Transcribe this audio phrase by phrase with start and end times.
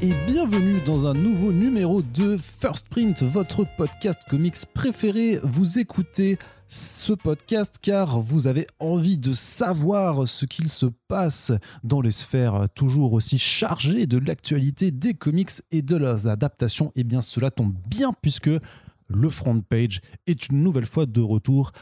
[0.00, 5.38] et bienvenue dans un nouveau numéro de First Print, votre podcast comics préféré.
[5.42, 6.38] Vous écoutez
[6.68, 11.52] ce podcast car vous avez envie de savoir ce qu'il se passe
[11.82, 16.92] dans les sphères toujours aussi chargées de l'actualité des comics et de leurs adaptations.
[16.94, 18.50] Et bien cela tombe bien puisque
[19.08, 21.72] le front page est une nouvelle fois de retour.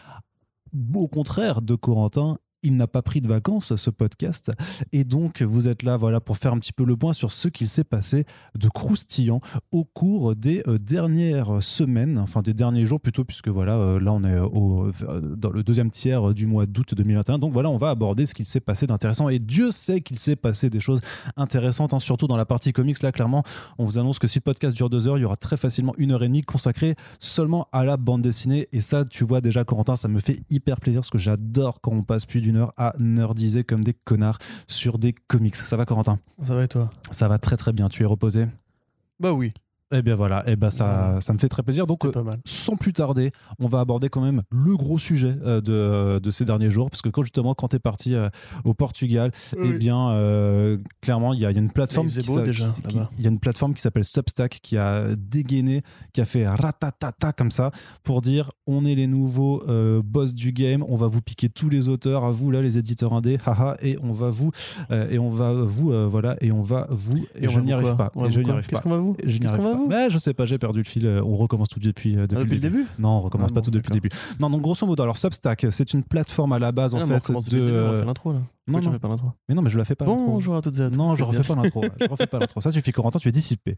[0.94, 4.52] Au contraire de Corentin, il n'a pas pris de vacances, ce podcast.
[4.92, 7.48] Et donc, vous êtes là voilà, pour faire un petit peu le point sur ce
[7.48, 8.24] qu'il s'est passé
[8.58, 13.76] de croustillant au cours des euh, dernières semaines, enfin des derniers jours plutôt, puisque voilà,
[13.76, 17.38] euh, là, on est au, euh, dans le deuxième tiers du mois d'août 2021.
[17.38, 19.28] Donc voilà, on va aborder ce qu'il s'est passé d'intéressant.
[19.28, 21.00] Et Dieu sait qu'il s'est passé des choses
[21.36, 23.02] intéressantes, hein, surtout dans la partie comics.
[23.02, 23.42] Là, clairement,
[23.78, 25.94] on vous annonce que si le podcast dure deux heures, il y aura très facilement
[25.98, 28.68] une heure et demie consacrée seulement à la bande dessinée.
[28.72, 31.92] Et ça, tu vois déjà, Corentin, ça me fait hyper plaisir parce que j'adore quand
[31.92, 35.56] on passe plus d'une heure à nerdiser comme des connards sur des comics.
[35.56, 36.18] Ça va, Corentin?
[36.42, 36.90] Ça va et toi?
[37.10, 37.88] Ça va très très bien.
[37.88, 38.46] Tu es reposé?
[39.20, 39.52] Bah oui.
[39.92, 41.86] Eh bien voilà, eh ben ça, ça me fait très plaisir.
[41.86, 42.40] Donc, C'était pas mal.
[42.44, 46.44] sans plus tarder, on va aborder quand même le gros sujet euh, de, de ces
[46.44, 46.90] derniers jours.
[46.90, 48.28] Parce que quand justement, quand tu es parti euh,
[48.64, 52.14] au Portugal, eh bien, euh, clairement, il y, a il y a une plateforme qui
[53.18, 55.82] il y a une plateforme s'appelle Substack qui a dégainé,
[56.12, 57.70] qui a fait ratatata comme ça
[58.04, 61.68] pour dire on est les nouveaux euh, boss du game, on va vous piquer tous
[61.68, 64.50] les auteurs, à vous là les éditeurs indés, haha, et on va vous
[64.90, 67.96] euh, et on va vous voilà et on va vous et, on je n'y arrive
[67.96, 68.10] pas.
[68.24, 68.82] Et je n'y arrive Qu'est-ce pas.
[68.82, 69.74] qu'on va vous Qu'est-ce qu'on va.
[69.82, 71.06] Vous Mais je sais pas, j'ai perdu le fil.
[71.06, 73.54] euh, On recommence tout depuis, euh, depuis, Ah, Depuis le début Non, on recommence Ah
[73.54, 74.10] pas bon, tout depuis le début.
[74.40, 77.06] Non, donc grosso modo, alors Substack, c'est une plateforme à la base en Ah, on
[77.06, 77.50] fait recommence de.
[77.50, 78.38] depuis le début, on refait l'intro là.
[78.68, 78.98] Non, non.
[78.98, 79.16] pas
[79.48, 80.04] Mais non, mais je la fais pas.
[80.04, 80.96] Bonjour à toutes et à tous.
[80.96, 81.82] Non, je refais pas l'intro.
[82.00, 82.60] Je refais pas l'intro.
[82.60, 83.74] Ça suffit, Corentin, tu es dissipé.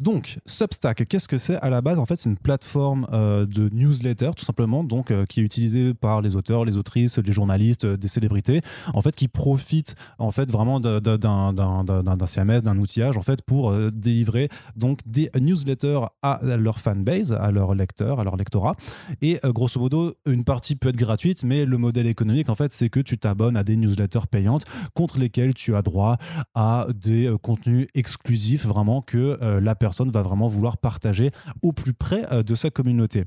[0.00, 1.56] Donc, Substack, qu'est-ce que c'est?
[1.56, 5.24] À la base En fait, c'est une plateforme euh, de newsletter, tout simplement, donc euh,
[5.24, 8.60] qui est utilisée par les auteurs, les autrices, les journalistes, euh, des célébrités,
[8.92, 14.50] en fait, qui profitent en fait vraiment d'un CMS, d'un outillage, en fait, pour délivrer
[14.76, 18.76] donc des newsletters à leur fanbase, à leurs lecteurs, à leur lectorat.
[19.22, 22.90] Et grosso modo, une partie peut être gratuite, mais le modèle économique, en fait, c'est
[22.90, 24.64] que tu t'abonnes à des newsletters payantes
[24.94, 26.18] contre lesquelles tu as droit
[26.54, 31.30] à des euh, contenus exclusifs, vraiment que euh, la personne va vraiment vouloir partager
[31.62, 33.24] au plus près euh, de sa communauté.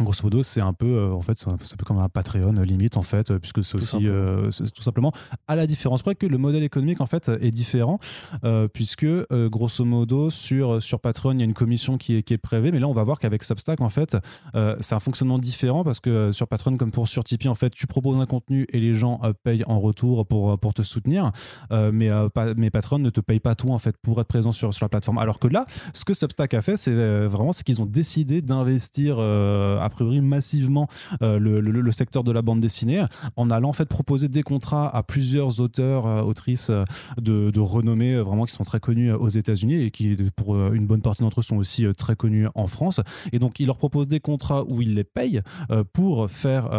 [0.00, 2.64] Grosso modo, c'est un peu, euh, en fait, c'est un, peu comme un Patreon euh,
[2.64, 4.16] limite, en fait, euh, puisque c'est Tout aussi, simplement.
[4.18, 5.12] euh, tout simplement,
[5.46, 7.98] à la différence près que le modèle économique, en fait, est différent,
[8.44, 12.22] euh, puisque, euh, grosso modo, sur, sur Patreon, il y a une commission qui est,
[12.22, 14.16] qui est mais là, on va voir qu'avec Substack, en fait,
[14.80, 17.86] c'est un fonctionnement différent, parce que sur Patreon, comme pour sur Tipeee, en fait, tu
[17.86, 21.30] proposes un contenu et les gens payent en retour pour, pour te soutenir,
[21.70, 24.74] mais, pas- mais Patreon ne te paye pas tout, en fait, pour être présent sur,
[24.74, 25.18] sur la plateforme.
[25.18, 29.16] Alors que là, ce que Substack a fait, c'est vraiment c'est qu'ils ont décidé d'investir
[29.84, 30.88] a priori massivement
[31.22, 33.04] euh, le, le- secteur de la bande dessinée
[33.36, 36.82] en allant en fait proposer des contrats à plusieurs auteurs, euh, autrices euh,
[37.20, 41.02] de, de renommée vraiment qui sont très connus aux États-Unis et qui pour une bonne
[41.02, 43.00] partie d'entre eux sont aussi très connus en France.
[43.32, 45.04] Et donc ils leur proposent des contrats où ils les
[45.70, 46.70] euh, pour faire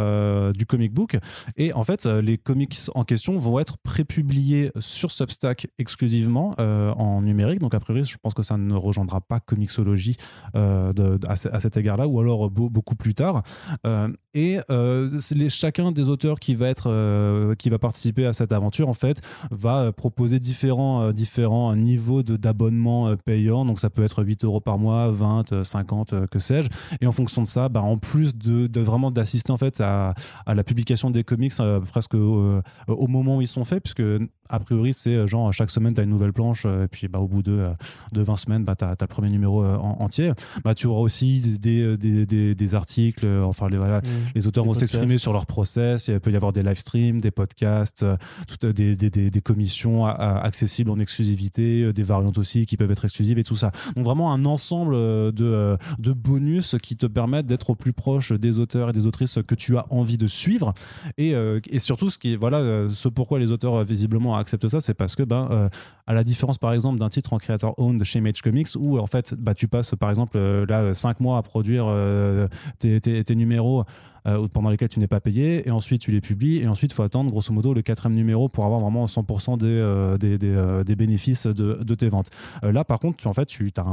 [0.53, 1.17] du comic book.
[1.55, 7.59] Et en fait, les comics en question vont être prépubliés sur Substack exclusivement en numérique.
[7.59, 10.17] Donc, a priori, je pense que ça ne rejoindra pas Comixology
[10.53, 10.91] à,
[11.29, 13.43] à cet égard-là, ou alors beau- beaucoup plus tard.
[13.85, 15.19] Euh, et euh,
[15.49, 19.21] chacun des auteurs qui va, être, euh, qui va participer à cette aventure, en fait,
[19.49, 23.63] va proposer différents, différents niveaux d'abonnement payant.
[23.63, 26.69] Donc, ça peut être 8 euros par mois, 20, euh, 50, euh, que sais-je.
[27.01, 30.13] Et en fonction de ça, bah, en plus de, vraiment d'assister en fait à,
[30.47, 31.53] la publication des comics
[31.89, 32.61] presque au,
[33.07, 34.03] moment où ils sont faits, puisque
[34.49, 37.27] a priori c'est genre chaque semaine tu as une nouvelle planche et puis bah, au
[37.27, 37.69] bout de,
[38.11, 40.33] de 20 semaines bah, tu as, le premier numéro en- entier.
[40.63, 44.07] Bah, tu auras aussi des, des, des, des articles, euh, enfin les, voilà, Mmh.
[44.35, 47.31] les auteurs vont s'exprimer sur leur process, il peut y avoir des live streams, des
[47.31, 48.15] podcasts, euh,
[48.47, 52.65] tout, euh, des, des, des, des commissions à- à- accessibles en exclusivité, des variantes aussi
[52.65, 53.71] qui peuvent être exclusives et tout ça.
[53.95, 54.95] Donc vraiment un ensemble
[55.33, 59.39] de, de bonus qui te permettent d'être au plus proche des auteurs et des autrices
[59.47, 60.73] que tu as envie de suivre.
[61.17, 61.33] Et,
[61.69, 65.23] et surtout, ce qui voilà, ce pourquoi les auteurs visiblement acceptent ça, c'est parce que,
[65.23, 65.69] ben, euh,
[66.07, 69.07] à la différence par exemple d'un titre en creator owned chez Mage Comics, où en
[69.07, 70.37] fait, bah, tu passes par exemple
[70.69, 73.85] là 5 mois à produire euh, tes, tes- tes numéros
[74.27, 76.93] euh, pendant lesquels tu n'es pas payé, et ensuite tu les publies, et ensuite il
[76.93, 80.95] faut attendre grosso modo le quatrième numéro pour avoir vraiment 100% des, euh, euh, des
[80.95, 82.29] bénéfices de, tes ventes.
[82.61, 83.85] Là par contre, en fait, tu as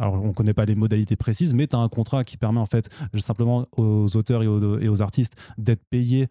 [0.00, 2.90] on connaît pas les modalités précises, mais tu as un contrat qui permet en fait
[3.18, 6.26] simplement aux auteurs et aux, artistes d'être payés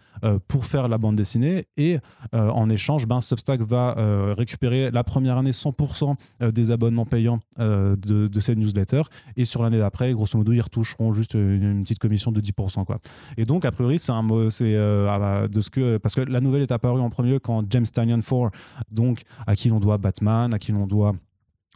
[0.48, 2.00] pour faire la bande dessinée, et
[2.34, 3.96] en échange, ben, Substack va
[4.38, 7.96] récupérer la première année 100% euh, des abonnements payants de,
[8.28, 9.04] de ces newsletters,
[9.36, 12.86] et sur l'année d'après, grosso modo, ils retoucheront juste une, une petite commission de 10%.
[12.86, 13.00] Quoi.
[13.38, 16.42] Et donc, a priori, c'est un mot, c'est euh, de ce que parce que la
[16.42, 18.52] nouvelle est apparue en premier quand James Tynion 4,
[18.92, 21.14] donc à qui l'on doit Batman, à qui l'on doit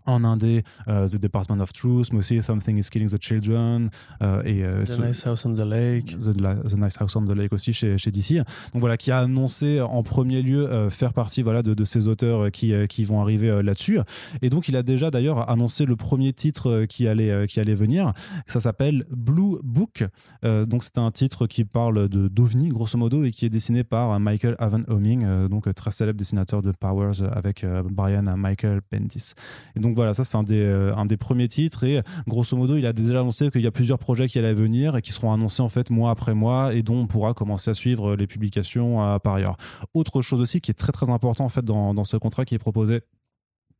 [0.05, 3.87] en indé euh, The Department of Truth, mais aussi Something is Killing the Children
[4.21, 6.17] euh, et euh, The ce- Nice House on the Lake.
[6.19, 8.35] The, Nice House on the Lake aussi chez, chez DC.
[8.73, 12.51] Donc voilà, qui a annoncé en premier lieu faire partie voilà, de, de ces auteurs
[12.51, 13.99] qui, qui vont arriver là-dessus.
[14.41, 18.13] Et donc il a déjà d'ailleurs annoncé le premier titre qui allait, qui allait venir.
[18.47, 20.03] Ça s'appelle Blue Book.
[20.43, 24.19] Donc c'est un titre qui parle de d'OVNI grosso modo et qui est dessiné par
[24.19, 29.33] Michael Avon Homing, donc très célèbre dessinateur de Powers avec Brian Michael Bendis.
[29.75, 32.75] Et donc voilà, ça c'est un des, euh, un des premiers titres et grosso modo
[32.75, 35.33] il a déjà annoncé qu'il y a plusieurs projets qui allaient venir et qui seront
[35.33, 39.03] annoncés en fait mois après mois et dont on pourra commencer à suivre les publications
[39.03, 39.57] euh, par ailleurs.
[39.93, 43.01] Autre chose aussi qui est très très important fait dans ce contrat qui est proposé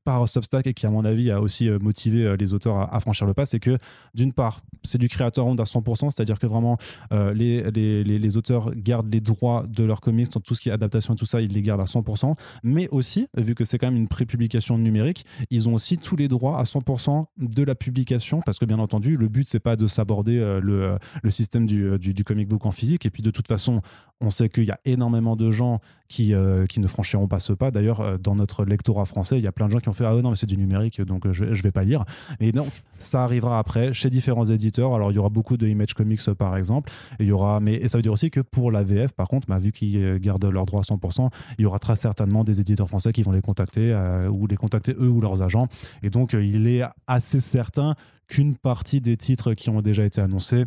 [0.04, 3.00] par Substack et qui à mon avis a aussi euh, motivé euh, les auteurs à,
[3.00, 3.78] franchir le pas, c'est que
[4.14, 6.78] d'une part c'est du creator owned à 100%, c'est-à-dire que vraiment
[7.14, 10.72] euh, les, les, les, auteurs gardent les droits de leurs comics, tout ce qui est
[10.72, 13.88] adaptation et tout ça, ils les gardent à 100%, mais aussi, vu que c'est quand
[13.88, 18.42] même une pré-publication numérique, ils ont aussi tous les droits à 100% de la publication,
[18.46, 22.24] parce que bien entendu, le but c'est pas de s'aborder le, le système du, du
[22.24, 23.82] comic book en physique, et puis de toute façon,
[24.22, 27.54] on sait qu'il y a énormément de gens qui, euh, qui ne franchiront pas ce
[27.54, 27.72] pas.
[27.72, 30.06] D'ailleurs, euh, dans notre lectorat français, il y a plein de gens qui ont fait
[30.06, 32.06] Ah non, mais c'est du numérique, donc euh, je, je vais pas lire.
[32.40, 32.68] Et donc,
[33.00, 34.94] ça arrivera après chez différents éditeurs.
[34.94, 36.92] Alors, il y aura beaucoup de Image Comics, par exemple.
[37.20, 39.28] Et, il y aura, mais, et ça veut dire aussi que pour la VF, par
[39.28, 42.60] contre, bah, vu qu'ils gardent leurs droits à 100%, il y aura très certainement des
[42.60, 43.96] éditeurs français qui vont les contacter,
[44.30, 45.68] ou les contacter eux ou leurs agents.
[46.04, 47.96] Et donc, il est assez certain
[48.28, 50.66] qu'une partie des titres qui ont déjà été annoncés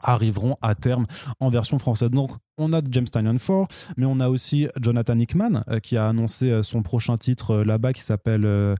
[0.00, 1.06] arriveront à terme
[1.40, 2.10] en version française.
[2.10, 3.66] Donc, on a James Tynion 4,
[3.96, 7.64] mais on a aussi Jonathan Hickman euh, qui a annoncé euh, son prochain titre euh,
[7.64, 8.76] là-bas qui s'appelle euh,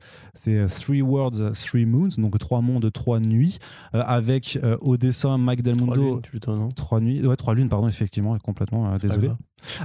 [0.68, 3.58] Three Worlds, Three Moons, donc Trois mondes, Trois nuits,
[3.92, 6.10] avec au dessin Mike Del Trois Mundo.
[6.14, 6.68] lunes, plutôt, non?
[6.68, 9.30] Trois nuits, ouais, trois lunes, pardon, effectivement, complètement, désolé.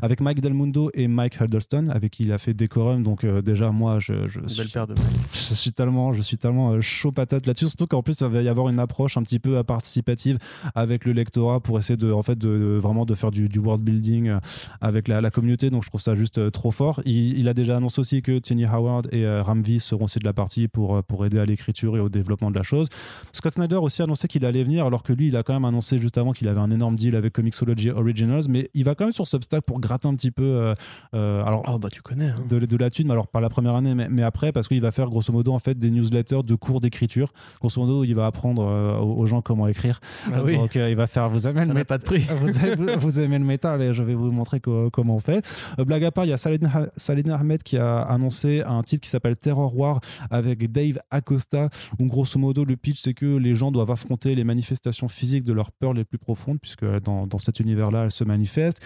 [0.02, 3.72] Avec Mike Del Mundo et Mike Huddleston, avec qui il a fait Decorum, donc déjà,
[3.72, 4.96] moi, je, je suis de
[5.34, 7.68] je suis tellement, je suis tellement chaud patate là-dessus.
[7.68, 10.38] Surtout qu'en plus, ça va y avoir une approche un petit peu participative
[10.76, 13.60] avec le lectorat pour essayer de, en fait, de, de- vraiment de faire du, du
[13.60, 14.36] world building euh,
[14.82, 15.70] avec la, la communauté.
[15.70, 17.02] Donc, je trouve ça juste euh, trop fort.
[17.06, 20.26] Il, il a déjà annoncé aussi que Tiny Howard et euh, Ramvi seront aussi de
[20.26, 22.88] la partie pour, pour aider à l'écriture et au développement de la chose.
[23.34, 25.66] Scott Snyder aussi a annoncé qu'il allait venir, alors que lui, il a quand même
[25.66, 29.06] annoncé juste avant qu'il avait un énorme deal avec Comixology Originals, mais il va quand
[29.06, 30.74] même sur Substack pour gratter un petit peu.
[31.14, 32.30] euh, alors, Oh, bah, tu connais.
[32.30, 32.36] hein.
[32.50, 34.92] de, de la thune, alors pas la première année, mais, mais après, parce qu'il va
[34.92, 37.32] faire grosso modo en fait des newsletters de cours d'écriture.
[37.60, 40.00] Grosso modo, il va apprendre euh, aux, gens comment écrire.
[40.34, 42.26] Ah oui, Donc euh, il va faire, vous aimez ça le pas de prix.
[42.42, 43.46] vous, aimez, vous aimez le
[43.78, 45.46] je vais vous montrer co- comment on fait.
[45.80, 49.10] Euh, blague à part, il y a Saladin, Ahmed qui a annoncé un titre qui
[49.10, 50.00] s'appelle Terror War
[50.32, 51.70] avec Dave Acosta,
[52.00, 55.54] où grosso modo le pitch c'est que les gens doivent affronter les manifestations physiques de
[55.54, 58.82] leurs peurs les plus profondes, puisque dans, dans cet univers-là, elles se manifestent.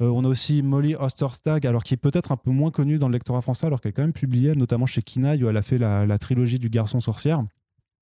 [0.00, 3.08] Euh, on a aussi Molly Ostertag, alors qui est peut-être un peu moins connue dans
[3.08, 5.62] le lectorat français, alors qu'elle est quand même publiée, notamment chez Kinaï, où elle a
[5.62, 7.42] fait la trilogie du garçon sorcière.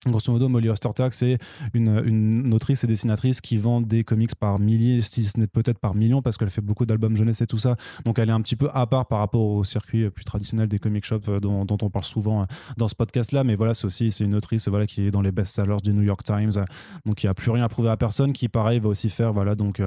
[0.06, 1.38] Grosso modo, Molly Ostertag, c'est
[1.72, 5.78] une, une autrice et dessinatrice qui vend des comics par milliers, si ce n'est peut-être
[5.78, 7.76] par millions, parce qu'elle fait beaucoup d'albums jeunesse et tout ça.
[8.04, 10.78] Donc elle est un petit peu à part par rapport au circuit plus traditionnel des
[10.78, 12.44] comic shops euh, dont, on parle souvent euh,
[12.76, 13.44] dans ce podcast-là.
[13.44, 16.02] Mais voilà, c'est aussi c'est une autrice voilà, qui est dans les best-sellers du New
[16.02, 16.64] York Times, euh,
[17.06, 19.54] donc qui a plus rien à prouver à personne, qui pareil va aussi faire voilà,
[19.54, 19.80] donc,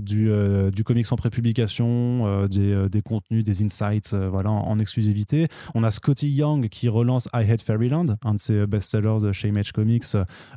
[0.00, 5.48] du, euh, du comics en prépublication, des, des contenus, des insights voilà, en, en exclusivité.
[5.74, 9.48] On a Scotty Young qui relance I Hate Fairyland, un de ses best-sellers de chez
[9.62, 10.04] Image Comics,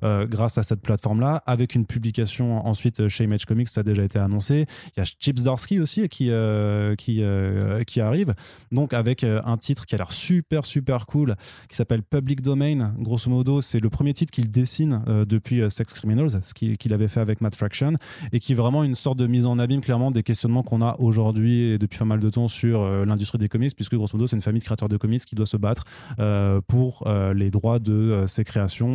[0.04, 4.04] euh, grâce à cette plateforme-là, avec une publication ensuite chez Image Comics, ça a déjà
[4.04, 4.66] été annoncé.
[4.96, 8.34] Il y a Chips Darsky aussi qui, euh, qui, euh, qui arrive,
[8.72, 11.36] donc avec un titre qui a l'air super super cool,
[11.70, 12.94] qui s'appelle Public Domain.
[12.98, 17.20] Grosso modo, c'est le premier titre qu'il dessine depuis Sex Criminals, ce qu'il avait fait
[17.20, 17.94] avec Matt Fraction,
[18.32, 20.96] et qui est vraiment une sorte de mise en abîme clairement des questionnements qu'on a
[21.00, 24.36] aujourd'hui et depuis pas mal de temps sur l'industrie des comics, puisque grosso modo, c'est
[24.36, 25.84] une famille de créateurs de comics qui doit se battre
[26.68, 28.95] pour les droits de ses créations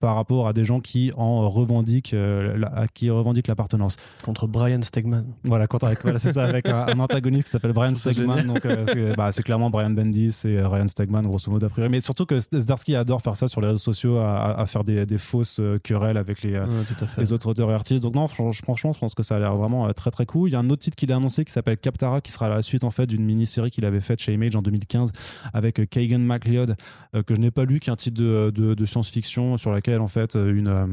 [0.00, 3.96] par rapport à des gens qui en revendiquent, euh, la- qui revendiquent l'appartenance.
[4.24, 5.24] Contre Brian Stegman.
[5.44, 8.44] Voilà, quand avec, voilà, c'est ça, avec un, un antagoniste qui s'appelle Brian Stegman.
[8.46, 11.68] Donc, euh, c'est bah, c'est clairement Brian Bendis et euh, Ryan Stegman, grosso modo, a
[11.68, 11.90] priori.
[11.90, 15.18] Mais surtout que Zdarsky adore faire ça sur les réseaux sociaux, à, faire des, des
[15.18, 17.20] fausses euh, querelles avec les, euh, Ouais, tout à fait.
[17.20, 18.02] les autres auteurs et artistes.
[18.02, 20.48] Donc non, fran- franchement, je pense que ça a l'air vraiment euh, très très cool.
[20.48, 22.62] Il y a un autre titre qu'il a annoncé qui s'appelle Captara, qui sera la
[22.62, 25.10] suite en fait d'une mini-série qu'il avait faite chez Image en 2015
[25.54, 26.76] avec euh, Kagan MacLeod,
[27.16, 29.72] euh, que je n'ai pas lu, qui est un titre de, de- de science-fiction sur
[29.72, 30.86] laquelle en fait euh, une euh,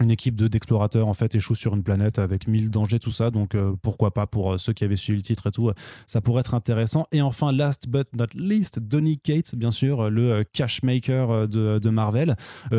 [0.00, 3.30] une équipe de- d'explorateurs en fait échoue sur une planète avec mille dangers tout ça.
[3.30, 5.74] Donc euh, pourquoi pas pour euh, ceux qui avaient suivi le titre et tout euh,
[6.06, 7.06] ça pourrait être intéressant.
[7.12, 11.78] Et enfin last but not least Donny Cates bien sûr le cash maker euh, de,
[11.78, 12.36] de Marvel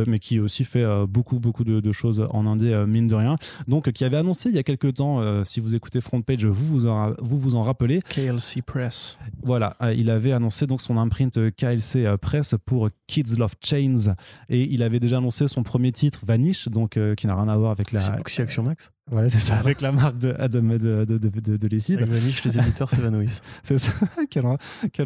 [0.07, 3.35] mais qui aussi fait beaucoup beaucoup de, de choses en indé mine de rien.
[3.67, 6.65] Donc qui avait annoncé il y a quelques temps si vous écoutez Front Page vous
[6.65, 7.99] vous en, vous vous en rappelez.
[8.01, 9.17] KLC Press.
[9.43, 14.13] voilà, il avait annoncé donc son imprint KLC Press pour Kids Love Chains.
[14.49, 17.71] Et il avait déjà annoncé son premier titre Vanish, donc qui n'a rien à voir
[17.71, 18.91] avec la, C'est Max.
[19.09, 21.97] Voilà, c'est ça, avec la marque de, de, de, de, de, lessive.
[21.99, 23.41] Avec Vanish, les éditeurs s'évanouissent.
[23.63, 23.93] C'est ça.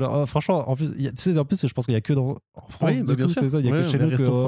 [0.01, 2.37] oh, franchement, en plus, tu sais, en plus, je pense qu'il y a que dans
[2.55, 3.41] en France, bah, bien coup, sûr.
[3.43, 3.59] c'est ça.
[3.59, 4.47] Il y a que chez nous oh,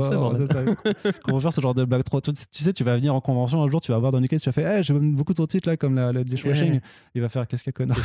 [1.24, 2.20] qu'on va faire ce genre de blague trop.
[2.20, 4.46] Tu, sais, tu vas venir en convention un jour, tu vas voir dans lequel tu
[4.50, 6.80] vas faire, hey, j'aime beaucoup ton titre là, comme la, le dishwashing.
[7.14, 8.00] Il va faire, qu'est-ce qu'il y a connard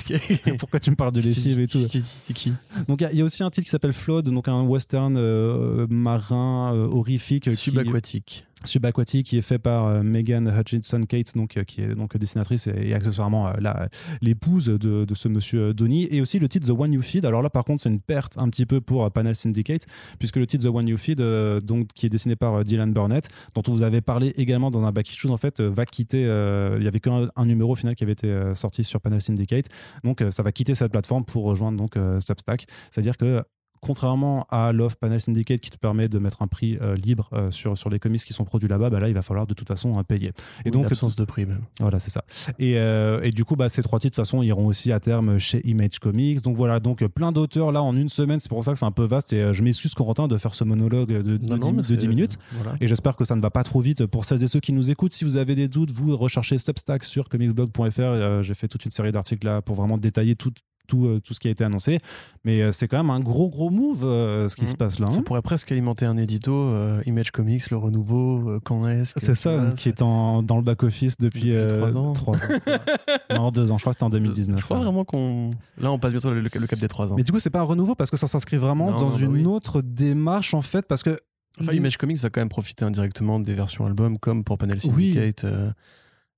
[0.58, 1.78] Pourquoi tu me parles de lessive et tout?
[1.80, 2.52] C'est qui?
[2.88, 6.74] Donc il y a- aussi un titre qui s'appelle Flood, donc un western euh, marin
[6.74, 8.46] euh, horrifique, Subaquatique.
[8.64, 12.66] subaquatique, qui est fait par euh, Megan Hutchinson Kate, donc euh, qui est donc dessinatrice
[12.66, 13.86] et, et accessoirement euh,
[14.20, 17.24] l'épouse de, ce monsieur Donny, et aussi le titre The One You Feed.
[17.24, 19.86] Alors là, par contre, c'est une perte un petit peu pour euh, Panel Syndicate,
[20.18, 21.20] puisque le titre The One You Feed,
[21.62, 24.92] donc qui est dessiné par Dylan Burnett, dont on vous avait parlé également dans un
[24.92, 26.22] back issue, en fait, va quitter.
[26.22, 29.66] il y avait qu'un un numéro final qui avait été sorti sur Panel Syndicate,
[30.04, 32.66] donc ça va quitter cette plateforme pour rejoindre donc Substack.
[32.90, 33.42] C'est-à-dire que
[33.80, 37.50] contrairement à l'offre Panel Syndicate qui te permet de mettre un prix euh, libre euh,
[37.50, 39.68] sur, sur les comics qui sont produits là-bas, bah là il va falloir de toute
[39.68, 40.32] façon euh, payer.
[40.64, 41.62] Et donc, absence de prix même.
[41.80, 42.22] Voilà, c'est ça.
[42.58, 45.00] Et, euh, et du coup, bah, ces trois titres, de toute façon, iront aussi à
[45.00, 46.42] terme chez Image Comics.
[46.42, 48.40] Donc voilà, donc plein d'auteurs là en une semaine.
[48.40, 49.32] C'est pour ça que c'est un peu vaste.
[49.32, 51.82] Et je m'excuse, Corentin, de faire ce monologue de, de, Non, non, 10, mais de
[51.86, 52.36] c'est- 10 minutes.
[52.52, 52.76] Voilà.
[52.80, 54.90] Et j'espère que ça ne va pas trop vite pour celles et ceux qui nous
[54.90, 55.12] écoutent.
[55.12, 58.42] Si vous avez des doutes, vous recherchez Substack sur comicsblog.fr.
[58.42, 60.52] J'ai fait toute une série d'articles là pour vraiment détailler tout,
[60.88, 62.00] tout, euh, tout ce qui a été annoncé.
[62.44, 64.66] Mais euh, c'est quand même un gros, gros move euh, ce qui Mhm.
[64.68, 65.06] se passe là.
[65.08, 65.12] hein.
[65.12, 66.74] Ça pourrait presque alimenter un édito,
[67.06, 71.52] Image Comics, le renouveau, quand est-ce C'est ça, qui est en, dans le back-office depuis,
[71.52, 72.12] Depuis trois ans.
[72.14, 72.36] trois
[73.30, 73.78] non, deux ans.
[73.78, 74.58] Je crois que c'était en 2019.
[74.58, 74.82] Je crois ouais.
[74.84, 75.50] vraiment qu'on.
[75.78, 77.16] Là, on passe bientôt le, le cap des 3 ans.
[77.16, 79.16] Mais du coup, c'est pas un renouveau parce que ça s'inscrit vraiment Non, dans bah
[79.20, 79.44] une oui.
[79.46, 81.18] autre démarche en fait parce que
[81.60, 85.14] Enfin, Image Comics va quand même profiter indirectement des versions album, comme pour Panel Oui.
[85.14, 85.42] Syndicate.
[85.44, 85.70] euh,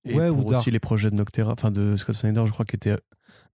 [0.06, 0.62] et Ouais, ou pour Dark.
[0.62, 2.96] aussi les projets de Noctera, enfin de Scott Snyder, je crois qu'il était.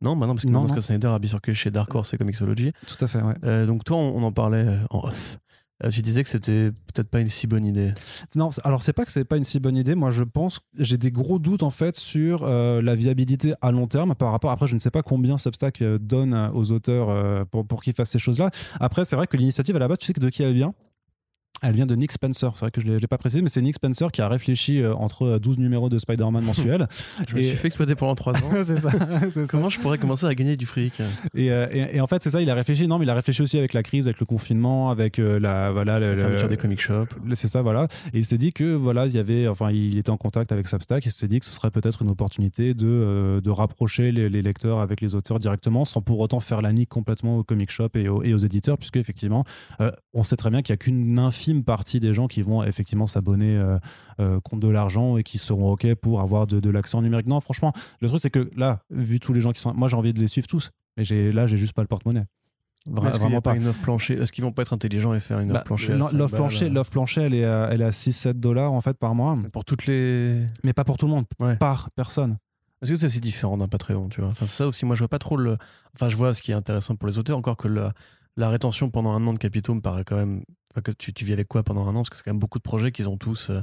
[0.02, 0.66] Non, bah non, parce que Non.
[0.66, 2.72] Scott Snyder a bifurqué chez Dark Horse et Comixology.
[2.86, 3.34] tout à fait, ouais.
[3.44, 5.38] Euh, donc, toi, on, on en parlait euh, en off.
[5.84, 7.92] Euh, tu disais que c'était peut-être pas une si bonne idée.
[8.34, 9.94] Non, alors c'est pas que c'est pas une si bonne idée.
[9.94, 13.86] Moi, je pense, j'ai des gros doutes en fait sur euh, la viabilité à long
[13.86, 14.50] terme par rapport.
[14.50, 18.18] Après, je ne sais pas combien Substack donne aux auteurs pour, pour qu'ils fassent ces
[18.18, 18.50] choses-là.
[18.80, 20.72] Après, c'est vrai que l'initiative à la base, tu sais que de qui elle vient?
[21.62, 22.50] Elle vient de Nick Spencer.
[22.54, 24.80] C'est vrai que je ne l'ai pas précisé, mais c'est Nick Spencer qui a réfléchi
[24.80, 26.86] euh, entre 12 numéros de Spider-Man mensuels.
[27.28, 28.50] Je me Et- suis fait exploiter pendant 3 ans.
[28.64, 28.90] c'est ça.
[29.50, 31.00] Comment je pourrais commencer à gagner du fric
[31.34, 32.86] Et, euh, et- et en fait, c'est ça, il a réfléchi.
[32.86, 35.72] Non, mais il a réfléchi aussi avec la crise, avec le confinement, avec euh, la.
[35.72, 37.08] Voilà, La le- fermeture des comic shops.
[37.34, 37.88] C'est ça, voilà.
[38.12, 39.48] Et il s'est dit que, voilà, il y avait.
[39.48, 42.02] Enfin, il était en contact avec Substack et il s'est dit que ce serait peut-être
[42.02, 46.20] une opportunité de, euh, de rapprocher les, les lecteurs avec les auteurs directement sans pour
[46.20, 49.44] autant faire la nique complètement au comic shop et aux, et aux éditeurs, puisque, effectivement,
[49.80, 51.18] euh, on sait très bien qu'il n'y a qu'une
[51.50, 53.78] infime partie des gens qui vont effectivement s'abonner euh,
[54.20, 57.26] euh, contre de l'argent et qui seront OK pour avoir de, de l'accès en numérique.
[57.26, 59.72] Non, franchement, le truc, c'est que là, vu tous les gens qui sont.
[59.74, 60.70] Moi, j'ai envie de les suivre tous.
[60.96, 62.24] Mais j'ai- là, j'ai juste pas le porte-monnaie.
[62.88, 63.56] Vra- Est-ce qu'il y vraiment a pas pas.
[63.56, 65.92] une offre plancher Est-ce qu'ils vont pas être intelligents et faire une Bah, offre plancher
[65.92, 68.38] à l'offre 5 balles, plancher, euh, l'offre plancher, elle est à, elle est à 6-7
[68.40, 70.46] dollars en fait par mois, Pour toutes les.
[70.64, 71.56] mais pas pour tout le monde, Ouais.
[71.56, 72.38] par personne.
[72.82, 74.30] Est-ce que c'est si différent d'un Patreon, tu vois?
[74.30, 75.56] Enfin, ça aussi, moi je vois pas trop le.
[75.96, 77.90] Enfin, je vois ce qui est intéressant pour les auteurs, encore que le-
[78.36, 80.42] la rétention pendant un an de capitaux me paraît quand même.
[80.72, 82.00] Enfin, que tu, vis avec quoi pendant un an?
[82.00, 83.62] Parce que c'est quand même beaucoup de projets qu'ils ont tous euh,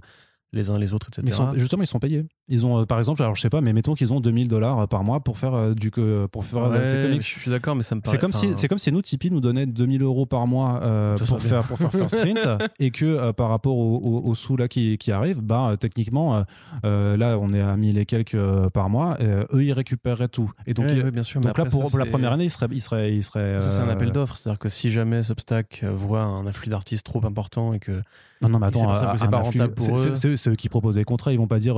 [0.51, 1.43] les uns les autres, etc.
[1.55, 2.25] Justement, ils sont payés.
[2.49, 4.85] Ils ont, euh, par exemple, alors je sais pas, mais mettons qu'ils ont 2000 dollars
[4.89, 7.21] par mois pour faire euh, du que pour faire euh, Ouais, ces comics.
[7.21, 8.17] je suis d'accord, mais ça me paraît.
[8.17, 11.15] C'est comme, si, c'est comme si nous, Tipeee, nous donnait 2000 euros par mois euh,
[11.17, 12.39] pour, faire, pour faire First Print
[12.79, 15.75] et que euh, par rapport aux au, aux sous là, qui, qui arrivent, bah, euh,
[15.77, 16.41] techniquement, euh,
[16.85, 20.27] euh, là, on est à 1000 et quelques euh, par mois, euh, eux, ils récupéreraient
[20.27, 20.51] tout.
[20.67, 21.39] Et donc, ouais, ils- ouais, bien sûr.
[21.39, 22.67] mais donc là, après, pour, ça, pour la première année, ils seraient.
[22.71, 24.35] Ils seraient, ils seraient Ça, c'est un euh, appel d'offres.
[24.35, 28.01] C'est-à-dire que si jamais Substack euh, voit un afflux d'artistes trop important et que.
[28.41, 30.15] Non, non, mais attends, c'est pas rentable pour eux.
[30.15, 31.75] c'est eux qui proposent les contrats, ils vont pas dire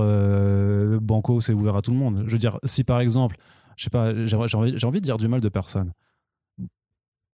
[0.56, 2.24] euh, Banco, c'est ouvert à tout le monde.
[2.28, 3.36] Je veux dire, si par exemple,
[3.78, 5.92] je sais pas, j'ai envie, de dire du mal de personne,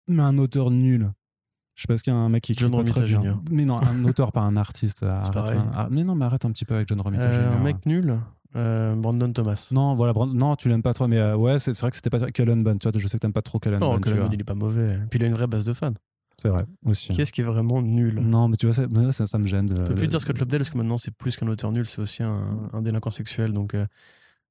[0.08, 1.12] mais un auteur nul.
[1.76, 3.06] Je sais pas, est-ce qu'il y a un mec qui John Romita.
[3.06, 3.36] Jr..
[3.50, 5.02] Mais non, un auteur, pas un artiste.
[5.02, 5.58] arrête, pareil.
[5.58, 7.56] un- ah, mais non, mais arrête un petit peu avec John Romita Euh, Jr.
[7.56, 8.18] un mec nul,
[8.56, 9.68] euh, Brandon Thomas.
[9.72, 12.10] Non, voilà, Brand- non, tu l'aimes pas toi, mais euh, ouais, c'est vrai que c'était
[12.10, 12.78] pas Cullen Bunn.
[12.78, 14.00] Tu vois, je sais que t'aimes pas trop Cullen Non, Bunn.
[14.00, 14.24] Conan vois.
[14.24, 14.98] Bunn, il est pas mauvais.
[15.10, 15.94] Puis il a une vraie base de fans.
[16.42, 17.08] C'est vrai, aussi.
[17.08, 18.14] Qui est-ce qui est vraiment nul?
[18.20, 19.66] Non, mais tu vois, ça, ça, ça me gêne.
[19.66, 21.86] de- On peut plus dire Scott Lobdell parce que maintenant c'est plus qu'un auteur nul,
[21.86, 23.52] c'est aussi un, un délinquant sexuel.
[23.52, 23.86] Donc, euh,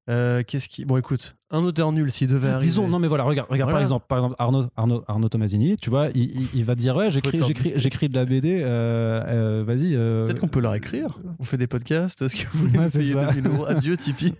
[0.09, 0.85] Euh, Qu'est-ce qui.
[0.85, 2.65] Bon, écoute, un auteur nul s'il devait arriver.
[2.65, 5.91] Disons, non mais voilà, regarde, regarde par exemple, par exemple Arnaud, Arnaud, Arnaud Tomasini, tu
[5.91, 7.11] vois, il, il- il va dire ouais,
[7.75, 9.93] j'écris, de la BD, euh, euh, vas-y.
[9.95, 11.19] euh, Peut-être qu'on peut leur écrire.
[11.39, 12.23] On fait des podcasts.
[12.23, 13.31] Est-ce que vous voulez Ouais, c'est essayer ça.
[13.33, 14.33] 2000 euros Adieu, Tipeee.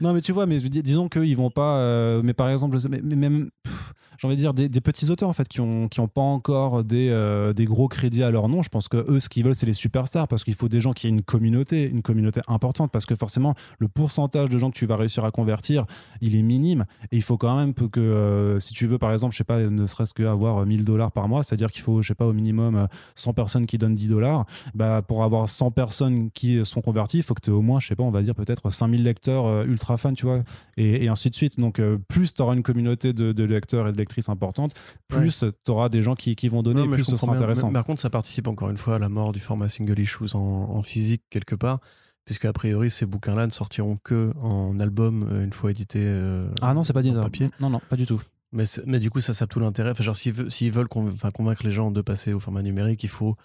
[0.00, 2.82] non mais tu vois, mais dis- disons qu'ils vont pas, euh, mais par exemple, je
[2.82, 5.60] sais- mais, mais même, pff, j'ai envie de dire des, petits auteurs en fait qui
[5.60, 8.62] ont qui ont pas encore des euh, des gros crédits à leur nom.
[8.62, 10.92] Je pense que eux, ce qu'ils veulent, c'est les superstars parce qu'il faut des gens
[10.92, 14.76] qui aient une communauté, une communauté importante parce que forcément le pourcentage de gens que
[14.76, 15.84] tu vas réussir à convertir,
[16.20, 19.32] il est minime et il faut quand même que euh, si tu veux par exemple,
[19.32, 22.14] je sais pas, ne serait-ce qu'avoir 1000 dollars par mois, c'est-à-dire qu'il faut, je sais
[22.14, 24.46] pas, au minimum euh, 100 personnes qui donnent 10 dollars.
[24.74, 27.80] Bah, pour avoir 100 personnes qui sont converties, il faut que tu aies au moins,
[27.80, 30.42] je sais pas, on va dire peut-être 5000 lecteurs euh, ultra fans, tu vois,
[30.76, 31.58] et, ainsi de suite.
[31.58, 33.96] Donc, euh, plus tu auras une communauté de, lecteurs et de
[34.28, 34.72] importante,
[35.08, 37.36] plus tu auras des gens qui, qui vont donner, Non, plus ce sera bien.
[37.36, 37.68] intéressant.
[37.68, 40.34] Mais Par contre, ça participe encore une fois à la mort du format single issues
[40.34, 41.80] en, en physique quelque part,
[42.24, 46.02] puisque a priori ces bouquins-là ne sortiront que en album euh, une fois édités.
[46.04, 47.10] euh, Ah non, c'est pas dit.
[47.10, 47.48] en papier.
[47.60, 48.20] Non, non, pas du tout.
[48.52, 49.90] Mais, mais du coup, ça sape tout l'intérêt.
[49.90, 50.32] Enfin, genre, s'ils
[50.72, 53.36] veulent, convaincre les gens de passer au format numérique, il faut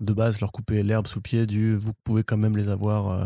[0.00, 3.08] de base leur couper l'herbe sous le pied du vous pouvez quand même les avoir
[3.08, 3.24] euh,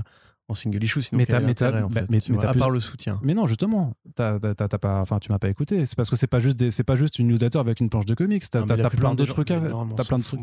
[0.52, 2.44] en single issue, sinon Mais t'as- mais t'as- en bah, fait, mais- tu mais vois,
[2.44, 3.18] t'as à part le soutien.
[3.22, 5.84] Mais non, justement, t'as, t'as- t'as pas, enfin, tu m'as pas écouté.
[5.86, 8.06] C'est parce que c'est pas juste des, c'est pas juste une newsletter avec une planche
[8.06, 8.48] de comics.
[8.48, 10.40] T'as, Non, t'as- plein gens- trucs à non, T'as plein de trucs.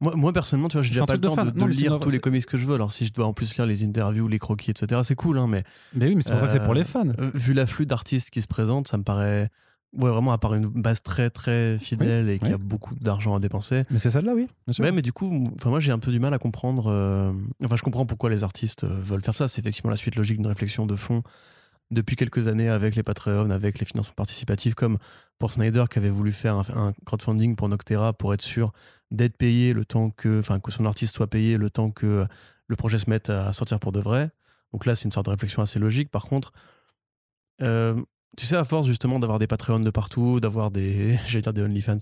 [0.00, 1.82] Moi, moi, personnellement, tu vois, j'ai déjà pas le de temps de, de Non, c'est
[1.82, 2.74] lire tous les comics que je veux.
[2.74, 5.46] Alors, si je dois en plus lire les interviews, les croquis, etc., c'est cool, hein,
[5.46, 5.62] mais
[5.94, 7.06] Mais oui, mais c'est pour ça que c'est pour Euh, les fans.
[7.20, 9.48] Euh, vu l'afflux d'artistes qui se présentent, ça me paraît.
[9.94, 12.52] Ouais, vraiment, à part une base très très fidèle et qui oui.
[12.54, 13.84] a beaucoup d'argent à dépenser.
[13.90, 14.48] Mais c'est celle-là, oui.
[14.66, 14.84] Bien sûr.
[14.84, 16.86] Ouais, mais du coup, enfin, moi j'ai un peu du mal à comprendre.
[16.90, 17.32] euh,
[17.62, 19.48] Enfin, je comprends pourquoi les artistes euh, veulent faire ça.
[19.48, 21.22] C'est effectivement la suite logique d'une réflexion de fond
[21.90, 24.96] depuis quelques années avec les Patreon, avec les financements participatifs, comme
[25.38, 28.72] pour Snyder qui avait voulu faire un, un crowdfunding pour Noctera pour être sûr
[29.10, 32.26] d'être payé le temps que, enfin, que son artiste soit payé le temps que
[32.66, 34.30] le projet se mette à sortir pour de vrai.
[34.72, 36.10] Donc là, c'est une sorte de réflexion assez logique.
[36.10, 36.54] Par contre,
[37.60, 37.94] euh,
[38.36, 41.62] tu sais, à force justement d'avoir des Patreons de partout, d'avoir des, j'allais dire des
[41.62, 41.98] OnlyFans,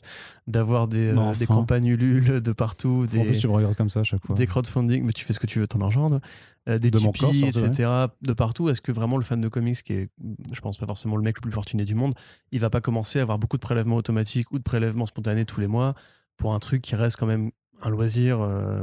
[0.47, 1.39] d'avoir des, euh, enfin.
[1.39, 4.25] des campagnes Ulule de partout, En plus, des, tu me regardes comme ça à chaque
[4.25, 4.37] fois.
[4.37, 6.21] des crowdfunding, mais tu fais ce que tu veux, ton argent.
[6.69, 7.91] Euh, des De Tipeee, corps, surtout, etc.,
[8.21, 8.69] de partout.
[8.69, 10.11] Est-ce que vraiment le fan de comics, qui est,
[10.53, 12.15] je pense pas forcément le mec le plus fortuné du monde,
[12.53, 15.61] il va pas commencer à avoir beaucoup de prélèvements automatiques ou de prélèvements spontanés tous
[15.61, 15.95] les mois
[16.37, 17.51] pour un truc qui reste quand même
[17.83, 18.83] un loisir, euh,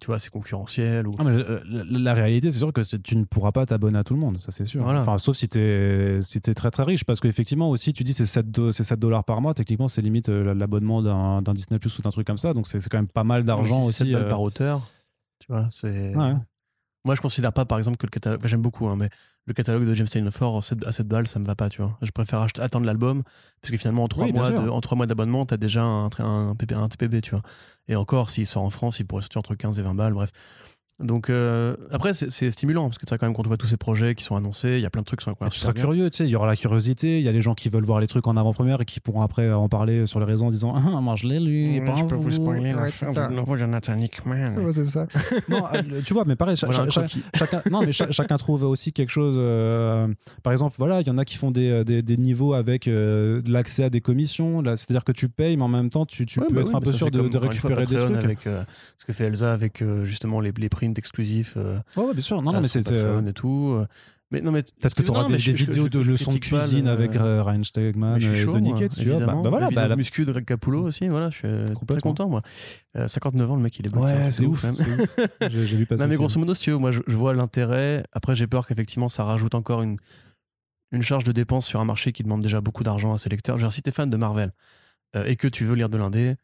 [0.00, 3.16] tu vois, c'est concurrentiel ou Ah, mais, euh, la, la réalité, c'est sûr que tu
[3.16, 4.82] ne pourras pas t'abonner à tout le monde, ça c'est sûr.
[4.82, 5.00] Voilà.
[5.00, 8.26] Enfin, sauf si t'es si t'es très très riche, parce qu'effectivement aussi, tu dis c'est
[8.26, 11.02] 7, do- c'est 7 dollars par mois, techniquement c'est limite euh, l'abonnement
[11.40, 13.82] d'un Disney Plus ou d'un truc comme ça, donc c'est quand même pas mal d'argent
[13.82, 14.12] Si aussi.
[14.12, 14.88] balles par auteur.
[15.38, 16.14] Tu vois, c'est.
[16.16, 16.34] Ouais.
[17.06, 18.40] Moi, je considère pas, par exemple, que le catalogue.
[18.40, 19.08] enfin, J'aime beaucoup, hein, mais
[19.46, 21.98] le catalogue de James Ford à 7 balles, ça me va pas, tu vois.
[22.02, 23.22] Je préfère attendre l'album,
[23.62, 24.62] parce que finalement, en 3 Oui, mois, sûr.
[24.62, 26.08] de, en trois mois d'abonnement, t'as déjà un
[26.88, 27.42] TPB, tu vois.
[27.88, 30.30] Et encore, s'il sort en France, il pourrait sortir entre 15 et 20 balles, bref.
[31.02, 33.76] Donc, euh, après, c'est stimulant, parce que tu quand même, quand on voit tous ces
[33.76, 35.52] projets qui sont annoncés, il y a plein de trucs qui sont incroyables.
[35.54, 37.54] tu seras curieux, tu sais, il y aura la curiosité, il y a les gens
[37.54, 40.26] qui veulent voir les trucs en avant-première et qui pourront après en parler sur les
[40.26, 42.40] réseaux en disant Ah, moi je l'ai lu, et pas vous.
[42.50, 43.28] Ouais, c'est ça.
[43.30, 44.56] nouveau Jonathan Hickman.
[44.58, 45.06] Ouais, c'est ça.
[45.48, 47.22] non, euh, tu vois, mais pareil, cha- Voilà un cha- croquis.
[47.34, 49.36] chacun, non, mais cha- chacun trouve aussi quelque chose.
[49.38, 50.06] euh,
[50.42, 53.40] par exemple, voilà, il y en a qui font des, des, des niveaux avec euh,
[53.42, 54.60] de l'accès à des commissions.
[54.60, 56.68] Là, c'est-à-dire que tu payes, mais en même temps, tu, tu Ouais, peux bah être
[56.68, 58.16] oui, un peu sûr de, comme, de récupérer des trucs.
[58.16, 58.62] avec euh,
[58.98, 61.54] ce que fait Elsa avec euh, justement les, les prints exclusifs.
[61.56, 62.40] euh, Ouais, ouais, bien sûr.
[62.42, 62.90] Non, non, mais c'est.
[62.92, 63.72] euh, et tout.
[63.76, 63.86] euh,
[64.32, 65.98] Mais non, mais Peut-être que tu auras non, des, mais je- je- vidéos je- de
[65.98, 69.18] leçons de cuisine le- avec euh, Ryan Stegman et moi, Cates, tu vois.
[69.26, 72.00] Bah, bah voilà, bah, la- Muscu de Greg Capullo aussi, voilà, je suis euh, très
[72.00, 72.40] content, moi.
[72.96, 74.04] Euh, 59 ans, le mec, il est bon.
[74.04, 74.62] Ouais, c'est ouf.
[74.62, 74.76] ouf.
[75.50, 76.00] J'ai vu passer.
[76.04, 78.04] Non, mais grosso modo, si tu veux, moi, je, je vois l'intérêt.
[78.12, 79.96] Après, j'ai peur qu'effectivement, ça rajoute encore une,
[80.92, 83.58] une charge de dépense sur un marché qui demande déjà beaucoup d'argent à ses lecteurs.
[83.58, 84.52] Genre, si t'es fan de Marvel
[85.16, 86.36] euh, et que tu veux lire de l'indé,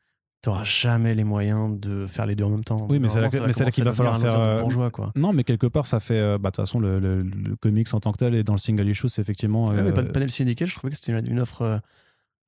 [0.46, 2.86] t'auras jamais les moyens de faire les deux en même temps.
[2.88, 5.12] Oui, mais c'est là là qu'il va falloir faire, euh, bourgeois, quoi.
[5.16, 6.18] Non, mais quelque part, ça fait.
[6.18, 8.52] euh, bah, De toute façon, le, le- le comics en tant que tel et dans
[8.54, 9.66] le single issue, c'est effectivement.
[9.68, 11.78] Ouais, mais euh, Pan- Panel Syndicate, je trouvais que c'était une, offre euh,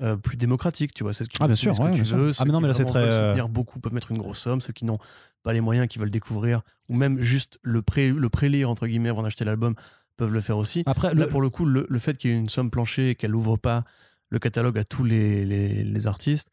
[0.03, 1.13] euh, plus démocratique, tu vois.
[1.13, 2.17] C'est Ah, bien sûr, ce ouais, que tu bien sûr.
[2.19, 2.33] veux.
[2.39, 4.61] Ah, mais non, mais là, c'est très, euh, soutenir beaucoup peuvent mettre une grosse somme.
[4.61, 4.99] Ceux qui n'ont
[5.43, 9.09] pas les moyens, qui veulent découvrir, ou même juste le pré le prélire entre guillemets
[9.09, 9.75] avant d'acheter l'album,
[10.17, 10.85] peuvent le faire aussi.
[10.87, 13.11] Après, Là, le- pour le coup, le, le fait qu'il y ait une somme planchée
[13.11, 13.83] et qu'elle ouvre pas
[14.31, 16.51] le catalogue à tous les, les, les artistes,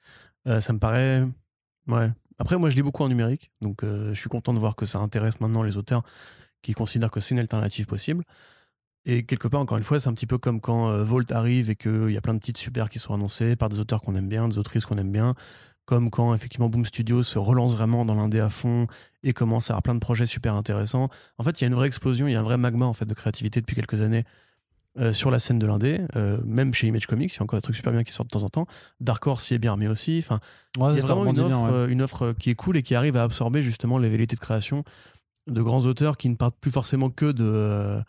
[0.48, 1.24] euh, ça me paraît.
[1.88, 2.12] Ouais.
[2.38, 4.86] Après, moi, je lis beaucoup en numérique, donc euh, je suis content de voir que
[4.86, 6.04] ça intéresse maintenant les auteurs
[6.62, 8.24] qui considèrent que c'est une alternative possible.
[9.06, 11.70] Et quelque part, encore une fois, c'est un petit peu comme quand euh, Volt arrive
[11.70, 14.16] et qu'il y a plein de titres super qui sont annoncés par des auteurs qu'on
[14.16, 15.36] aime bien, des autrices qu'on aime bien.
[15.86, 18.88] Comme quand, effectivement, Boom Studios se relance vraiment dans l'indé à fond
[19.22, 21.10] et commence à avoir plein de projets super intéressants.
[21.38, 22.94] En fait, il y a une vraie explosion, il y a un vrai magma en
[22.94, 24.24] fait, de créativité depuis quelques années
[24.98, 26.02] euh, sur la scène de l'indé.
[26.16, 28.30] Euh, même chez Image Comics, il y a encore des trucs super bien qui sortent
[28.30, 28.68] de temps en temps.
[29.02, 30.20] Dark Horse y est bien remis aussi.
[30.20, 30.40] Enfin,
[30.78, 31.74] ouais, il y a vraiment une rebondit offre, bien, ouais.
[31.74, 34.42] euh, une offre qui est cool et qui arrive à absorber justement les velléités de
[34.42, 34.84] création
[35.48, 38.02] de grands auteurs qui ne parlent plus forcément que de,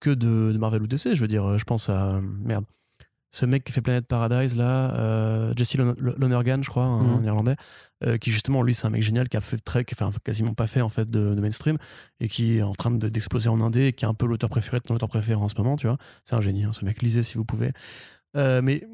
[0.00, 1.14] que de, de Marvel ou DC.
[1.14, 2.20] Je veux dire, je pense à.
[2.22, 2.64] Merde.
[3.30, 7.24] Ce mec qui fait Planet Paradise, là, euh, Jesse Lon- Lonergan, je crois, un Mhm.
[7.24, 7.56] irlandais,
[8.04, 10.18] euh, qui justement, lui, c'est un mec génial qui a fait très, qui a fait
[10.24, 11.76] quasiment pas fait en fait de, de mainstream
[12.20, 14.48] et qui est en train de- d'exploser en indé et qui est un peu l'auteur
[14.48, 15.98] préféré de ton auteur préféré en ce moment, tu vois.
[16.24, 17.02] C'est un génie, hein, ce mec.
[17.02, 17.72] Lisez si vous pouvez.
[18.36, 18.86] Euh, mais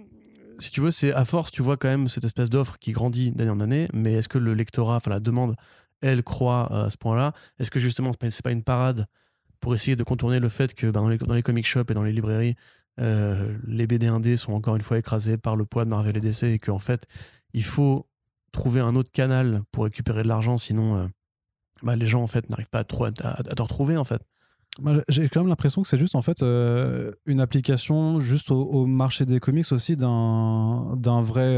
[0.58, 3.30] si tu veux, c'est à force, tu vois quand même cette espèce d'offre qui grandit
[3.30, 3.88] d'année en année.
[3.92, 5.54] Mais est-ce que le lectorat, enfin la demande,
[6.00, 7.34] elle croit à ce point-là?
[7.60, 9.06] Est-ce que justement, c'est pas- c'est pas une parade
[9.60, 11.94] pour essayer de contourner le fait que bah, dans, les, dans les comic shops et
[11.94, 12.56] dans les librairies,
[13.00, 16.20] euh, les BD indés sont encore une fois écrasés par le poids de Marvel et
[16.20, 17.06] DC et qu'en fait,
[17.52, 18.06] il faut
[18.52, 21.06] trouver un autre canal pour récupérer de l'argent, sinon euh,
[21.82, 23.10] bah, les gens en fait n'arrivent pas à, trop- à-
[23.42, 24.22] te retrouver en fait.
[25.08, 29.24] J'ai- quand même l'impression que c'est juste en fait euh, une application juste au, marché
[29.24, 31.56] des comics aussi d'un vrai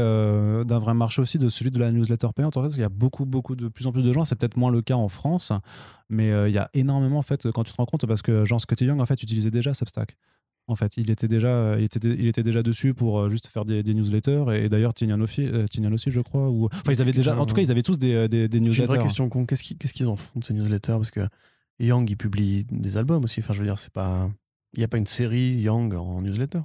[0.63, 3.69] vrai marché aussi de celui de la newsletter payante qu'il y a beaucoup beaucoup de
[3.69, 5.51] plus en plus de gens c'est peut-être moins le cas en France
[6.09, 8.59] mais il y a énormément en fait quand tu te rends compte parce que Jean
[8.59, 10.15] Scotty Young en fait utilisait déjà Substack
[10.67, 13.65] en fait il était déjà il était, il était déjà dessus pour euh, juste faire
[13.65, 17.01] des, des newsletters et, et d'ailleurs Tinian aussi, euh, aussi je crois ou enfin ils
[17.01, 19.03] avaient déjà en tout cas ils avaient tous des, des, des J'ai une newsletters vraie
[19.03, 19.45] question con.
[19.45, 20.93] Qu'est-ce qu'ils en font de ces newsletters?
[20.93, 21.27] Parce que
[21.79, 23.39] Young, il publie des albums aussi.
[23.39, 24.29] Enfin, je veux dire, c'est pas.
[24.73, 26.61] Il n'y a pas une série Young en newsletter?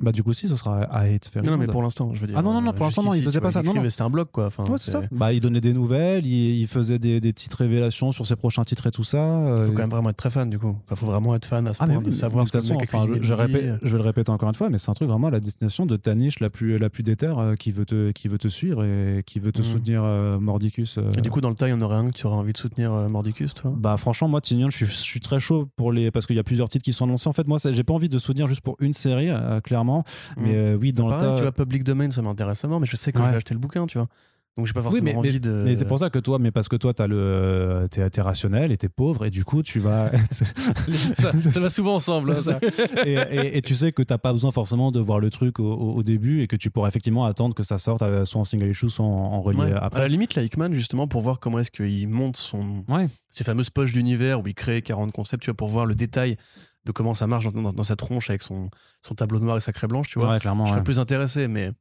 [0.00, 2.20] Bah du coup si ce sera à Hate Fairy Non, non, mais pour l'instant, je
[2.20, 2.36] veux dire.
[2.38, 3.74] Ah non, non, non, euh, pour l'instant, non, il faisait pas ça, non.
[3.88, 4.46] C'était un blog, quoi.
[4.46, 5.02] Enfin, Ouais, c'est ça.
[5.10, 8.64] Bah, il donnait des nouvelles, il, il faisait des, des petites révélations sur ses prochains
[8.64, 9.18] titres et tout ça.
[9.18, 10.76] Il euh, faut quand même vraiment être très fan, du coup.
[10.86, 13.06] Enfin, faut vraiment être fan à ce Ah, point de savoir ce que façon, enfin,
[13.14, 15.26] je, je répète- je vais le répéter encore une fois, mais c'est un truc vraiment
[15.28, 18.10] à la destination de ta niche la plus, la plus déterre euh, qui, veut te,
[18.12, 19.66] qui veut te suivre et qui veut te Mhm.
[19.66, 20.96] soutenir euh, Mordicus.
[20.98, 21.10] euh.
[21.18, 22.52] Et du coup, dans le tas, il y en aurait un que tu aurais envie
[22.52, 23.72] de soutenir Mordicus, toi?
[23.76, 26.38] Bah franchement moi Tinian je suis, je suis très chaud pour les parce qu'il y
[26.38, 28.60] a plusieurs titres qui sont annoncés en fait moi j'ai pas envie de soutenir juste
[28.62, 30.04] pour une série euh, clairement
[30.36, 32.86] mais euh, oui dans le Pareil, tas tu vois, Public Domain, ça m'intéresse avant, mais
[32.86, 33.30] je sais que je Ouais.
[33.30, 34.08] vais acheter le bouquin, tu vois.
[34.56, 35.62] Donc, j'ai pas Oui, forcément mais, envie mais- de.
[35.64, 38.72] mais c'est pour ça que toi, mais parce que toi, t'as le, t'es, t'es rationnel
[38.72, 40.10] et t'es pauvre et du coup, tu vas.
[40.30, 40.44] ça,
[41.52, 42.32] ça va souvent ensemble.
[42.32, 42.58] Hein, ça.
[43.06, 46.02] et, et- et tu sais que t'as pas besoin forcément de voir le truc au,
[46.02, 48.90] début et que tu pourras effectivement attendre que ça sorte euh, soit en single issue,
[48.90, 49.72] soit en, en relié Ouais.
[49.72, 50.00] À après.
[50.00, 53.08] la limite, la Hickman, justement, pour voir comment est-ce qu'il monte son, Ouais.
[53.30, 56.36] ces fameuses poches d'univers où il crée 40 concepts, tu vois, pour voir le détail
[56.84, 58.70] de comment ça marche dans, dans- dans sa tronche avec son,
[59.06, 60.30] son tableau noir et sa craie blanche, tu vois.
[60.30, 60.64] Ouais, clairement.
[60.66, 60.84] je serais ouais.
[60.84, 61.72] plus intéressé, mais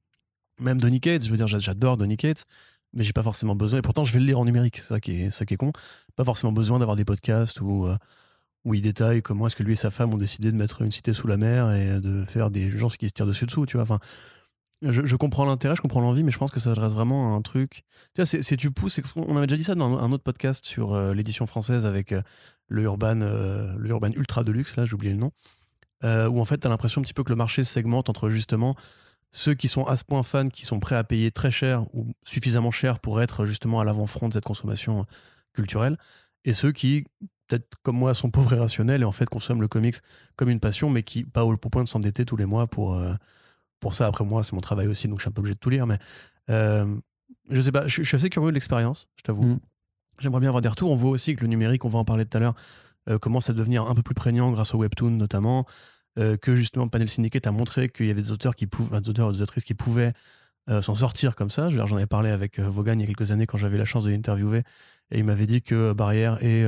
[0.60, 2.44] même Donny Cates, je veux dire, j'a- j'adore Donny Cates,
[2.94, 5.00] mais j'ai pas forcément besoin, et pourtant je vais le lire en numérique, c'est ça
[5.00, 5.72] qui est, ça qui est con.
[6.16, 7.96] Pas forcément besoin d'avoir des podcasts où, euh,
[8.66, 10.92] où il détaille comment est-ce que lui et sa femme ont décidé de mettre une
[10.92, 13.78] cité sous la mer et de faire des gens qui se tirent dessus dessous, tu
[13.78, 13.84] vois.
[13.84, 14.00] Enfin,
[14.82, 17.38] je, je comprends l'intérêt, je comprends l'envie, mais je pense que ça reste vraiment à
[17.38, 17.84] un truc.
[18.16, 20.24] Tu vois, c'est c'est- tu pousses, c'est- on avait déjà dit ça dans un autre
[20.24, 22.22] podcast sur euh, l'édition française avec euh,
[22.70, 25.32] le Urban, euh, le Urban Ultra Deluxe, là, j'ai oublié le nom,
[26.04, 28.10] euh, où en fait, tu as l'impression un petit peu que le marché se segmente
[28.10, 28.76] entre justement
[29.32, 32.08] ceux qui sont à ce point fans, qui sont prêts à payer très cher ou
[32.24, 35.06] suffisamment cher pour être justement à l'avant-front de cette consommation
[35.54, 35.98] culturelle,
[36.46, 37.06] et ceux qui,
[37.48, 39.98] peut-être comme moi, sont pauvres et rationnels et en fait consomment le comics
[40.36, 43.14] comme une passion, mais qui pas au, point de s'endetter tous les mois pour, euh,
[43.80, 44.08] pour ça.
[44.08, 45.86] Après moi, c'est mon travail aussi, donc je suis un peu obligé de tout lire,
[45.86, 46.00] mais
[46.50, 46.96] euh,
[47.50, 49.44] je sais pas, je, je suis assez curieux de l'expérience, je t'avoue.
[49.44, 49.60] Mm.
[50.20, 50.92] J'aimerais bien avoir des retours.
[50.92, 52.56] On voit aussi que le numérique, on va en parler tout à l'heure,
[53.10, 55.66] euh, commence à devenir un peu plus prégnant grâce au webtoon notamment.
[56.18, 59.10] euh, que justement Panel Syndicate a montré qu'il y avait des auteurs qui pouvaient, des
[59.10, 60.14] auteurs et des autrices qui pouvaient
[60.70, 61.70] euh, s'en sortir comme ça.
[61.70, 64.10] J'en avais parlé avec Vaughan il y a quelques années quand j'avais la chance de
[64.10, 64.64] l'interviewer
[65.12, 66.66] et il m'avait dit que Barrière et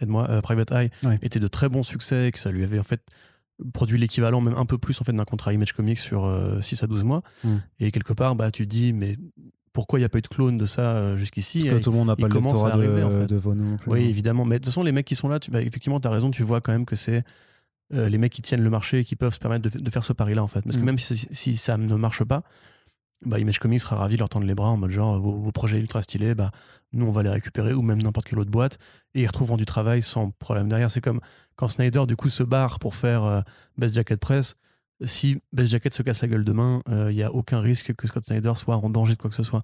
[0.00, 3.02] aide-moi, Private Eye étaient de très bons succès et que ça lui avait en fait
[3.72, 6.82] produit l'équivalent, même un peu plus en fait d'un contrat Image Comics sur euh, 6
[6.82, 7.22] à 12 mois.
[7.44, 7.56] Mm.
[7.80, 9.16] Et quelque part, bah, tu te dis, mais
[9.72, 11.90] pourquoi il n'y a pas eu de clone de ça euh, jusqu'ici Parce que tout
[11.90, 13.26] le monde n'a pas le à de, arriver, en fait.
[13.26, 13.90] de Vono non plus.
[13.90, 14.44] oui, évidemment.
[14.44, 16.30] Mais de toute façon, les mecs qui sont là, tu, bah, effectivement, tu as raison,
[16.30, 17.24] tu vois quand même que c'est
[17.94, 20.04] euh, les mecs qui tiennent le marché et qui peuvent se permettre de, de faire
[20.04, 20.62] ce pari-là, en fait.
[20.62, 20.84] Parce que Mm.
[20.86, 22.42] même si, si ça ne marche pas,
[23.24, 25.52] bah, Image Comics sera ravi de leur tendre les bras en mode genre, vos, vos
[25.52, 26.50] projets ultra stylés, bah,
[26.92, 28.78] nous, on va les récupérer, ou même n'importe quelle autre boîte,
[29.14, 30.90] et ils retrouveront du travail sans problème derrière.
[30.90, 31.20] C'est comme
[31.56, 33.40] quand Snyder, du coup, se barre pour faire euh,
[33.78, 34.56] Best Jacket Press.
[35.04, 38.24] Si Best Jacket se casse la gueule demain, il n'y a aucun risque que Scott
[38.26, 39.62] Snyder soit en danger de quoi que ce soit.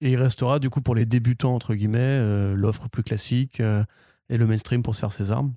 [0.00, 3.84] Et il restera, du coup, pour les débutants, entre guillemets, euh, l'offre plus classique euh,
[4.28, 5.54] et le mainstream pour se faire ses armes.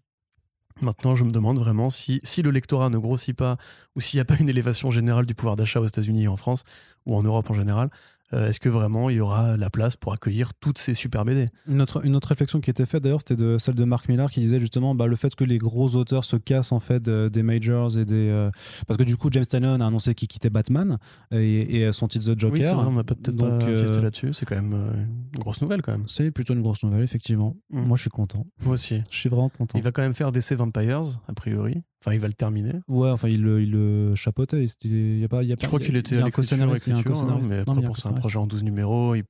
[0.81, 3.57] Maintenant, je me demande vraiment si, si le lectorat ne grossit pas
[3.95, 6.35] ou s'il n'y a pas une élévation générale du pouvoir d'achat aux États-Unis et en
[6.35, 6.63] France
[7.05, 7.91] ou en Europe en général, euh,
[8.33, 11.81] est-ce que vraiment il y aura la place pour accueillir toutes ces super BD Une
[11.81, 14.39] autre, une autre réflexion qui était faite d'ailleurs, c'était de celle de Mark Millar qui
[14.39, 17.43] disait justement bah, le fait que les gros auteurs se cassent en fait euh, des
[17.43, 18.29] majors et des.
[18.29, 18.49] euh,
[18.87, 20.97] parce que du coup, James Tynion a annoncé qu'il quittait Batman
[21.31, 22.53] et, et son titre The Joker.
[22.53, 24.33] Oui, c'est vrai, on n'a peut-être pas insisté euh, là-dessus.
[24.33, 26.05] C'est quand même euh, une grosse nouvelle quand même.
[26.07, 27.55] C'est plutôt une grosse nouvelle, effectivement.
[27.69, 27.81] Mm.
[27.81, 28.45] Moi, je suis content.
[28.63, 29.01] Moi aussi.
[29.09, 29.77] Je suis vraiment content.
[29.77, 31.83] Il va quand même faire DC Vampires, a priori.
[32.05, 32.73] Enfin, il va le terminer.
[32.89, 34.67] Ouais, enfin, il le, il le chapeautait.
[34.67, 36.25] c'était- Il y a pas, il y a pas, Je crois qu'il était à un
[36.25, 36.57] l'écriture,
[37.49, 39.15] mais après, bon, c'est un projet en 12 numéros.
[39.15, 39.23] il-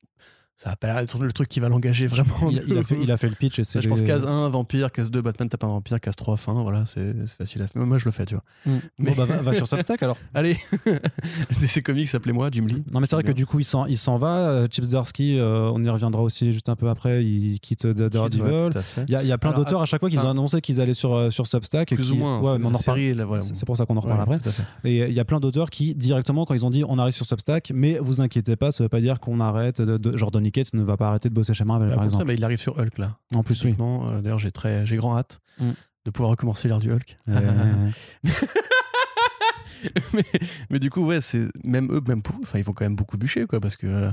[0.56, 2.50] ça a pas l'air d'être le truc qui va l'engager vraiment.
[2.50, 3.82] Il, il a fait, il a fait le pitch et c'est.
[3.82, 6.86] je pense case 1, vampire, case 2, Batman tape un vampire, case 3, fin, voilà,
[6.86, 7.86] c'est facile à faire.
[7.86, 8.44] Moi, je le fais, tu vois.
[8.66, 8.72] Mm.
[9.00, 10.18] Mais- Bon, bah, va, va sur Substack alors.
[10.34, 10.58] Allez,
[11.62, 12.84] DC Comics, appelez-moi, Jim Lee.
[12.92, 14.50] Non, mais c'est vrai que du coup, il s'en, va.
[14.50, 17.24] Euh, Chip Zdarsky, euh, on y reviendra aussi juste un peu après.
[17.26, 18.70] Il quitte Da- Daredevil.
[19.08, 20.62] Il y a, il y a plein d'auteurs à chaque fois qui enfin, ont annoncé
[20.62, 21.94] qu'ils allaient sur, euh, sur Substack.
[21.94, 22.40] Plus ou moins.
[22.40, 22.82] Ouais, on en la reparle.
[22.82, 23.42] série, là, voilà.
[23.42, 24.52] C'est pour ça qu'on en reparle Ouais, après.
[24.84, 27.26] Et il y a plein d'auteurs qui, directement, quand ils ont dit on arrive sur
[27.26, 29.82] Substack, mais vous inquiétez pas, ça veut pas dire qu'on arrête.
[29.82, 32.26] De- genre Donny Cates ne va pas arrêter de bosser chez Marvel, Bah, par exemple.
[32.26, 33.18] bah, il arrive sur Hulk, là.
[33.34, 33.76] En plus, oui.
[33.80, 35.70] Euh, D'ailleurs, j'ai très, j'ai grand hâte Mm.
[36.06, 37.18] de pouvoir recommencer l'ère du Hulk.
[37.30, 37.90] Euh,
[40.14, 40.24] mais,
[40.70, 43.18] mais du coup, ouais, c'est même eux, même pour enfin, ils vont quand même beaucoup
[43.18, 44.12] bûcher, quoi, parce que euh,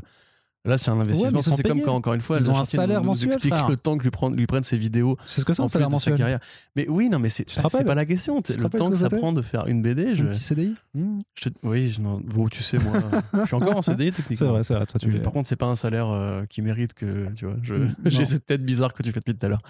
[0.64, 1.40] là, c'est un Ouais, investissement.
[1.42, 3.54] sont c'est comme quand, encore une fois, Ils ont un salaire nous, nous mensuel, explique
[3.54, 3.68] frère.
[3.68, 5.68] le temps que lui, prend, lui prennent ses vidéos c'est ce que c'est en un
[5.68, 6.16] salaire de sa mensuel.
[6.18, 6.40] carrière.
[6.76, 8.42] Mais oui, non, mais c'est c'est pas la question.
[8.58, 11.18] Le temps que ça prend de faire une BD, je, Un petit CDI Mmh.
[11.34, 13.00] je oui, je, bon, tu sais, moi,
[13.32, 14.48] je suis encore en CDI C'est techniquement.
[14.50, 14.86] vrai, c'est vrai.
[14.86, 17.56] Toi, tu Mais par contre, c'est pas un salaire euh, qui mérite que tu vois.
[17.62, 19.60] je- Mm, J'ai cette tête bizarre que tu fais depuis tout à l'heure.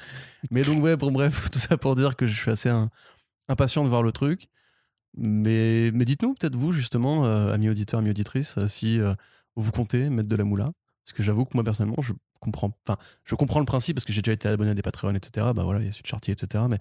[0.51, 2.91] Mais donc ouais, bon bref, tout ça pour dire que je suis assez un-
[3.49, 4.49] impatient de voir le truc.
[5.17, 9.13] Mais, mais dites-nous peut-être vous justement, euh, amis auditeurs, amis auditrices, euh, si euh,
[9.57, 10.71] vous comptez mettre de la moula.
[11.11, 12.73] Parce que j'avoue que moi personnellement, je comprends.
[12.87, 15.49] Enfin, je comprends le principe parce que j'ai déjà été abonné à des Patreon, etc.
[15.55, 16.65] Bah voilà, il y a Sud Chartier, etc.
[16.69, 16.79] Mais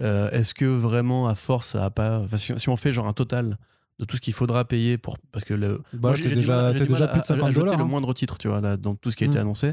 [0.00, 2.20] euh, est-ce que vraiment à force, ça a pas.
[2.20, 3.58] enfin, si, si on fait genre un total
[3.98, 6.76] de tout ce qu'il faudra payer pour parce que le Bah, moi, j'ai déjà, du
[6.76, 7.78] mal déjà à- plus de à- 50 à jeter dollars.
[7.78, 7.86] le hein.
[7.88, 9.42] moindre titre, tu vois, là, dans tout ce qui a été Mm.
[9.42, 9.72] annoncé.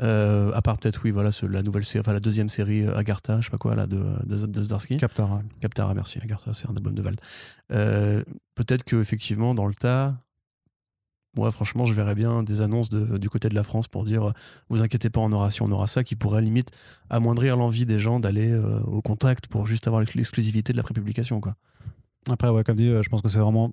[0.00, 2.96] Euh, à part peut-être, oui, voilà, ce- la nouvelle série, enfin la deuxième série euh,
[2.96, 4.96] Agartha, je sais pas quoi, là, de, de, de Zdarsky.
[4.96, 5.30] Captar.
[5.32, 5.42] ouais.
[5.60, 7.20] Captara, merci, Agartha, c'est un album de Vald.
[7.72, 8.24] Euh,
[8.56, 10.16] peut-être que effectivement, dans le tas,
[11.34, 14.32] moi, franchement, je verrais bien des annonces de- du côté de la France pour dire,
[14.68, 16.70] vous inquiétez pas, on aura ci, on aura ça, qui pourrait limite
[17.08, 20.82] amoindrir l'envie des gens d'aller euh, au contact pour juste avoir l'ex- l'exclusivité de la
[20.82, 21.56] prépublication, quoi.
[22.30, 23.72] Après, ouais, comme dit, euh, je pense que c'est vraiment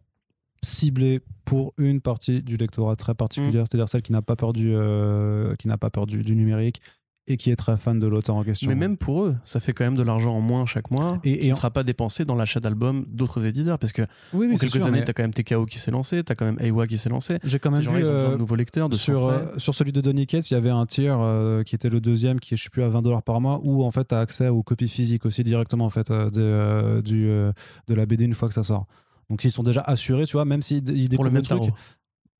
[0.63, 4.72] ciblé pour une partie du lectorat très particulière, c'est-à-dire celle qui n'a pas peur du,
[4.74, 6.82] euh, qui n'a pas peur du, du numérique
[7.27, 8.67] et qui est très fan de l'auteur en question.
[8.69, 11.38] Mais même pour eux, ça fait quand même de l'argent en moins chaque mois Et-
[11.38, 13.77] qui ne en- sera pas dépensé dans l'achat d'albums d'autres éditeurs.
[13.77, 14.01] Parce que
[14.34, 16.23] oui, oui, en quelques sûr, années, mais tu as quand même TKO qui s'est lancé,
[16.23, 17.38] tu as quand même Aiwa qui s'est lancé.
[17.43, 19.45] j'ai quand Ces même vu ils ont besoin euh, de nouveaux lecteurs, de sur, euh,
[19.58, 22.39] sur celui de Donny Cates, il y avait un tier euh, qui était le deuxième,
[22.39, 24.19] qui est je sais plus à 20 dollars par mois, où en fait tu as
[24.19, 27.51] accès aux copies physiques aussi directement en fait euh, de, euh, du, euh,
[27.88, 28.88] de la BD une fois que ça sort.
[29.29, 31.73] Donc ils sont déjà assurés, tu vois, même s'ils ils pour le découvrent même truc.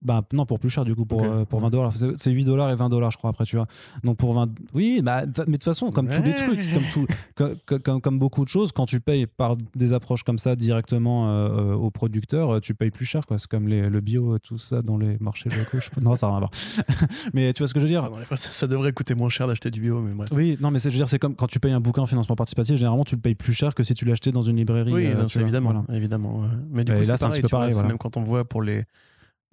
[0.02, 1.94] Bah non, pour plus cher du coup, pour, euh, pour 20 dollars.
[1.94, 3.66] C'est c'est 8 dollars et 20 dollars, je crois, après, tu vois.
[4.04, 4.50] Donc pour 20.
[4.74, 8.00] Oui, bah, mais de toute façon, comme tous les trucs, comme, tout, co- co- comme,
[8.02, 11.92] comme beaucoup de choses, quand tu payes par des approches comme ça directement euh, aux
[11.92, 13.38] producteurs, euh, tu payes plus cher, quoi.
[13.38, 15.80] C'est comme les, le bio, tout ça, dans les marchés locaux.
[15.82, 15.90] je.
[16.02, 16.52] Non, ça n'a rien à voir.
[17.34, 18.10] mais tu vois ce que je veux dire?
[18.32, 20.30] Ah, ça, ça devrait coûter moins cher d'acheter du bio, mais bref.
[20.32, 22.08] Oui, non, mais c'est, je veux dire, c'est comme quand tu payes un bouquin en
[22.08, 24.94] financement participatif, généralement, tu le payes plus cher que si tu l'achetais dans une librairie.
[24.94, 25.98] Oui, euh, non, évidemment, voilà.
[25.98, 26.40] évidemment.
[26.40, 26.48] ouais.
[26.72, 27.90] Mais du Et coup, là, c'est pareil, pareil, voilà.
[27.90, 28.86] même quand on voit pour les,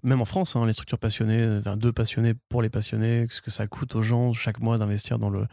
[0.02, 3.50] même en France, hein, les structures passionnées, enfin, deux passionnés pour les passionnés, ce que
[3.50, 5.46] ça coûte aux gens chaque mois d'investir dans le,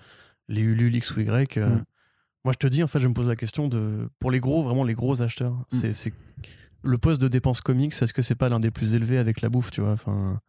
[0.50, 1.58] les Ulule X ou Y.
[1.58, 1.84] euh, Mm.
[2.46, 4.64] Moi, je te dis, en fait, je me pose la question de, pour les gros,
[4.64, 5.78] vraiment les gros acheteurs, Mm.
[5.78, 6.14] c'est, c'est
[6.84, 9.48] le poste de dépense comics, est-ce que c'est pas l'un des plus élevés avec la
[9.48, 10.42] bouffe, tu vois enfin,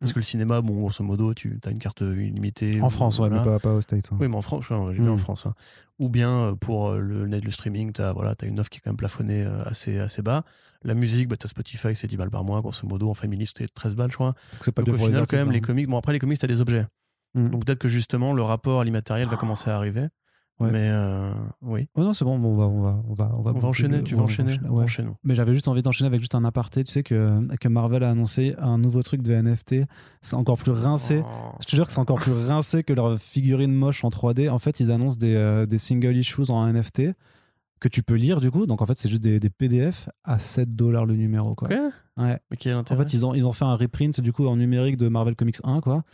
[0.00, 0.14] Parce Mm.
[0.14, 2.80] que le cinéma, bon, grosso modo, tu as une carte illimitée.
[2.80, 3.44] En France, ouais, voilà.
[3.44, 4.08] mais pas, pas aux States.
[4.12, 4.16] hein.
[4.18, 5.18] Oui, mais en France, ouais, j'ai bien en Mm.
[5.18, 5.44] France.
[5.46, 5.54] hein.
[5.98, 8.70] Ou bien euh, pour euh, le net, le streaming, tu as, voilà, as une offre
[8.70, 10.44] qui est quand même plafonnée euh, assez, assez bas.
[10.84, 13.08] La musique, bah, tu as Spotify, c'est 10 balles par mois, grosso modo.
[13.10, 14.34] En family, c'était 13 balles, je crois.
[14.52, 15.60] Donc c'est pas Donc au final, quand même, les hein.
[15.60, 15.88] comics.
[15.88, 16.86] Bon, après, les comics, tu as des objets.
[17.34, 17.50] Mm.
[17.50, 20.08] Donc peut-être que justement, le rapport à l'immatériel va commencer à arriver.
[20.60, 20.70] Ouais.
[20.70, 21.88] Mais euh, oui.
[21.94, 23.68] Oh non, c'est bon, bon, on va, on va, on va, on va, On va
[23.68, 24.58] enchaîner, le- tu vas va enchaîner.
[24.68, 24.84] ouais.
[24.84, 25.16] Enchaînons.
[25.24, 26.84] Mais j'avais juste envie d'enchaîner avec juste un aparté.
[26.84, 29.76] Tu sais que, que Marvel a annoncé un nouveau truc de NFT.
[30.20, 31.22] C'est encore plus rincé.
[31.24, 31.52] Oh.
[31.60, 34.50] Je te jure que c'est encore plus rincé que leur figurine moche en 3D.
[34.50, 37.12] En fait, ils annoncent des, euh, des single issues en NFT
[37.82, 38.64] que tu peux lire du coup.
[38.66, 41.54] Donc en fait, c'est juste des, des PDF à 7 dollars le numéro.
[41.54, 41.68] Quoi.
[42.16, 42.38] Ouais.
[42.50, 44.56] Mais quel En intérêt fait, ils ont, ils ont fait un reprint du coup en
[44.56, 45.80] numérique de Marvel Comics 1.
[45.80, 46.04] Quoi.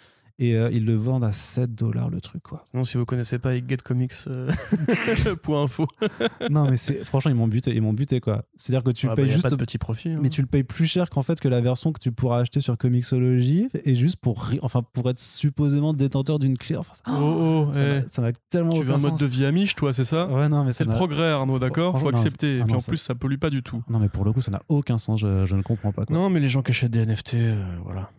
[0.41, 2.43] Et euh, ils le vendent à 7 dollars le truc.
[2.45, 2.65] Quoi.
[2.73, 4.49] Non, si vous connaissez pas Get Comics, euh,
[6.51, 7.75] non, mais c'est franchement, ils m'ont buté.
[7.75, 8.45] Ils m'ont buté quoi.
[8.57, 10.11] C'est-à-dire que tu Ah bah, payes juste pas de petit profit.
[10.11, 10.19] hein.
[10.23, 12.61] mais tu le payes plus cher qu'en fait que la version que tu pourras acheter
[12.61, 17.67] sur Comixology et juste pour enfin pour être supposément détenteur d'une clé enfin ça- Oh,
[17.69, 18.21] oh, ça eh.
[18.21, 20.27] m'a- m'a tellement Tu veux un mode de vie amiche, toi, c'est ça?
[20.29, 21.99] Ouais non mais C'est le progrès, Arnaud, d'accord?
[21.99, 22.47] Faut non, accepter.
[22.47, 23.83] c'est- Et ah puis non, en plus, ça pollue pas du tout.
[23.89, 26.15] non mais pour le coup ça n'a aucun sens je, je ne comprends pas quoi.
[26.15, 28.11] Non, mais les gens qui achètent des NFT, euh, voilà.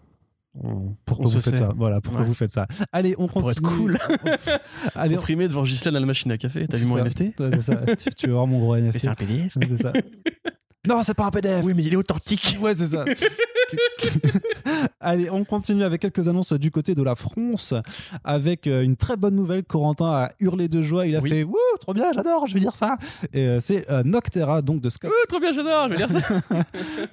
[0.55, 1.59] On- pourquoi on vous faites sait.
[1.63, 2.27] ça voilà pourquoi Ouais.
[2.27, 3.95] vous faites ça allez on Pour être continue
[4.95, 6.67] allez Pour frimer devant Ghislaine à la machine à café.
[6.67, 7.03] T'as vu mon ça.
[7.03, 7.75] NFT Ouais, ça
[8.17, 9.57] tu, veux voir mon gros NFT c'est un PDF.
[9.62, 9.93] C'est ça
[10.87, 11.63] Non, c'est pas un PDF.
[11.65, 12.57] Oui, mais il est authentique.
[12.61, 13.05] Ouais, c'est ça.
[14.99, 17.73] Allez, on continue avec quelques annonces du côté de la France,
[18.23, 19.63] avec euh, une très bonne nouvelle.
[19.63, 21.05] Corentin a hurlé de joie.
[21.05, 21.29] Il a Oui.
[21.29, 22.97] fait Wouh, trop bien, j'adore, je vais lire ça.
[23.33, 25.11] Et euh, c'est euh, Noctera, donc de Scott.
[25.13, 26.41] Oh, trop bien, j'adore, je vais lire ça.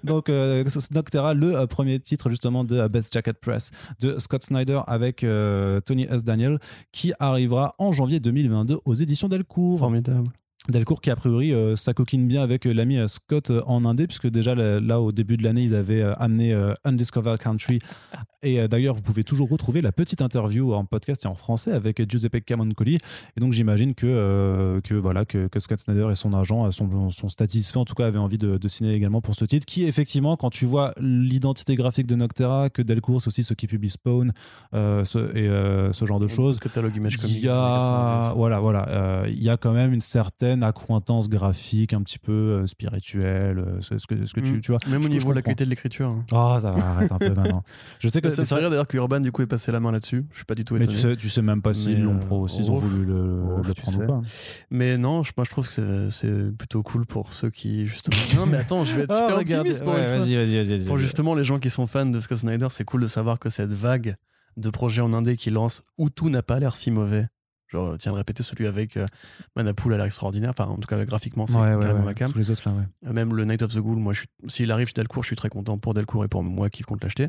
[0.05, 4.81] Donc, euh, Noctera, le euh, premier titre justement de Best Jacket Press de Scott Snyder
[4.87, 6.25] avec euh, Tony S.
[6.25, 6.59] Daniel,
[6.93, 9.79] qui arrivera en janvier 2022 aux éditions Delcourt.
[9.79, 10.29] Formidable.
[10.69, 13.85] Delcourt qui a priori euh, ça coquine bien avec euh, l'ami euh, Scott euh, en
[13.85, 17.79] Indé puisque déjà là, là, au début de l'année ils avaient amené Undiscovered Country
[18.43, 22.09] et d'ailleurs vous pouvez toujours retrouver la petite interview en podcast et en français avec
[22.09, 22.97] Giuseppe Camoncoli
[23.37, 27.29] et donc j'imagine que, que voilà que, que Scott Snyder et son agent sont, sont
[27.29, 30.37] satisfaits en tout cas avaient envie de, de signer également pour ce titre qui effectivement
[30.37, 34.33] quand tu vois l'identité graphique de Noctera que Delcourt c'est aussi ceux qui publient Spawn
[34.73, 37.43] ce- et ce genre de choses catalogue Image Comics.
[38.37, 42.67] voilà, voilà, il y a quand même une certaine accointance graphique, un petit peu euh,
[42.67, 43.59] spirituelle.
[43.59, 44.61] euh, ce ce que, ce que tu, Mm.
[44.61, 44.81] tu vois.
[44.89, 46.09] Même au niveau de la qualité de l'écriture.
[46.09, 46.25] hein.
[46.33, 47.63] Oh, ça va, arrête un peu maintenant.
[48.01, 49.73] Je sais que Ça me c'est fait rire d'ailleurs que Urban du coup ait passé
[49.73, 50.25] la main là-dessus.
[50.31, 50.95] Je suis pas du tout mais étonné.
[50.97, 53.43] tu sais, tu sais même pas s'ils Mais, l'ont euh, pro, s'ils ont voulu le,
[53.67, 54.05] le tu prendre sais.
[54.05, 54.17] ou pas.
[54.71, 58.17] Mais non, je- moi je trouve que c'est- c'est plutôt cool pour ceux qui justement.
[58.37, 60.85] non mais attends, je vais être Ah, super optimiste pour ouais, vas-y, vas-y, vas-y.
[60.87, 63.51] Pour justement les gens qui sont fans de Scott Snyder, c'est cool de savoir que
[63.51, 64.15] cette vague
[64.57, 67.27] de projets en indé qui lance où tout n'a pas l'air si mauvais.
[67.69, 69.07] Genre, tiens de répéter celui avec euh,
[69.57, 70.51] Manapool a l'air extraordinaire.
[70.51, 72.05] Enfin, en tout cas, graphiquement, c'est Ouais, ouais, carrément ouais.
[72.07, 72.31] ma cam.
[72.33, 72.75] Tous les autres là.
[73.07, 75.37] Euh, Même le Night of the Ghoul, moi, je s'il arrive chez Delcourt, je suis
[75.37, 77.29] très content pour Delcourt et pour moi qui compte l'acheter.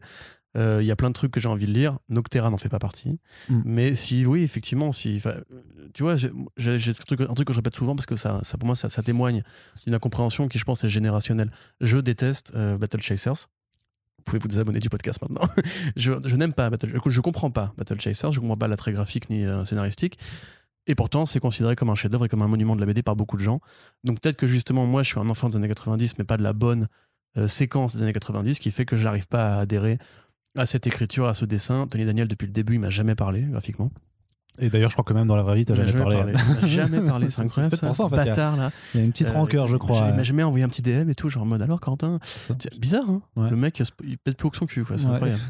[0.55, 1.99] Euh, Il y a plein de trucs que j'ai envie de lire.
[2.09, 3.19] Noctera n'en fait pas partie.
[3.49, 3.61] Mm.
[3.65, 5.41] Mais si, oui, effectivement, si, euh,
[5.93, 8.75] tu vois, j'ai un truc que je répète souvent parce que ça, ça pour moi,
[8.75, 9.43] ça, ça témoigne
[9.85, 11.51] d'une incompréhension qui, je pense, est générationnelle.
[11.81, 13.47] Je déteste euh, Battle Chasers.
[14.27, 15.47] Pouvez vous désabonner du podcast maintenant.
[15.95, 19.29] je n'aime pas Battle je, je comprends pas Battle Chasers, je comprends pas l'attrait graphique
[19.29, 20.19] ni euh, scénaristique.
[20.85, 23.15] Et pourtant, c'est considéré comme un chef-d'œuvre et comme un monument de la BD par
[23.15, 23.61] beaucoup de gens.
[24.03, 26.43] Donc peut-être que justement, moi, je suis un enfant des années 90, mais pas de
[26.43, 26.87] la bonne
[27.37, 29.97] euh, séquence des années 90, qui fait que j'arrive pas à adhérer
[30.57, 31.87] à cette écriture, à ce dessin.
[31.87, 33.91] Tony Daniel, depuis le début, il m'a jamais parlé graphiquement.
[34.59, 36.33] Et d'ailleurs, je crois que même dans la vraie vie, t'as Il m'a jamais parlé.
[36.33, 37.77] Il m'a jamais parlé, c'est incroyable.
[37.77, 38.71] ça, en fait, il Bâtard, là.
[38.93, 40.11] Il y a une petite Euh, rancœur, je il crois.
[40.11, 42.19] m'a jamais envoyé un petit DM et tout, genre en mode alors, Quentin.
[42.79, 43.49] Bizarre, hein Ouais.
[43.49, 44.97] Le mec, il pète plus haut que son cul, quoi.
[44.97, 45.41] C'est Ouais, incroyable.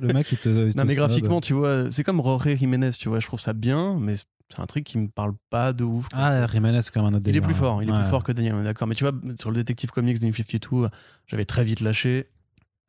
[0.00, 0.48] le mec, il te.
[0.68, 3.40] il te Non, mais graphiquement, tu vois, c'est comme Roré Jiménez, tu vois, je trouve
[3.40, 6.08] ça bien, mais c'est un truc qui me parle pas de ouf.
[6.08, 6.18] quoi.
[6.22, 7.58] Ah, Jiménez, c'est quand même un autre il est délire, plus hein.
[7.58, 7.98] fort, il est Ouais.
[7.98, 8.86] plus fort que Daniel, d'accord.
[8.86, 10.88] Mais tu vois, sur le Detective Comics de New 52,
[11.26, 12.28] j'avais très vite lâché.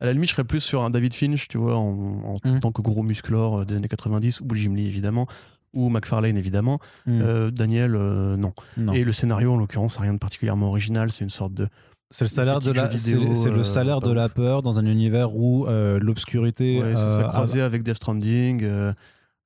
[0.00, 2.60] À la limite, je serais plus sur un David Finch, tu vois, en, en Mm.
[2.60, 5.26] tant que gros musclore euh, des années 90, ou Jim Lee, évidemment,
[5.74, 6.78] ou McFarlane, évidemment.
[7.06, 7.20] Mm.
[7.20, 8.52] Euh, Daniel, euh, non.
[8.76, 8.92] Non.
[8.92, 11.68] Et le scénario, en l'occurrence, n'a rien de particulièrement original, c'est une sorte de.
[12.10, 15.34] C'est le salaire de la, c'est le euh, salaire de la peur dans un univers
[15.36, 16.78] où euh, l'obscurité.
[16.78, 18.92] Ouais, euh, ça, croisé avec Death Stranding, euh,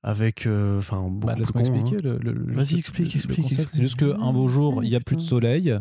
[0.05, 0.47] avec.
[0.47, 1.81] euh, Enfin, beaucoup bah, laisse-moi con, hein.
[1.81, 2.03] expliquer.
[2.05, 3.51] le- le- le- Vas-y, explique, explique.
[3.51, 5.77] C'est juste qu'un beau jour, il n'y a plus de soleil.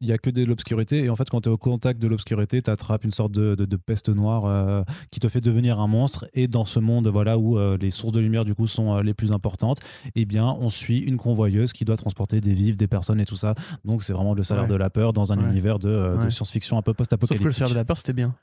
[0.00, 2.08] Il y a que de l'obscurité et en fait quand tu es au contact de
[2.08, 5.78] l'obscurité tu attrapes une sorte de, de- de peste noire euh, qui te fait devenir
[5.80, 8.66] un monstre et dans ce monde voilà où euh, les sources de lumière du coup
[8.66, 9.78] sont euh, les plus importantes
[10.16, 13.36] eh bien on suit une convoyeuse qui doit transporter des vivres des personnes et tout
[13.36, 13.54] ça
[13.84, 14.68] donc c'est vraiment le salaire Ouais.
[14.70, 15.48] de la peur dans un Ouais.
[15.48, 18.12] univers de, de science-fiction un peu Sauf que le post-apocalyptique salaire de la peur, c'était
[18.12, 18.34] bien.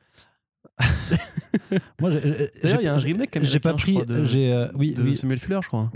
[1.99, 4.95] moi j'ai- D'ailleurs, il y a un remake j'ai pas pris de- j'ai euh, oui,
[4.99, 5.89] oui Samuel Fuller, je crois.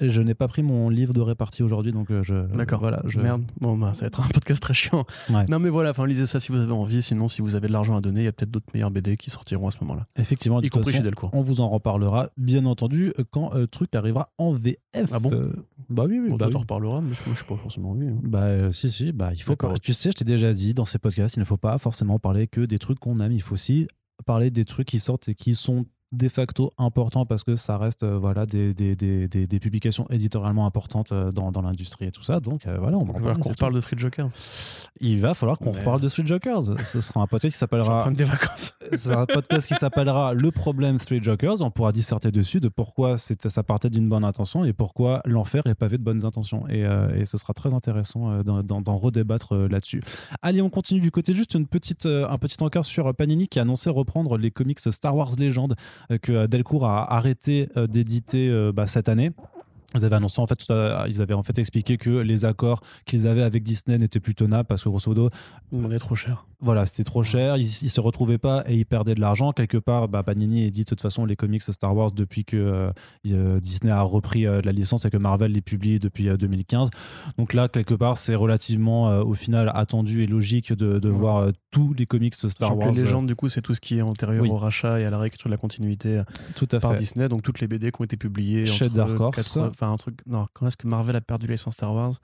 [0.00, 2.80] je n'ai pas pris mon livre de répartie aujourd'hui donc euh, je D'accord.
[2.80, 3.42] voilà je Merde.
[3.60, 5.04] Bon, bah, ça va être un podcast très chiant.
[5.30, 5.44] Ouais.
[5.48, 7.02] Non, mais voilà, enfin, lisez ça si vous avez envie.
[7.02, 9.16] Sinon, si vous avez de l'argent à donner, il y a peut-être d'autres meilleurs BD
[9.16, 10.06] qui sortiront à ce moment-là.
[10.16, 11.30] effectivement Y compris façon, chez Delcourt.
[11.32, 14.76] On vous en reparlera, bien entendu, quand euh, le truc arrivera en VF.
[15.12, 15.52] Ah bon Euh,
[15.90, 16.28] Bah oui, oui.
[16.30, 16.56] Bon, bah, oui.
[16.56, 18.06] reparleras, mais je ne suis pas forcément envie.
[18.08, 18.18] hein.
[18.22, 19.74] Bah, euh, si, si, bah, il faut pas.
[19.82, 22.46] Tu sais, je t'ai déjà dit dans ces podcasts, il ne faut pas forcément parler
[22.46, 23.32] que des trucs qu'on aime.
[23.32, 23.88] Il faut aussi
[24.24, 28.02] parler des trucs qui sortent et qui sont de facto importants parce que ça reste
[28.02, 32.40] euh, voilà, des, des, des, publications éditorialement importantes euh, dans, dans l'industrie et tout ça.
[32.40, 34.28] Donc euh, voilà, on va falloir qu'on reparle de Street Joker.
[34.28, 34.34] tout.
[35.00, 36.78] Il va falloir qu'on reparle de Street Jokers.
[36.84, 38.72] Ce sera un podcast qui s'appellera des vacances.
[38.96, 41.60] C'est un podcast qui s'appellera Le problème Three Jokers.
[41.60, 45.74] On pourra disserter dessus de pourquoi ça partait d'une bonne intention et pourquoi l'enfer est
[45.74, 46.66] pavé de bonnes intentions.
[46.70, 46.80] Et,
[47.14, 50.02] et ce sera très intéressant d'en- redébattre là-dessus.
[50.42, 53.62] Allez, on continue du côté juste une petite, un petit encart sur Panini qui a
[53.62, 55.74] annoncé reprendre les comics Star Wars Legend euh,
[56.22, 59.32] que euh, Delcourt a arrêté euh, d'éditer euh, bah, cette année.
[59.94, 60.58] Ils avaient annoncé en fait,
[61.08, 64.66] ils avaient en fait expliqué que les accords qu'ils avaient avec Disney n'étaient plus tenables
[64.66, 65.30] parce que grosso modo,
[65.72, 66.44] m'en est trop cher.
[66.60, 69.52] voilà, c'était trop cher, ils, ils se retrouvaient pas et ils perdaient de l'argent.
[69.52, 72.90] Quelque part, bah, Panini édite de toute façon les comics Star Wars depuis que euh,
[73.28, 76.90] euh, Disney a repris euh, la licence et que Marvel les publie depuis euh, 2015.
[77.38, 81.16] Donc là, quelque part, c'est relativement au final attendu et logique de, de Ouais.
[81.16, 82.92] voir tous les comics Star Wars.
[82.92, 84.50] les légendes, du coup, c'est tout ce qui est antérieur Oui.
[84.50, 86.22] au rachat et à la réécriture de la continuité
[86.56, 86.98] tout à par fait.
[86.98, 87.28] Disney.
[87.30, 89.36] Donc toutes les BD qui ont été publiées Chez entre Dark Horse.
[89.36, 90.18] 80 Enfin, un truc.
[90.26, 92.14] Non, quand est-ce que Marvel a perdu licence Star Wars?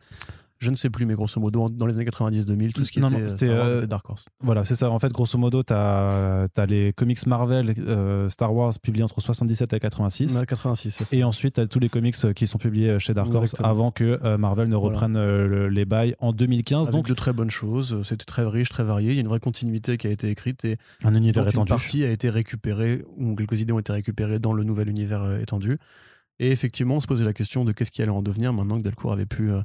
[0.61, 3.09] Je ne sais plus, mais grosso modo, dans les années 90-2000, tout ce qui Non,
[3.09, 4.25] était, euh, Star Wars euh, était Dark Horse.
[4.41, 4.89] Voilà, c'est ça.
[4.91, 9.73] En fait, grosso modo, tu as, les comics Marvel, euh, Star Wars publiés entre 77
[9.75, 10.39] et 86.
[10.39, 11.15] Ouais, 86, c'est ça.
[11.17, 13.69] Et ensuite, tu as tous les comics qui sont publiés chez Dark Horse Exactement.
[13.69, 16.83] avant que euh, Marvel ne reprenne le- les bails en 2015.
[16.89, 18.01] Avec donc, de très bonnes choses.
[18.05, 19.11] C'était très riche, très varié.
[19.11, 21.55] Il y a une vraie continuité qui a été écrite et un univers dont une
[21.57, 21.69] étendu.
[21.69, 25.77] partie a été récupérée, ou quelques idées ont été récupérées dans le nouvel univers étendu.
[26.39, 28.83] Et effectivement, on se posait la question de qu'est-ce qui allait en devenir maintenant que
[28.83, 29.63] Delcourt avait pu euh,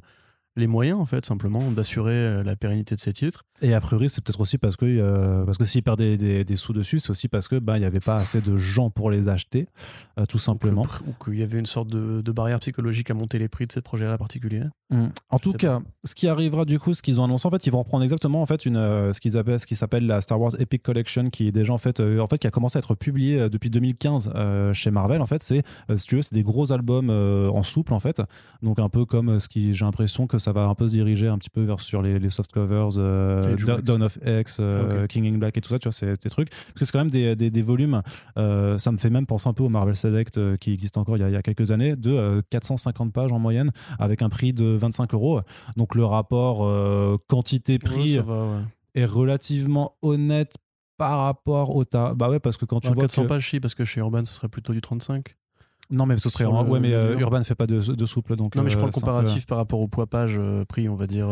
[0.56, 3.44] les moyens, en fait, simplement, d'assurer euh, la pérennité de ses titres.
[3.62, 6.56] Et a priori, c'est peut-être aussi parce que, euh, parce que s'ils perdaient des, des
[6.56, 9.10] sous dessus, c'est aussi parce que bah, il n'y avait pas assez de gens pour
[9.10, 9.68] les acheter,
[10.18, 10.86] euh, tout simplement.
[11.06, 13.72] Ou qu'il y avait une sorte de, de barrière psychologique à monter les prix de
[13.72, 14.64] ces projets-là particuliers.
[14.90, 15.06] Mm.
[15.30, 17.64] En Je tout cas, ce qui arrivera du coup, ce qu'ils ont annoncé, en fait,
[17.66, 20.20] ils vont reprendre exactement en fait une euh, ce qu'ils appellent, ce qui s'appelle la
[20.20, 22.80] Star Wars Epic Collection, qui est déjà en fait, en fait, qui a commencé à
[22.80, 25.22] être publiée euh, depuis 2015 euh, chez Marvel.
[25.22, 25.62] En fait, c'est,
[25.96, 28.22] si tu veux, c'est des gros albums en souple en fait,
[28.62, 31.28] donc un peu comme ce qui, j'ai l'impression que ça va un peu se diriger
[31.28, 33.56] un petit peu vers sur les, les soft covers, euh.
[33.82, 35.06] Dawn of X, euh, Ah.
[35.06, 36.50] King in Black et tout ça, tu vois, des trucs.
[36.50, 38.02] Parce que c'est quand même des, des, des volumes.
[38.38, 41.20] euh, ça me fait même penser un peu au Marvel Select qui existe encore il
[41.20, 44.28] y, a, il y a quelques années, de euh, 450 pages en moyenne, avec un
[44.28, 45.40] prix de 25 euros.
[45.76, 46.66] Donc le rapport
[47.28, 48.60] quantité-prix Ouais, ouais.
[48.94, 50.54] est relativement honnête
[50.96, 52.14] par rapport au tas.
[52.14, 53.28] Bah ouais, parce que quand tu Alors, vois 400 que...
[53.28, 55.34] pages, si, parce que chez Urban, ce serait plutôt du 35.
[55.90, 56.44] Non, mais ce serait...
[56.44, 57.18] Le- ouais, mais le euh.
[57.18, 58.54] Urban fait pas de, de souple, donc...
[58.54, 60.64] Non, mais je prends euh, le un peu- comparatif par rapport au poids page euh,
[60.64, 61.28] prix, on va dire.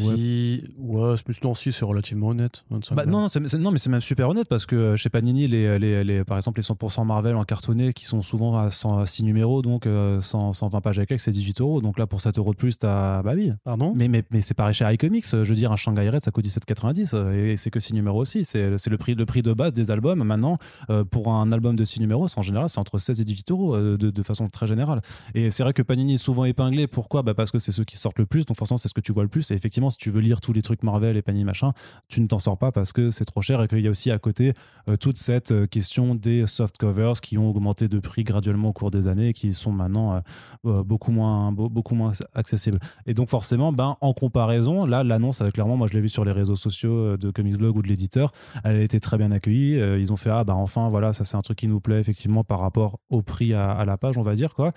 [0.00, 0.64] Euh, Si.
[0.78, 2.64] Ouais, c'est plus non, si, c'est relativement honnête.
[2.70, 5.08] 25 Bah, non, non, c'est, non, mais c'est même super honnête parce que euh, chez
[5.08, 8.70] Panini, les, les, les- par exemple, les 100% Marvel en cartonné qui sont souvent à
[8.70, 11.80] 100 à 6 numéros, donc euh, 100, 120 pages avec, c'est 18 euros.
[11.80, 13.22] Donc là, pour 7 euros de plus, t'as.
[13.22, 13.52] Bah oui.
[13.64, 13.92] Pardon?
[13.96, 15.24] Mais, mais, mais c'est pareil chez iComics.
[15.34, 17.94] euh, Je veux dire, un Shanghai Red, ça coûte 17,90 euh, et, c'est que 6
[17.94, 18.44] numéros aussi.
[18.44, 20.22] C'est, c'est le, prix, le prix de base des albums.
[20.22, 20.58] Maintenant,
[20.90, 23.74] euh, pour un album de 6 numéros, en général, c'est entre 16 et 18 euros
[23.74, 25.00] euh, de, de façon très générale.
[25.34, 26.86] Et c'est vrai que Panini est souvent épinglé.
[26.86, 27.22] Pourquoi?
[27.22, 28.44] Bah Parce que c'est ceux qui sortent le plus.
[28.44, 29.50] Donc forcément, c'est ce que tu vois le plus.
[29.50, 31.72] Et effectivement, si tu veux lire tous les trucs Marvel et Panini machin,
[32.08, 34.10] tu ne t'en sors pas parce que c'est trop cher et qu'il y a aussi
[34.10, 34.52] à côté
[34.88, 38.72] euh, toute cette euh, question des soft covers qui ont augmenté de prix graduellement au
[38.72, 40.20] cours des années et qui sont maintenant
[40.66, 42.78] euh, beaucoup, moins, beau- beaucoup moins accessibles.
[43.06, 46.32] Et donc forcément, ben, en comparaison, là, l'annonce, clairement, moi je l'ai vu sur les
[46.32, 48.32] réseaux sociaux de Comics Blog ou de l'éditeur,
[48.64, 49.74] elle a été très bien accueillie.
[50.00, 52.44] Ils ont fait, ah bah enfin, voilà, ça c'est un truc qui nous plaît effectivement
[52.44, 54.72] par rapport au prix à, à la page, on va dire, quoi.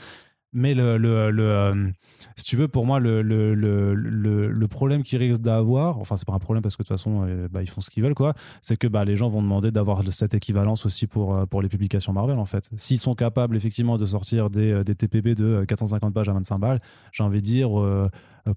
[0.53, 1.91] Mais le, le, euh,
[2.35, 6.33] si tu veux, pour moi, le, le, le, problème qu'ils risquent d'avoir, enfin, c'est pas
[6.33, 8.33] un problème parce que de toute façon, euh, bah, ils font ce qu'ils veulent, quoi,
[8.61, 11.69] c'est que bah, les gens vont demander d'avoir cette équivalence aussi pour, euh, pour les
[11.69, 12.69] publications Marvel, en fait.
[12.75, 16.57] S'ils sont capables, effectivement, de sortir des, des TPB de euh, 450 pages à 25
[16.57, 16.79] balles,
[17.11, 17.69] j'ai envie de dire,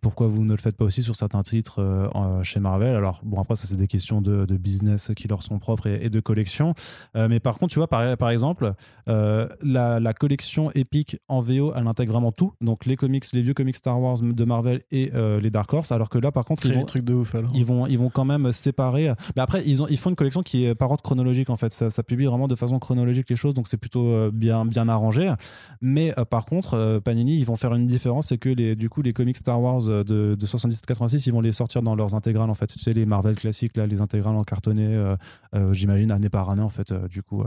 [0.01, 2.95] pourquoi vous ne le faites pas aussi sur certains titres euh, chez Marvel?
[2.95, 6.07] Alors, bon, après, ça, c'est des questions de, de business qui leur sont propres et,
[6.07, 6.75] et de collection.
[7.17, 8.75] Euh, mais par contre, tu vois, par, par exemple,
[9.09, 12.53] euh, la, la collection Epic en VO, elle intègre vraiment tout.
[12.61, 15.93] Donc, les comics, les vieux comics Star Wars de Marvel et euh, les Dark Horse.
[15.93, 17.51] Alors que là, par contre, ils vont, truc de ouf alors.
[17.55, 19.13] ils vont, ils vont quand même séparer.
[19.37, 21.73] Mais après, ils, ont, ils font une collection qui est par ordre chronologique, en fait.
[21.73, 24.89] Ça, ça publie vraiment de façon chronologique les choses, donc c'est plutôt euh, bien, bien
[24.89, 25.33] arrangé.
[25.81, 28.89] Mais euh, par contre, euh, Panini, ils vont faire une différence, c'est que les, du
[28.89, 32.15] coup, les comics Star Wars euh, de, de 77-86, ils vont les sortir dans leurs
[32.15, 32.67] intégrales, en fait.
[32.69, 35.17] Tu sais, les Marvel classiques, là, les intégrales en cartonné, euh,
[35.55, 36.93] euh, j'imagine, année par année, en fait.
[37.09, 37.45] du coup,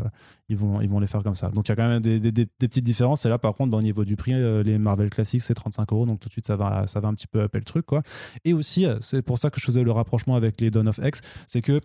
[0.49, 1.49] ils, vont, ils vont les faire comme ça.
[1.49, 3.25] Donc il y a quand même des, des- petites différences.
[3.25, 6.05] Et là, par contre, bah, au niveau du prix, les Marvel classiques, c'est 35 euros,
[6.05, 8.01] donc tout de suite, ça va, ça va un petit peu appeler le truc, quoi.
[8.45, 11.21] Et aussi, c'est pour ça que je faisais le rapprochement avec les Dawn of X,
[11.47, 11.81] c'est que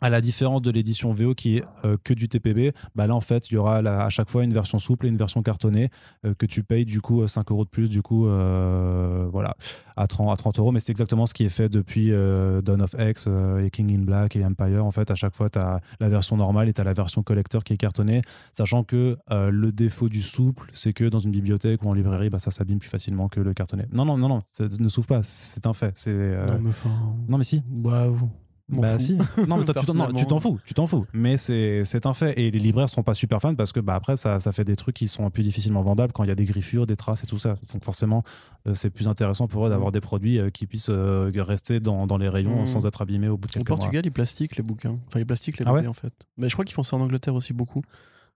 [0.00, 3.20] à la différence de l'édition VO qui est euh, que du TPB, bah là en
[3.20, 5.90] fait il y aura à chaque fois une version souple et une version cartonnée
[6.24, 9.56] euh, que tu payes du coup euh, 5 euros de plus du coup euh, voilà
[9.96, 12.82] à 30, à 30 euros mais c'est exactement ce qui est fait depuis euh, Dawn
[12.82, 15.58] of X euh, et King in Black et Empire en fait à chaque fois tu
[15.58, 18.22] as la version normale et tu as la version collector qui est cartonnée
[18.52, 22.30] sachant que euh, le défaut du souple c'est que dans une bibliothèque ou en librairie
[22.30, 25.08] bah, ça s'abîme plus facilement que le cartonné non non non non ça ne s'ouvre
[25.08, 26.90] pas c'est un fait c'est euh, Non, mais enfin.
[27.28, 28.30] non mais si Bah, vous.
[28.68, 29.04] Bah fous.
[29.04, 29.14] si.
[29.48, 31.06] Non, mais toi, tu t'en- non, tu t'en fous, tu t'en fous.
[31.12, 32.38] Mais c'est c'est un fait.
[32.38, 34.76] Et les libraires sont pas super fans parce que bah, après, ça, ça fait des
[34.76, 37.26] trucs qui sont plus difficilement vendables quand il y a des griffures, des traces et
[37.26, 37.54] tout ça.
[37.72, 38.24] Donc forcément,
[38.66, 42.06] euh, c'est plus intéressant pour eux d'avoir des produits euh, qui puissent euh, rester dans,
[42.06, 42.66] dans les rayons Mm.
[42.66, 43.78] sans être abîmés au bout de Au quelques mois.
[43.78, 44.98] Portugal, ils plastiquent les bouquins.
[45.06, 46.12] Enfin, ils plastiquent les Ah BD en fait.
[46.36, 47.82] Mais je crois qu'ils font ça en Angleterre aussi beaucoup.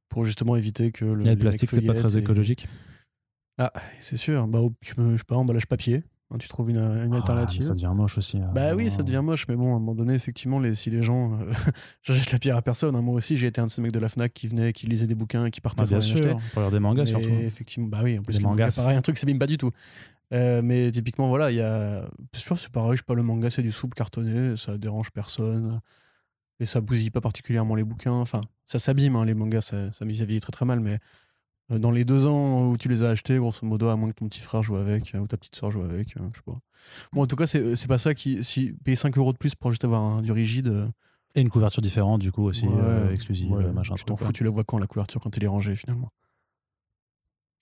[0.08, 1.24] Pour justement éviter que le.
[1.24, 2.66] Le plastique, c'est pas très et- écologique.
[3.58, 4.46] Ah, c'est sûr.
[4.46, 6.02] Bah, au- tu, me, je sais pas, emballage papier.
[6.32, 7.62] Hein, tu trouves une, une Ah, alternative.
[7.62, 8.38] ça devient moche aussi.
[8.38, 10.90] euh, Bah oui, ça devient moche, mais bon, à un moment donné, effectivement, les, si
[10.90, 11.34] les gens.
[11.40, 11.52] euh,
[12.02, 12.96] je jette la pierre à personne.
[12.96, 13.02] hein.
[13.02, 15.06] Moi aussi, j'ai été un de ces mecs de la Fnac qui venait, qui lisait
[15.06, 16.34] des bouquins et qui partait Ah, sans bien sûr, acheter.
[16.52, 17.28] pour lire des mangas Mais surtout.
[17.28, 18.76] Effectivement, bah oui, en plus, Les mangas, mangas.
[18.76, 19.70] pareil, un truc qui s'abîme pas du tout.
[20.32, 22.08] Euh, mais typiquement, voilà, il y a.
[22.34, 25.10] Je sûr, c'est pareil, je sais pas, le manga, c'est du soupe cartonné, ça dérange
[25.10, 25.80] personne.
[26.60, 28.12] Et ça bousille pas particulièrement les bouquins.
[28.12, 30.98] Enfin, ça s'abîme, hein, les mangas, ça, ça vieillit très très mal, mais
[31.78, 34.26] Dans les deux ans où tu les as achetés, grosso modo, à moins que ton
[34.28, 36.58] petit frère joue avec, euh, ou ta petite soeur joue avec, euh, je sais pas.
[37.12, 38.42] Bon, en tout cas, c'est pas ça qui.
[38.44, 40.68] Si payer 5 euros de plus pour juste avoir un, du rigide.
[40.68, 40.86] euh,
[41.34, 43.94] Et une couverture différente, du coup, aussi, ouais, euh, exclusive, ouais, euh, machin.
[43.94, 46.10] Tu t'en fous, tu la vois quand la couverture, quand il est rangé finalement.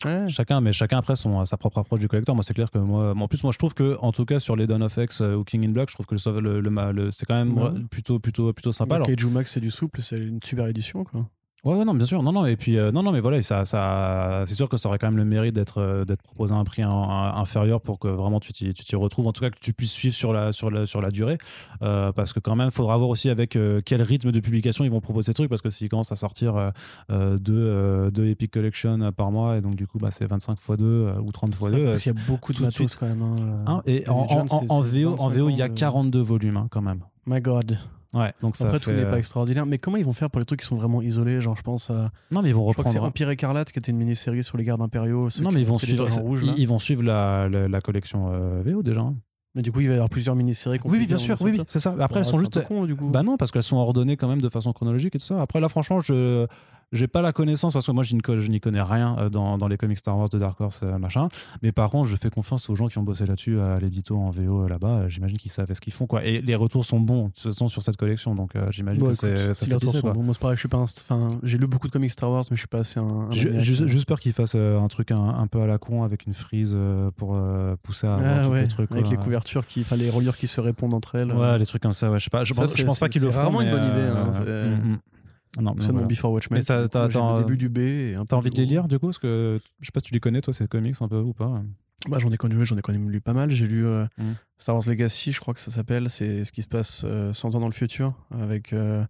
[0.03, 2.35] Ouais, Chacun, mais chacun après son, sa propre approche du collector.
[2.35, 4.57] Moi, c'est clair que moi, en plus, moi, je trouve que, en tout cas, sur
[4.57, 6.93] les Dawn of X euh, ou King in Black, je trouve que le, le, le-
[6.93, 7.71] le- c'est quand même Ouais.
[7.91, 8.99] plutôt, plutôt, plutôt sympa.
[9.01, 11.29] Kaiju Max, c'est du souple, c'est une super édition, quoi.
[11.63, 12.23] Ouais, ouais, non, bien sûr.
[12.23, 14.89] Non, non, et puis, euh, non, non, mais voilà, ça, ça, c'est sûr que ça
[14.89, 17.83] aurait quand même le mérite d'être, euh, d'être proposé à un prix un- un- inférieur
[17.83, 19.27] pour que vraiment tu t'y, tu t'y retrouves.
[19.27, 21.37] En tout cas, que tu puisses suivre sur la, sur la, sur la durée.
[21.83, 24.91] Euh, parce que quand même, il faudra voir aussi avec quel rythme de publication ils
[24.91, 25.51] vont proposer ces trucs.
[25.51, 26.73] Parce que s'ils commencent à sortir
[27.11, 30.85] deux, deux Epic Collection par mois, et donc du coup, bah, c'est 25 x 2
[30.85, 31.71] euh, ou 30 x 2.
[31.71, 33.23] Ça, parce qu'il y a beaucoup de matos quand même.
[33.23, 33.37] hein,
[33.67, 36.57] Hein, et en, en- en en 25 VO, il y a ans de- 42 volumes
[36.57, 37.01] hein, quand même.
[37.27, 37.79] My God.
[38.13, 39.67] Ouais, donc ça Après, fait, tout n'est euh, pas extraordinaire.
[39.67, 41.91] Mais comment ils vont faire pour les trucs qui sont vraiment isolés Genre, je pense
[41.91, 42.11] à.
[42.33, 43.11] Non, mais ils vont Je crois que c'est reprendre.
[43.11, 45.29] Empire Écarlate qui était une mini-série sur les gardes impériaux.
[45.43, 48.31] Non, mais ils ont vont suivre, rouges, ils, ils vont suivre la, la, la collection
[48.33, 49.01] euh, VO déjà.
[49.03, 49.15] hein.
[49.55, 50.79] Mais du coup, il va y avoir plusieurs mini-séries.
[50.85, 51.95] Oui, oui, bien sûr, oui, oui, c'est ça.
[52.01, 52.63] Après, elles sont juste.
[52.65, 53.11] Con, du coup.
[53.11, 55.41] Bah non, parce qu'elles sont ordonnées quand même de façon chronologique et tout ça.
[55.41, 56.47] Après, là, franchement, je
[56.93, 59.77] j'ai pas la connaissance parce que moi, je n'y connais rien euh, dans, dans les
[59.77, 61.29] comics Star Wars de Dark Horse, euh, machin.
[61.63, 64.31] Mais par contre, je fais confiance aux gens qui ont bossé là-dessus, à l'édito en
[64.31, 65.09] VO euh, là-bas.
[65.09, 66.25] J'imagine qu'ils savent ce qu'ils font, quoi.
[66.25, 68.35] Et les retours sont bons, de toute façon, sur cette collection.
[68.35, 70.61] Donc, euh, j'imagine Bon, que c'est si les retours sont bons, moi, c'est pareil, je
[70.61, 72.79] suis pas un- enfin, j'ai lu beaucoup de comics Star Wars, mais je suis pas
[72.81, 73.05] assez un.
[73.05, 76.35] un je- J'espère qu'ils fassent un truc un, un peu à la con avec une
[76.35, 76.77] frise
[77.17, 78.91] pour euh, pousser à Ah ouais, le truc.
[78.91, 79.13] avec quoi.
[79.13, 81.33] les couvertures qui, enfin les reliures qui se répondent entre elles.
[81.33, 82.45] Ouais, des trucs comme ça, ouais, je sais pas.
[82.45, 83.45] Je Ça, pense, je c'est- pense pas c'est- qu'ils le c'est feront.
[83.45, 85.10] rarement une bonne idée, hein, c'est-.
[85.59, 86.07] Non, mais Ça, non, voilà.
[86.07, 86.59] Before Watchmen.
[86.59, 87.79] Mais ça, t'as- le début du B.
[87.79, 90.01] et un peu T'as envie de les lire du coup Parce que je sais pas
[90.01, 91.63] si tu les connais, toi, ces comics un peu ou pas
[92.09, 93.51] Bah, j'en ai connu, j'en ai quand même lu pas mal.
[93.51, 94.33] J'ai lu euh, Mm.
[94.59, 96.09] Star Wars Legacy, je crois que ça s'appelle.
[96.09, 99.05] C'est ce qui se passe euh, 100 ans dans le futur avec euh,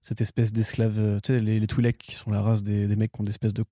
[0.00, 2.96] cette espèce d'esclaves, euh, tu sais, les, les Twi'lek qui sont la race des, des
[2.96, 3.62] mecs qui ont des espèces de.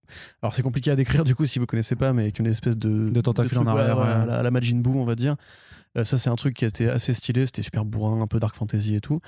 [0.42, 2.50] Alors c'est compliqué à décrire du coup si vous connaissez pas, mais qui ont des
[2.50, 3.08] espèces de.
[3.08, 4.10] De tentacules en arrière, ouais, ouais.
[4.10, 5.36] à, la, à la Majin Buu, on va dire.
[5.98, 8.54] Euh, ça, c'est un truc qui était assez stylé, c'était super bourrin, un peu dark
[8.54, 9.20] fantasy et tout.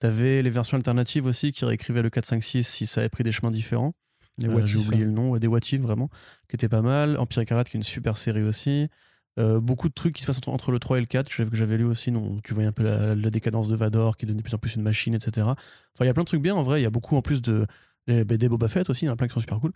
[0.00, 3.22] T'avais les versions alternatives aussi qui réécrivaient le 4, 5, 6 si ça avait pris
[3.22, 3.92] des chemins différents.
[4.38, 6.08] Les Euh, J'ai oublié le nom, ouais, des What If vraiment,
[6.48, 7.16] qui était pas mal.
[7.18, 8.88] Empire Écarlate qui est une super série aussi.
[9.38, 11.54] Euh, beaucoup de trucs qui se passent entre, entre le 3 et le 4 que
[11.56, 12.10] j'avais- lu aussi.
[12.10, 14.58] Non, tu voyais un peu la, la décadence de Vador qui devient de plus en
[14.58, 15.46] plus une machine, etc.
[15.48, 15.56] Enfin,
[16.00, 16.80] il y a plein de trucs bien en vrai.
[16.80, 17.66] Il y a beaucoup en plus de.
[18.06, 19.72] Les BD Boba Fett aussi, il y en a plein qui sont super cool.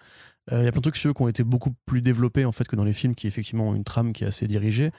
[0.51, 2.53] Euh, Il y a plein de trucs ceux qui ont été beaucoup plus développés en
[2.53, 4.91] fait que dans les films qui effectivement ont une trame qui est assez dirigée.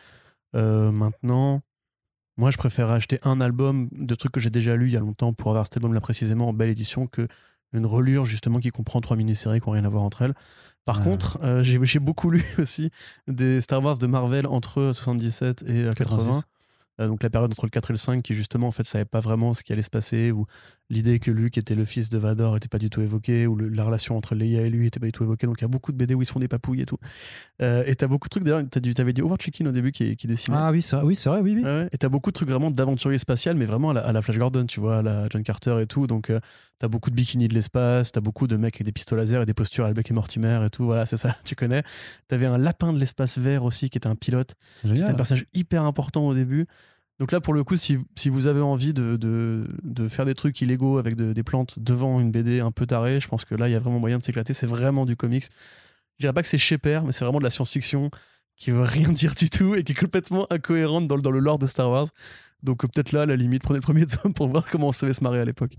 [0.53, 1.61] Maintenant,
[2.37, 4.99] moi je préfère acheter un album de trucs que j'ai déjà lu il y a
[4.99, 7.27] longtemps pour avoir cet album là précisément en belle édition que
[7.73, 10.33] une relure justement qui comprend trois mini-séries qui n'ont rien à voir entre elles.
[10.85, 11.03] Par Ouais.
[11.05, 12.89] contre, euh, j'ai j'ai beaucoup lu aussi
[13.27, 16.17] des Star Wars de Marvel entre 77 et euh, 80.
[16.17, 16.43] 86.
[17.01, 19.03] Euh, donc la période entre le 4 et le 5 qui justement en fait savait
[19.03, 20.45] pas vraiment ce qui allait se passer ou
[20.89, 23.69] l'idée que Luke était le fils de Vador était pas du tout évoquée ou le-
[23.69, 25.67] la relation entre Leia et lui était pas du tout évoquée donc il y a
[25.67, 26.97] beaucoup de BD où ils se font des papouilles et tout
[27.61, 30.27] Euh, et t'as beaucoup de trucs d'ailleurs t'avais dit Howard Chicken au début qui, qui
[30.27, 31.63] dessinait Ah oui, c'est oui, vrai, oui, oui.
[31.63, 31.87] Ouais.
[31.91, 34.37] Et t'as beaucoup de trucs vraiment d'aventurier spatial, mais vraiment à la, à la Flash
[34.37, 36.05] Gordon, tu vois, à la John Carter et tout.
[36.05, 36.39] Donc, euh,
[36.79, 39.45] t'as beaucoup de bikinis de l'espace, t'as beaucoup de mecs avec des pistolets laser et
[39.45, 40.85] des postures Albec et Mortimer et tout.
[40.85, 41.83] Voilà, c'est ça, tu connais.
[42.27, 44.53] T'avais un lapin de l'espace vert aussi qui était un pilote.
[44.83, 46.67] C'était un personnage hyper important au début.
[47.19, 50.35] Donc là, pour le coup, si, si vous avez envie de, de, de faire des
[50.35, 53.55] trucs illégaux avec de- des plantes devant une BD un peu tarée, je pense que
[53.55, 54.53] là, il y a vraiment moyen de s'éclater.
[54.53, 55.45] C'est vraiment du comics.
[56.17, 58.11] Je dirais pas que c'est chez mais c'est vraiment de la science-fiction
[58.57, 61.59] qui veut rien dire du tout et qui est complètement incohérente dans, dans le lore
[61.59, 62.07] de Star Wars.
[62.63, 64.93] Donc euh, peut-être là, à la limite, prenez le premier tome pour voir comment on
[64.93, 65.75] savait se marrer à l'époque.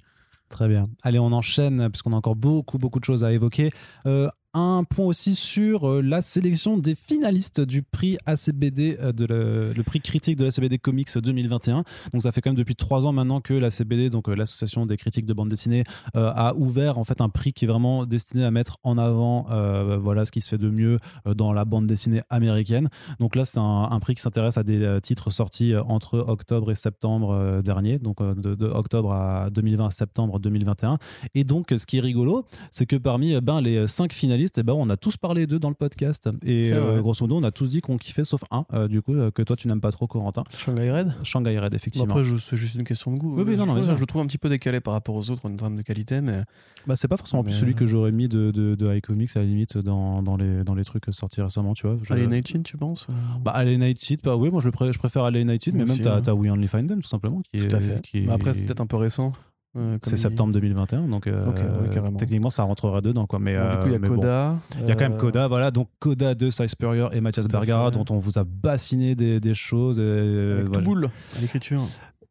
[0.48, 0.86] Très bien.
[1.02, 3.70] Allez, on enchaîne, puisqu'on a encore beaucoup, beaucoup de choses à évoquer.
[4.06, 9.26] Euh, un point aussi sur euh, la sélection des finalistes du prix ACBD, euh, de
[9.26, 11.84] le, prix critique de la CBD Comics 2021.
[12.12, 14.86] Donc ça fait quand même depuis trois ans maintenant que la CBD, donc euh, l'association
[14.86, 15.84] des critiques de bande dessinée,
[16.14, 19.98] a ouvert en fait un prix qui est vraiment destiné à mettre en avant euh,
[20.00, 22.88] voilà ce qui se fait de mieux dans la bande dessinée américaine.
[23.20, 27.60] Donc là, c'est un, prix qui s'intéresse à des titres sortis entre octobre et septembre
[27.62, 30.98] dernier, donc de, octobre à 2020 à septembre 2021.
[31.34, 34.72] Et donc, ce qui est rigolo, c'est que parmi ben, les cinq finalistes, eh ben,
[34.72, 36.28] on a tous parlé d'eux dans le podcast.
[36.44, 39.14] Et euh, grosso modo, on a tous dit qu'on kiffait, sauf un, euh, du coup,
[39.14, 40.44] euh, que toi, tu n'aimes pas trop, Corentin.
[40.56, 42.08] Shanghai Red Shanghai Red, effectivement.
[42.12, 43.34] Après, c'est juste une question de goût.
[43.36, 45.46] Oui, oui, non, non, je, le trouve un petit peu décalé par rapport aux autres
[45.46, 46.42] en termes de qualité, mais
[46.86, 49.40] Bah, c'est pas forcément plus Mais, celui que j'aurais mis de, de, de iComics à
[49.40, 51.96] la limite dans, dans, les, dans les trucs sortis récemment, tu vois.
[52.02, 53.06] Je- Alienated, tu penses
[53.44, 56.20] Bah, Alienated, bah, oui, moi je, pré- je préfère Alienated, mais Moi même aussi, t'as
[56.20, 57.40] t'as We Only Find Them, tout simplement.
[57.52, 58.00] Qui est, Tout à fait.
[58.02, 59.32] qui Mais après, est- c'est peut-être un peu récent.
[59.76, 63.26] Euh, C'est septembre 2021, donc euh, ouais, techniquement ça rentrerait dedans.
[63.26, 63.38] Quoi.
[63.38, 64.08] Mais, Bon, du coup, il y euh, a.
[64.08, 64.56] Coda.
[64.80, 65.70] Il y a quand même euh, Coda, voilà.
[65.70, 67.98] Donc Coda de Spurrier et Mathias Bergara, fait.
[67.98, 69.98] dont on vous a bassiné des, des choses.
[69.98, 70.78] et, Avec voilà.
[70.78, 71.82] tout boule à l'écriture.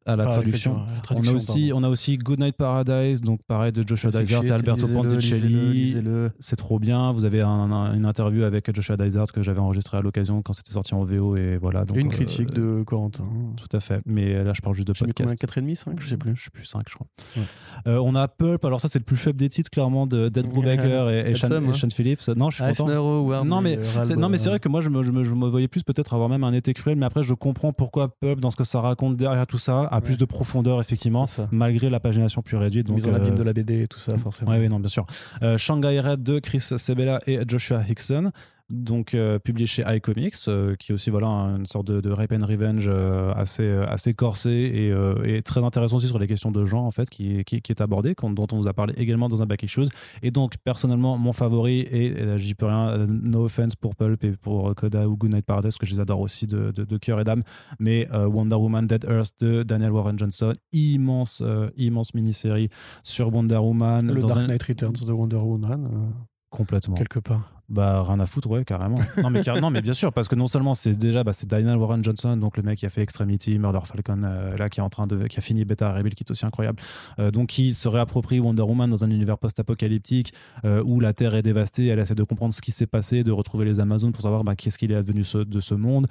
[0.05, 0.75] À la Enfin, traduction.
[0.75, 1.81] la On a, aussi, pardon.
[1.85, 5.95] on a aussi Good Night Paradise, donc pareil de Joshua Classic Dysart et Alberto Ponticelli.
[6.39, 7.11] C'est trop bien.
[7.11, 10.53] Vous avez un- un- une interview avec Joshua Dysart que j'avais enregistré à l'occasion quand
[10.53, 11.85] c'était sorti en VO et voilà.
[11.85, 13.23] Donc, Une euh, critique de Corentin.
[13.57, 13.99] Tout à fait.
[14.05, 15.53] Mais là, je parle juste de J'ai mis combien podcast.
[15.57, 16.35] 4,5, 5 Je sais plus.
[16.35, 17.07] Je suis plus 5, je crois.
[17.37, 17.43] Ouais.
[17.87, 20.47] Euh, on a Pulp, alors ça, c'est le plus faible des titres, clairement, de Dead
[20.47, 21.73] Brubaker et, et, Pas de Sean, somme, et hein.
[21.73, 22.27] Sean Phillips.
[22.35, 22.83] Non, je suis content.
[22.85, 25.03] Eisner Award, Non mais, euh, c'est, ras-le-bol, non mais c'est vrai que moi je me,
[25.03, 27.33] je, me, je me voyais plus peut-être avoir même un été cruel mais après je
[27.33, 30.79] comprends pourquoi Pulp dans ce que ça raconte derrière tout ça a plus de profondeur
[30.79, 33.87] effectivement malgré la pagination plus réduite donc Mise en abîme euh, de la BD et
[33.87, 34.51] tout ça, forcément.
[34.51, 35.05] Oui, non, bien sûr.
[35.41, 38.31] Euh, Shanghai Red de Chris Sebela et Joshua Hickson,
[38.72, 42.32] donc euh, publié chez iComics, euh, qui est aussi voilà une sorte de, de rape
[42.32, 46.51] and revenge euh, assez euh, assez corsé et, et très intéressant aussi sur les questions
[46.51, 48.93] de genre en fait qui, est- qui, qui est abordé, dont on vous a parlé
[48.97, 49.88] également dans un back issues.
[50.24, 54.24] Et donc personnellement mon favori et, et là, j'y peux rien, no offense pour Pulp
[54.24, 57.20] et pour Coda ou Goodnight Paradise que je les adore aussi de, de, de cœur
[57.20, 57.43] et d'âme,
[57.80, 61.43] mais Wonder Woman Dead Earth de Daniel Warren Johnson, immense
[61.78, 62.70] immense mini-série
[63.03, 66.13] sur Wonder Woman Le dans Dark un- Knight Returns de Wonder Woman,
[66.49, 66.95] complètement.
[66.95, 67.51] quelque part.
[67.68, 68.99] Bah rien à foutre, ouais, carrément.
[69.24, 71.78] non, mais, non, mais bien sûr, parce que non seulement c'est déjà bah, c'est Daniel
[71.78, 74.84] Warren Johnson, donc le mec qui a fait Extremity, Murder Falcon, euh, là qui est
[74.84, 76.80] en train de qui a fini Beta Bill, qui est aussi incroyable,
[77.18, 80.32] euh, donc qui se réapproprie Wonder Woman dans un univers post-apocalyptique
[80.63, 83.32] euh, où la Terre est dévastée, elle essaie de comprendre ce qui s'est passé, de
[83.32, 86.07] retrouver les Amazones pour savoir bah, qu'est-ce qu'il est advenu de ce monde.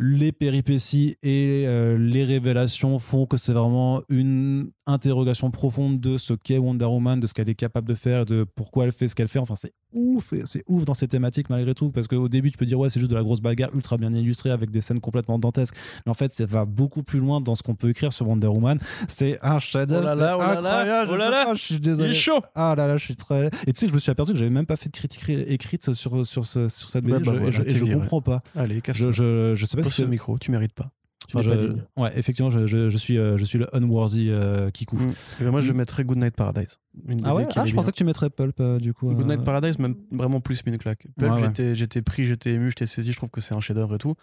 [0.00, 1.66] Les péripéties et
[1.98, 7.26] les révélations font que c'est vraiment une interrogation profonde de ce qu'est Wonder Woman, de
[7.26, 9.40] ce qu'elle est capable de faire, de pourquoi elle fait ce qu'elle fait.
[9.40, 12.66] Enfin, c'est ouf, c'est ouf dans ces thématiques malgré tout, parce qu'au début, tu peux
[12.66, 15.38] dire, ouais, c'est juste de la grosse bagarre ultra bien illustrée avec des scènes complètement
[15.38, 15.74] dantesques.
[16.06, 18.46] Mais en fait, ça va beaucoup plus loin dans ce qu'on peut écrire sur Wonder
[18.48, 18.78] Woman.
[19.08, 20.10] C'est un chef-d'œuvre.
[20.14, 22.14] Oh là oh là là, incroyable, oh là là, je suis désolé.
[22.14, 23.46] chaud Ah là là, je suis très.
[23.66, 25.92] Et tu sais, je me suis aperçu que j'avais même pas fait de critique écrite
[25.94, 27.14] sur, sur, ce- sur cette BD.
[27.14, 28.42] Ouais, bah je, voilà, et je, et je comprends pas.
[28.56, 30.90] Allez, casse Je, je, je sais pas Pose si ce c'est- micro, tu mérites pas.
[31.26, 31.82] Tu Enfin, n'es pas je- digne.
[31.96, 34.96] Ouais, effectivement, je, je, je suis, euh, je suis le unworthy euh, Kikou.
[34.96, 35.10] Mm.
[35.40, 36.78] Et ben moi, je mettrais Good Night Paradise.
[37.08, 37.46] Une Ah ouais?
[37.56, 39.12] Ah, je pensais que tu mettrais Pulp euh, du coup.
[39.12, 41.06] Good euh, Night Paradise, même vraiment plus mais une claque.
[41.18, 41.46] Pulp, Ouais, ouais.
[41.48, 43.12] j'étais, j'étais pris, j'étais ému, j'étais saisi.
[43.12, 44.14] Je trouve que c'est un chef-d'œuvre et tout.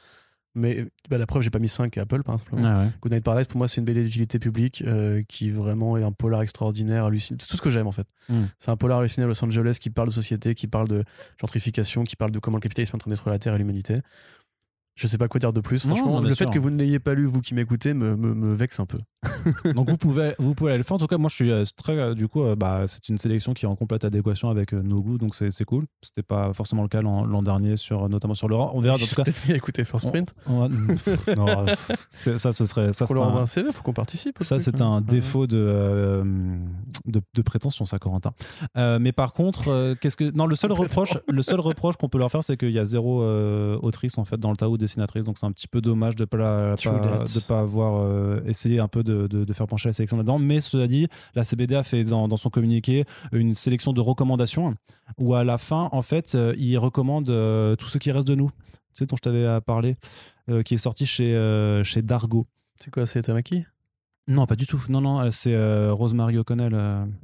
[0.58, 2.62] Mais bah, la preuve, j'ai pas mis 5 à Pulp, hein, simplement.
[2.80, 2.90] Ouais, ouais.
[3.02, 6.14] Good Night Paradise, pour moi, c'est une BD d'utilité publique euh, qui vraiment est un
[6.14, 7.38] polar extraordinaire, hallucinant.
[7.42, 8.08] C'est tout ce que j'aime en fait.
[8.30, 8.44] Mm.
[8.58, 11.04] C'est un polar halluciné à Los Angeles qui parle de société, qui parle de
[11.42, 13.58] gentrification, qui parle de comment le capitalisme est en train de détruire la Terre et
[13.58, 14.00] l'humanité.
[14.96, 15.86] Je sais pas quoi dire de plus.
[15.86, 17.94] Non, Franchement, non, bien le fait que vous ne l'ayez pas lu, vous qui m'écoutez,
[17.94, 18.98] me, me, me vexe un peu.
[19.74, 20.96] Donc vous pouvez, vous pouvez aller le faire.
[20.96, 23.18] En tout cas, moi je suis euh, très, euh, du coup, euh, bah, c'est une
[23.18, 25.86] sélection qui est en complète adéquation avec nos goûts, donc c'est cool.
[26.02, 28.72] C'était pas forcément le cas l'an dernier, sur, notamment sur Laurent.
[28.74, 28.98] On verra.
[28.98, 30.34] Peut-être à écouter First Print.
[30.48, 30.70] on va-
[31.36, 31.66] non,
[32.10, 34.38] c'est- ça, ce serait, ça, Pour leur envoyer un, un CV, faut qu'on participe.
[34.44, 34.86] ça, c'est hein.
[34.96, 36.24] un défaut de, euh,
[37.06, 38.32] de, de prétention, ça, Corentin.
[38.78, 42.08] Euh, mais par contre, euh, qu'est-ce que non, le seul reproche, le seul reproche qu'on
[42.10, 43.22] peut leur faire, c'est qu'il y a zéro
[43.82, 46.26] autrice en fait dans le tas ou dessinatrice, donc c'est un petit peu dommage de
[46.26, 47.00] pas pas,
[47.36, 50.40] de pas avoir euh, essayé un peu de, de- de faire pencher la sélection là-dedans.
[50.40, 54.76] Mais cela dit, la CBD a fait dans, dans son communiqué une sélection de recommandations
[55.18, 58.36] où à la fin, en fait, euh, il recommande euh, tout ce qui reste de
[58.36, 58.50] nous.
[58.50, 59.96] Tu sais dont je t'avais euh, parlé,
[60.50, 61.32] euh, qui est sorti chez
[61.84, 62.48] chez Dargo.
[62.80, 63.66] C'est quoi, c'est Tamaki?
[64.28, 64.84] Non, pas du tout.
[64.90, 65.56] Non, non, c'est
[65.92, 66.74] Rosemary O'Connell.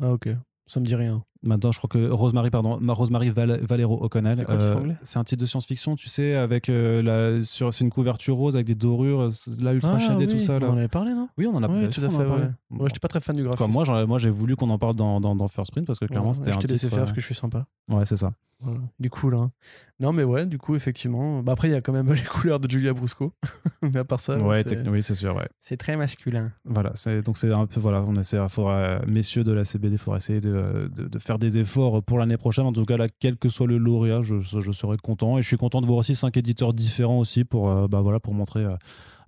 [0.01, 0.30] Ah, ok.
[0.68, 1.24] Ça me dit rien.
[1.43, 4.35] Maintenant, je crois que Rosemary, pardon, ma- Rosemary Val- Valero O'Connell.
[4.37, 7.83] C'est titre euh, c'est un titre de science-fiction, tu sais, avec euh, la, sur, c'est
[7.83, 9.29] une couverture rose avec des dorures, euh,
[9.59, 10.59] là ultra shadé, tout ça.
[10.59, 10.67] Là.
[10.69, 11.29] Ah On en avait parlé, non?
[11.39, 12.15] Oui, on en a tout à fait.
[12.17, 12.43] parlé.
[12.43, 12.49] Ouais.
[12.69, 12.77] Bon.
[12.77, 14.05] Moi, j'étais pas très fan du Quoi, graphisme.
[14.05, 16.35] moi, j'ai voulu qu'on en parle dans, dans, dans First Print parce que clairement, Ouais,
[16.35, 17.65] c'était je un t'ai laissé titre, faire parce que je suis sympa.
[17.89, 18.33] Ouais, c'est ça.
[18.63, 18.79] Voilà.
[18.99, 19.49] Du coup, là.
[19.99, 21.41] Non, mais ouais, du coup, effectivement.
[21.41, 23.33] Bah, après, il y a quand même les couleurs de Julia Brusco.
[23.81, 25.35] mais à part ça, ouais, oui, c'est sûr.
[25.35, 25.47] Ouais.
[25.61, 26.51] c'est très masculin.
[26.65, 26.93] Voilà,
[27.25, 30.39] donc c'est un peu voilà, on essaie, faudra, messieurs de la CBD, il faudra essayer
[30.39, 32.65] de, de, de faire des efforts pour l'année prochaine.
[32.65, 35.47] En tout cas, là, quel que soit le lauréat, je, je serai content et je
[35.47, 38.63] suis content de voir aussi cinq éditeurs différents aussi pour euh, bah voilà pour montrer
[38.65, 38.69] euh,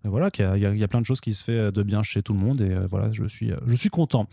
[0.03, 2.21] voilà qu'il y a, y y plein de choses qui se fait de bien chez
[2.21, 4.27] tout le monde et euh, voilà, je suis je suis content.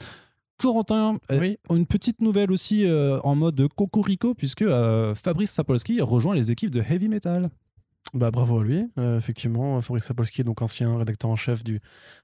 [0.58, 1.56] Corentin, Oui.
[1.70, 6.70] une petite nouvelle aussi euh, en mode cocorico puisque euh, Fabrice Sapolsky rejoint les équipes
[6.70, 7.48] de Heavy Metal.
[8.12, 8.90] Bah, bravo à lui.
[8.98, 11.78] Euh, effectivement, Fabrice Sapolsky est donc ancien rédacteur en chef du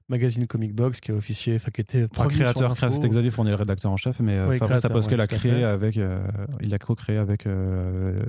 [0.09, 3.57] magazine Comic Box qui a officié, enfin, qui était sur créateur, c'était Xavier Fournier, le
[3.57, 6.27] rédacteur en chef, mais euh, Oui, Fabrice Sapolsky ouais, l'a créé avec, euh,
[6.61, 7.45] il a co-créé avec.
[7.45, 8.21] euh,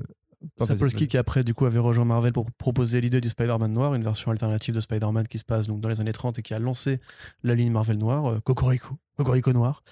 [0.58, 4.04] Sapolsky qui après du coup avait rejoint Marvel pour proposer l'idée du Spider-Man noir, une
[4.04, 6.60] version alternative de Spider-Man qui se passe donc dans les années 30 et qui a
[6.60, 7.00] lancé
[7.42, 9.82] la ligne Marvel noire, Cocorico, Cocorico noir.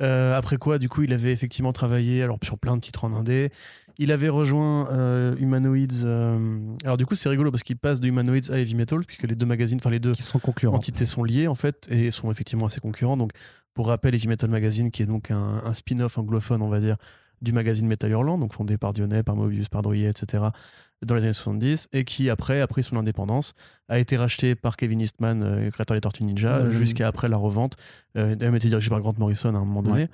[0.00, 3.52] Après quoi, du coup, il avait effectivement travaillé alors sur plein de titres en indé.
[3.98, 6.02] Il avait rejoint euh, Humanoids.
[6.04, 9.22] euh, Alors du coup, c'est rigolo parce qu'il passe de Humanoids à Heavy Metal puisque
[9.24, 10.76] les deux magazines, enfin les deux qui sont concurrents.
[10.76, 13.16] entités sont liées en fait et sont effectivement assez concurrents.
[13.16, 13.30] Donc,
[13.72, 16.96] pour rappel, Heavy Metal Magazine, qui est donc un, un spin-off anglophone, on va dire,
[17.42, 20.44] du magazine Metal Hurlant, donc fondé par Dionnet, par Mobius, par Drouillet, etc.,
[21.04, 23.52] dans les années 70, et qui après a pris son indépendance,
[23.88, 27.74] a été racheté par Kevin Eastman, euh, créateur des Tortues Ninja, jusqu'à après la revente.
[28.16, 30.08] Euh, il a même été dirigé par Grant Morrison à un moment donné.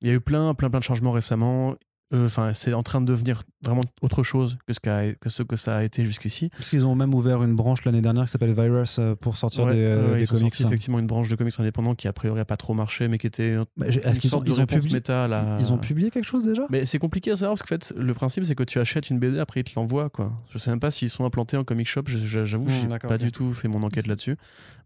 [0.00, 1.76] Il y a eu plein, plein, plein de changements récemment.
[2.12, 5.56] Euh, Enfin, c'est en train de devenir vraiment autre chose que ce, que, ce que
[5.56, 6.50] ça a été jusqu'ici.
[6.50, 9.64] Parce qu'ils ont même ouvert une branche l'année dernière qui s'appelle Virus euh, pour sortir
[9.64, 10.54] Ouais, des, euh, des ils ont comics.
[10.54, 13.18] sorti effectivement une branche de comics indépendants qui a priori a pas trop marché, mais
[13.18, 15.72] qui était Bah, une Est-ce qu'ils ont, sorte de ils ont publié méta la- Ils
[15.72, 16.64] ont publié quelque chose déjà?
[16.70, 19.18] Mais c'est compliqué à savoir parce qu'en fait, le principe c'est que tu achètes une
[19.18, 20.10] BD, après ils te l'envoient.
[20.10, 20.32] Quoi.
[20.52, 22.98] Je sais même pas s'ils sont implantés en comic shop, je- je- j'avoue, Hmm, j'ai
[23.08, 24.36] pas du tout fait mon enquête là-dessus.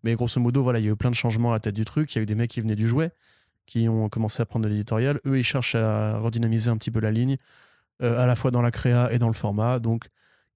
[0.05, 1.85] Mais grosso modo, voilà, il y a eu plein de changements à la tête du
[1.85, 2.15] truc.
[2.15, 3.11] Il y a eu des mecs qui venaient du jouet,
[3.67, 5.21] qui ont commencé à prendre de l'éditorial.
[5.27, 7.37] Eux, ils cherchent à redynamiser un petit peu la ligne,
[8.03, 9.79] euh, à la fois dans la créa et dans le format.
[9.79, 10.05] Donc,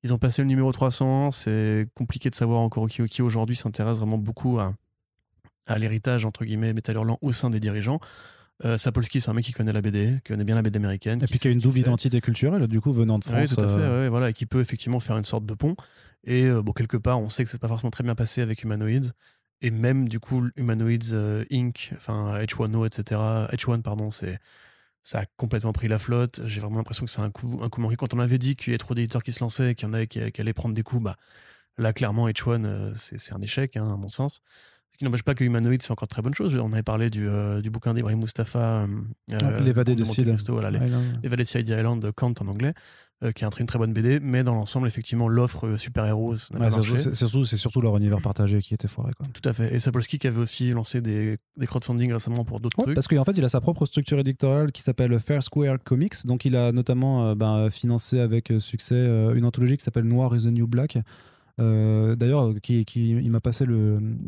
[0.03, 1.33] ils ont passé le numéro 300.
[1.33, 4.75] C'est compliqué de savoir encore qui, qui aujourd'hui s'intéresse vraiment beaucoup à,
[5.67, 8.01] à l'héritage, entre guillemets, Metal Hurlant au sein des dirigeants.
[8.65, 11.19] Euh, Sapolsky, c'est un mec qui connaît la BD, qui connaît bien la BD américaine.
[11.23, 13.57] Et puis qui a une double identité culturelle, du coup, venant de Oui, France.
[13.57, 15.77] tout à fait, euh, ouais, voilà, et qui peut effectivement faire une sorte de pont.
[16.25, 18.63] Et euh, bon, quelque part, on sait que c'est pas forcément très bien passé avec
[18.63, 19.13] Humanoids.
[19.63, 23.21] Et même, du coup, Humanoids euh, Inc., enfin H1O, etc.,
[23.53, 24.39] H1, pardon, c'est.
[25.03, 26.43] Ça a complètement pris la flotte.
[26.45, 27.97] J'ai vraiment l'impression que c'est un coup, un coup manqué.
[27.97, 29.95] Quand on avait dit qu'il y avait trop d'éditeurs qui se lançaient, qu'il y en
[29.95, 31.17] avait qui, qui allaient prendre des coups, bah,
[31.79, 34.43] là, clairement, H1, euh, c'est un échec, hein, à mon sens.
[34.91, 36.55] Ce qui n'empêche pas que Humanoids, c'est encore de très bonne chose.
[36.57, 38.87] On avait parlé du, euh, du bouquin d'Ibrahim Mustafa,
[39.29, 40.37] L'évadé de Sid.
[40.49, 40.91] Voilà, Ouais,
[41.23, 42.75] L'évadé de Side Island Kant en anglais,
[43.23, 46.37] euh, qui est un- une très bonne BD, mais dans l'ensemble, effectivement, l'offre euh, super-héros
[46.37, 47.15] ça n'a Ouais, pas c'est marché.
[47.15, 49.13] surtout- c'est surtout, leur univers partagé qui était foiré.
[49.17, 49.27] Quoi.
[49.33, 49.75] Tout à fait.
[49.75, 52.95] Et Sapolsky qui avait aussi lancé des, des crowdfunding récemment pour d'autres Ouais, trucs.
[52.95, 56.27] parce qu'en fait, il a sa propre structure éditoriale qui s'appelle Fair Square Comics.
[56.27, 58.97] Donc, il a notamment euh, ben, financé avec succès
[59.35, 60.99] une anthologie qui s'appelle Noir is the New Black.
[61.61, 63.65] Euh, D'ailleurs, euh, qui, qui- il m'a passé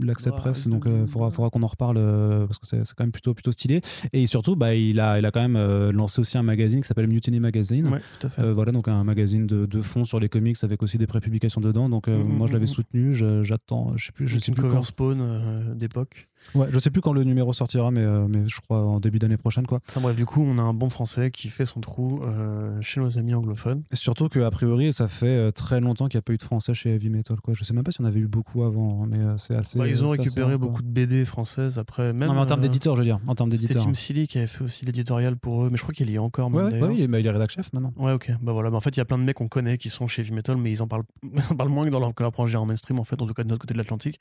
[0.01, 1.35] l'accès Noir presse, donc il faudra, black.
[1.37, 3.81] faudra qu'on en reparle euh, parce que c'est quand même plutôt, plutôt stylé.
[4.13, 6.87] Et surtout, bah, il, a, il a quand même euh, lancé aussi un magazine qui
[6.89, 7.89] s'appelle Mutiny Magazine.
[7.89, 8.43] Ouais, tout à fait.
[8.43, 11.61] Euh, voilà, donc un magazine de, de fond sur les comics avec aussi des prépublications
[11.61, 11.89] dedans.
[11.89, 12.73] Donc, euh, Mhm, moi, je l'avais mhm.
[12.73, 13.15] soutenu.
[13.43, 14.83] J'attends, je sais plus, je sais une plus cover quand.
[14.83, 16.29] spawn euh, d'époque.
[16.55, 19.19] Ouais, je sais plus quand le numéro sortira, mais, euh, mais je crois en début
[19.19, 19.81] d'année prochaine, quoi.
[19.89, 23.01] Enfin bref, du coup, on a un bon français qui fait son trou euh, chez
[23.01, 23.83] nos amis anglophones.
[23.93, 26.75] Surtout qu'a priori, ça fait euh, très longtemps qu'il n'y a pas eu de français
[26.75, 27.41] chez Heavy Metal.
[27.41, 27.55] Quoi.
[27.55, 29.79] Je sais même pas si on avait eu beaucoup avant, hein, mais c'est assez.
[29.79, 32.13] Bah, ils ont récupéré beaucoup de BD françaises après.
[32.13, 33.19] Même, non, mais en termes d'éditeur, je veux dire.
[33.27, 33.85] En termes C'était d'éditeur.
[33.85, 36.19] Tim Seeley qui avait fait aussi l'éditorial pour eux, mais je crois qu'il y est
[36.19, 37.95] encore Ouais, même ouais, bah, il est rédac chef maintenant.
[37.97, 38.33] Ouais, ok.
[38.43, 38.71] Bah voilà.
[38.71, 40.33] Bah, en fait, il y a plein de mecs qu'on connaît qui sont chez Heavy
[40.33, 42.57] Metal, mais ils en parlent, ils en parlent moins que dans leur, que leur projet
[42.57, 44.21] en mainstream, en fait, en tout cas de notre côté de l'Atlantique.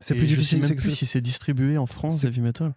[0.00, 0.58] C'est plus je difficile.
[0.58, 2.74] sais c'est même que plus si c'est distribué en France, Heavy Metal?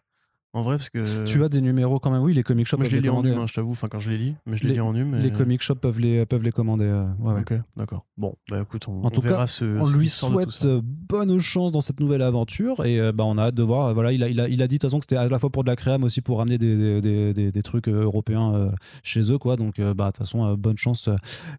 [0.53, 1.23] En vrai, parce que.
[1.25, 2.21] Tu as des numéros quand même.
[2.21, 3.99] Oui, les comic shops Moi, je les les lis en hein, je t'avoue, enfin, quand
[3.99, 5.15] je les lis, mais je les, Les- lis en hume.
[5.15, 6.83] Les comic shops peuvent les, peuvent les commander.
[6.85, 7.39] euh, ouais, ouais.
[7.39, 8.05] Ok, d'accord.
[8.17, 9.63] Bon, bah écoute, on, En tout verra cas, ce.
[9.79, 13.37] On ce lui souhaite euh, bonne chance dans cette nouvelle aventure et euh, bah, on
[13.37, 13.87] a hâte de voir.
[13.87, 15.29] Euh, Voilà, il, a, il, a, il a dit de toute façon que c'était à
[15.29, 17.87] la fois pour de la créa mais aussi pour ramener des, des, des, des- trucs
[17.87, 18.71] européens euh,
[19.03, 19.37] chez eux.
[19.37, 19.55] Quoi.
[19.55, 21.07] Donc bah, de toute façon, bonne chance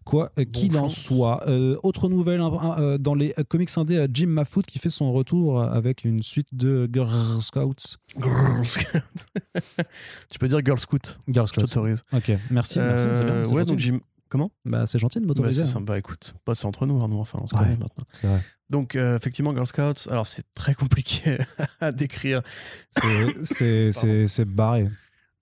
[0.05, 1.43] quoi qu'il en soit.
[1.81, 6.21] Autre nouvelle hein, dans les comics indés, Jim Mafoot qui fait son retour avec une
[6.21, 7.97] suite de Girl Scouts.
[8.21, 8.82] Girl Scout.
[10.29, 11.61] tu peux dire Girl Scout, Girl je Scouts.
[11.61, 12.01] t'autorise.
[12.11, 12.79] Ok, merci.
[12.79, 13.99] merci c'est bien, Euh, c'est ouais, donc Jim.
[14.29, 14.51] Comment?
[14.65, 15.61] Bah, c'est gentil de bah, m'autoriser.
[15.63, 15.73] C'est hein.
[15.73, 16.33] sympa, écoute.
[16.43, 17.61] Pas c'est entre nous, Arnaud, enfin, on se Ouais.
[17.61, 18.03] connaît maintenant.
[18.13, 18.41] C'est vrai.
[18.69, 21.37] Donc, euh, effectivement, Girl Scouts, alors c'est très compliqué
[21.81, 22.41] à décrire.
[22.89, 24.89] C'est- C'est c'est- c'est barré.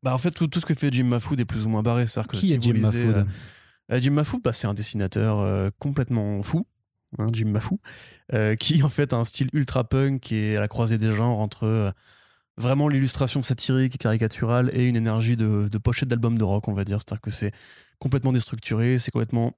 [0.04, 2.06] Bah, en fait, tout, tout ce que fait Jim Mafood est plus ou moins barré.
[2.06, 3.26] Que Qui si est Jim Mafood
[3.92, 6.66] euh, Jim Mafood, bah, c'est un dessinateur complètement fou.
[7.18, 7.80] hein, Jim Mafou,
[8.34, 11.12] euh, qui en fait a un style ultra punk qui est à la croisée des
[11.12, 11.94] genres entre
[12.62, 16.74] vraiment l'illustration satirique et caricaturale et une énergie de, de pochette d'album de rock, on
[16.74, 17.00] va dire.
[17.00, 17.52] C'est-à-dire que c'est
[18.00, 19.54] complètement déstructuré, c'est complètement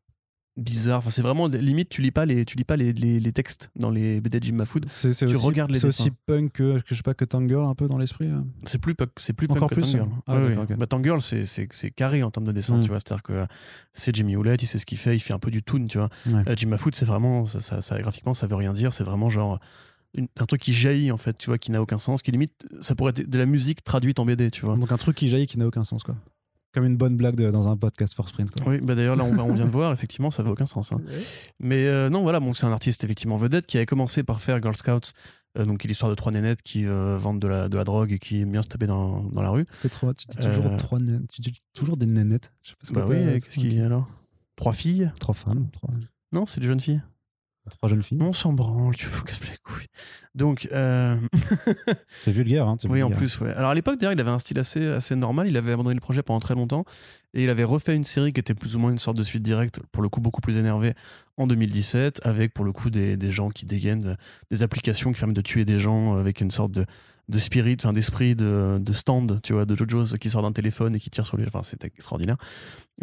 [0.56, 1.00] bizarre.
[1.00, 3.72] Enfin, c'est vraiment limite, tu lis pas les, tu lis pas les, les, les textes
[3.76, 4.86] dans les BD de Jim Mafood.
[4.88, 7.66] C'est c'est Tu aussi, regardes les c'est aussi punk que, je sais pas que Tangirl
[7.66, 8.28] un peu dans l'esprit.
[8.28, 8.46] hein.
[8.64, 10.10] C'est plus punk, c'est plus Encore punk que plus, Tangirl.
[10.28, 10.76] ah, Ouais, ouais.
[10.78, 12.82] Bah, Tangirl, c'est, c'est, c'est carré en termes de dessin, Mm.
[12.82, 13.00] tu vois.
[13.00, 13.46] C'est-à-dire que
[13.94, 15.98] c'est Jimmy Hewlett, il sait ce qu'il fait, il fait un peu du toon, tu
[15.98, 16.10] vois.
[16.28, 16.44] Ouais.
[16.48, 18.94] Euh, Jim Mafood, c'est vraiment, ça, ça, ça- graphiquement, ça veut rien dire.
[18.94, 19.60] C'est vraiment genre
[20.16, 22.68] une- un truc qui jaillit, en fait, tu vois, qui n'a aucun sens, qui limite,
[22.82, 24.78] ça pourrait être de la musique traduite en BD, tu vois.
[24.78, 26.16] Donc un truc qui jaillit qui n'a aucun sens quoi.
[26.74, 28.68] Comme une bonne blague de- dans un podcast for sprint quoi.
[28.68, 30.92] Oui, bah d'ailleurs, là, on, on vient de voir, effectivement, ça n'a aucun sens.
[30.92, 31.02] hein.
[31.60, 34.60] Mais euh, non, voilà, bon, c'est un artiste effectivement vedette qui avait commencé par faire
[34.62, 35.12] Girl Scouts,
[35.60, 38.18] euh, donc l'histoire de trois nénettes qui euh, vendent de la, de la drogue et
[38.18, 39.66] qui aiment bien se taper dans, dans la rue.
[39.84, 42.52] Que trois, tu dis toujours Euh, trois né- tu dis toujours des nénettes.
[42.64, 44.08] Je sais pas ce que Bah t'as- oui, qu'est-ce qu'il y a alors?
[44.56, 45.12] Trois filles?
[45.20, 45.92] Trois femmes, trois,
[46.32, 47.04] Non, c'est des jeunes filles.
[47.70, 48.18] Trois jeunes filles.
[48.22, 49.88] On s'en branle, tu veux casse les couilles.
[50.36, 51.16] Donc, euh,
[52.24, 52.78] C'est vulgaire hein.
[52.90, 53.52] oui, en plus, ouais.
[53.54, 55.48] Alors à l'époque, d'ailleurs, il avait un style assez, assez normal.
[55.48, 56.86] Il avait abandonné le projet pendant très longtemps
[57.34, 59.44] et il avait refait une série qui était plus ou moins une sorte de suite
[59.44, 60.94] directe, pour le coup beaucoup plus énervée,
[61.38, 64.16] en 2017, avec pour le coup des, des gens qui dégainent de-
[64.52, 66.86] des applications qui permettent de tuer des gens avec une sorte de
[67.30, 70.96] de spirit, enfin d'esprit de, de stand, tu vois, de JoJo's qui sort d'un téléphone
[70.96, 71.46] et qui tire sur lui.
[71.48, 72.38] Enfin, c'était extraordinaire.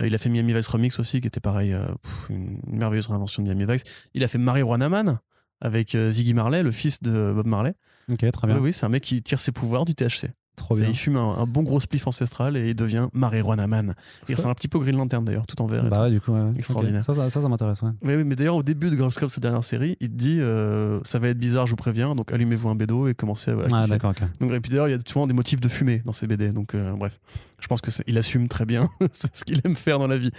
[0.00, 1.86] Euh, il a fait Miami Vice Remix aussi, qui était pareil, euh,
[2.28, 3.84] une merveilleuse réinvention de Miami Vice.
[4.14, 5.18] Il a fait Marie Wanaman
[5.60, 7.74] avec euh, Ziggy Marley, le fils de Bob Marley.
[8.10, 8.56] Ok, très bien.
[8.56, 10.28] Oui, oui, c'est un mec qui tire ses pouvoirs du THC.
[10.56, 10.88] Trop bien.
[10.88, 13.94] Il fume un, un bon gros spliff ancestral et il devient Marijuana Man.
[14.28, 15.84] Il ressemble un petit peu au Green Lantern d'ailleurs, tout en vert.
[15.88, 16.50] Bah ouais, du coup, ouais.
[16.58, 17.02] Extraordinaire.
[17.02, 17.90] Ça, ça, ça, ça m'intéresse, ouais.
[18.02, 20.38] Oui, oui, mais d'ailleurs, au début de Girls Club, cette dernière série, il te dit
[20.40, 23.54] euh, ça va être bizarre, je vous préviens, donc allumez-vous un bédo et commencez à.
[23.54, 24.22] à Ah, d'accord, ok.
[24.40, 26.50] Donc, et puis d'ailleurs, il y a souvent des motifs de fumée dans ces BD.
[26.50, 27.18] Donc, euh, bref,
[27.60, 30.30] je pense que c'est- il assume très bien ce qu'il aime faire dans la vie.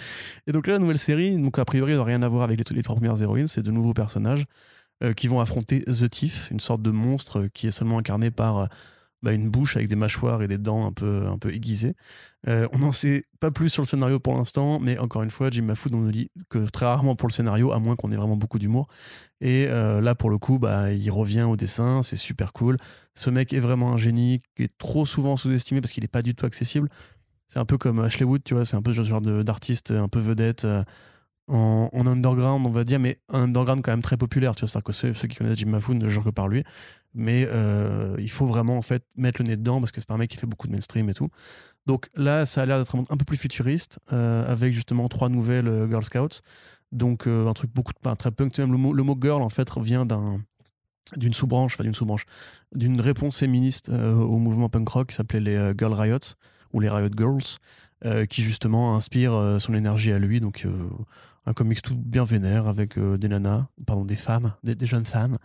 [0.45, 2.75] Et donc là, la nouvelle série, donc a priori, n'a rien à voir avec les,
[2.75, 3.47] les trois premières héroïnes.
[3.47, 4.45] C'est de nouveaux personnages
[5.03, 8.67] euh, qui vont affronter The Thief, une sorte de monstre qui est seulement incarné par
[9.23, 11.93] bah, une bouche avec des mâchoires et des dents un peu, un peu aiguisées.
[12.47, 15.49] Euh, on n'en sait pas plus sur le scénario pour l'instant, mais encore une fois,
[15.51, 18.15] Jim Mafood, on nous dit que très rarement pour le scénario, à moins qu'on ait
[18.15, 18.87] vraiment beaucoup d'humour.
[19.39, 22.77] Et euh, là, pour le coup, bah, il revient au dessin, c'est super cool.
[23.13, 26.23] Ce mec est vraiment un génie, qui est trop souvent sous-estimé parce qu'il n'est pas
[26.23, 26.89] du tout accessible.
[27.47, 30.07] C'est un peu comme Ashley Wood, tu vois, c'est un peu ce genre d'artiste un
[30.07, 30.83] peu vedette euh,
[31.47, 34.69] en, en underground, on va dire, mais un underground quand même très populaire, tu vois.
[34.69, 36.63] C'est-à-dire que ceux, ceux qui connaissent Jim Mafood ne jurent que par lui.
[37.13, 40.17] Mais euh, il faut vraiment, en fait, mettre le nez dedans parce que c'est un
[40.17, 41.29] mec qui fait beaucoup de mainstream et tout.
[41.85, 45.29] Donc là, ça a l'air d'être un, un peu plus futuriste, euh, avec justement trois
[45.29, 46.41] nouvelles euh, Girl Scouts.
[46.91, 48.57] Donc un truc beaucoup de, très punk.
[48.57, 50.41] Même le mot, le mot girl, en fait, vient d'un
[51.17, 52.25] d'une sous-branche, enfin d'une sous-branche,
[52.75, 56.35] d'une réponse féministe au mouvement punk rock qui s'appelait les Girl Riots
[56.73, 60.41] ou les Riot Girls, qui justement inspire son énergie à lui.
[60.41, 60.67] Donc
[61.45, 65.37] un comics tout bien vénère avec des nanas, pardon, des femmes, des jeunes femmes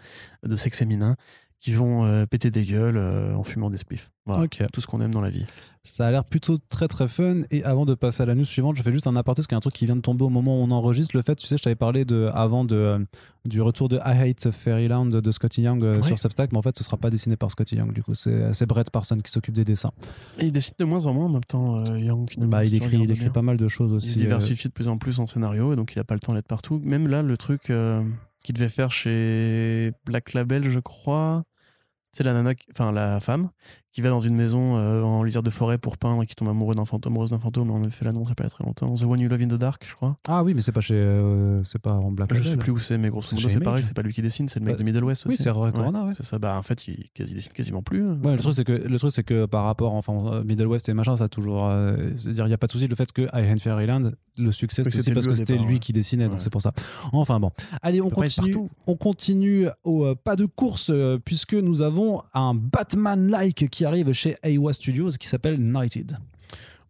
[0.43, 1.17] de sexe féminin
[1.61, 4.11] qui vont euh, péter des gueules euh, en fumant des spliffs.
[4.27, 5.47] Voilà, tout ce qu'on aime dans la vie.
[5.85, 7.43] Ça a l'air plutôt très très fun.
[7.53, 9.55] Et avant de passer à la news suivante, je fais juste un aparté parce qu'il
[9.55, 11.17] y a un truc qui vient de tomber au moment où on enregistre.
[11.17, 12.99] Le fait, tu sais, je t'avais parlé de, avant de, euh,
[13.45, 16.03] du retour de I Hate Fairyland de Scotty Young Ouais.
[16.03, 17.93] sur Substack, mais en fait, ce sera pas dessiné par Scotty Young.
[17.93, 19.93] Du coup, c'est Brett Parson qui s'occupe des dessins.
[20.41, 22.29] Et il décide de moins en moins en même temps, Young.
[22.39, 24.19] Bah, il écrit, il écrit pas mal de choses Il aussi.
[24.19, 26.35] euh, diversifie de plus en plus en scénario et donc il a pas le temps
[26.35, 26.81] d'être partout.
[26.85, 27.71] Même là, le truc
[28.47, 31.45] qu'il devait faire chez Black Label, je crois,
[32.13, 33.51] c'est la nana, qui- enfin la femme,
[33.97, 36.49] qui va dans une maison euh, en lisière de forêt pour peindre et qui tombe
[36.51, 37.71] amoureux d'un fantôme, amoureuse d'un fantôme.
[37.71, 38.95] On a fait l'annonce il y a pas très longtemps.
[38.95, 40.19] The One You Love in the Dark, je crois.
[40.29, 42.51] Ah oui, mais c'est pas chez, euh, c'est pas en Black Je Label.
[42.53, 44.61] sais plus où c'est, mais grosso modo, c'est pareil, c'est pas lui qui dessine, c'est
[44.61, 45.45] le mec Euh, de Middle West oui, aussi.
[45.45, 46.13] c'est Roy Corona, ouais.
[46.13, 48.03] C'est ça, bah en fait, il, dessine quasiment plus.
[48.07, 48.19] hein.
[48.23, 50.91] Ouais, le truc c'est que le truc c'est que par rapport enfin euh, Middle West
[50.91, 51.61] et machin ça a toujours
[52.17, 54.83] c'est-à-dire il y a pas de souci le fait que I Hate Fairyland le succès
[54.85, 55.79] Oui, c'était parce que c'était lui ouais.
[55.79, 56.73] qui dessinait donc c'est pour ça.
[57.15, 57.51] Enfin bon.
[57.81, 60.93] Allez, on continue on continue au pas de course
[61.25, 66.19] puisque nous avons un Batman like qui arrive chez Aiwa Studios qui s'appelle Knighted.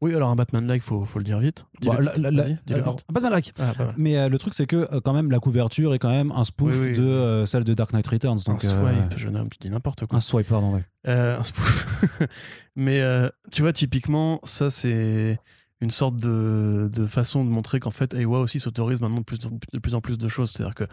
[0.02, 1.64] Oui, alors un Batman-like, faut, faut le dire vite.
[1.80, 2.28] Bon, vite, la-
[2.74, 3.54] alors, un Batman like.
[3.58, 3.72] Ah.
[3.96, 6.44] Mais euh, le truc c'est que euh, quand même la couverture est quand même un
[6.44, 6.96] spoof Oui, oui.
[6.98, 9.70] de euh, celle de Dark Knight Returns donc un euh, swipe, jeune homme, tu dis
[9.70, 10.18] n'importe quoi.
[10.18, 10.82] un swipe pardon.
[11.08, 11.86] Euh, un spoof.
[12.76, 15.38] Mais euh, tu vois, typiquement, ça, c'est
[15.80, 19.38] une sorte de, de façon de montrer qu'en fait, Aiwa aussi s'autorise maintenant de plus,
[19.38, 20.52] de plus en plus de choses.
[20.52, 20.84] C'est-à-dire que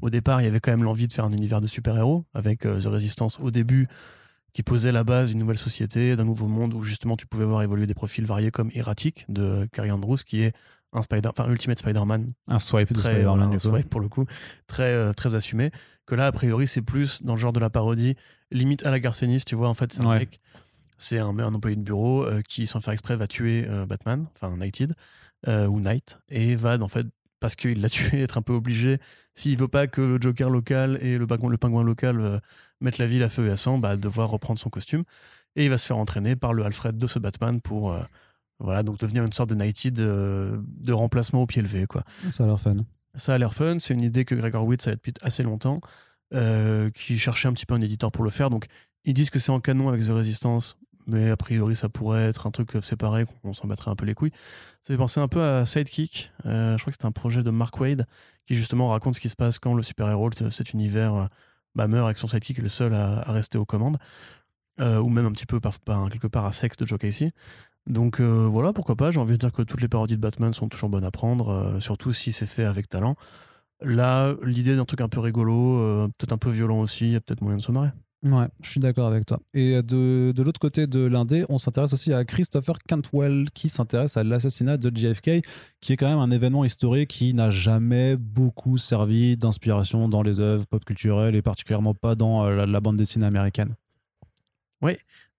[0.00, 2.64] au départ, il y avait quand même l'envie de faire un univers de super-héros avec
[2.64, 3.88] euh, The Resistance au début,
[4.58, 7.62] qui posait la base d'une nouvelle société, d'un nouveau monde où justement tu pouvais voir
[7.62, 10.52] évoluer des profils variés comme Erratic de Carrie Andrews, qui est
[10.92, 14.08] un Spider, enfin Ultimate Spider-Man Un swipe de très, Spider-Man du un swipe pour le
[14.08, 14.24] coup,
[14.66, 15.70] très, euh, très assumé.
[16.08, 18.16] Que là, a priori, c'est plus dans le genre de la parodie,
[18.50, 19.68] limite à la Garcenis, tu vois.
[19.68, 20.18] En fait, c'est un Ouais.
[20.18, 20.40] mec,
[20.96, 24.26] c'est un, un employé de bureau euh, qui, sans faire exprès, va tuer euh, Batman,
[24.34, 24.92] enfin Knighted,
[25.46, 27.06] euh, ou Knight, et va, en fait,
[27.38, 28.98] parce qu'il l'a tué, être un peu obligé,
[29.36, 32.40] s'il veut pas que le Joker local et le pingouin, le pingouin local
[32.80, 35.04] euh, mettent la ville à feu et à sang, bah, devoir reprendre son costume.
[35.56, 37.92] Et il va se faire entraîner par le Alfred de ce Batman pour.
[37.92, 38.02] euh,
[38.60, 42.02] voilà, donc devenir une sorte de euh, de remplacement au pied levé, quoi.
[42.32, 42.76] Ça a l'air fun.
[43.14, 45.80] Ça a l'air fun, c'est une idée que Gregor Witt a depuis assez longtemps,
[46.34, 48.50] euh, qui cherchait un petit peu un éditeur pour le faire.
[48.50, 48.66] Donc
[49.04, 50.76] ils disent que c'est en canon avec The Resistance,
[51.06, 54.14] mais a priori ça pourrait être un truc séparé, qu'on s'en battrait un peu les
[54.14, 54.32] couilles.
[54.82, 57.50] Ça fait penser un peu à Sidekick, euh, je crois que c'était un projet de
[57.50, 58.06] Mark Wade,
[58.46, 61.26] qui justement raconte ce qui se passe quand le super-héros de cet univers euh,
[61.74, 63.98] bah, meurt avec son sidekick, est le seul à, rester aux commandes.
[64.80, 65.74] Euh, ou même un petit peu par,
[66.08, 67.30] quelque part à sexe de Joe Casey.
[67.86, 69.10] Donc euh, voilà, pourquoi pas.
[69.10, 71.48] J'ai envie de dire que toutes les parodies de Batman sont toujours bonnes à prendre,
[71.48, 73.16] euh, surtout si c'est fait avec talent.
[73.80, 77.20] Là, l'idée d'un truc un peu rigolo, peut-être un peu violent aussi, il y a
[77.20, 77.90] peut-être moyen de se marrer.
[78.24, 79.38] Ouais, je suis d'accord avec toi.
[79.54, 84.16] Et de, de l'autre côté de l'Indé, on s'intéresse aussi à Christopher Cantwell qui s'intéresse
[84.16, 85.46] à l'assassinat de JFK,
[85.80, 90.40] qui est quand même un événement historique qui n'a jamais beaucoup servi d'inspiration dans les
[90.40, 93.76] œuvres pop culturelles et particulièrement pas dans euh, la, bande dessinée américaine.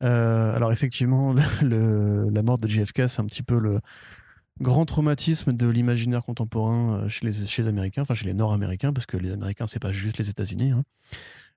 [0.01, 3.81] Euh, alors effectivement, la mort de JFK, c'est un petit peu le
[4.61, 8.93] grand traumatisme de l'imaginaire contemporain euh, chez les, chez les Américains, enfin chez les Nord-Américains,
[8.93, 10.71] parce que les Américains, c'est pas juste les États-Unis.
[10.71, 10.83] hein.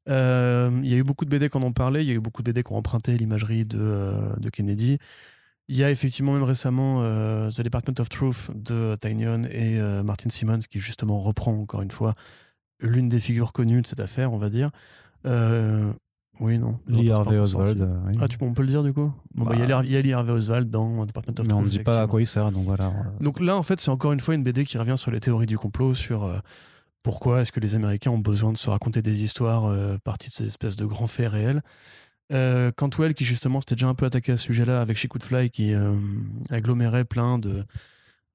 [0.08, 2.20] Euh, Il y a eu beaucoup de BD qui en parlé, il y a eu
[2.20, 4.98] beaucoup de BD qui ont emprunté l'imagerie de, euh, de Kennedy.
[5.68, 10.28] Il y a effectivement même récemment euh, The Department of Truth de Tynion et Martin
[10.28, 12.14] Simmons qui justement reprend encore une fois
[12.80, 14.70] l'une des figures connues de cette affaire, on va dire.
[16.40, 16.78] Oui, non.
[16.88, 17.88] Lee Harvey Oswald.
[18.06, 18.18] oui.
[18.20, 19.12] Ah, tu, on peut le dire du coup?
[19.34, 19.82] Bon, bah, il y a Bah.
[19.82, 21.78] Lee- il y a Lee Harvey Oswald dans Department of mais on ne Truth.
[21.78, 22.92] dit pas à quoi il sert, donc voilà.
[23.20, 25.46] Donc là, en fait, c'est encore une fois une BD qui revient sur les théories
[25.46, 26.42] du complot, sur
[27.02, 30.34] pourquoi est-ce que les Américains ont besoin de se raconter des histoires euh, parties de
[30.34, 31.62] ces espèces de grands faits réels?
[32.32, 35.50] Euh, Cantwell, qui justement s'était déjà un peu attaqué à ce sujet-là avec Chic Fly,
[35.50, 35.94] qui euh,
[36.50, 37.64] agglomérait plein de,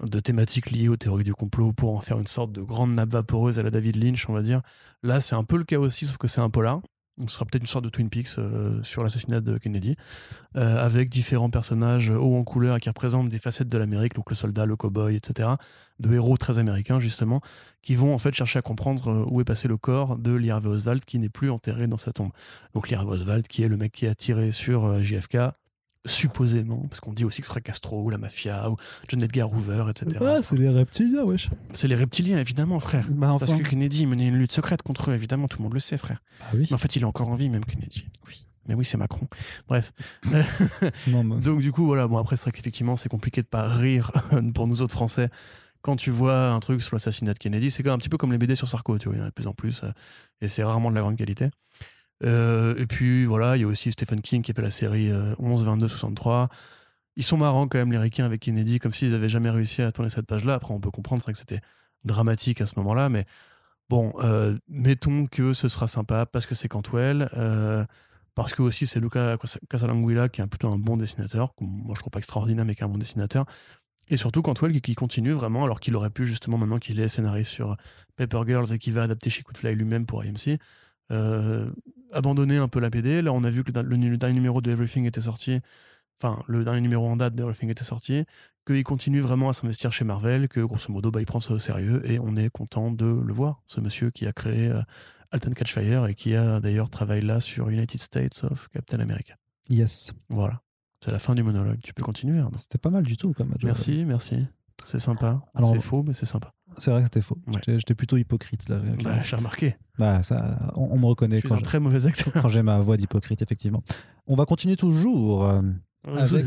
[0.04, 3.12] de thématiques liées aux théories du complot pour en faire une sorte de grande nappe
[3.12, 4.62] vaporeuse à la David Lynch, on va dire.
[5.02, 6.82] Là, c'est un peu le cas aussi, sauf que c'est un polar.
[7.26, 9.96] Ce sera peut-être une sorte de Twin Peaks euh, sur l'assassinat de Kennedy,
[10.56, 14.36] euh, avec différents personnages hauts en couleur qui représentent des facettes de l'Amérique, donc le
[14.36, 15.50] soldat, le cow-boy, etc.,
[16.00, 17.42] de héros très américains, justement,
[17.82, 20.52] qui vont en fait chercher à comprendre euh, où est passé le corps de Lee
[20.52, 22.32] Harvey Oswald, qui n'est plus enterré dans sa tombe.
[22.76, 25.38] Donc Lee Harvey Oswald, qui est le mec qui a tiré sur JFK,
[26.08, 28.78] supposément, parce qu'on dit aussi que ce serait Castro, ou la mafia, ou
[29.08, 30.18] John Edgar Hoover, etc.
[30.22, 31.50] Ah, c'est les reptiliens, wesh.
[31.74, 33.06] C'est les reptiliens, évidemment, frère.
[33.10, 35.80] Bah, Parce que Kennedy menait une lutte secrète contre eux, évidemment, tout le monde le
[35.80, 36.22] sait, frère.
[36.42, 36.68] Ah oui.
[36.70, 38.06] Mais en fait, il est encore en vie, même Kennedy.
[38.28, 38.46] Oui.
[38.68, 39.28] Mais oui, c'est Macron.
[39.68, 39.94] Bref.
[41.08, 42.08] Non, mais- Donc, du coup, voilà.
[42.08, 44.12] Bon, après, c'est vrai qu'effectivement, c'est compliqué de pas rire
[44.54, 45.30] pour nous autres Français
[45.82, 47.72] quand tu vois un truc sur l'assassinat de Kennedy.
[47.72, 49.16] C'est quand même un petit peu comme les BD sur Sarko, tu vois.
[49.16, 49.84] Il y en a de plus en plus.
[49.84, 49.92] euh,
[50.42, 51.50] et c'est rarement de la grande qualité.
[52.24, 55.12] Euh, et puis, voilà, il y a aussi Stephen King qui a fait la série
[55.12, 56.50] euh, 11, 22, 63.
[57.16, 59.92] Ils sont marrants quand même, les ricains avec Kennedy, comme s'ils avaient jamais réussi à
[59.92, 60.56] tourner cette page-là.
[60.56, 61.62] Après, on peut comprendre, c'est que c'était
[62.04, 63.26] dramatique à ce moment-là, mais
[63.90, 67.86] bon, euh, mettons que ce sera sympa parce que c'est Cantwell, euh,
[68.36, 69.38] parce que aussi c'est Luca
[69.70, 72.86] Casalanguila qui est plutôt un bon dessinateur, moi je trouve pas extraordinaire, mais qui est
[72.86, 73.46] un bon dessinateur.
[74.10, 77.52] Et surtout Cantwell qui, continue vraiment, alors qu'il aurait pu justement maintenant qu'il est scénariste
[77.52, 77.76] sur
[78.16, 80.24] Paper Girls et qu'il va adapter chez Fly lui-même pour
[81.12, 81.72] euh,
[82.14, 83.22] abandonner un peu la BD.
[83.22, 85.60] Là, on a vu que le, le- le dernier numéro de Everything était sorti,
[86.22, 88.24] enfin, le dernier numéro en date de Everything était sorti,
[88.66, 91.60] qu'il continue vraiment à s'investir chez Marvel, que grosso modo, bah, il prend ça au
[91.60, 94.82] sérieux et on est content de le voir, ce monsieur qui a créé euh,
[95.32, 99.36] Alton Catchfire et qui a d'ailleurs travaillé là sur United States of Captain America.
[99.70, 100.14] Yes.
[100.30, 100.62] Voilà.
[101.04, 101.80] C'est la fin du monologue.
[101.84, 102.42] Tu peux continuer.
[102.56, 104.46] C'était pas mal du tout, comme Merci, merci.
[104.88, 105.42] C'est sympa.
[105.54, 106.54] Alors- c'est faux, mais c'est sympa.
[106.78, 107.38] C'est vrai que c'était faux.
[107.48, 107.60] Ouais.
[107.66, 108.80] J'étais- plutôt hypocrite là.
[109.04, 109.22] Bah.
[109.24, 109.76] J'ai remarqué.
[109.98, 112.32] Bah, ça, on, on me reconnaît Je suis quand un j'ai- très mauvais acteur.
[112.34, 113.82] quand j'ai ma voix d'hypocrite, effectivement.
[114.28, 115.46] On va continuer toujours.
[115.46, 115.62] euh,
[116.06, 116.46] Avec-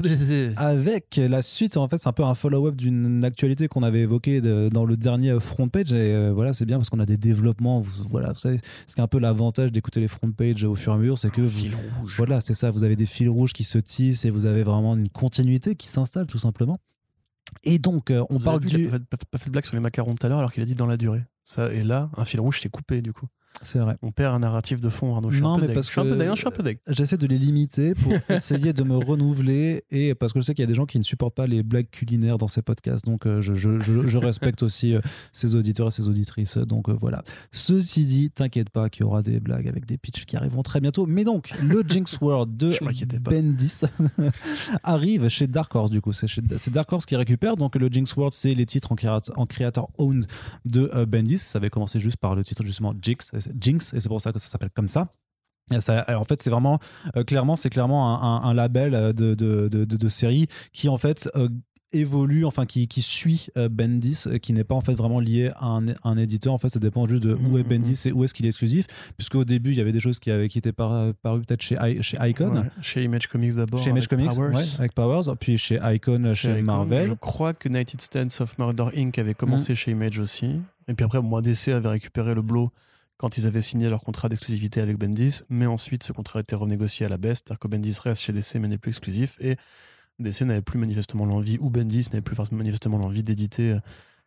[0.56, 4.40] avec la suite, en fait, c'est un peu un follow-up d'une actualité qu'on avait évoquée
[4.40, 5.92] de- dans le dernier front page.
[5.92, 7.80] Et euh, voilà, c'est bien parce qu'on a des développements.
[7.80, 10.76] Vous, voilà, vous savez, ce qui est un peu l'avantage d'écouter les front pages au
[10.76, 12.14] fur et à mesure, c'est que Un vous, fil rouge.
[12.16, 12.70] voilà, c'est ça.
[12.70, 15.88] Vous avez des fils rouges qui se tissent et vous avez vraiment une continuité qui
[15.88, 16.78] s'installe, tout simplement.
[17.62, 18.86] Et donc, euh, on Vous parle avez vu qu'il du.
[18.88, 20.62] a fait, pas- pas fait de blague sur les macarons tout à l'heure alors qu'il
[20.62, 21.24] a dit dans la durée.
[21.44, 23.26] Ça, et là, un fil rouge s'est coupé du coup.
[23.62, 23.96] C'est vrai.
[24.00, 25.28] On perd un narratif de fond, Arnaud.
[25.30, 26.46] Je suis Non, un peu mais parce Je suis un peu que- deg, je suis
[26.48, 26.78] un peu deg.
[26.88, 30.62] J'essaie de les limiter pour essayer de me renouveler et parce que je sais qu'il
[30.62, 33.04] y a des gens qui ne supportent pas les blagues culinaires dans ces podcasts.
[33.04, 35.00] Donc, euh, je, je- je- je respecte aussi euh,
[35.32, 36.56] ces auditeurs et ces auditrices.
[36.56, 37.22] Donc, euh, voilà.
[37.52, 40.80] Ceci dit, t'inquiète pas qu'il y aura des blagues avec des pitchs qui arriveront très
[40.80, 41.04] bientôt.
[41.06, 42.72] Mais donc, le Jinx World de.
[43.20, 43.82] Bendis
[44.82, 46.12] arrive chez Dark Horse, du coup.
[46.12, 47.56] C'est Dark Horse qui récupère.
[47.56, 50.26] Donc, le Jinx World, c'est les titres en, créat- en creator owned
[50.64, 51.38] de Bendis.
[51.38, 53.30] Ça avait commencé juste par le titre, justement, Jinx.
[53.58, 55.08] Jinx et c'est pour ça que ça s'appelle comme ça.
[55.72, 56.80] En fait, c'est vraiment,
[57.16, 60.48] euh, clairement, c'est clairement un, un- un label euh, de, de, de, de- de série
[60.72, 61.48] qui, en fait, euh,
[61.92, 65.66] évolue, enfin, qui, qui suit euh, Bendis, qui n'est pas, en fait, vraiment lié à
[65.66, 66.52] un, un éditeur.
[66.52, 68.48] En fait, ça dépend juste de où est Mhm, Bendis et où est-ce qu'il est
[68.48, 68.86] exclusif.
[69.16, 71.76] Puisqu'au début, il y avait des choses qui, avaient, qui étaient par- parues peut-être chez,
[71.80, 72.50] I- chez Icon.
[72.56, 73.80] Ouais, Chez Image Comics d'abord.
[73.80, 74.54] Chez Image avec Comics, Powers.
[74.56, 76.62] ouais, avec Powers, puis chez Icon, chez.
[76.62, 77.06] Marvel.
[77.08, 79.16] Je crois que United States of Murder Inc.
[79.20, 80.60] avait commencé chez Image aussi.
[80.88, 82.70] Et puis après, moi, DC avait récupéré le Blow
[83.20, 85.42] quand ils avaient signé leur contrat d'exclusivité avec Bendis.
[85.50, 87.40] Mais ensuite, ce contrat a été renégocié à la baisse.
[87.44, 89.36] C'est-à-dire que Bendis reste chez DC mais n'est plus exclusif.
[89.40, 89.56] Et
[90.20, 93.80] DC n'avait plus manifestement l'envie, ou Bendis n'avait plus manifestement l'envie d'éditer euh,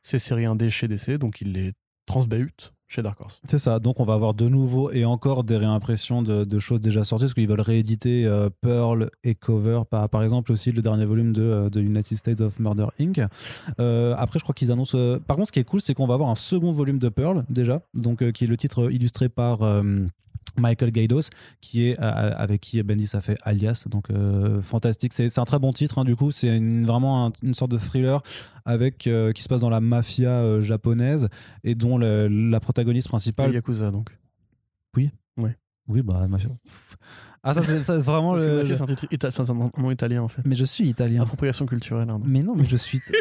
[0.04, 1.18] ses séries indées chez DC.
[1.18, 1.74] Donc il les
[2.06, 3.42] transbahute chez Dark Horse.
[3.50, 7.04] C'est ça, donc on va avoir de nouveau et encore des réimpressions de, choses déjà
[7.04, 11.34] sorties, parce qu'ils veulent rééditer euh, Pearl et Cover, par, exemple aussi le dernier volume
[11.34, 13.20] de, euh, United States of Murder Inc.
[13.80, 14.98] Euh, après, je crois qu'ils annoncent...
[15.28, 17.44] Par contre, ce qui est cool, c'est qu'on va avoir un second volume de Pearl,
[17.50, 19.60] déjà, donc qui est le titre illustré par...
[20.58, 21.30] euh, Michael Gaidos,
[21.62, 25.14] qui est euh, avec qui Bendis a fait Alias, donc euh, fantastique.
[25.14, 28.22] C'est un très bon titre, hein, du coup, c'est vraiment un- une sorte de thriller
[28.66, 31.28] avec euh, qui se passe dans la mafia euh, japonaise
[31.64, 34.10] et dont le- la protagoniste principale Le Yakuza, donc.
[34.96, 36.50] oui, bah, mafia.
[37.46, 38.60] Ah, ça, c'est vraiment le.
[38.62, 40.42] Mafia, c'est un, titre ita- c'est un nom italien, en fait.
[40.46, 41.24] Mais je suis italien.
[41.24, 42.10] Appropriation culturelle.
[42.10, 42.24] Arnaud.
[42.26, 43.02] Mais non, mais je suis.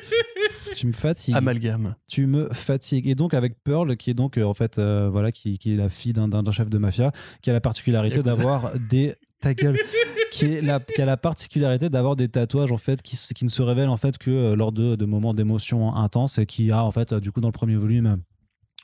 [0.74, 1.34] tu me fatigues.
[1.34, 1.94] Amalgame.
[2.08, 3.08] Tu me fatigues.
[3.08, 5.76] Et donc avec Pearl, qui est donc euh, en fait euh, voilà, qui, qui est
[5.76, 9.76] la fille d'un- chef de mafia, qui a la particularité d'avoir des ta gueule,
[10.30, 13.62] qui, est la, qui a la particularité d'avoir des tatouages en fait qui, ne se
[13.62, 16.90] révèlent en fait que euh, lors de, de moments d'émotion intenses et qui a en
[16.90, 18.18] fait du coup dans le premier volume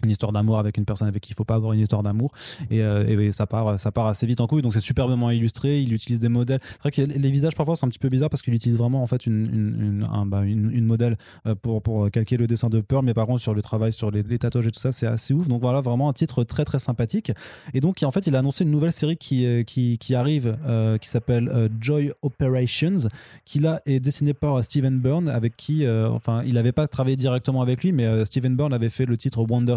[0.05, 2.33] une histoire d'amour avec une personne avec qui il faut pas avoir une histoire d'amour.
[2.71, 4.63] Et, euh, et ça part ça part assez vite en couille.
[4.63, 5.81] Donc c'est superbement illustré.
[5.81, 6.61] Il utilise des modèles.
[6.63, 9.03] C'est vrai que les visages parfois sont un petit peu bizarres parce qu'il utilise vraiment
[9.03, 10.43] en fait une une, une, un- bah,
[10.83, 13.05] modèle euh, pour, pour calquer le dessin de Pearl.
[13.05, 15.49] Mais par contre sur le travail sur les, tatouages et tout ça c'est assez ouf.
[15.49, 17.33] Donc voilà vraiment un titre très très sympathique.
[17.75, 20.99] Et donc en fait il a annoncé une nouvelle série qui, euh, qui, arrive euh,
[20.99, 23.09] qui s'appelle euh, Joy Operations
[23.45, 26.87] qui là est dessinée par euh, Steven Byrne avec qui euh, enfin il n'avait pas
[26.89, 29.77] travaillé directement avec lui mais euh, Steven Byrne avait fait le titre Wonder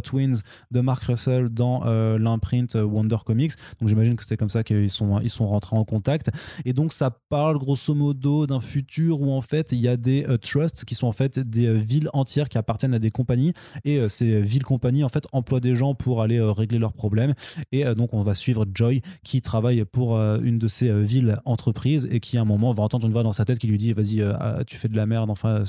[0.72, 3.54] De Mark Russell dans euh, l'imprint euh, Wonder Comics.
[3.80, 6.30] Donc j'imagine que c'est comme ça qu'ils sont, ils sont rentrés en contact.
[6.66, 10.26] Et donc ça parle grosso modo d'un futur où en fait il y a des
[10.28, 13.54] euh, trusts qui sont en fait des villes entières qui appartiennent à des compagnies.
[13.86, 17.34] Et ces villes compagnies en fait emploient des gens pour aller régler leurs problèmes.
[17.72, 22.20] Et donc on va suivre Joy qui travaille pour une de ces villes entreprises et
[22.20, 24.22] qui à un moment va entendre une voix dans sa tête qui lui dit vas-y
[24.22, 25.64] ah, tu fais de la merde enfin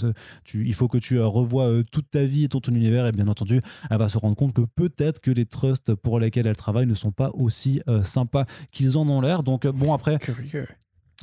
[0.44, 3.06] tu, il faut que tu revoies toute ta vie et tout ton univers.
[3.06, 6.46] Et bien entendu elle va se rendre compte que peut-être que les trusts pour lesquels
[6.46, 10.18] elle travaille ne sont pas aussi euh, sympas qu'ils en ont l'air donc bon après.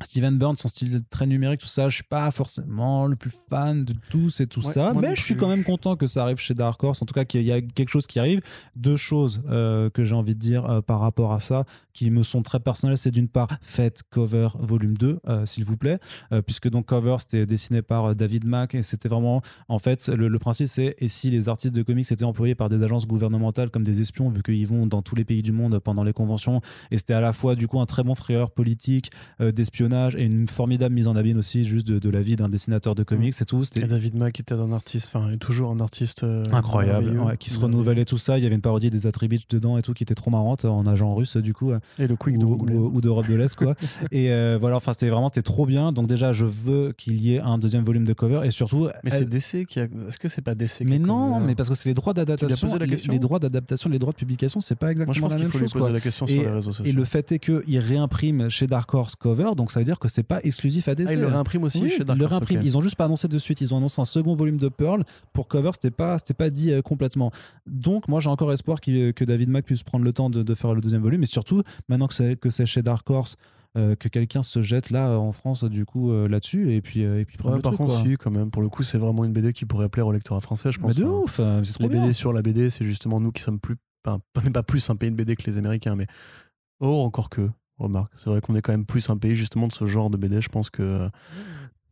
[0.03, 3.85] Steven Byrne, son style très numérique, tout ça, je suis pas forcément le plus fan
[3.85, 6.37] de tous et tout Ouais, ça, mais je suis quand même content que ça arrive
[6.37, 8.41] chez Dark Horse, en tout cas qu'il y a quelque chose qui arrive.
[8.75, 12.23] Deux choses euh, que j'ai envie de dire euh, par rapport à ça, qui me
[12.23, 15.99] sont très personnelles, c'est d'une part, faites Cover volume 2, euh, s'il vous plaît,
[16.45, 20.39] puisque donc Cover, c'était dessiné par David Mack, et c'était vraiment, en fait, le, le
[20.39, 23.83] principe c'est, et si les artistes de comics étaient employés par des agences gouvernementales comme
[23.83, 26.97] des espions, vu qu'ils vont dans tous les pays du monde pendant les conventions, et
[26.97, 29.51] c'était à la fois du coup un très bon thriller politique, euh,
[29.93, 33.03] et une formidable mise en abîme aussi juste de, de la vie d'un dessinateur de
[33.03, 33.63] comics et tout.
[33.75, 37.59] Et David Mack était un artiste, enfin, toujours un artiste euh, incroyable, ouais, qui se
[37.59, 38.37] renouvelle et tout ça.
[38.37, 40.85] Il y avait une parodie des Attributs dedans et tout qui était trop marrante en
[40.87, 43.75] agent russe du coup Et le Quick ou, ou- ou d'Europe de l'Est quoi.
[44.11, 45.91] et euh, voilà, enfin c'était vraiment c'était trop bien.
[45.91, 48.87] Donc déjà je veux qu'il y ait un deuxième volume de cover et surtout.
[49.03, 49.83] Mais elle- c'est DC qui a.
[50.07, 52.67] Est-ce que c'est pas DC mais non, cover mais parce que c'est les droits d'adaptation.
[53.09, 55.47] Les, droits d'adaptation, les droits de publication, c'est pas Moi, exactement je pense la même
[55.51, 55.81] faut lui chose.
[55.81, 56.85] poser la question Et- sur les réseaux sociaux.
[56.85, 60.07] Et le fait est qu'il réimprime chez Dark Horse Cover, donc ça veut dire que
[60.07, 61.07] c'est pas exclusif à DC.
[61.09, 62.59] Ah, il le réimprime aussi Oui, chez ils Dark Horse, réimpriment.
[62.59, 62.65] ok.
[62.65, 63.61] Ils ont juste pas annoncé de suite.
[63.61, 65.03] Ils ont annoncé un second volume de Pearl
[65.33, 65.71] pour Cover.
[65.73, 67.31] C'était pas, c'était pas dit euh, complètement.
[67.65, 70.53] Donc, moi, j'ai encore espoir qu'il- que David Mack puisse prendre le temps de, de
[70.55, 71.23] faire le deuxième volume.
[71.23, 73.35] Et surtout, maintenant que c'est que c'est chez Dark Horse,
[73.77, 77.03] euh, que quelqu'un se jette là euh, en France du coup euh, là-dessus et puis
[77.05, 78.97] euh, et puis Ouais, le par truc, contre, si, quand même, pour le coup, c'est
[78.97, 80.95] vraiment une BD qui pourrait plaire au lectorat français, je Mais pense.
[80.95, 82.01] de Enfin, ouf, euh, c'est trop les bien.
[82.01, 83.75] BD sur la BD, c'est justement nous qui sommes plus.
[84.03, 86.07] Enfin, on n'est pas plus un pays de BD que les Américains, mais.
[86.79, 87.49] Oh, encore que.
[87.79, 90.17] Remarque, c'est vrai qu'on est quand même plus un pays justement de ce genre de
[90.17, 91.09] BD, je pense que.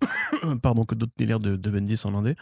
[0.61, 2.35] Pardon, que d'autres délires de, de Bendis en indé.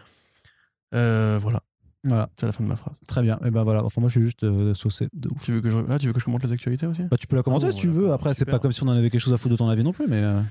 [0.94, 1.62] Euh, voilà,
[2.04, 3.00] Voilà, c'est la fin de ma phrase.
[3.08, 3.40] très bien.
[3.46, 3.84] Et ben voilà.
[3.84, 5.44] Enfin, moi, je suis juste euh, saucé de ouf.
[5.44, 7.04] Tu veux que je, ah, tu veux que je commente les actualités aussi?
[7.04, 8.12] Bah, tu peux la commenter Ah, si tu veux.
[8.12, 9.84] Après, c'est pas comme si on en avait quelque chose à foutre de ton avis
[9.84, 10.22] non plus, mais.
[10.22, 10.42] euh,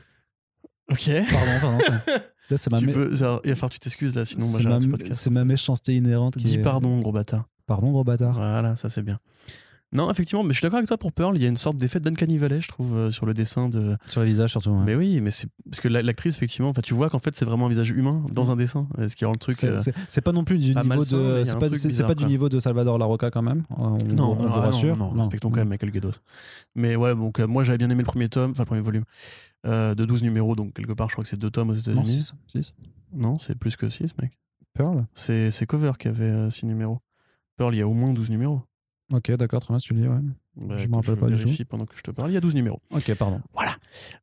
[0.90, 1.10] Ok.
[1.30, 1.78] Pardon, pardon.
[2.50, 4.46] Là, c'est ma, Tu mé- peux, genre, il va falloir que tu t'excuses là, sinon
[4.48, 5.18] moi j'arrête ce ma, podcast.
[5.22, 6.36] c'est ma méchanceté inhérente.
[6.36, 7.48] qui Dis est- pardon, gros bâtard.
[7.66, 8.34] Pardon, gros bâtard.
[8.34, 9.18] Voilà, ça c'est bien.
[9.94, 11.36] Non, effectivement, mais je suis d'accord avec toi pour Pearl.
[11.36, 13.96] Il y a une sorte d'effet d'Uncanny Valley, je trouve, euh, sur le dessin de.
[14.06, 14.70] Sur le visage, surtout.
[14.70, 14.82] ouais.
[14.84, 17.44] Mais oui, mais c'est parce que la- l'actrice, effectivement, enfin, tu vois qu'en fait c'est
[17.44, 19.54] vraiment un visage humain dans un dessin, euh, ce qui rend le truc.
[19.54, 21.40] C'est- euh, C'est c'est pas non plus du pas niveau malsain, mais il y de.
[21.40, 22.28] a C'est pas, truc c'est- c'est bizarre, pas du quoi.
[22.28, 23.62] niveau de Salvador Larocca quand même.
[23.70, 24.96] On, on- Non, on non, vous ah, non, rassure.
[24.96, 26.10] non, respectons quand même Michael Guedos.
[26.74, 29.04] Mais ouais, donc euh, moi j'avais bien aimé le premier tome, enfin le premier volume,
[29.66, 31.78] euh, de 12 numéros, donc quelque part je crois que c'est deux tomes aux Non,
[31.78, 32.06] États-Unis.
[32.20, 32.34] 6.
[32.48, 32.74] 6.
[33.12, 34.32] Non, c'est plus que 6, mec.
[34.74, 35.06] Pearl?
[35.14, 36.98] C'est c'est Cover qui avait 6 numéros.
[37.56, 38.60] Pearl, il y a au moins 12 numéros.
[39.12, 40.16] Ok, d'accord, très bien, tu le dis, ouais.
[40.56, 42.30] Bah, Je m'en rappelle pas du vérifie pendant que je te parle.
[42.30, 42.80] Il y a 12 numéros.
[42.90, 43.40] Ok, pardon.
[43.54, 43.76] Voilà.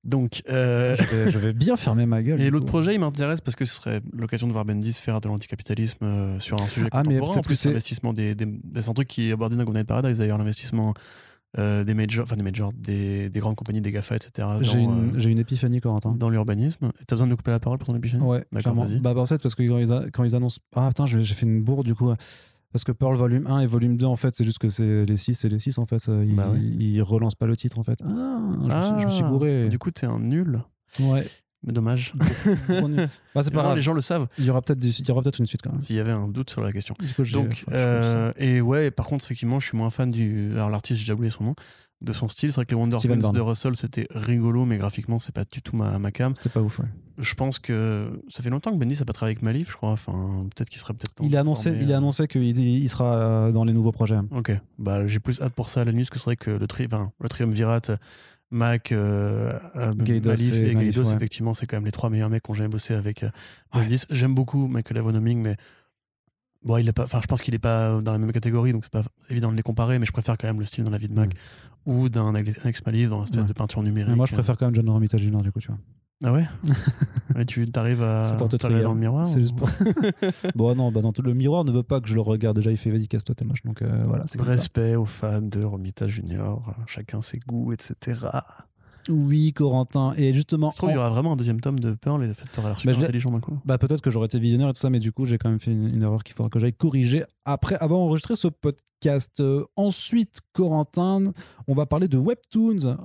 [0.03, 2.39] Donc, euh, je, vais, je vais bien fermer ma gueule.
[2.41, 5.27] et l'autre projet, il m'intéresse parce que ce serait l'occasion de voir Bendis faire de
[5.27, 7.31] l'anticapitalisme euh, sur un sujet Ah, mais contemporain.
[7.33, 8.47] peut-être en plus, l'investissement des, des-
[8.81, 10.93] C'est un truc qui est abordé dans Good Night Paradise, d'ailleurs, l'investissement
[11.59, 14.47] euh, des majors, enfin des majors, des, des grandes compagnies, des GAFA, etc.
[14.61, 16.13] J'ai une, euh, une épiphanie, Corentin.
[16.13, 16.91] dans l'urbanisme.
[17.07, 18.23] T'as besoin de nous couper la parole pour ton épiphanie?
[18.23, 18.99] Ouais, D'accord, vas-y.
[19.01, 20.59] Bah, bah, en fait, parce que quand ils, a- quand ils annoncent.
[20.73, 22.09] Ah, putain, j'ai fait une bourde du coup.
[22.71, 25.17] Parce que Pearl volume 1 et volume 2, en fait, c'est juste que c'est les
[25.17, 26.07] 6 et les 6, en fait.
[26.07, 27.99] Ils, Bah ils relancent pas le titre, en fait.
[28.03, 29.69] Ah, je, me, suis, je me suis Ah, gouré.
[29.69, 30.61] Du coup, t'es un nul.
[30.99, 31.27] Ouais.
[31.63, 32.13] Mais dommage.
[33.33, 33.75] Bah, c'est pas grave.
[33.75, 34.27] les gens le savent.
[34.37, 35.81] Il y aura peut-être peut-être une suite quand même.
[35.81, 36.95] S'il y avait un doute sur la question.
[37.15, 40.51] Coup, Donc, euh, et ouais, par contre, effectivement, je suis moins fan du.
[40.53, 41.55] Alors, l'artiste, j'ai déjà oublié son nom,
[42.01, 42.51] de son style.
[42.51, 45.61] C'est vrai que les Wonder Twins de Russell, c'était rigolo, mais graphiquement, c'est pas du
[45.61, 46.35] tout ma, ma cam.
[46.35, 46.79] C'était pas ouf.
[46.79, 46.85] ouais.
[47.17, 49.91] Je pense que ça fait longtemps que Bendy n'a pas travaillé avec Malif, je crois.
[49.91, 51.13] Enfin, peut-être qu'il serait peut-être.
[51.21, 53.91] Il a annoncé, former, il a euh, annoncé qu'il il sera euh, dans les nouveaux
[53.91, 54.17] projets.
[54.31, 56.67] Ok, bah j'ai plus hâte pour ça à la news que c'est vrai que le,
[56.67, 56.85] tri...
[56.87, 57.81] enfin, le triumvirat,
[58.51, 61.15] Mac, euh, euh, Gaidos Malif et et, Malif, Gaidos, ouais.
[61.15, 63.29] effectivement, c'est quand même les trois meilleurs mecs qu'on jamais bossé avec Ouais.
[63.73, 64.03] Bendis.
[64.09, 65.55] J'aime beaucoup Michael Avonoming, mais
[66.63, 68.83] Bon, il est pas, enfin, je pense qu'il est pas dans la même catégorie, donc
[68.83, 70.99] c'est pas évident de les comparer, mais je préfère quand même le style dans la
[70.99, 71.33] vie de Mac
[71.85, 74.15] ou d'un Alex Malice dans un espèce de peinture numérique.
[74.15, 75.41] moi, je préfère quand même John Romita Jr.
[75.41, 75.77] du coup, tu vois.
[76.23, 76.45] Ah ouais?
[77.39, 79.67] Et tu arrives à te dans le miroir C'est juste pour...
[80.55, 82.57] bon, non, bah non, le miroir ne veut pas que je le regarde.
[82.57, 83.63] Déjà, il fait vas-y, casse-toi, t'es moche.
[83.63, 84.25] Donc euh, voilà.
[84.37, 88.19] Respect aux fans de Romita Junior, chacun ses goûts, etc.
[89.09, 90.13] Oui, Corentin.
[90.17, 90.69] Et justement.
[90.71, 92.77] Je trouve qu'il y aura vraiment un deuxième tome de Pearl et le fait l'air
[92.77, 93.59] super intelligent d'un coup.
[93.65, 95.59] Bah, peut-être que j'aurais été visionnaire et tout ça, mais du coup, j'ai quand même
[95.59, 99.39] fait une, erreur qu'il faudra que j'aille corriger après avoir enregistré ce podcast.
[99.39, 101.33] Euh, ensuite, Corentin,
[101.67, 102.97] on va parler de Webtoons.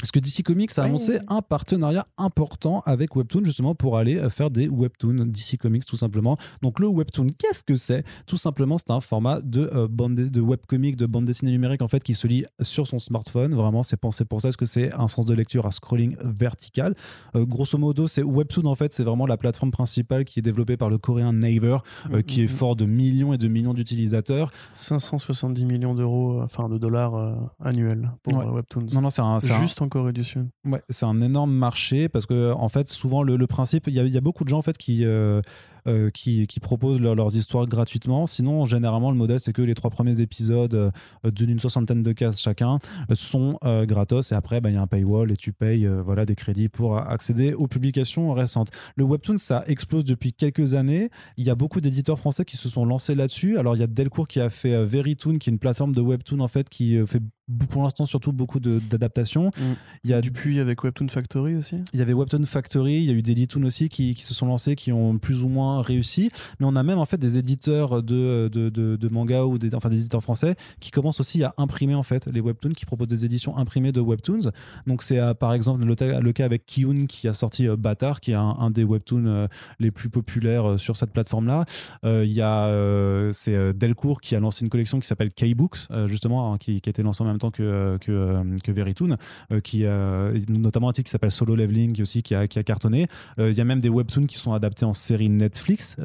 [0.00, 4.30] Parce que DC Comics a annoncé un partenariat important avec Webtoon justement pour aller euh,
[4.30, 6.38] faire des webtoons DC Comics tout simplement.
[6.62, 8.04] Donc le webtoon, qu'est-ce que c'est?
[8.26, 11.88] Tout simplement, c'est un format de euh, bande de webcomic, de bande dessinée numérique en
[11.88, 13.54] fait qui se lit sur son smartphone.
[13.54, 14.48] Vraiment, c'est pensé pour ça.
[14.48, 16.94] Est-ce que c'est un sens de lecture à scrolling vertical
[17.34, 20.78] euh, Grosso modo, c'est Webtoon en fait, c'est vraiment la plateforme principale qui est développée
[20.78, 21.78] par le coréen Naver,
[22.08, 22.48] mm, qui mm, est mm.
[22.48, 24.50] fort de millions et de millions d'utilisateurs.
[24.72, 28.86] 570 millions d'euros, enfin de dollars annuels pour Webtoons.
[28.92, 29.80] Non, non, c'est un, juste
[30.64, 34.20] Ouais, c'est un énorme marché parce que en fait, souvent le, principe, il y, a
[34.20, 35.04] beaucoup de gens en fait qui
[35.86, 38.26] euh, euh, qui, proposent leurs histoires gratuitement.
[38.26, 40.90] Sinon, généralement, le modèle, c'est que les trois premiers épisodes euh,
[41.30, 42.78] d'une soixantaine de cases chacun
[43.14, 46.34] sont gratos et après, bah, il y a un paywall et tu payes voilà, des
[46.34, 48.70] crédits pour accéder aux publications récentes.
[48.96, 51.10] Le Webtoon, ça explose depuis quelques années.
[51.36, 53.58] Il y a beaucoup d'éditeurs français qui se sont lancés là-dessus.
[53.58, 56.40] Alors, il y a Delcourt qui a fait Verytoon, qui est une plateforme de Webtoon
[56.40, 57.22] en fait, qui fait
[57.70, 59.48] pour l'instant surtout beaucoup d'adaptations.
[59.48, 59.62] Mm.
[60.04, 61.76] Il y a Dupuis avec Webtoon Factory aussi?
[61.92, 64.34] Il y avait Webtoon Factory, il y a eu des Editoon aussi qui, qui, se
[64.34, 66.30] sont lancés, qui ont plus ou moins réussi.
[66.58, 69.88] Mais on a même en fait des éditeurs de, de, de, manga ou des, enfin
[69.88, 73.24] des éditeurs français qui commencent aussi à imprimer en fait les Webtoons, qui proposent des
[73.24, 74.50] éditions imprimées de Webtoons.
[74.86, 78.32] Donc c'est euh, par exemple le, cas avec Kiyun qui a sorti euh, Bâtard, qui
[78.32, 79.48] est un, des Webtoons euh,
[79.78, 81.64] les plus populaires sur cette plateforme-là.
[82.04, 82.70] Il y a
[83.32, 87.02] c'est Delcourt qui a lancé une collection qui s'appelle K-Books, justement, hein, qui, a été
[87.02, 89.16] lancée en même temps que, que, que Verytoon,
[89.62, 89.84] qui
[90.48, 93.06] notamment un titre qui s'appelle Solo Leveling aussi qui a, qui a cartonné.
[93.38, 95.59] Il y a même des Webtoons qui sont adaptés en série Netflix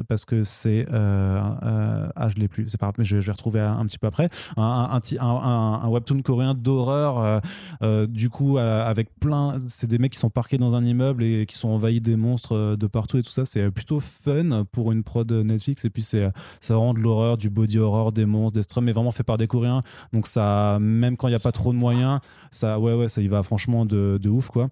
[0.08, 0.86] parce que c'est.
[0.92, 4.28] ah, je l'ai plus, c'est pas mais je, vais retrouver un, petit peu après.
[4.56, 7.42] Un, un, Webtoon coréen d'horreur,
[8.08, 9.58] du coup, avec plein.
[9.68, 12.76] C'est des mecs qui sont parqués dans un immeuble et qui sont envahis des monstres
[12.76, 13.44] de partout et tout ça.
[13.44, 15.84] C'est plutôt fun pour une prod Netflix.
[15.84, 16.24] Et puis, c'est
[16.60, 19.36] ça rend de l'horreur, du body horror, des monstres, des strums, mais vraiment fait par
[19.36, 19.82] des Coréens.
[20.12, 22.20] Donc, ça, même quand il n'y a pas trop de moyens,
[22.50, 24.68] ça, ouais, ouais, ça y va franchement de, de ouf, quoi.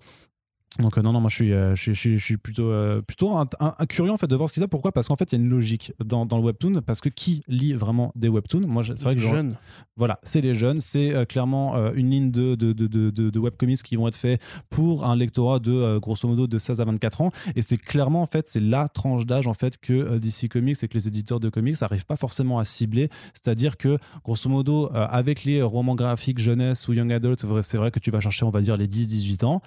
[0.81, 3.37] Donc euh, non non moi je suis euh, je, je, je, suis plutôt euh, plutôt
[3.37, 3.47] un,
[3.89, 4.69] curieux en fait de voir ce qu'il y a.
[4.69, 4.91] Pourquoi?
[4.91, 6.83] Parce qu'en fait il y a une logique dans, dans, le webtoon.
[6.85, 8.67] Parce que qui lit vraiment des webtoons?
[8.67, 9.57] Moi c'est vrai que jeunes.
[9.97, 10.81] Voilà c'est les jeunes.
[10.81, 15.07] C'est clairement une ligne de de, de, de, de, webcomics qui vont être faits pour
[15.07, 17.31] un lectorat de grosso modo de 16 à 24 ans.
[17.55, 20.89] Et c'est clairement en fait c'est la tranche d'âge en fait que DC Comics et
[20.89, 23.11] que les éditeurs de comics n'arrivent pas forcément à cibler.
[23.33, 28.01] C'est-à-dire que grosso modo avec les romans graphiques jeunesse ou young adult c'est vrai que
[28.01, 29.63] tu vas chercher on va dire les 10-18 ans.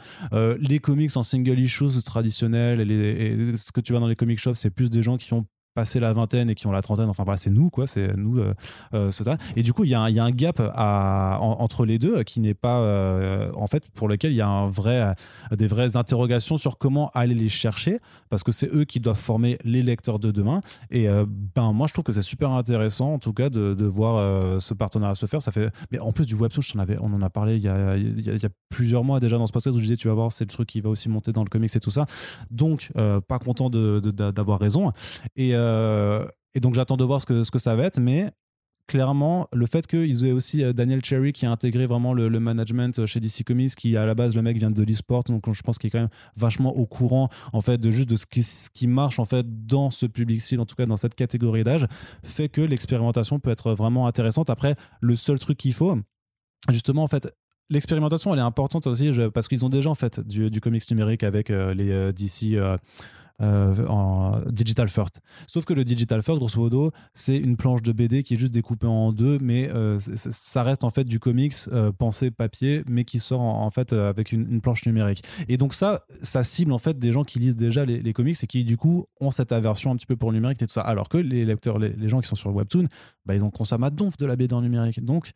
[0.60, 4.56] Les comics en single issues traditionnels et, ce que tu vois dans les comic shops,
[4.56, 5.46] c'est plus des gens qui ont
[5.78, 8.56] passé la vingtaine et qui ont la trentaine, enfin c'est nous quoi, c'est nous euh,
[8.96, 9.12] euh
[9.56, 12.80] Et du coup, il y, y, a un gap entre les deux qui n'est pas,
[12.80, 15.14] euh, en fait, pour lequel il y a un vrai,
[15.56, 18.00] des vraies interrogations sur comment aller les chercher,
[18.32, 20.62] parce que c'est eux qui doivent former les lecteurs de demain.
[20.90, 21.08] Et
[21.56, 24.74] ben moi, je trouve que c'est super intéressant, en tout cas, de, de voir ce
[24.74, 25.44] partenariat se faire.
[25.44, 27.68] Ça fait, mais en plus du webtoon, je avais, on en a parlé il y
[27.68, 30.32] a, y a, plusieurs mois déjà dans ce podcast où je disais, tu vas voir,
[30.32, 32.08] c'est le truc qui va aussi monter dans le comics et tout ça.
[32.50, 32.92] Donc,
[33.28, 34.92] pas content d'avoir raison.
[35.36, 35.54] Et
[36.54, 38.32] et donc j'attends de voir ce que, ce que ça va être, mais
[38.88, 43.06] clairement, le fait qu'ils aient aussi euh, Daniel Cherry qui a intégré vraiment le, management
[43.06, 45.78] chez DC Comics, qui à la base le mec vient de l'e-sport, donc je pense
[45.78, 48.70] qu'il est quand même vachement au courant en fait de juste de ce qui, ce
[48.70, 51.86] qui marche en fait dans ce public style, en tout cas dans cette catégorie d'âge,
[52.24, 54.50] fait que l'expérimentation peut être vraiment intéressante.
[54.50, 55.98] Après, le seul truc qu'il faut,
[56.70, 57.28] justement en fait,
[57.70, 61.50] l'expérimentation elle est importante aussi parce qu'ils ont déjà en fait du, comics numérique avec
[61.50, 62.78] euh, les DC euh,
[63.40, 65.22] en digital first.
[65.48, 68.54] Sauf que le digital first, grosso modo, c'est une planche de BD qui est juste
[68.54, 73.06] découpée en deux, mais euh, ça reste en fait du comics euh, pensé papier, mais
[73.06, 75.24] qui sort en, fait avec une, planche numérique.
[75.48, 78.48] Et donc ça, ça cible en fait des gens qui lisent déjà les, comics et
[78.48, 80.82] qui du coup ont cette aversion un petit peu pour le numérique et tout ça.
[80.82, 82.88] Alors que les lecteurs, les, gens qui sont sur webtoon,
[83.26, 85.04] bah, ils ont consommé à donf de la BD en numérique.
[85.04, 85.32] Donc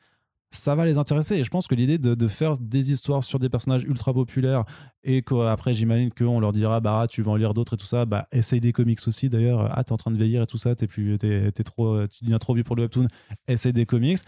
[0.51, 1.35] ça va les intéresser.
[1.35, 4.65] Et je pense que l'idée de, faire des histoires sur des personnages ultra populaires
[5.03, 8.05] et qu'après, j'imagine qu'on leur dira, bah, tu vas en lire d'autres et tout ça,
[8.05, 9.69] bah, essaye des comics aussi d'ailleurs.
[9.71, 12.39] Ah, t'es en train de vieillir et tout ça, t'es plus, t'es, trop, tu deviens
[12.39, 13.07] trop vieux pour le webtoon,
[13.47, 14.19] essaye des comics.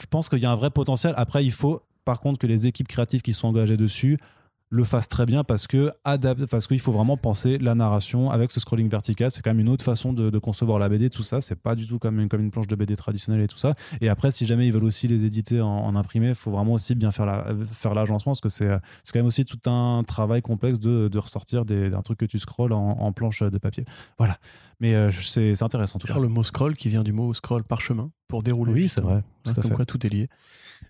[0.00, 1.14] Je pense qu'il y a un vrai potentiel.
[1.16, 4.18] Après, il faut, par contre, que les équipes créatives qui sont engagées dessus
[4.68, 8.50] le fasse très bien parce que adapte, parce qu'il faut vraiment penser la narration avec
[8.50, 9.30] ce scrolling vertical.
[9.30, 11.40] C'est quand même une autre façon de, concevoir la BD, tout ça.
[11.40, 13.74] C'est pas du tout comme une, comme une planche de BD traditionnelle et tout ça.
[14.00, 16.94] Et après, si jamais ils veulent aussi les éditer en, imprimé, il faut vraiment aussi
[16.94, 20.80] bien faire la, faire l'agencement parce que c'est, quand même aussi tout un travail complexe
[20.80, 23.84] de, de ressortir des, un truc que tu scrolls en, planche de papier.
[24.18, 24.38] Voilà.
[24.80, 26.18] Mais euh, c'est, intéressant tout cas.
[26.18, 28.72] Le mot scroll qui vient du mot scroll parchemin pour dérouler.
[28.72, 29.22] Oui, c'est vrai.
[29.44, 30.28] Tout comme quoi tout est lié.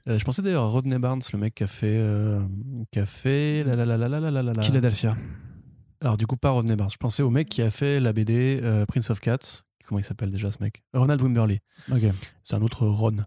[0.09, 1.97] Euh, je pensais d'ailleurs à Rodney Barnes, le mec qui a fait.
[1.99, 2.41] Euh,
[2.93, 3.65] qui a fait.
[3.65, 5.17] La, la, la, la, la, la, la, Philadelphia.
[6.01, 6.91] Alors, du coup, pas Rodney Barnes.
[6.91, 9.65] Je pensais au mec qui a fait la BD euh, Prince of Cats.
[9.87, 10.83] Comment il s'appelle déjà ce mec?
[10.95, 11.61] Ronald Wimberly.
[11.93, 12.03] Ok.
[12.43, 13.19] C'est un autre Ron.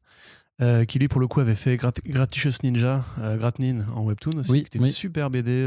[0.87, 3.03] qui lui, pour le coup, avait fait Grat Gratitious Ninja,
[3.37, 4.51] Gratnin en webtoon aussi.
[4.51, 5.65] Oui, qui était une super BD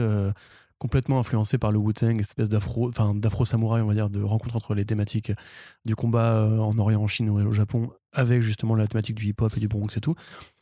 [0.83, 4.75] complètement influencé par le Wu-Tang, espèce d'afro, enfin d'afro-samouraï, on va dire, de rencontre entre
[4.75, 5.31] les thématiques
[5.85, 9.27] du combat euh, en Orient, en Chine ou au Japon, avec justement la thématique du
[9.27, 10.17] hip-hop et du Bronx et tout,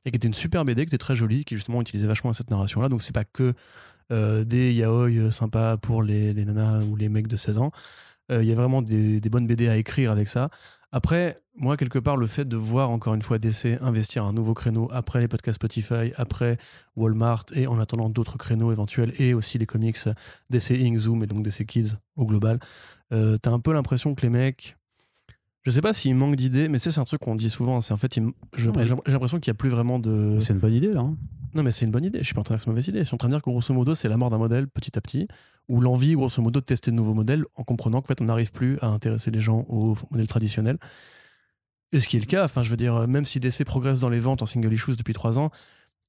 [0.05, 2.51] et qui était une super BD, qui était très jolie, qui justement utilisait vachement cette
[2.51, 2.89] narration-là.
[2.89, 3.55] Donc c'est pas que
[4.13, 7.73] euh, des yaoi euh, sympas pour les, les, nanas ou les mecs de 16 ans.
[8.29, 10.51] Il y a vraiment des, des bonnes BD à écrire avec ça.
[10.93, 14.55] Après, moi, quelque part, le fait de voir encore une fois DC investir un nouveau
[14.55, 16.59] créneau après les podcasts Spotify, après
[16.97, 19.99] Walmart et en attendant d'autres créneaux éventuels et aussi les comics
[20.51, 20.99] DC Inc.
[20.99, 22.59] Zoom et donc DC Kids au global,
[23.13, 24.77] euh, t'as un peu l'impression que les mecs.
[25.63, 27.81] Je sais pas s'il manque d'idées, mais c'est un truc qu'on dit souvent.
[27.81, 28.19] C'est en fait,
[28.57, 28.73] j'ai
[29.07, 30.39] l'impression qu'il n'y a plus vraiment de.
[30.41, 31.01] C'est une bonne idée là.
[31.01, 31.17] Hein.
[31.55, 32.21] Non, mais c'est une bonne idée.
[32.21, 32.99] Je suis pas en train de dire que c'est une mauvaise idée.
[33.01, 34.97] Je suis en train de dire que grosso modo, c'est la mort d'un modèle petit
[34.97, 35.27] à petit,
[35.71, 38.53] ou l'envie, grosso modo, de tester de nouveaux modèles en comprenant qu'en fait, on n'arrive
[38.53, 40.79] plus à intéresser les gens aux modèles traditionnels.
[41.93, 44.09] Et ce qui est le cas, enfin, je veux dire, même si DC progresse dans
[44.09, 45.51] les ventes en single issues depuis trois ans,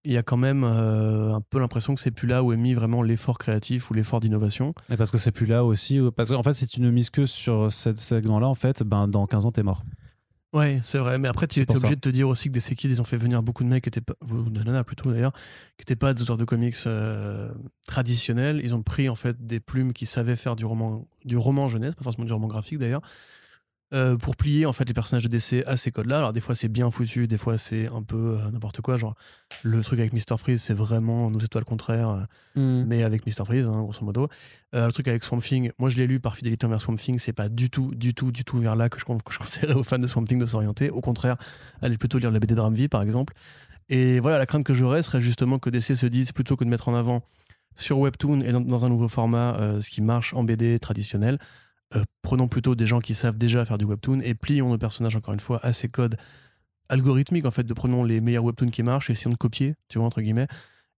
[0.04, 2.58] il y a quand même euh, un peu l'impression que c'est plus là où est
[2.58, 4.74] mis vraiment l'effort créatif ou l'effort d'innovation.
[4.92, 7.28] Et parce que c'est plus là aussi, parce qu'en fait, si tu ne mises que
[7.28, 9.84] sur ce segment-là, en fait, ben, dans 15 ans, t'es mort.
[10.54, 11.18] Ouais, c'est vrai.
[11.18, 13.16] Mais après, tu es obligé de te dire aussi que des séquelles, ils ont fait
[13.18, 15.32] venir beaucoup de mecs qui étaient pas, de nanas plutôt d'ailleurs,
[15.78, 17.50] qui n'étaient pas des auteurs de comics euh,
[17.88, 18.60] traditionnels.
[18.62, 21.96] Ils ont pris en fait des plumes qui savaient faire du roman, du roman jeunesse,
[21.96, 23.02] pas forcément du roman graphique d'ailleurs,
[23.94, 26.20] euh, pour plier en fait les personnages de DC à ces codes-là.
[26.20, 28.96] Alors des fois c'est bien foutu, des fois c'est un peu euh, n'importe quoi.
[28.96, 29.16] Genre
[29.64, 32.86] le truc avec Mr Freeze c'est vraiment nos étoiles contraires, euh, mm.
[32.88, 34.30] mais avec Mr Freeze hein, grosso modo.
[34.72, 37.34] le truc avec Swamp Thing, moi je l'ai lu par fidélité envers Swamp Thing, c'est
[37.34, 39.84] pas du tout, du tout, du tout vers là que je, que je conseillerais aux
[39.84, 40.90] fans de Swamp Thing de s'orienter.
[40.90, 41.36] Au contraire,
[41.82, 43.34] allez plutôt lire la BD de Ramvi par exemple.
[43.90, 46.70] Et voilà, la crainte que j'aurais serait justement que DC se dise plutôt que de
[46.70, 47.24] mettre en avant
[47.76, 51.40] sur Webtoon et dans, dans un nouveau format ce qui marche en BD traditionnel
[51.96, 55.16] euh, prenons plutôt des gens qui savent déjà faire du webtoon et plions nos personnages
[55.16, 56.16] encore une fois à ces codes
[56.90, 57.46] algorithmiques.
[57.46, 60.08] En fait de prenons les meilleurs webtoons qui marchent et essayons de copier tu vois
[60.08, 60.48] entre guillemets.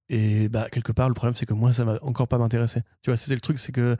[0.09, 3.09] Et bah quelque part le problème c'est que moi ça va encore pas m'intéresser tu
[3.09, 3.95] vois c'est le truc c'est que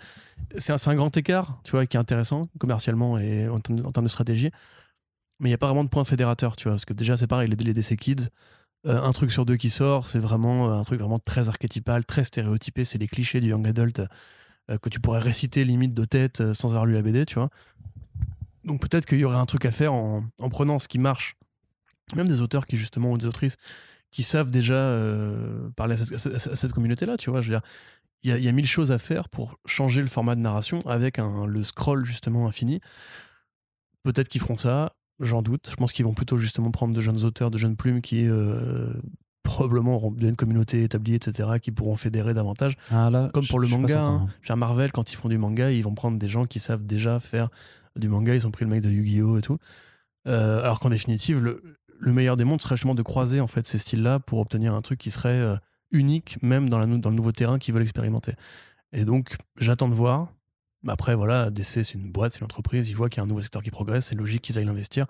[0.58, 4.52] c'est un, grand écart tu vois qui est intéressant commercialement et en, termes de stratégie.
[5.40, 7.28] Mais il n'y a pas vraiment de point fédérateur tu vois parce que déjà c'est
[7.28, 8.28] pareil les, les Kids
[8.86, 12.04] euh, un truc sur deux qui sort c'est vraiment euh, un truc vraiment très archétypal
[12.04, 14.02] très stéréotypé c'est les clichés du young adult
[14.82, 17.50] que tu pourrais réciter limite de tête euh, sans avoir lu la BD, tu vois.
[18.64, 21.36] Donc peut-être qu'il y aurait un truc à faire en, prenant ce qui marche,
[22.16, 23.58] même des auteurs qui justement ou des autrices
[24.10, 27.42] qui savent déjà euh, parler à cette, communauté-là, tu vois.
[27.42, 27.68] Je veux dire,
[28.22, 31.46] il y, a mille choses à faire pour changer le format de narration avec un,
[31.46, 32.80] le scroll justement infini.
[34.04, 35.68] Peut-être qu'ils feront ça, j'en doute.
[35.70, 38.26] Je pense qu'ils vont plutôt justement prendre de jeunes auteurs, de jeunes plumes qui
[39.44, 42.78] probablement auront une communauté établie, etc., qui pourront fédérer davantage.
[42.92, 44.04] Ah, Comme pour le manga.
[44.04, 44.56] Hein.
[44.56, 47.50] Marvel, quand ils font du manga, ils vont prendre des gens qui savent déjà faire
[47.96, 48.34] du manga.
[48.34, 49.38] Ils ont pris le mec de Yu-Gi-Oh!
[49.38, 49.58] et tout.
[50.28, 51.62] Euh, alors qu'en définitive, le,
[52.02, 55.00] meilleur des mondes serait justement de croiser en fait ces styles-là pour obtenir un truc
[55.00, 55.56] qui serait euh,
[55.92, 58.34] unique, même dans, la, dans le nouveau terrain qu'ils veulent expérimenter.
[58.94, 60.30] Et donc, j'attends de voir.
[60.88, 62.90] Après, voilà, DC, c'est une boîte, c'est une entreprise.
[62.90, 64.08] Ils voient qu'il y a un nouveau secteur qui progresse.
[64.08, 65.06] C'est logique qu'ils aillent l'investir.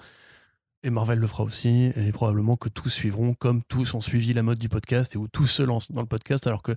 [0.83, 4.43] Et Marvel le fera aussi, et probablement que tous suivront, comme tous ont suivi la
[4.43, 6.75] mode du podcast et où tous se lancent dans le podcast, alors que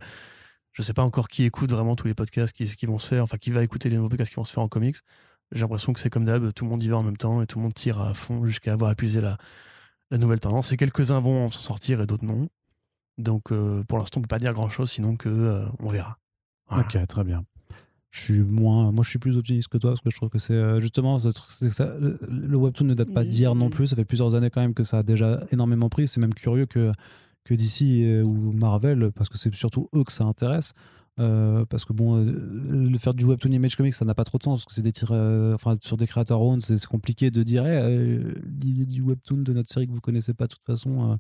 [0.73, 3.39] je sais pas encore qui écoute vraiment tous les podcasts qui, vont se faire, enfin
[3.39, 4.99] qui va écouter les nouveaux podcasts qui vont se faire en comics.
[5.51, 7.47] J'ai l'impression que c'est comme d'hab, tout le monde y va en même temps et
[7.47, 9.39] tout le monde tire à fond jusqu'à avoir épuisé la,
[10.11, 10.71] nouvelle tendance.
[10.73, 12.49] Et quelques-uns vont s'en sortir et d'autres non.
[13.19, 16.19] Donc euh, pour l'instant, on peut pas dire grand-chose, sinon que euh, on verra.
[16.71, 17.45] Ok, très bien
[18.17, 20.39] je suis moins moi je suis plus optimiste que toi parce que je trouve que
[20.39, 21.29] c'est euh, justement ça,
[22.01, 23.89] le, webtoon ne date pas d'hier non plus.
[23.89, 26.09] Ça fait plusieurs années quand même que ça a déjà énormément pris.
[26.09, 26.93] C'est même curieux que
[27.45, 30.73] que DC ou Marvel parce que c'est surtout eux que ça intéresse.
[31.19, 32.25] Euh, parce que bon euh,
[32.69, 34.83] le faire du webtoon image comics ça n'a pas trop de sens parce que c'est
[34.83, 35.13] des tirs
[35.55, 38.21] enfin sur des créateurs own c'est compliqué de dire hey,
[38.61, 41.19] lisez du webtoon de notre série que vous connaissez pas de toute façon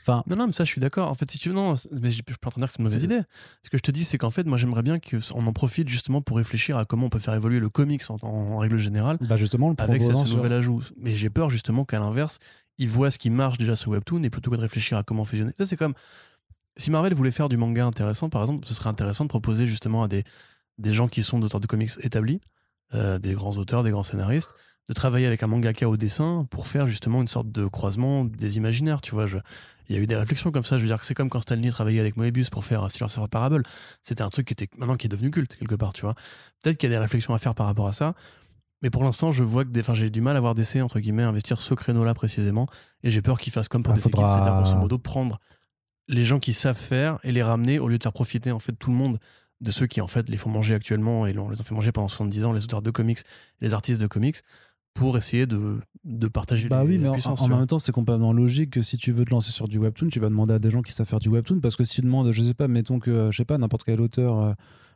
[0.00, 1.08] Enfin, non, non, mais ça, je suis d'accord.
[1.08, 3.04] En fait, si tu veux, non, mais je peux pas dire que c'est une mauvaise
[3.04, 3.20] idée.
[3.62, 6.22] Ce que je te dis, c'est qu'en fait, moi, j'aimerais bien qu'on en profite justement
[6.22, 9.18] pour réfléchir à comment on peut faire évoluer le comics en, règle générale.
[9.20, 10.82] Bah justement, le avec ce nouvel ajout.
[10.96, 12.38] Mais j'ai peur justement qu'à l'inverse,
[12.78, 15.24] ils voient ce qui marche déjà sur Webtoon et plutôt que de réfléchir à comment
[15.24, 15.52] fusionner.
[15.56, 15.94] Ça, c'est comme
[16.76, 20.02] si Marvel voulait faire du manga intéressant, par exemple, ce serait intéressant de proposer justement
[20.02, 20.24] à des,
[20.78, 22.40] des gens qui sont d'auteurs de comics établis,
[22.94, 24.54] euh, des grands auteurs, des grands scénaristes,
[24.88, 28.56] de travailler avec un mangaka au dessin pour faire justement une sorte de croisement des
[28.56, 29.26] imaginaires, tu vois.
[29.26, 29.38] Je,
[29.88, 30.78] il y a eu des réflexions comme ça.
[30.78, 33.28] Je veux dire que c'est comme quand Stanley travaillait avec Moebius pour faire Silence of
[33.28, 33.62] Parable.
[34.02, 36.14] C'était un truc qui était maintenant qui est devenu culte quelque part, tu vois.
[36.62, 38.14] Peut-être qu'il y a des réflexions à faire par rapport à ça.
[38.82, 41.22] Mais pour l'instant, je vois que des, j'ai du mal à voir d'essai entre guillemets
[41.22, 42.66] investir ce créneau-là précisément,
[43.02, 45.38] et j'ai peur qu'ils fassent comme pour Ah, des faudra- c'est-à-dire grosso modo prendre
[46.08, 48.72] les gens qui savent faire et les ramener au lieu de faire profiter en fait
[48.72, 49.18] tout le monde
[49.60, 51.92] de ceux qui en fait les font manger actuellement et on les a fait manger
[51.92, 53.18] pendant 70 ans, les auteurs de comics,
[53.60, 54.38] les artistes de comics,
[55.00, 57.48] pour essayer de, de partager Bah les, oui, mais la en, puissance.
[57.48, 60.20] même temps, c'est complètement logique que si tu veux te lancer sur du webtoon, tu
[60.20, 62.30] vas demander à des gens qui savent faire du webtoon parce que si tu demandes,
[62.32, 64.52] je sais pas, mettons que, euh, je sais pas, n'importe quel auteur, euh,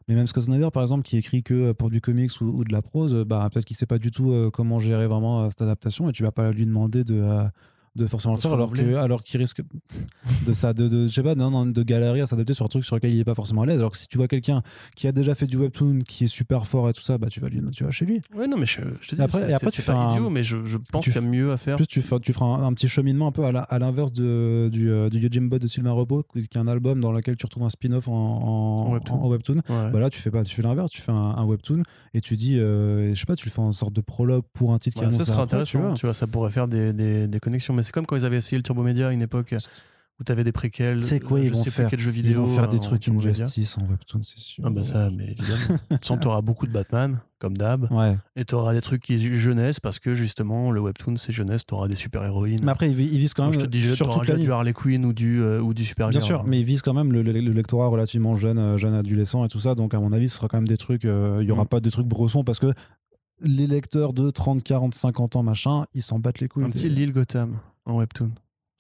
[0.07, 2.65] mais même Scott Snyder par exemple, qui écrit que euh, pour du comics ou, ou
[2.65, 5.49] de la prose, bah peut-être qu'il sait pas du tout euh, comment gérer vraiment euh,
[5.49, 7.15] cette adaptation et tu vas pas lui demander de.
[7.21, 7.45] euh,
[7.97, 9.63] de forcément le faire alors que alors qu'il risque
[10.47, 12.69] de ça de, de je sais pas non, non, de galérer à s'adapter sur un
[12.69, 14.63] truc sur lequel il est pas forcément à l'aise alors que si tu vois quelqu'un
[14.97, 17.41] qui a déjà fait du webtoon qui est super fort et tout ça bah tu
[17.41, 19.55] vas lui tu vas chez lui Ouais, non, mais je, je te dis, Après- et
[19.55, 21.77] après, tu fais pas idiot, mais je, je pense qu'il y a mieux à faire.
[21.77, 24.91] plus, tu, feras, tu feras un, un petit cheminement un peu à l'inverse de- du,
[24.91, 27.69] euh, du Yojimbo de Sylvain Repos, qui est un album dans lequel tu retrouves un
[27.71, 29.15] spin-off en, en- En webtoon.
[29.23, 29.55] en webtoon.
[29.69, 29.91] Ouais.
[29.93, 32.37] Bah là, tu fais pas, tu fais l'inverse, tu fais un, un webtoon et tu
[32.37, 34.99] dis, euh, je sais pas, tu le fais en sorte de prologue pour un titre
[35.01, 35.95] qui Ouais, ça sera après, tu intéressant, vois.
[35.95, 37.75] tu vois, ça pourrait faire des, des, des connexions.
[37.85, 39.55] C'est comme quand ils avaient essayé le Turbo Media à une époque
[40.21, 41.03] où tu avais des préquels.
[41.03, 42.45] C'est quoi, euh, ils vont faire quel jeu Ils vidéo.
[42.45, 43.09] vont faire des euh, en trucs.
[43.09, 44.63] Injustice en webtoon, c'est sûr.
[44.65, 45.79] Ah bah ça, mais évidemment.
[45.91, 48.17] que t'auras beaucoup de Batman, comme d'hab, Ouais.
[48.37, 51.97] et t'auras des trucs qui jeunesse, parce que justement, le webtoon, c'est jeunesse, t'auras des
[51.97, 52.61] super-héroïnes.
[52.63, 54.53] Mais après, ils vi- ils visent quand Moi, même je te dis, sur t'auras du
[54.53, 56.19] Harley Quinn ou du, euh, ou du Supergirl.
[56.21, 58.95] Bien sûr, mais ils visent quand même le, le- le lectorat relativement jeune, euh, jeune
[58.95, 59.75] adolescent et tout ça.
[59.75, 61.05] Donc, à mon avis, ce sera quand même des trucs.
[61.07, 61.69] euh, Il y aura Mm.
[61.69, 62.73] pas de trucs brossons parce que
[63.41, 66.65] les lecteurs de 30, 40, 50 ans, machin, ils s'en battent les couilles.
[66.65, 67.57] Un petit Lille Gotham
[67.87, 68.31] en webtoon.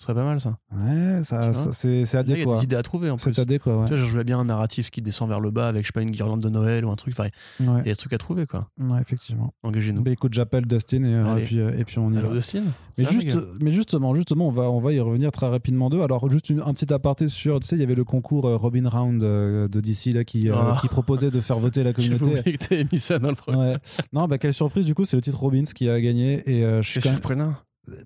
[0.00, 0.58] Ce serait pas mal, ça.
[0.76, 2.56] Ouais, ça, ça- c'est Là, il y a adéquat.
[2.58, 3.32] des idées à trouver, en plus.
[3.32, 3.84] C'est adéquat, ouais.
[3.86, 5.92] Tu vois, je jouais bien un narratif qui descend vers le bas avec, je sais
[5.92, 7.14] pas, une guirlande de Noël ou un truc.
[7.16, 8.68] Enfin, il Ouais, y a des trucs à trouver, quoi.
[8.78, 9.54] ouais, effectivement.
[9.62, 10.02] Engagez-nous.
[10.02, 12.34] Bah, écoute, j'appelle Dustin et, euh, et puis, euh, et puis on y Allô, va.
[12.34, 12.64] Dustin
[12.98, 16.02] Mais, juste, mais justement, justement, on va, on va y revenir très rapidement d'eux.
[16.02, 18.56] Alors, juste une- un petit aparté sur, tu sais, il y avait le concours euh,
[18.56, 20.78] Robin Round de DC là, qui, euh, Ah.
[20.80, 22.24] qui proposait de faire voter la communauté.
[22.40, 23.56] oublié que t'avais mis ça dans le premier.
[23.58, 23.76] Ouais.
[24.12, 26.42] Non, bah, quelle surprise, du coup, c'est le titre Robbins qui a gagné.
[26.50, 27.54] Et je suis surprenant.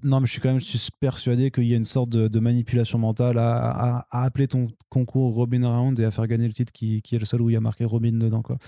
[0.03, 2.27] Non, mais je suis quand même je suis persuadé qu'il y a une sorte de,
[2.29, 3.57] de manipulation mentale à,
[3.99, 7.15] à- à appeler ton concours Robin Round et à faire gagner le titre qui, qui
[7.15, 8.43] est le seul où il y a marqué Robin dedans.
[8.43, 8.59] Quoi.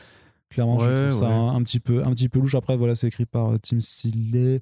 [0.51, 1.33] Clairement, je Ouais, trouve ça ouais.
[1.33, 2.55] un, un petit peu, un petit peu louche.
[2.57, 4.61] Après, voilà, c'est écrit par euh, Tim Seeley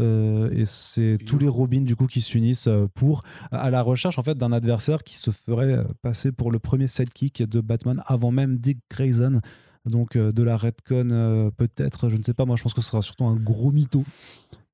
[0.00, 4.18] euh, et c'est tous les Robins du coup qui s'unissent euh, pour à la recherche
[4.18, 8.30] en fait d'un adversaire qui se ferait passer pour le premier sidekick de Batman avant
[8.30, 9.40] même Dick Grayson.
[9.86, 12.44] Donc euh, de la Redcon euh, peut-être, je ne sais pas.
[12.44, 14.04] Moi, je pense que ce sera surtout un gros mytho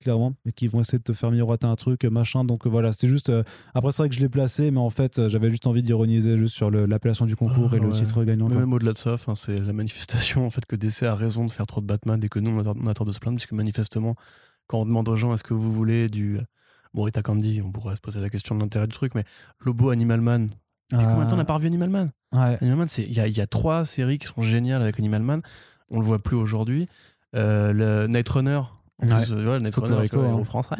[0.04, 2.44] clairement, et qui vont essayer de te faire miroiter un truc, machin.
[2.44, 3.30] Donc euh, voilà, c'est juste.
[3.30, 3.42] euh,
[3.74, 6.36] après, c'est vrai que je l'ai placé, mais en fait, euh, j'avais juste envie d'ironiser
[6.38, 8.48] juste sur l'appellation du concours Ah, et le titre gagnant.
[8.48, 11.50] Mais même au-delà de ça, c'est la manifestation en fait que DC a raison de
[11.50, 14.14] faire trop de Batman et que nous on a, tort de se plaindre puisque manifestement
[14.68, 16.38] quand on demande aux gens est-ce que vous voulez du
[16.94, 19.24] bon Rita Candy, on pourrait se poser la question de l'intérêt du truc, mais
[19.64, 20.50] Lobo Animal Man.
[20.92, 22.58] Depuis combien de temps on n'a pas revu Animal Man Ah, ouais.
[22.60, 25.42] Animal Man, il y a, y a trois séries qui sont géniales avec Animal Man.
[25.90, 26.88] On le voit plus aujourd'hui.
[27.34, 28.60] Euh, le Night Runner.
[29.02, 29.22] En Ouais.
[29.24, 30.44] plus, euh, ouais, le Night Faut Runner, Rico, tu vois, hein.
[30.44, 30.74] français.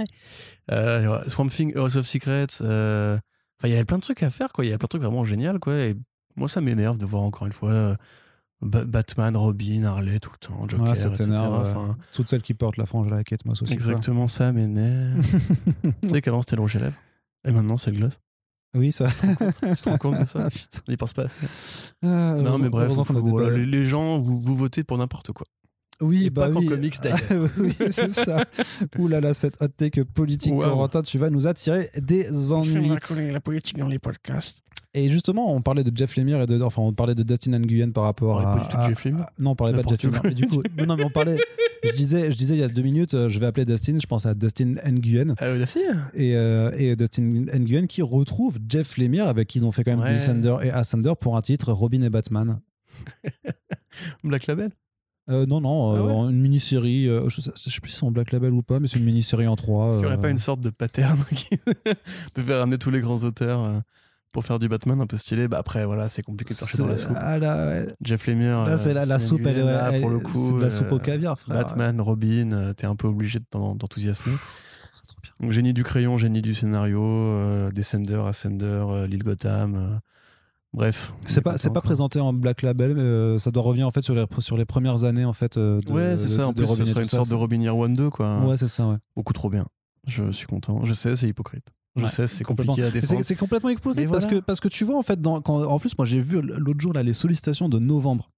[0.71, 2.47] Euh, Swamp Thing, House of Secrets.
[2.61, 3.17] euh,
[3.59, 4.65] Enfin, il y avait plein de trucs à faire, quoi.
[4.65, 5.75] Il y a plein de trucs vraiment géniaux, quoi.
[5.75, 5.97] Et
[6.37, 7.97] moi, ça m'énerve de voir encore une fois euh,
[8.63, 11.31] Ba- Batman, Robin, Harley tout le temps, Joker, Ouais, ça etc.
[11.33, 13.73] euh, Enfin, Toutes celles qui portent la frange à la quête, moi aussi.
[13.73, 15.21] exactement ça m'énerve.
[16.03, 16.97] tu sais qu'avant c'était le rouge à lèvres.
[17.47, 18.21] Et maintenant c'est le gloss.
[18.75, 19.09] Oui, ça.
[19.11, 19.27] Tu
[19.83, 20.19] te rends compte?
[20.21, 20.41] De ça?
[20.47, 20.81] Ah, putain.
[20.89, 21.39] On y pense pas assez.
[22.03, 25.47] Ah, Non, mais bref, faut- voilà, les, les gens, vous, vous votez pour n'importe quoi.
[26.01, 26.67] Oui, Et bah pas oui.
[26.67, 27.49] comics, d'ailleurs.
[27.59, 28.45] oui, c'est ça.
[28.99, 30.71] Ouh là là, cette hot take politique, Waouh.
[30.71, 32.91] Corentin, tu vas nous attirer des ennuis.
[33.33, 34.57] la politique dans les podcasts.
[34.97, 37.91] Et justement, on parlait de Jeff Lemire et de, enfin, on parlait de Dustin Nguyen
[37.91, 39.75] par rapport On à, parlait pas du tout à- Jeff Lemire à- non, on parlait
[39.75, 40.35] pas de Jeff Lemire.
[40.35, 41.37] du coup, non, non, mais on parlait.
[41.83, 43.97] Je disais, je disais il y a deux minutes, euh, je vais appeler Dustin.
[44.01, 45.81] Je pense à Dustin Nguyen Ah oui, merci.
[46.15, 49.91] et, euh, et Dustin Nguyen qui retrouve Jeff Lemire avec qui ils ont fait quand
[49.97, 50.13] même Ouais.
[50.13, 52.61] Descender et Ascender pour un titre Robin et Batman.
[54.25, 54.71] Black Label
[55.31, 57.09] Euh, non, non, Ah euh, une mini-série.
[57.09, 59.07] euh, je, je sais plus si c'est en Black Label ou pas, mais c'est une
[59.07, 59.87] mini-série en trois.
[59.87, 61.49] Est-ce qu'il n'y aurait pas une sorte de pattern qui-
[62.35, 63.83] de faire ramener tous les grands auteurs
[64.33, 65.49] pour faire du Batman un peu stylé?
[65.49, 67.17] Bah après, voilà, c'est compliqué de chercher dans la soupe.
[67.17, 67.87] Ah là, ouais.
[68.03, 68.67] Jeff Lemire.
[68.67, 70.59] Là, c'est la, soupe, elle, là, elle- pour le coup.
[70.59, 71.57] de la soupe au caviar, frère.
[71.57, 74.35] Batman, Robin, t'es un peu obligé d'enthousiasmer.
[75.41, 80.01] Donc, génie du crayon, génie du scénario, Descender, Ascender, l'île Gotham.
[80.75, 81.15] Euh, bref.
[81.27, 83.91] C'est est pas, c'est pas présenté en Black Label, mais euh, ça doit revenir en
[83.91, 85.57] fait sur les, sur les premières années en fait.
[85.57, 86.47] euh, de, Ouais, c'est ça.
[86.49, 88.11] En plus, Robin ce et sera tout une ça, sorte de Robin Year One 2,
[88.11, 88.41] quoi.
[88.41, 88.97] Ouais, c'est ça, ouais.
[89.17, 89.67] Beaucoup trop bien.
[90.07, 90.85] Je suis content.
[90.85, 91.65] Je sais, c'est hypocrite.
[91.97, 92.73] Je Ouais, sais, c'est complètement.
[92.75, 93.21] compliqué à défendre.
[93.21, 94.41] C'est c'est complètement hypocrite Mais parce, voilà.
[94.41, 96.81] que, parce que tu vois, en fait, dans, quand, en plus, moi j'ai vu l'autre
[96.81, 98.31] jour là, les sollicitations de novembre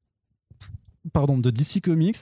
[1.13, 2.17] pardon, de DC Comics.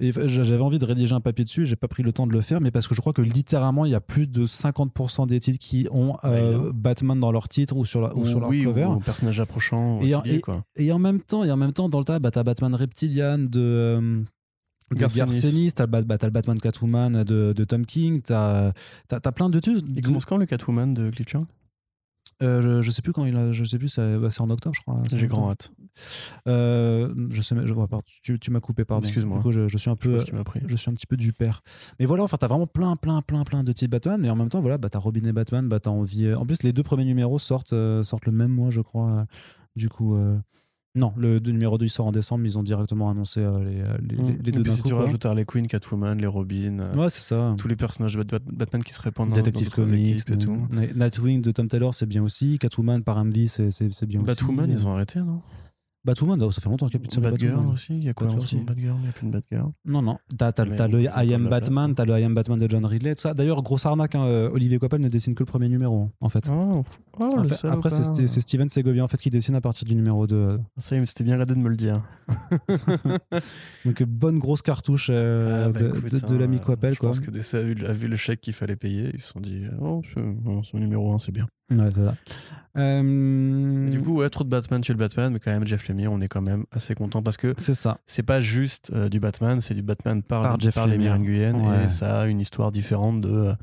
[0.00, 2.40] Et j'avais envie de rédiger un papier dessus, j'ai pas pris le temps de le
[2.40, 5.38] faire, mais parce que je crois que littéralement il y a plus de 50% des
[5.40, 6.72] titres qui ont euh.
[6.74, 8.84] Batman dans leur titre ou sur, la- ou sur leur oui, cover.
[8.86, 10.00] ou personnage approchant.
[10.02, 10.64] Et Et, en- quoi.
[10.76, 13.38] Et en même temps, et en même temps dans le tas, bah, t'as Batman Reptilian
[13.38, 14.22] de, euh,
[14.92, 15.72] Garcenis.
[15.72, 18.72] T'as le, bah, le Batman Catwoman de, de Tom King, t'as
[19.10, 19.82] as, plein de trucs.
[19.88, 21.46] Il commence quand le Catwoman de Glitchang
[22.42, 24.74] Euh, je, je sais plus quand il a, je sais plus, c'est bah, en octobre,
[24.76, 25.02] je crois.
[25.08, 25.70] C'est J'ai grand hâte.
[26.46, 28.00] Euh, je sais, je vois pas.
[28.22, 29.06] Tu, tu m'as coupé, pardon.
[29.06, 29.36] Excuse-moi.
[29.38, 30.60] Du coup, je, je suis un peu, pris.
[30.66, 31.62] je suis un petit peu du père.
[32.00, 34.48] Mais voilà, enfin, t'as vraiment plein, plein, plein, plein de titres Batman, mais en même
[34.48, 36.26] temps, voilà, bah, t'as Robin et Batman, bah, t'as envie.
[36.26, 39.26] euh, En plus, les deux premiers numéros sortent, euh, sortent le même mois, je crois.
[39.76, 40.36] Du coup, euh,
[40.96, 43.58] non, le, le numéro 2 il sort en décembre, mais ils ont directement annoncé euh,
[43.64, 44.46] les, les, les- les Mm.
[44.46, 47.18] Et deux puis si coup, tu rajoutes Harley Quinn, Catwoman, les Robin, euh, Ouais, c'est
[47.26, 47.54] ça.
[47.58, 50.56] tous les personnages de Bat- Batman qui se répandent Detective dans Comics, et tout.
[50.70, 52.58] Night- Nightwing de Tom Taylor, c'est bien aussi.
[52.60, 54.26] Catwoman par c'est c'est- c'est bien aussi.
[54.26, 55.42] Batwoman, ils ont arrêté, non?
[56.04, 57.72] Batwoman, oh, ça fait longtemps qu'il n'y a plus de série Batgirl Batwoman.
[57.74, 58.64] aussi, il y a quoi Batgirl.
[58.64, 59.70] Batgirl, il n'y a plus de Batgirl.
[59.86, 60.18] Non, non.
[60.36, 61.94] T'as t'as- Mais t'as le I Am Batman, hein.
[61.94, 63.32] t'as le I Am Batman de John Ridley, tout ça.
[63.34, 66.28] D'ailleurs, grosse arnaque, hein, euh, Olivier Coppel ne dessine que le premier numéro, hein, en
[66.28, 66.48] fait.
[66.52, 66.82] Oh,
[67.18, 69.94] oh, En le fait, après, c'est Steven Segovia en fait qui dessine à partir du
[69.94, 70.58] numéro 2.
[70.78, 72.02] Ça, c'était bien gradé de me le dire.
[73.84, 77.10] Donc bonne grosse cartouche euh, Ah, bah, de, de- de hein, l'ami Coppel Je quoi.
[77.10, 79.10] pense que DC a vu, a vu le chèque qu'il fallait payer.
[79.14, 81.46] Ils se sont dit, oh, ce numéro 1, c'est bien.
[81.70, 82.14] Ouais, c'est ça.
[82.76, 85.86] Euh, du coup, ouais, trop de Batman, tu es le Batman, mais quand même, Jeff
[85.88, 87.98] Lemire, on est quand même assez content parce que c'est ça.
[88.06, 91.18] c'est pas juste euh, du Batman, c'est du Batman par, Par Jeff Lemire Lemire.
[91.18, 91.84] Nguyen Ouais.
[91.84, 93.54] et ça a une histoire différente de.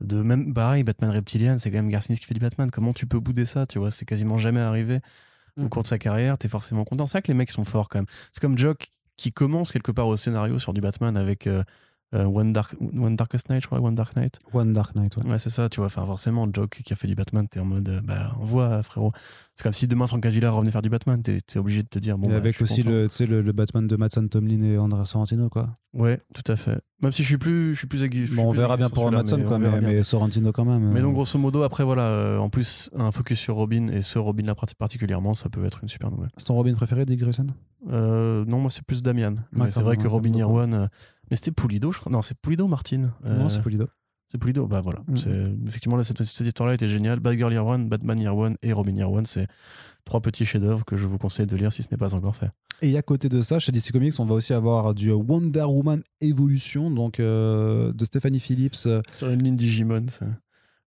[0.00, 3.06] de même pareil Batman Reptilian c'est quand même Garcinis qui fait du Batman comment tu
[3.06, 3.90] peux bouder ça tu vois?
[3.90, 5.00] C'est quasiment jamais arrivé
[5.58, 5.68] au Mhm.
[5.70, 8.00] cours de sa carrière t'es forcément content c'est ça que les mecs sont forts quand
[8.00, 11.60] même c'est comme Jock qui commence quelque part au scénario sur du Batman avec euh,
[11.60, 11.62] euh,
[12.12, 15.16] One, Dark, One Darkest Night je crois One Dark Knight One Dark Knight.
[15.16, 15.30] Ouais.
[15.32, 15.86] Ouais, c'est ça, tu vois.
[15.86, 19.12] Enfin, forcément, Jock qui a fait du Batman, t'es en mode, euh, bah, envoie, frérot.
[19.54, 21.98] C'est comme si demain Frank Avila revenait faire du Batman, t'es es obligé de te
[21.98, 24.62] dire, bon, et bah, avec aussi le, tu sais, le, le Batman de Mattson Tomlin
[24.62, 25.70] et André Sorrentino quoi.
[25.94, 26.78] Ouais, tout à fait.
[27.02, 28.28] Même si je suis plus, je suis plus aiguë.
[28.34, 30.92] Bon, on verra aiguë bien pour mais quoi, on mais, Sorrentino quand même.
[30.92, 34.02] Mais euh, donc, grosso modo, après, voilà, euh, en plus, un focus sur Robin et
[34.02, 36.30] ce Robin-là particulièrement, ça peut être une super nouvelle.
[36.36, 37.46] C'est ton Robin préféré, Dick Grayson?
[37.90, 39.36] Euh, non, moi, c'est plus Damian.
[39.52, 40.32] Mais c'est vrai que Robin.
[40.32, 40.88] Irwan.
[41.26, 42.10] Euh, Mais c'était Pulido, je crois.
[42.12, 43.12] Non, c'est Pulido, Martin.
[43.24, 43.86] Euh, Non, c'est Polido.
[44.28, 45.00] C'est Pulido, bah voilà.
[45.06, 45.16] Mm.
[45.16, 47.20] C'est- Effectivement, là, cette, cette histoire-là était géniale.
[47.20, 49.46] Batgirl Year One, Batman Year One et Robin Year One, c'est
[50.04, 52.50] trois petits chefs-d'œuvre que je vous conseille de lire si ce n'est pas encore fait.
[52.82, 56.02] Et à côté de ça, chez DC Comics, on va aussi avoir du Wonder Woman
[56.20, 58.74] Evolution, donc euh, de Stephanie Phillips.
[58.86, 60.26] euh, Sur une ligne Digimon, c'est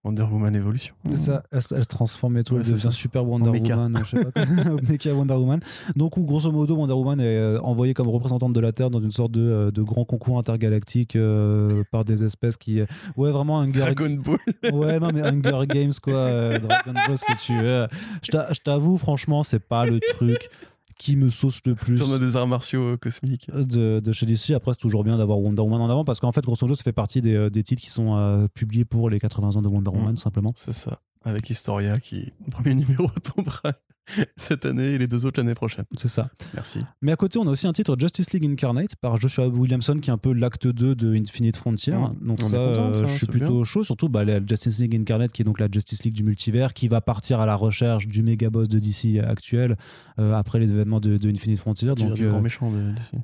[0.04, 0.94] Wonder Woman Evolution.
[1.10, 3.50] C'est ça, elle, se- elle se transforme et tout, Ouais, elle devient super Wonder.
[3.50, 5.60] Woman, je sais pas Wonder Woman.
[5.96, 9.02] Donc, où, grosso modo, Wonder Woman est euh, envoyée comme représentante de la Terre dans
[9.02, 12.82] une sorte de, euh, de grand concours intergalactique euh, par des espèces qui.
[13.18, 14.38] ouais, vraiment Hunger, Dragon Ball.
[14.74, 16.14] ouais, non, mais Hunger Games, quoi.
[16.14, 17.88] euh, Dragon Ball, ce que tu veux.
[18.24, 20.50] Je t'avoue, franchement, c'est pas le truc
[20.98, 23.50] qui me sauce le plus Tournoi des arts martiaux euh, cosmiques.
[23.54, 24.52] de, de chez DC.
[24.56, 26.84] Après, c'est toujours bien d'avoir Wonder Woman en avant parce qu'en fait, grosso modo, ça
[26.84, 29.68] fait partie des, euh, des titres qui sont euh, publiés pour les 80 ans de
[29.68, 30.16] Wonder Woman, Mm.
[30.16, 30.54] tout simplement.
[30.56, 31.00] C'est ça.
[31.24, 33.74] Avec Historia qui, le premier numéro tombera
[34.38, 35.86] cette année et les deux autres l'année prochaine.
[35.98, 36.30] C'est ça.
[36.54, 36.82] Merci.
[37.02, 40.10] Mais à côté, on a aussi un titre Justice League Incarnate par Joshua Williamson, qui
[40.10, 41.94] est un peu l'acte 2 de Infinite Frontier.
[42.22, 43.84] Donc On ça, content euh, je suis plutôt chaud.
[43.84, 46.88] Surtout bah, la Justice League Incarnate, qui est donc la Justice League du multivers, qui
[46.88, 49.78] va partir à la recherche du méga boss de DC actuel
[50.20, 51.88] euh, après les événements de, de Infinite Frontier.
[51.96, 53.16] Tu Donc, dire du euh, grand méchant de- d'ici.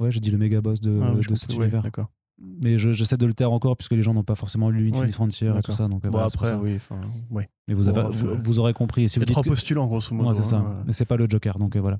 [0.00, 1.82] ouais, j'ai dit le méga boss de, Ah, de cet ouais, univers.
[1.82, 2.10] D'accord.
[2.60, 5.00] Mais je- j'essaie de le taire encore puisque les gens n'ont pas forcément lu Infinite
[5.06, 5.86] Ouais, Frontier et tout ça.
[5.86, 6.74] Donc, euh, après, oui.
[6.76, 7.00] Enfin.
[7.68, 9.08] Mais vous, Bon, avez- vous, vous aurez compris.
[9.08, 10.28] Si vous dites trois que- postulants, grosso modo.
[10.30, 10.56] Ouais, c'est ça.
[10.56, 10.82] hein, voilà.
[10.86, 11.58] Mais c'est pas le Joker.
[11.58, 11.98] Donc euh, voilà.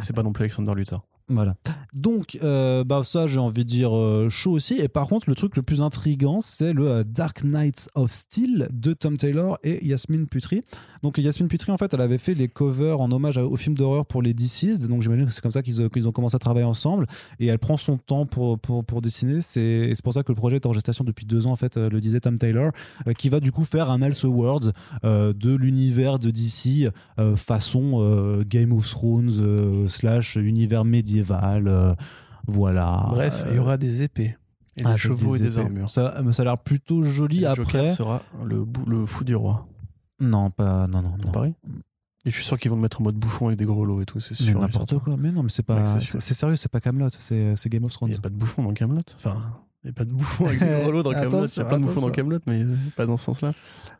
[0.00, 1.04] C'est pas non plus Alexander Luthor.
[1.28, 1.56] Voilà.
[1.92, 4.74] Donc, euh, bah, ça, j'ai envie de dire euh, chaud aussi.
[4.74, 8.92] Et par contre, le truc le plus intriguant, c'est le Dark Knights of Steel de
[8.92, 10.62] Tom Taylor et Yasmine Putri.
[11.02, 14.06] Donc, Yasmine Putri, en fait, elle avait fait les covers en hommage au film d'horreur
[14.06, 14.86] pour les DCs.
[14.88, 17.06] Donc, j'imagine que c'est comme ça qu'ils ont, commencé à travailler ensemble.
[17.40, 19.42] Et elle prend son temps pour, pour, pour dessiner.
[19.42, 21.56] C'est, et c'est pour ça que le projet est en gestation depuis deux ans, en
[21.56, 22.70] fait, le disait Tom Taylor,
[23.18, 24.70] qui va du coup faire un Elseworlds
[25.04, 31.96] euh, de l'univers de DC euh, façon euh, Game of Thrones slash univers médiéval.
[32.46, 33.06] voilà.
[33.10, 34.36] Bref, il y aura des épées.
[34.78, 35.88] Et des chevaux et des armures.
[35.88, 37.38] Ça, ça a l'air plutôt joli.
[37.38, 39.66] Et le Après, Joker sera le, le fou du roi.
[40.20, 41.30] non, pas, non, non, non.
[41.32, 41.54] pareil
[42.26, 44.02] Et je suis sûr qu'ils vont le mettre en mode bouffon avec des gros lots
[44.02, 44.60] et tout, c'est sûr.
[44.60, 45.16] n'importe quoi.
[45.16, 45.98] Mais non, mais c'est pas.
[46.00, 48.10] c'est sérieux, c'est pas Camelot, c'est Game of Il Thrones.
[48.10, 49.00] n'y a pas de bouffon dans Camelot?
[49.14, 49.40] Enfin,
[49.90, 51.46] il n'y a pas de bouffon avec des gros lots dans Camelot.
[51.46, 52.10] Il y a plein de bouffons dans.
[52.10, 52.64] Camelot, mais
[52.96, 53.52] pas dans ce sens-là.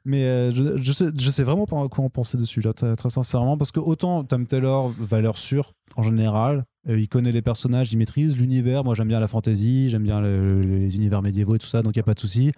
[0.04, 2.94] Mais euh, je, je, sais, je sais vraiment pas quoi en penser dessus, là, très,
[2.96, 7.42] très sincèrement, parce que autant Tom Taylor, valeur sûre en général, euh, il connaît les
[7.42, 8.82] personnages, il maîtrise l'univers.
[8.82, 11.82] Moi, j'aime bien la fantasy, j'aime bien le- le- les univers médiévaux et tout ça,
[11.82, 12.50] donc il n'y a pas de souci.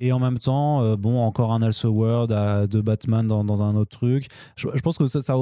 [0.00, 2.30] Et en même temps, bon, encore un Also World
[2.68, 4.26] de Batman dans, dans, un autre truc.
[4.56, 5.36] Je, je pense que ça, ça,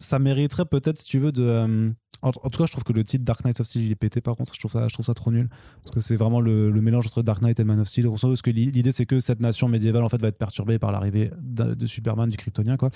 [0.00, 1.42] ça mériterait peut-être, si tu veux, de.
[1.42, 1.90] Euh,
[2.22, 4.22] en, tout cas, je trouve que le titre Dark Knight of Steel il est pété.
[4.22, 5.50] Par contre, je trouve ça, je trouve ça trop nul
[5.82, 8.08] parce que c'est vraiment le, mélange entre Dark Knight et Man of Steel.
[8.08, 11.30] Parce que l'idée, c'est que cette nation médiévale en fait va être perturbée par l'arrivée
[11.38, 12.88] de, Superman, du Kryptonien, quoi,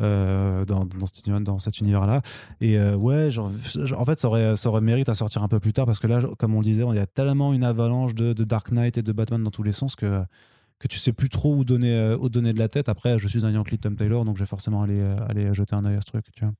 [0.00, 2.22] euh, dans, cet, dans, cet univers-là.
[2.60, 5.86] Et euh, ouais, en fait, ça aurait, ça aurait à sortir un peu plus tard
[5.86, 8.70] parce que là, comme on le disait, il y a tellement une avalanche de Dark
[8.70, 10.22] Knight et de Batman dans tous les sens que
[10.78, 12.88] que tu sais plus trop où donner, euh, où donner de la tête.
[12.88, 15.74] Après, je suis un Yankee Tom Taylor, donc je vais forcément aller, euh, aller jeter
[15.74, 16.26] un œil à ce truc.
[16.32, 16.54] Tu vois.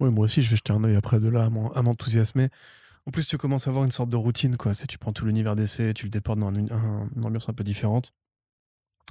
[0.00, 2.48] Oui, moi aussi, je vais jeter un œil après de là à m'enthousiasmer.
[3.06, 4.72] En plus, tu commences à avoir une sorte de routine, quoi.
[4.74, 6.68] tu prends tout l'univers d'essai, tu le déportes dans une,
[7.22, 8.12] ambiance un peu différente.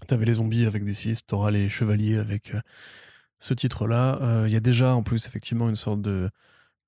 [0.08, 2.60] T'avais les zombies avec des 6, t'auras les chevaliers avec euh,
[3.40, 4.46] ce titre-là.
[4.46, 6.30] Il y a déjà, en plus, effectivement, une sorte de,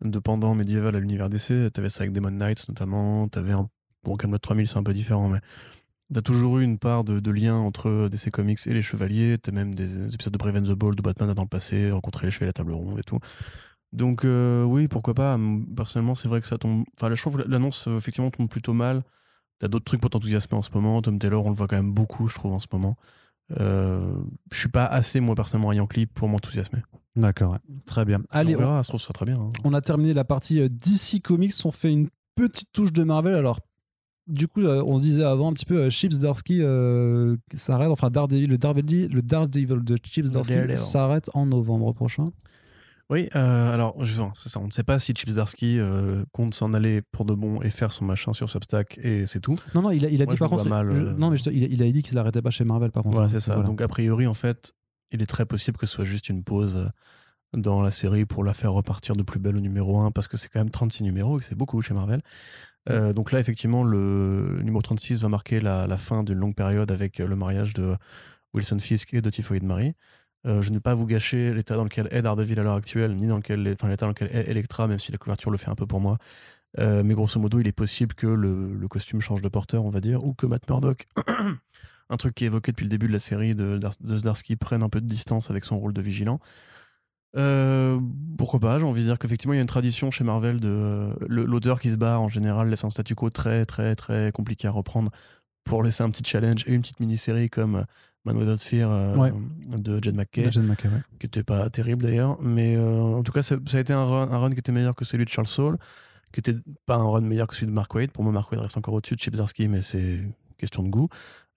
[0.02, 1.72] de pendant médiéval à l'univers d'essai.
[1.72, 3.28] T'avais ça avec Demon Knights, notamment.
[3.30, 3.70] T'avais un.
[4.04, 5.40] Bon, Camelot 3000, c'est un peu différent, mais
[6.14, 9.38] T'as toujours eu une part de, lien entre DC Comics et les Chevaliers.
[9.38, 11.92] T'as même des, épisodes de Brave and the Bold où Batman a dans le passé
[11.92, 13.20] rencontré les Chevaliers à la table ronde et tout.
[13.94, 15.38] Donc euh, oui, pourquoi pas.
[15.76, 16.86] Personnellement, c'est vrai que ça tombe.
[16.96, 19.04] Enfin, je trouve que l'annonce euh, effectivement tombe plutôt mal.
[19.60, 21.02] T'as d'autres trucs pour t'enthousiasmer en ce moment.
[21.02, 22.96] Tom Taylor, on le voit quand même beaucoup, je trouve, en ce moment.
[23.60, 24.14] Euh,
[24.52, 26.80] je suis pas assez, moi, personnellement, à clip pour m'enthousiasmer.
[27.16, 28.22] D'accord, très bien.
[28.30, 29.40] Allez, on verra, ça trouve, ça très bien.
[29.40, 29.52] Hein.
[29.64, 31.54] On a terminé la partie DC Comics.
[31.66, 33.34] On fait une petite touche de Marvel.
[33.34, 33.62] Alors,
[34.28, 37.90] du coup, euh, on se disait avant un petit peu, euh, Chips Darsky euh, s'arrête,
[37.90, 42.32] enfin Daredevil, le Daredevil, le Daredevil de Chips Darsky s'arrête en novembre prochain.
[43.10, 43.96] Oui, alors
[44.36, 44.60] c'est ça.
[44.60, 45.80] On ne sait pas si Chips Darsky
[46.34, 49.56] compte s'en aller pour de bon et faire son machin sur Substack et c'est tout.
[49.74, 50.66] Non, non, il a, il a dit par contre.
[50.66, 53.16] non, mais il, a, dit qu'il n'arrêtait pas chez Marvel par contre.
[53.16, 53.56] Voilà, c'est ça.
[53.64, 54.74] Donc a priori, en fait,
[55.12, 56.92] il est très possible que ce soit juste une pause
[57.54, 60.36] dans la série pour la faire repartir de plus belle au numéro 1 parce que
[60.36, 62.22] c'est quand même 36 numéros et c'est beaucoup chez Marvel.
[62.90, 67.20] Euh, donc là, effectivement, le numéro 36 va marquer la, fin d'une longue période avec
[67.20, 67.96] euh, le mariage de
[68.54, 69.94] Wilson Fisk et de Typhoid Marie.
[70.46, 73.16] Euh, je ne vais pas vous gâcher l'état dans lequel est Daredevil à l'heure actuelle,
[73.16, 75.76] ni dans lequel, l'état dans lequel est Electra, même si la couverture le fait un
[75.76, 76.18] peu pour moi.
[76.78, 80.24] mais grosso modo, il est possible que le, costume change de porteur, on va dire,
[80.24, 81.08] ou que Matt Murdock,
[82.10, 84.84] un truc qui est évoqué depuis le début de la série de, de Zdarsky, prenne
[84.84, 86.40] un peu de distance avec son rôle de vigilant.
[87.36, 88.00] Euh,
[88.38, 91.10] pourquoi pas J'ai envie de dire qu'effectivement, il y a une tradition chez Marvel de
[91.28, 94.72] l'auteur qui se barre en général laisse un statu quo très, très, très compliqué à
[94.72, 95.12] reprendre
[95.64, 97.86] pour laisser un petit challenge et une petite mini-série comme
[98.26, 99.32] Man Without Fear euh,
[99.78, 100.50] de Jed McKay,
[101.20, 102.42] qui était pas terrible d'ailleurs.
[102.42, 104.96] Mais euh, en tout cas, ça, a été un run, un run, qui était meilleur
[104.96, 105.78] que celui de Charles Saul,
[106.34, 106.56] qui était
[106.86, 108.12] pas un run meilleur que celui de Mark Waid.
[108.12, 110.20] Pour moi, Mark Waid reste encore au-dessus de Chip Zdarsky, mais c'est
[110.58, 111.10] question de goût.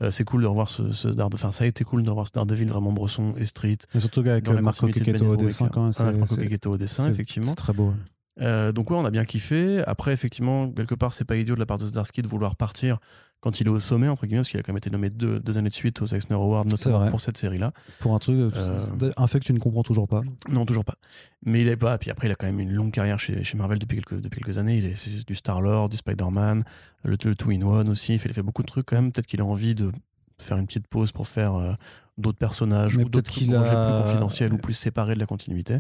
[0.03, 2.33] Euh, c'est cool de revoir ce, ce Enfin, ça a été cool de revoir ce
[2.33, 3.79] Daredevil vraiment bresson et street.
[3.95, 6.19] Et surtout avec Marco Kiketo au dessin, quand même.
[6.19, 7.49] Marco Kiketo au dessin, effectivement.
[7.49, 7.93] C'est très beau.
[8.41, 9.83] Euh, donc ouais, on a bien kiffé.
[9.87, 12.99] Après, effectivement, quelque part, c'est pas idiot de la part de Zdarsky de vouloir partir
[13.41, 15.41] quand il est au sommet, entre guillemets, parce qu'il a quand même été nommé deux,
[15.41, 17.73] deux années de suite aux Eisner Awards, notamment pour cette série-là.
[18.01, 20.21] Pour un truc, euh, un fait que tu ne comprends toujours pas.
[20.51, 20.97] Non, toujours pas.
[21.45, 21.97] Mais il est pas.
[21.97, 24.41] Puis après, il a quand même une longue carrière chez, chez Marvel depuis quelques, depuis
[24.41, 24.77] quelques années.
[24.77, 26.65] Il est du Star-Lord, du Spider-Man,
[27.05, 28.13] le, le Two-in-One aussi.
[28.15, 29.11] Il fait, il fait beaucoup de trucs quand même.
[29.11, 29.91] Peut-être qu'il a envie de
[30.39, 31.73] faire une petite pause pour faire euh,
[32.19, 33.63] d'autres personnages ou d'autres projets a...
[33.63, 35.79] plus confidentiels ou plus séparés de la continuité.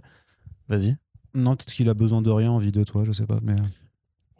[0.68, 0.96] Vas-y.
[1.34, 3.38] Non, peut-être qu'il a besoin de rien, envie de toi, je sais pas.
[3.42, 3.52] Mais...
[3.52, 3.64] Euh.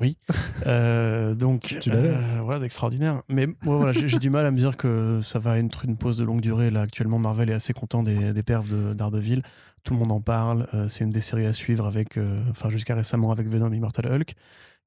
[0.01, 0.17] Oui.
[0.67, 3.23] Euh, donc, euh, voilà, extraordinaire.
[3.31, 6.19] Mais moi, voilà, j'ai du mal à me dire que ça va être une pause
[6.19, 6.71] de longue durée.
[6.71, 9.43] Là, actuellement, Marvel est assez content des, des perfs d'Ardeville.
[9.85, 10.69] Tout le monde en parle.
[10.89, 12.19] c'est une des séries à suivre avec,
[12.51, 14.35] enfin, jusqu'à récemment avec Venom Immortal Hulk,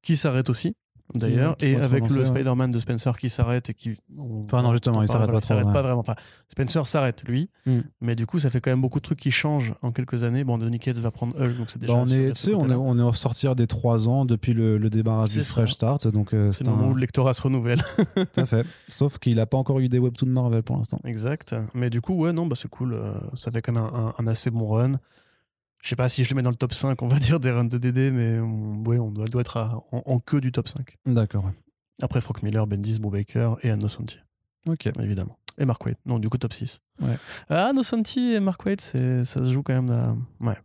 [0.04, 0.76] qui s'arrête aussi
[1.14, 3.98] d'ailleurs, et avec le Spider-Man de Spencer qui s'arrête et qui.
[4.46, 6.00] enfin, non, justement, il s'arrête pas, s'arrête pas vraiment.
[6.00, 6.16] Enfin,
[6.50, 7.80] Spencer s'arrête, lui, hmm.
[8.02, 10.44] mais du coup, ça fait quand même beaucoup de trucs qui changent en quelques années.
[10.44, 11.94] Bon, Donny Cates va prendre Hulk, donc c'est déjà.
[11.94, 14.90] Bah, on, est, on, est, on est en sortir des trois ans depuis le, le
[14.90, 16.08] débarras du Fresh Start.
[16.08, 17.82] Donc, euh, c'est le moment où le lectorat se renouvelle.
[18.16, 18.66] Tout à fait.
[18.90, 21.00] Sauf qu'il n'a pas encore eu des webtoons Marvel pour l'instant.
[21.04, 21.56] Exact.
[21.74, 22.94] Mais du coup, ouais, non, bah, c'est cool.
[22.94, 24.94] Euh, ça fait quand même un, un assez bon run.
[25.84, 27.52] Je sais pas si je le mets dans le top 5, on va dire, des
[27.52, 29.58] runs de DD, mais on, ouais, on doit, doit être
[29.92, 30.96] en, en, queue du top 5.
[31.06, 31.52] D'accord.
[32.02, 34.18] Après Frank Miller, Bendis, Baker et Anno Santi.
[34.66, 34.88] Ok.
[35.00, 35.38] Évidemment.
[35.58, 35.98] Et Mark Waid.
[36.06, 36.80] Non, du coup, top 6.
[37.02, 37.18] Ouais.
[37.50, 40.16] Ah, Anno Santi et Mark Waid, ça se joue quand même là.
[40.40, 40.58] Ouais.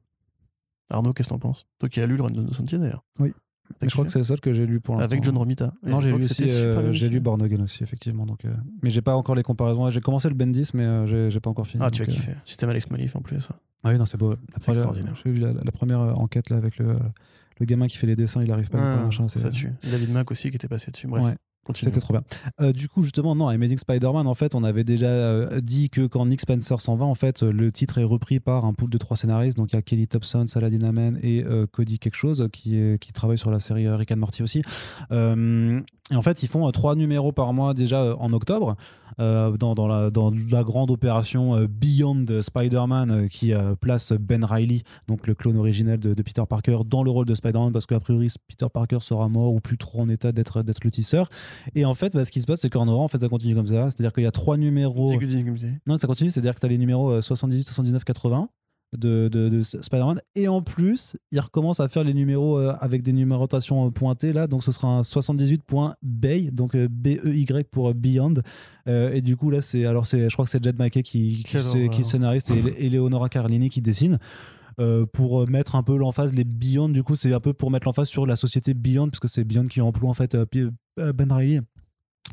[0.89, 1.67] Arnaud, qu'est-ce que t'en penses?
[1.81, 3.05] Toi qui as lu le run de Anno Santi d'ailleurs.
[3.19, 3.35] Oui.
[3.83, 5.13] Je crois que c'est le seul que j'ai lu pour l'instant.
[5.13, 5.73] Avec John Romita.
[5.85, 6.45] non, j'ai lu aussi.
[6.49, 8.27] Euh, j'ai lu Born aussi, effectivement.
[8.27, 9.91] Donc, euh, mais j'ai pas encore les comparaisons.
[9.91, 11.83] J'ai commencé le Bendis, mais euh, j'ai pas encore fini.
[11.85, 12.33] Ah, tu as kiffé.
[12.45, 13.49] Système Alex Malif en plus.
[13.85, 14.35] Ah oui, non, c'est beau.
[14.61, 15.15] C'est extraordinaire.
[15.25, 16.99] J'ai vu la, première enquête là avec le,
[17.59, 19.09] le gamin qui fait les dessins, il arrive pas.
[19.09, 19.73] Ah, ça tue.
[19.91, 21.07] David Mack aussi qui était passé dessus.
[21.07, 21.37] Bref.
[21.75, 22.23] C'était trop bien.
[22.61, 26.07] Euh, du coup, justement, non, Amazing Spider-Man, en fait, on avait déjà euh, dit que
[26.07, 28.99] quand Nick Spencer s'en va, en fait, le titre est repris par un pool de
[28.99, 29.57] trois scénaristes.
[29.57, 33.13] Donc, il y a Kelly Thompson, Saladin Amen et euh, Cody quelque chose qui, qui
[33.13, 34.63] travaille sur la série Rick and Morty aussi.
[35.11, 38.77] et en fait, ils font trois numéros par mois déjà en octobre.
[39.19, 45.35] Dans, dans, la, dans, la, grande opération Beyond Spider-Man qui place Ben Riley, donc le
[45.35, 48.67] clone originel de, de, Peter Parker, dans le rôle de Spider-Man parce qu'a priori Peter
[48.73, 51.29] Parker sera mort ou plus trop en état d'être le tisseur.
[51.75, 53.55] Et en fait, bah, ce qui se passe, c'est qu'en Aura, en fait, ça continue
[53.55, 53.91] comme ça.
[53.91, 55.11] C'est-à-dire qu'il y a trois numéros.
[55.87, 58.49] Non, ça continue, c'est-à-dire que tu as les numéros 78, 79, 80
[58.97, 60.21] de, de, Spider-Man.
[60.35, 64.33] Et en plus, il recommence à faire les numéros euh, avec des numérotations euh, pointées
[64.33, 64.47] là.
[64.47, 68.35] Donc ce sera un 78.bay, donc euh, B-E-Y pour Beyond.
[68.87, 69.85] et du coup, là, c'est.
[69.85, 73.69] Alors, je crois que c'est Jed Mackey qui, qui, qui, scénariste et, et Leonora Carlini
[73.69, 74.19] qui dessine.
[74.81, 77.87] Euh, pour mettre un peu l'emphase, les Beyond, du coup, c'est un peu pour mettre
[77.87, 80.47] l'emphase sur la société Beyond, puisque c'est Beyond qui emploie en fait euh,
[81.01, 81.61] euh, Ben Riley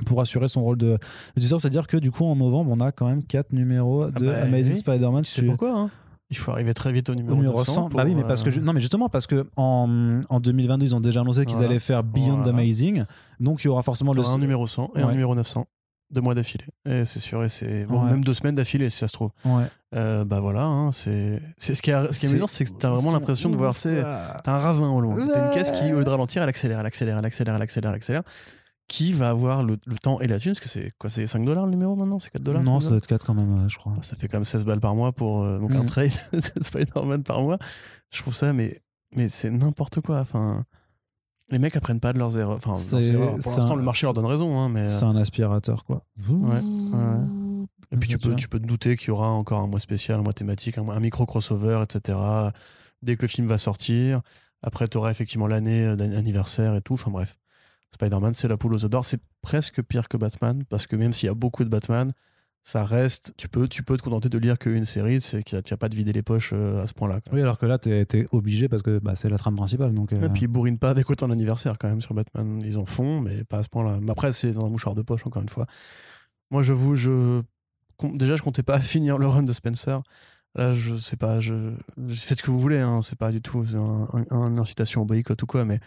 [0.05, 0.97] pour assurer son rôle de,
[1.38, 4.43] C'est-à-dire que du coup, en novembre, on a quand même 4 numéros ah de bah
[4.43, 5.23] Amazing Spider-Man.
[5.23, 5.89] Tu sais pourquoi hein?
[6.31, 7.89] Il faut arriver très vite au numéro, 100.
[7.89, 10.99] bah oui, mais parce que non, mais justement parce que en, en 2022, ils ont
[10.99, 13.05] déjà annoncé qu'ils allaient faire Beyond Amazing,
[13.39, 15.67] donc il y aura forcément le un numéro 100 et un numéro 900
[16.11, 16.65] deux mois d'affilée.
[16.86, 19.32] C'est sûr, et c'est bon, même deux semaines d'affilée si ça se trouve.
[19.44, 19.65] Ouais.
[19.95, 22.90] Euh, bah voilà, hein, c'est ce qui est, ce qui est amusant, c'est que t'as
[22.90, 25.27] vraiment l'impression de voir, tu t'as un ravin au loin.
[25.27, 27.61] T'as une caisse qui, au lieu de ralentir, elle accélère, elle accélère, elle accélère, elle
[27.61, 28.23] accélère, elle accélère.
[28.88, 31.65] Qui va avoir le, temps et la thune Parce que c'est quoi C'est 5 dollars
[31.65, 33.94] le numéro maintenant C'est 4 dollars Non, ça doit être 4 quand même, je crois.
[34.03, 35.86] Ça fait quand même 16 balles par mois pour euh, donc un mm.
[35.88, 37.57] trade de Spider-Man par mois.
[38.11, 38.80] Je trouve ça, mais,
[39.15, 40.19] mais c'est n'importe quoi.
[40.19, 40.65] Enfin,
[41.49, 42.57] les mecs apprennent pas de leurs erreurs.
[42.57, 44.57] Enfin, Pour l'instant, le marché leur donne raison.
[44.57, 44.89] Hein, mais...
[44.89, 46.05] C'est un aspirateur, quoi.
[46.30, 46.61] Ouais.
[47.91, 50.19] Et puis tu peux, tu peux te douter qu'il y aura encore un mois spécial,
[50.19, 52.17] un mois thématique, un, micro crossover, etc.
[53.01, 54.22] Dès que le film va sortir.
[54.63, 56.93] Après, tu auras effectivement l'année d'anniversaire et tout.
[56.93, 57.38] Enfin bref.
[57.93, 59.05] Spider-Man, c'est la poule aux d'or.
[59.05, 62.11] C'est presque pire que Batman, parce que même s'il y a beaucoup de Batman,
[62.65, 63.33] ça reste.
[63.37, 65.87] Tu peux, tu peux te contenter de lire qu'une série, c'est que tu n'as pas
[65.87, 67.19] de vider les poches euh, à ce point-là.
[67.31, 69.93] Oui, alors que là, tu es, obligé parce que bah, c'est la trame principale.
[69.93, 70.29] Donc, Et euh.
[70.29, 72.59] puis ils bourrinent pas avec autant d'anniversaire quand même sur Batman.
[72.65, 73.99] Ils en font, mais pas à ce point-là.
[74.01, 75.67] Mais après, c'est dans un mouchoir de poche, encore une fois.
[76.49, 76.95] Moi, je vous.
[76.95, 77.43] Je...
[78.01, 80.01] Déjà, je comptais pas finir le run de Spencer.
[80.55, 81.71] Là, je sais pas, je,
[82.09, 83.01] faites ce que vous voulez, hein.
[83.01, 83.65] c'est pas du tout
[84.31, 85.81] un, incitation au boycott ou quoi, mais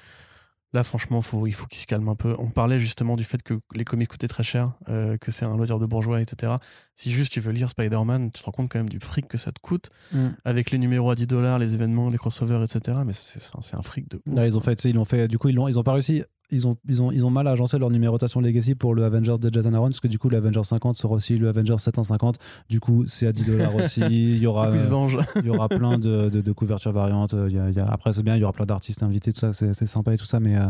[0.75, 2.35] Là, franchement, faut, il faut qu'il se calme un peu.
[2.39, 5.57] On parlait justement du fait que les comics coûtaient très cher, euh, que c'est un
[5.57, 6.57] loisir de bourgeois, etc.
[6.95, 9.39] Si juste tu veux lire Spider-Man, tu te rends compte quand même du fric que
[9.39, 10.29] ça te coûte, mm.
[10.45, 12.99] avec les numéros à 10 dollars, les événements, les crossovers, etc.
[13.07, 15.59] Mais c'est un fric de Là, ils ont fait, ils ont fait, du coup, ils
[15.59, 18.41] ont, ils ont pas réussi ils ont, ils, ont, ils ont mal agencé leur numérotation
[18.41, 21.15] Legacy pour le Avengers de Jason Aaron, parce que du coup, le Avengers 50 sera
[21.15, 22.37] aussi le Avengers 750.
[22.69, 24.01] Du coup, c'est à 10 dollars aussi.
[24.09, 24.71] Il y aura,
[25.37, 27.35] il y aura plein de, de, couvertures variantes.
[27.49, 29.87] Il y a, après, c'est bien, il y aura plein d'artistes invités, tout ça, c'est
[29.87, 30.57] sympa et tout ça, mais.
[30.57, 30.67] Euh,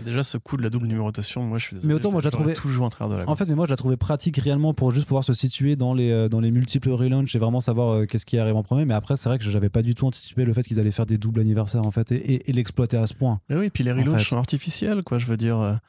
[0.00, 1.88] déjà, ce coup de la double numérotation, moi je suis désolé.
[1.88, 2.54] Mais autant, moi je la trouvais.
[2.54, 4.92] toujours en travers de la En fait, mais moi je la trouvais pratique réellement pour
[4.92, 8.06] juste pouvoir se situer dans les, euh, dans les multiples relaunchs et vraiment savoir euh,
[8.06, 8.84] qu'est-ce qui arrive en premier.
[8.84, 11.06] Mais après, c'est vrai que j'avais pas du tout anticipé le fait qu'ils allaient faire
[11.06, 13.40] des doubles anniversaires en fait et, et, l'exploiter à ce point.
[13.48, 15.18] Mais oui, puis les relaunchs sont artificiels, quoi.
[15.18, 15.80] Je veux dire.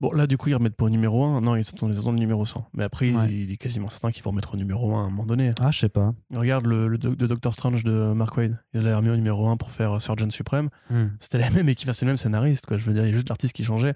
[0.00, 1.42] Bon, là, du coup, ils remettent pas au numéro 1.
[1.42, 2.70] Non, ils attendent, les numéro 100.
[2.72, 5.26] Mais après, il est quasiment certain qu'ils vont remettre au numéro 1 à un moment
[5.26, 5.50] donné.
[5.60, 6.14] Ah, je sais pas.
[6.34, 8.58] Regarde le, le, Doctor Strange de Mark Wade.
[8.72, 10.70] Il l'a remis au numéro 1 pour faire Surgeon Supreme.
[10.88, 11.08] Hmm.
[11.20, 12.78] C'était la même équipe, c'est le même scénariste, quoi.
[12.78, 13.94] Je veux dire, il y a juste l'artiste qui changeait.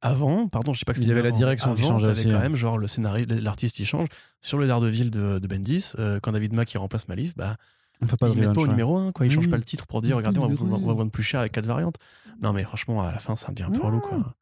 [0.00, 2.28] Avant, pardon, je sais pas que Il y avait la direction qui changeait aussi.
[2.28, 4.06] quand même, genre, le scénariste, l'artiste, il change.
[4.40, 7.56] Sur le Daredevil de, de Bendis, euh, quand David Mack, il remplace Malif, bah.
[8.00, 9.26] On fait pas il met pas au numéro 1, quoi.
[9.26, 11.52] Il change pas le titre pour dire, regardez, on va, vous, vendre plus cher avec
[11.52, 11.96] quatre variantes.
[12.40, 14.34] Non, mais franchement, à la fin, ça devient un peu relou, quoi.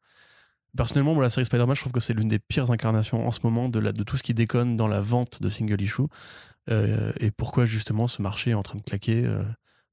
[0.77, 3.39] Personnellement, moi, la série Spider-Man, je trouve que c'est l'une des pires incarnations en ce
[3.43, 6.03] moment de, la, de tout ce qui déconne dans la vente de single issue.
[6.69, 9.43] Euh, et pourquoi justement ce marché est en train de claquer euh,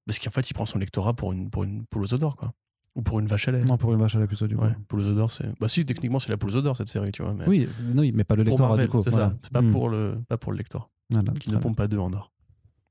[0.06, 2.52] Parce qu'en fait, il prend son lectorat pour une, pour une poule aux odeurs, quoi.
[2.96, 3.64] Ou pour une vache à lait.
[3.64, 4.62] Non, pour une vache à lait plutôt, du coup.
[4.62, 5.48] Ouais, poule aux odeurs, c'est.
[5.58, 7.34] Bah, si, techniquement, c'est la poule aux odeurs, cette série, tu vois.
[7.34, 7.48] Mais...
[7.48, 9.02] Oui, non, mais pas le lectorat, du coup.
[9.02, 9.34] C'est ça.
[9.42, 9.72] C'est pas, hmm.
[9.72, 10.90] pour le, pas pour le lecteur.
[11.40, 12.30] qui ne pompe pas deux en or.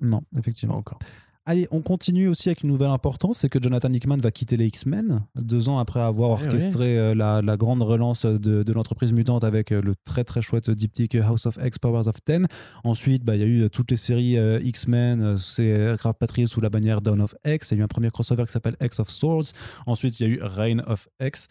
[0.01, 0.73] Non, effectivement.
[0.73, 0.99] Pas encore.
[1.45, 4.67] Allez, on continue aussi avec une nouvelle importante, c'est que Jonathan Hickman va quitter les
[4.67, 9.73] X-Men deux ans après avoir eh orchestré euh, la, grande relance de, l'entreprise mutante avec
[9.73, 12.47] euh, le très très chouette diptyque House of X Powers of Ten.
[12.85, 16.69] Ensuite, bah, il y a eu euh, toutes les séries X-Men, c'est rapatrié sous la
[16.69, 17.71] bannière Dawn of X.
[17.71, 19.51] Il y a eu un premier crossover qui s'appelle X of Swords.
[19.85, 21.49] Ensuite, il y a eu Reign of X,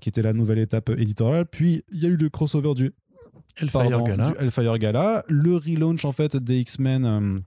[0.00, 1.44] qui était la nouvelle étape éditoriale.
[1.44, 2.94] Puis, il y a eu le crossover du
[3.60, 4.30] Hellfire Gala.
[4.30, 7.42] Du Hellfire Gala, le relaunch en fait des X-Men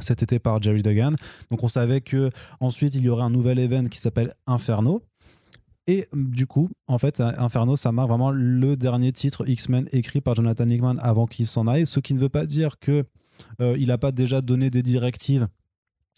[0.00, 1.12] cet été par Jerry Duggan.
[1.50, 2.30] Donc on savait que
[2.60, 5.02] ensuite il y aurait un nouvel event qui s'appelle Inferno.
[5.86, 10.34] Et du coup, en fait, Inferno, ça marque vraiment le dernier titre X-Men écrit par
[10.34, 11.86] Jonathan Hickman avant qu'il s'en aille.
[11.86, 13.04] Ce qui ne veut pas dire que
[13.60, 15.46] euh, il n'a pas déjà donné des directives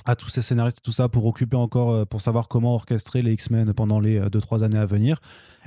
[0.07, 3.23] à tous ces scénaristes et tout ça pour occuper encore, euh, pour savoir comment orchestrer
[3.23, 5.21] les X-Men pendant les 2-3 années à venir.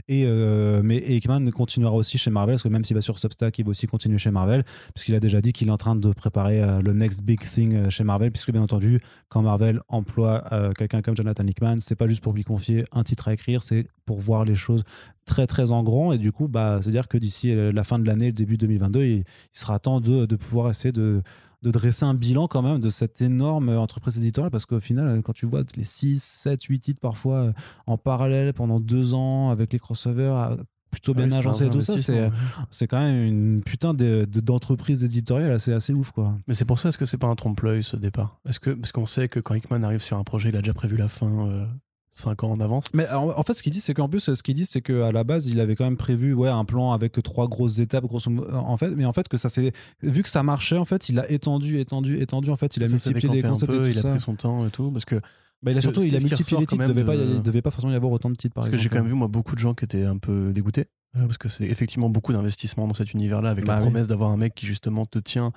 [0.07, 3.59] Et, euh, mais Hickman continuera aussi chez Marvel, parce que même s'il va sur Substack,
[3.59, 4.63] il va aussi continuer chez Marvel,
[4.95, 7.89] puisqu'il a déjà dit qu'il est en train de préparer euh, le next big thing
[7.89, 10.43] chez Marvel, puisque bien entendu, quand Marvel emploie
[10.77, 13.87] quelqu'un comme Jonathan Hickman, c'est pas juste pour lui confier un titre à écrire, c'est
[14.05, 14.83] pour voir les choses
[15.25, 16.13] très très en grand.
[16.13, 19.17] Et du coup, bah, c'est-à-dire que d'ici la fin de l'année, le début 2022, il,
[19.17, 21.21] il sera temps de pouvoir essayer de
[21.61, 25.34] de dresser un bilan quand même de cette énorme entreprise éditoriale parce qu'au final, quand
[25.34, 27.53] tu vois les 6, 7, 8 titres parfois euh,
[27.86, 30.56] en parallèle pendant deux ans avec les crossovers euh,
[30.90, 32.30] plutôt bien agencés et tout ça, c'est,
[32.72, 36.11] c'est quand même une putain de, d'entreprise éditoriale assez, assez ouf.
[36.11, 36.36] Quoi.
[36.48, 38.40] Mais c'est pour ça, est-ce que c'est pas un trompe-l'œil ce départ?
[38.48, 40.73] Est-ce que, Parce qu'on sait que quand Hickman arrive sur un projet, il a déjà
[40.73, 41.48] prévu la fin.
[41.48, 41.65] Euh,
[42.11, 42.86] 5 ans en avance.
[42.94, 45.23] Mais en, fait, ce qu'il dit, c'est qu'en plus, ce qu'il dit, c'est qu'à la
[45.23, 48.52] base, il avait quand même prévu ouais, un plan avec trois grosses étapes, grosso modo.
[48.52, 49.72] En fait, mais en fait, que ça s'est.
[50.02, 52.49] Vu que ça marchait, en fait, il a étendu, étendu, étendu.
[52.49, 53.72] En fait, il a multiplié les concepts.
[53.72, 54.91] et tout il a pris son temps et tout.
[54.91, 55.15] Parce que.
[55.61, 56.81] Bah, il a surtout, il a multiplié les titres.
[56.81, 58.77] Il ne devait, pas, devait pas forcément y avoir autant de titres, par parce exemple.
[58.77, 60.86] que j'ai quand même vu, moi, beaucoup de gens qui étaient un peu dégoûtés.
[61.18, 64.31] Euh, parce que c'est effectivement beaucoup d'investissement dans cet univers-là, avec la bah promesse d'avoir
[64.31, 65.52] un mec qui, justement, te tient.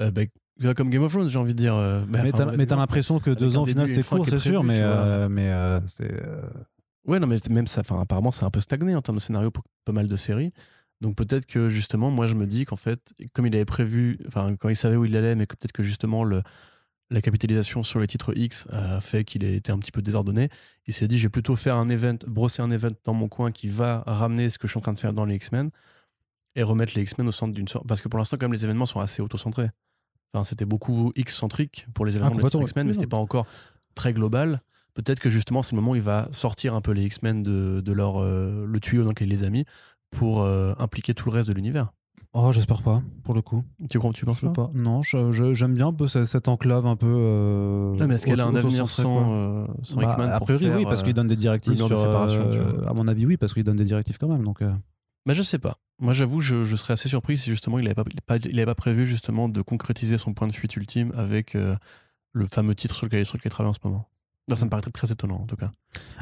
[0.00, 1.74] Euh, bah, comme Game of Thrones, j'ai envie de dire.
[1.74, 4.82] Euh, mais t'as l'impression que deux ans, au final, c'est court, c'est sûr, mais,
[5.28, 6.12] mais c'est.
[7.04, 9.50] Ouais, non, mais même ça, enfin, apparemment, c'est un peu stagné en termes de scénario
[9.50, 10.52] pour pas mal de séries.
[11.00, 14.54] Donc peut-être que justement, moi, je me dis qu'en fait, comme il avait prévu, enfin,
[14.54, 16.42] quand il savait où il allait, mais que peut-être que justement, le,
[17.10, 20.48] la capitalisation sur les titres X a fait qu'il ait été un petit peu désordonné,
[20.86, 23.50] il s'est dit, je vais plutôt faire un event, brosser un event dans mon coin
[23.50, 25.70] qui va ramener ce que je suis en train de faire dans les X-Men
[26.54, 27.86] et remettre les X-Men au centre d'une sorte.
[27.86, 29.70] Parce que pour l'instant, comme les événements sont assez auto-centrés.
[30.34, 33.46] Enfin, c'était beaucoup X-centrique pour les événements ah, de X-Men, mais c'était pas encore
[33.94, 34.62] très global
[34.94, 37.92] peut-être que justement c'est le moment où il va sortir un peu les X-Men de,
[37.92, 39.64] leur euh, le tuyau dans lequel il les a mis
[40.10, 41.92] pour euh, impliquer tout le reste de l'univers.
[42.34, 43.62] Oh, j'espère pas, pour le coup.
[43.90, 47.06] Tu, tu penses pas, Non, j'aime bien un peu cette, enclave un peu.
[47.06, 51.02] Euh, mais est-ce qu'elle a un avenir sans, sans bah, Hickman A priori, oui, parce
[51.02, 51.88] qu'il donne des directives sur.
[51.88, 52.48] séparation,
[52.86, 54.44] à mon avis, oui, parce qu'il donne des directives quand même.
[54.44, 54.62] Donc.
[55.26, 55.76] Mais je sais pas.
[55.98, 59.62] Moi, j'avoue, je, je, serais assez surpris si justement il n'avait pas, prévu justement de
[59.62, 61.56] concrétiser son point de fuite ultime avec
[62.32, 64.08] le fameux titre sur lequel, sur lequel il travaille en ce moment
[64.56, 65.72] ça me paraît très, étonnant en tout cas.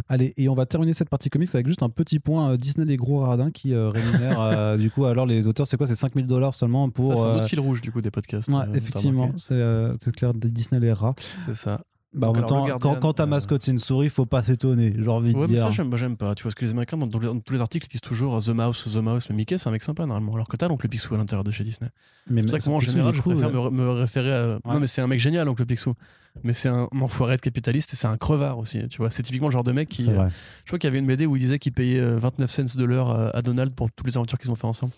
[0.09, 2.53] Allez, et on va terminer cette partie comics avec juste un petit point.
[2.53, 5.77] Euh, Disney, les gros radins qui euh, rémunèrent euh, du coup, alors les auteurs, c'est
[5.77, 5.87] quoi?
[5.87, 7.17] C'est 5000 dollars seulement pour.
[7.17, 8.49] C'est un autre fil rouge du coup des podcasts.
[8.49, 11.15] Ouais, effectivement, c'est clair, Disney les rats.
[11.45, 11.83] C'est ça.
[12.13, 12.67] Bah, en même temps,
[12.97, 15.69] quand, ta mascotte c'est une souris, faut pas s'étonner, j'ai envie de dire.
[15.69, 16.35] Mais ça, j'aime pas.
[16.35, 18.89] Tu vois, ce que les Américains, dans, tous les articles, ils disent toujours The Mouse,
[18.93, 19.29] The Mouse.
[19.31, 20.35] Mais Mickey, c'est un mec sympa normalement.
[20.35, 21.89] Alors que t'as donc le Picsou à l'intérieur de chez Disney.
[22.29, 24.59] C'est pour ça que moi, en général, je préfère me, référer à.
[24.65, 25.95] Non, mais c'est un mec génial, donc le Picsou.
[26.43, 28.87] Mais c'est un enfoiré de capitaliste et c'est un crevard aussi.
[28.89, 30.09] Tu vois, c'est typiquement le genre de mec qui.
[30.09, 30.27] Euh,
[30.65, 32.79] je crois qu'il y avait une BD où il disait qu'il payait 29 euh, cents
[32.79, 34.93] de l'heure euh, à Donald pour toutes les aventures qu'ils ont fait ensemble.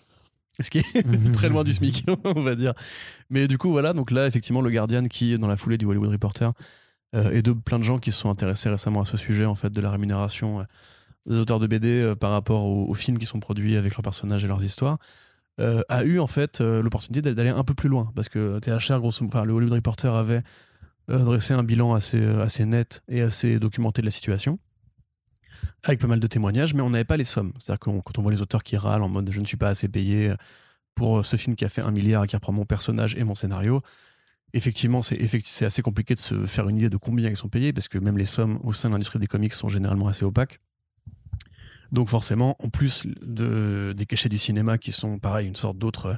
[0.59, 0.83] Ce qui est
[1.33, 2.73] très loin du SMIC, on va dire.
[3.29, 3.93] Mais du coup, voilà.
[3.93, 6.53] Donc là, effectivement, le Guardian qui, dans la foulée du Hollywood Reporter, euh,
[7.13, 9.69] et de plein de gens qui se sont intéressés récemment à ce sujet en fait
[9.69, 10.63] de la rémunération euh,
[11.25, 14.43] des auteurs de BD euh, par rapport aux, films qui sont produits avec leurs personnages
[14.43, 14.97] et leurs histoires.
[15.59, 19.45] a eu en fait l'opportunité d'aller un peu plus loin parce que THR, grosso, enfin,
[19.45, 20.41] le Hollywood Reporter avait
[21.07, 24.57] dressé un bilan assez, assez net et assez documenté de la situation
[25.83, 27.53] avec pas mal de témoignages, mais on n'avait pas les sommes.
[27.57, 29.69] C'est-à-dire que quand on voit les auteurs qui râlent en mode je ne suis pas
[29.69, 30.33] assez payé
[30.95, 33.35] pour ce film qui a fait un milliard et qui reprend mon personnage et mon
[33.35, 33.81] scénario,
[34.53, 37.87] effectivement, c'est assez compliqué de se faire une idée de combien ils sont payés, parce
[37.87, 40.59] que même les sommes au sein de l'industrie des comics sont généralement assez opaques.
[41.91, 46.17] Donc forcément, en plus de, des cachets du cinéma qui sont pareil, une sorte d'autre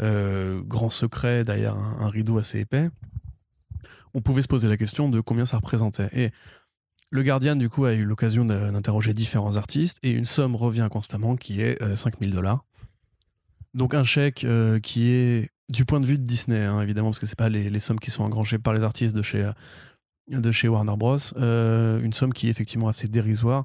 [0.00, 2.88] euh, grand secret derrière un, rideau assez épais,
[4.14, 6.08] on pouvait se poser la question de combien ça représentait.
[6.12, 6.30] Et
[7.10, 11.36] le Guardian, du coup, a eu l'occasion d'interroger différents artistes, et une somme revient constamment
[11.36, 12.64] qui est 5000 euh, dollars.
[13.74, 17.18] Donc un chèque euh, qui est du point de vue de Disney, hein, évidemment, parce
[17.18, 19.50] que c'est pas les, sommes qui sont engrangées par les artistes de chez,
[20.28, 21.16] de chez Warner Bros.
[21.36, 23.64] Euh, une somme qui est effectivement assez dérisoire.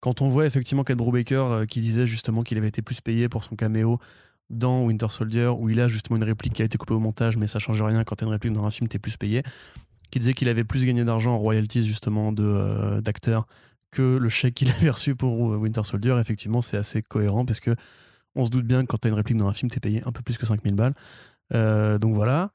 [0.00, 3.28] Quand on voit effectivement qu'Ed Brubaker euh, qui disait justement qu'il avait été plus payé
[3.28, 3.98] pour son caméo
[4.48, 7.36] dans Winter Soldier, où il a justement une réplique qui a été coupée au montage,
[7.36, 9.42] mais ça change rien quand t'as une réplique dans un film, t'es plus payé.
[10.10, 13.46] Qui disait qu'il avait plus gagné d'argent en royalties justement de euh, d'acteurs
[13.90, 16.16] que le chèque qu'il avait reçu pour Winter Soldier.
[16.20, 17.74] Effectivement, c'est assez cohérent parce que
[18.34, 20.12] on se doute bien que quand t'as une réplique dans un film, t'es payé un
[20.12, 20.94] peu plus que 5000 balles.
[21.54, 22.52] Euh, donc voilà.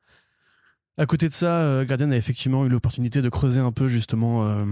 [0.97, 4.45] À côté de ça, euh, Guardian a effectivement eu l'opportunité de creuser un peu justement
[4.45, 4.65] euh,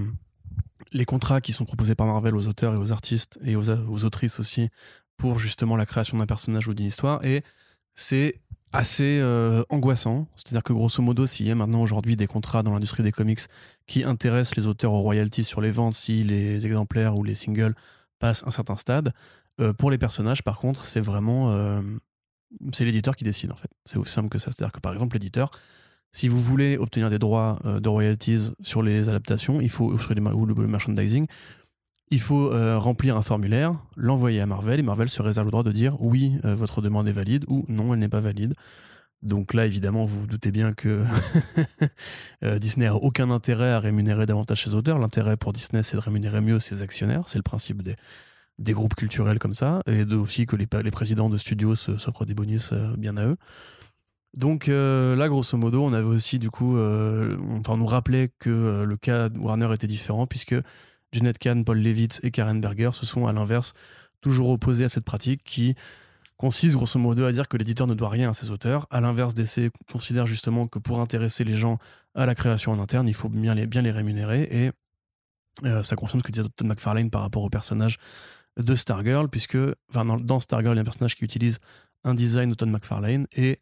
[0.91, 4.39] les contrats qui sont proposés par Marvel aux auteurs et aux artistes et aux, autrices
[4.39, 4.69] aussi
[5.18, 7.23] pour justement la création d'un personnage ou d'une histoire.
[7.26, 7.43] Et
[7.95, 8.39] c'est
[8.73, 9.22] assez
[9.69, 10.27] angoissant.
[10.35, 13.41] C'est-à-dire que grosso modo, s'il y a maintenant aujourd'hui des contrats dans l'industrie des comics
[13.85, 17.76] qui intéressent les auteurs aux royalties sur les ventes si les exemplaires ou les singles
[18.19, 19.14] passent un certain stade,
[19.77, 21.52] pour les personnages, par contre, c'est vraiment
[22.73, 23.69] c'est l'éditeur qui décide en fait.
[23.86, 24.52] C'est aussi simple que ça.
[24.52, 25.52] C'est-à-dire que par exemple, l'éditeur,
[26.14, 30.11] si vous voulez obtenir des droits euh, de royalties sur les adaptations, il faut sur
[30.11, 31.28] ou le merchandising,
[32.10, 35.64] il faut euh, remplir un formulaire, l'envoyer à Marvel et Marvel se réserve le droit
[35.64, 38.53] de dire oui, euh, votre demande est valide ou non, elle n'est pas valide.
[39.22, 41.06] Donc là, évidemment, vous vous doutez bien que
[42.57, 44.98] Disney a aucun intérêt à rémunérer davantage ses auteurs.
[44.98, 47.26] L'intérêt pour Disney, c'est de rémunérer mieux ses actionnaires.
[47.28, 47.95] C'est le principe des,
[48.61, 52.73] des groupes culturels comme ça, et aussi que les, présidents de studios s'offrent des bonus
[52.97, 53.38] bien à eux.
[54.38, 58.31] Donc euh, là, grosso modo, on avait aussi du coup, euh, enfin, on nous rappelait
[58.39, 60.55] que euh, le cas Warner était différent puisque
[61.11, 63.73] Janet Kahn, Paul Levitz et Karen Berger se sont à l'inverse
[64.21, 65.75] toujours opposés à cette pratique qui
[66.38, 68.88] consiste grosso modo à dire que l'éditeur ne doit rien à ses auteurs.
[68.89, 71.77] À l'inverse, DC considère justement que pour intéresser les gens
[72.15, 74.71] à la création en interne, il faut bien les, bien les rémunérer et
[75.83, 77.97] ça concerne ce que disait Todd McFarlane par rapport au personnage
[78.63, 79.57] de Stargirl, puisque
[79.93, 81.57] dans, dans Stargirl, il y a un personnage qui utilise
[82.03, 83.59] un design de Todd McFarlane et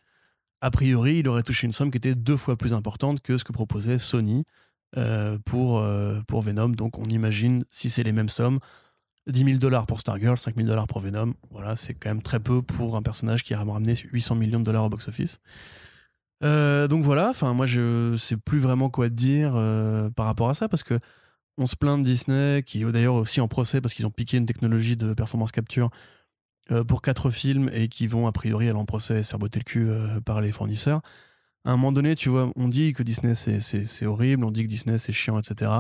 [0.62, 3.44] a priori, il aurait touché une somme qui était deux fois plus importante que ce
[3.44, 4.44] que proposait Sony
[4.98, 6.70] euh, pour, euh, pour Venom.
[6.70, 8.60] Donc on imagine, si c'est les mêmes sommes,
[9.28, 11.34] 10 000 dollars pour Stargirl, 5 000 dollars pour Venom.
[11.52, 14.66] Voilà, c'est quand même très peu pour un personnage qui a ramené 800 millions de
[14.66, 15.40] dollars au box-office.
[16.44, 19.52] Euh, donc voilà, enfin moi je sais plus vraiment quoi dire
[20.16, 21.00] par rapport à ça parce que
[21.60, 24.38] on se plaint de Disney qui est d'ailleurs aussi en procès parce qu'ils ont piqué
[24.38, 25.90] une technologie de performance capture
[26.72, 29.40] euh, pour quatre films et qui vont a priori aller en procès et se faire
[29.40, 31.02] botter le cul euh, par les fournisseurs.
[31.66, 34.70] À un moment donné, tu vois, on dit que Disney c'est horrible, on dit que
[34.70, 35.72] Disney c'est chiant, etc.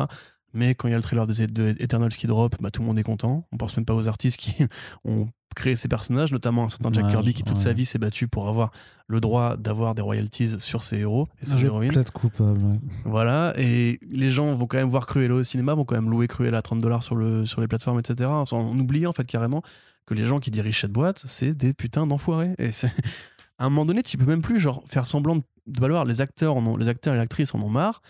[0.53, 2.88] Mais quand il y a le trailer des de Eternals qui drop, bah, tout le
[2.88, 3.47] monde est content.
[3.51, 4.55] On pense même pas aux artistes qui
[5.05, 8.27] ont créé ces personnages, notamment un certain Jack Kirby qui toute sa vie s'est battu
[8.27, 8.71] pour avoir
[9.07, 11.91] le droit d'avoir des royalties sur ses héros et ses héroïnes.
[11.91, 12.80] Peut-être coupable.
[13.03, 16.27] Voilà, et les gens vont quand même voir Cruella au cinéma, vont quand même louer
[16.27, 18.30] Cruella à 30 dollars sur, le, sur les plateformes, etc.
[18.30, 19.63] En oubliant en fait carrément
[20.05, 22.55] que les gens qui dirigent cette boîte, c'est des putains d'enfoirés.
[22.57, 22.91] Et c'est
[23.59, 25.43] à un moment donné, tu peux même plus genre faire semblant de,
[25.80, 26.05] valoir.
[26.05, 28.01] Les acteurs, en ont, les acteurs et les actrices en ont marre.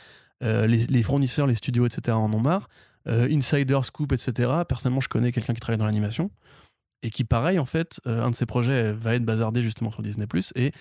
[0.44, 2.16] Euh, les, fournisseurs, les studios, etc.
[2.16, 2.70] en ont marre.
[3.08, 4.52] Euh, Insider, Scoop, etc.
[4.68, 6.32] Personnellement, je connais quelqu'un qui travaille dans l'animation
[7.02, 10.02] et qui, pareil, en fait, euh, un de ses projets va être bazardé justement sur
[10.02, 10.28] Disney+.
[10.56, 10.72] Et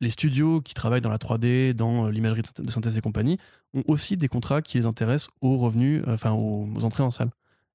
[0.00, 3.38] les studios qui travaillent dans la 3D, dans l'imagerie de synthèse et compagnie,
[3.74, 7.30] ont aussi des contrats qui les intéressent aux revenus, enfin aux, entrées en salle.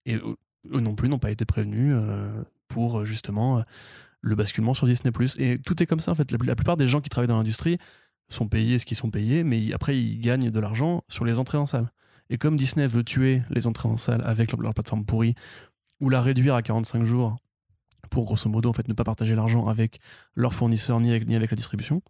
[0.06, 1.96] Et eux non plus n'ont pas été prévenus
[2.68, 3.64] pour justement
[4.22, 5.12] le basculement sur Disney+.
[5.38, 6.32] Et tout est comme ça en fait.
[6.32, 7.78] La, plupart des gens qui travaillent dans l'industrie
[8.30, 11.58] sont payés ce qu'ils sont payés, mais après ils gagnent de l'argent sur les entrées
[11.58, 11.92] en salle.
[12.30, 15.36] Et comme Disney veut tuer les entrées en salle avec leur, plateforme pourrie
[16.00, 17.38] ou la réduire à 45 jours
[18.10, 20.00] pour grosso modo en fait ne pas partager l'argent avec
[20.36, 22.02] leurs fournisseurs ni avec, la distribution,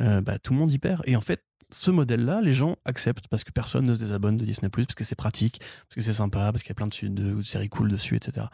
[0.00, 1.02] euh, bah, tout le monde y perd.
[1.06, 4.44] Et en fait, ce modèle-là, les gens acceptent parce que personne ne se désabonne de
[4.44, 7.08] Disney+, parce que c'est pratique, parce que c'est sympa, parce qu'il y a plein de,
[7.08, 8.46] de, séries cool dessus, etc.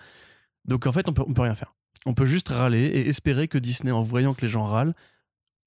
[0.65, 1.75] Donc en fait, on peut, peut rien faire.
[2.07, 4.95] On peut juste râler et espérer que Disney, en voyant que les gens râlent,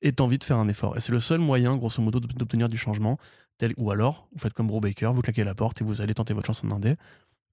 [0.02, 0.98] ait envie de faire un effort.
[0.98, 3.18] Et c'est le seul moyen, grosso modo, d'obtenir du changement.
[3.58, 6.34] Tel, ou alors, vous faites comme Brubaker, vous claquez la porte et vous allez tenter
[6.34, 6.96] votre chance en indé.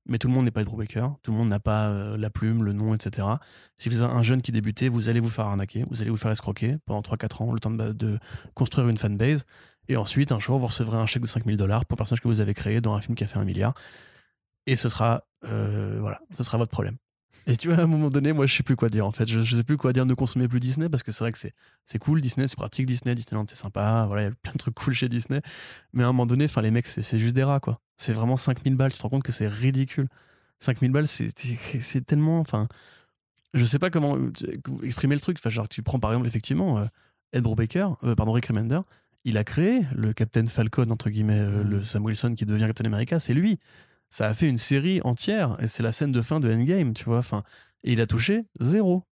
[0.07, 2.65] Mais tout le monde n'est pas Brubaker, tout le monde n'a pas euh, la plume,
[2.65, 3.27] le nom, etc.
[3.77, 6.17] Si vous êtes un jeune qui débutait, vous allez vous faire arnaquer, vous allez vous
[6.17, 8.19] faire escroquer pendant 3-4 ans, le temps de,
[8.55, 9.45] construire une fanbase.
[9.89, 12.29] Et ensuite, un jour, vous recevrez un chèque de 5000 dollars pour le personnage que
[12.29, 13.75] vous avez créé dans un film qui a fait un milliard.
[14.67, 16.97] Et ce sera, euh, voilà, ce sera votre problème.
[17.49, 19.27] Et tu vois, à un moment donné, moi, je sais plus quoi dire en fait.
[19.27, 21.39] Je, je sais plus quoi dire, ne consommer plus Disney parce que c'est vrai que
[21.39, 24.59] c'est, cool Disney, c'est pratique Disney, Disneyland c'est sympa, voilà, il y a plein de
[24.59, 25.41] trucs cool chez Disney.
[25.95, 27.81] Mais à un moment donné, enfin, les mecs, c'est, c'est juste des rats quoi.
[27.97, 30.09] C'est vraiment 5000 balles, tu te rends compte que c'est ridicule.
[30.59, 32.39] 5000 balles, c'est, tellement.
[32.41, 32.69] Enfin,
[33.55, 34.19] je sais pas comment
[34.83, 35.39] exprimer le truc.
[35.41, 36.85] Enfin, genre, tu prends par exemple, effectivement, euh,
[37.33, 38.81] Ed Brubaker, euh, pardon, Rick Remender,
[39.25, 41.85] il a créé le Captain Falcon, entre guillemets, euh, le mmh.
[41.85, 43.59] Sam Wilson qui devient Captain America, c'est lui
[44.11, 47.05] ça a fait une série entière et c'est la scène de fin de Endgame, tu
[47.05, 47.19] vois.
[47.19, 47.43] Enfin,
[47.85, 49.05] et il a touché zéro.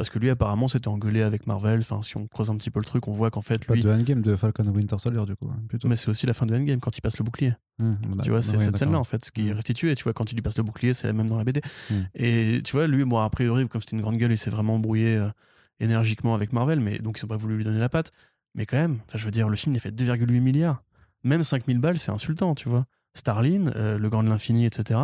[0.00, 1.80] Parce que lui, apparemment, s'était engueulé avec Marvel.
[1.80, 3.82] Enfin, si on creuse un petit peu le truc, on voit qu'en fait, lui.
[3.82, 5.50] Pas de Endgame, de Falcon Winter Soldier, du coup.
[5.52, 5.88] Hein, plutôt.
[5.88, 7.52] Mais c'est aussi la fin de Endgame quand il passe le bouclier.
[7.78, 9.56] Mmh, bah, tu vois, c'est cette scène-là, en fait, ce qui est mmh.
[9.56, 9.94] restitué.
[9.96, 11.60] Tu vois, quand il lui passe le bouclier, c'est la même dans la BD.
[11.90, 11.94] Mmh.
[12.14, 14.76] Et tu vois, lui, moi, a priori, comme c'était une grande gueule, il s'est vraiment
[14.76, 15.28] embrouillé euh,
[15.80, 16.80] énergiquement avec Marvel.
[16.80, 18.10] Mais donc, ils n'ont pas voulu lui donner la patte.
[18.54, 20.82] Mais quand même, je veux dire, le film, il a fait 2,8 milliards.
[21.24, 22.86] Même 5000 balles, c'est insultant, tu vois.
[23.14, 25.00] Starlin, euh, le grand de l'infini, etc.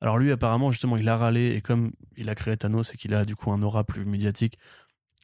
[0.00, 3.14] Alors lui, apparemment, justement, il a râlé et comme il a créé Thanos et qu'il
[3.14, 4.58] a du coup un aura plus médiatique,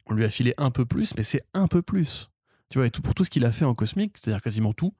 [0.05, 2.29] on lui a filé un peu plus, mais c'est un peu plus.
[2.69, 4.93] Tu vois, et pour tout ce qu'il a fait en cosmique, c'est-à-dire quasiment tout,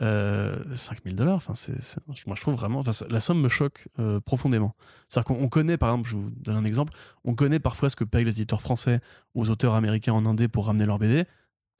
[0.00, 4.74] euh, 5000 dollars, moi je trouve vraiment, la somme me choque euh, profondément.
[5.08, 6.94] C'est-à-dire qu'on connaît, par exemple, je vous donne un exemple,
[7.24, 9.00] on connaît parfois ce que payent les éditeurs français
[9.34, 11.26] aux auteurs américains en Indé pour ramener leur BD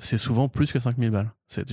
[0.03, 1.33] c'est souvent plus que 5000 balles.
[1.47, 1.73] C'est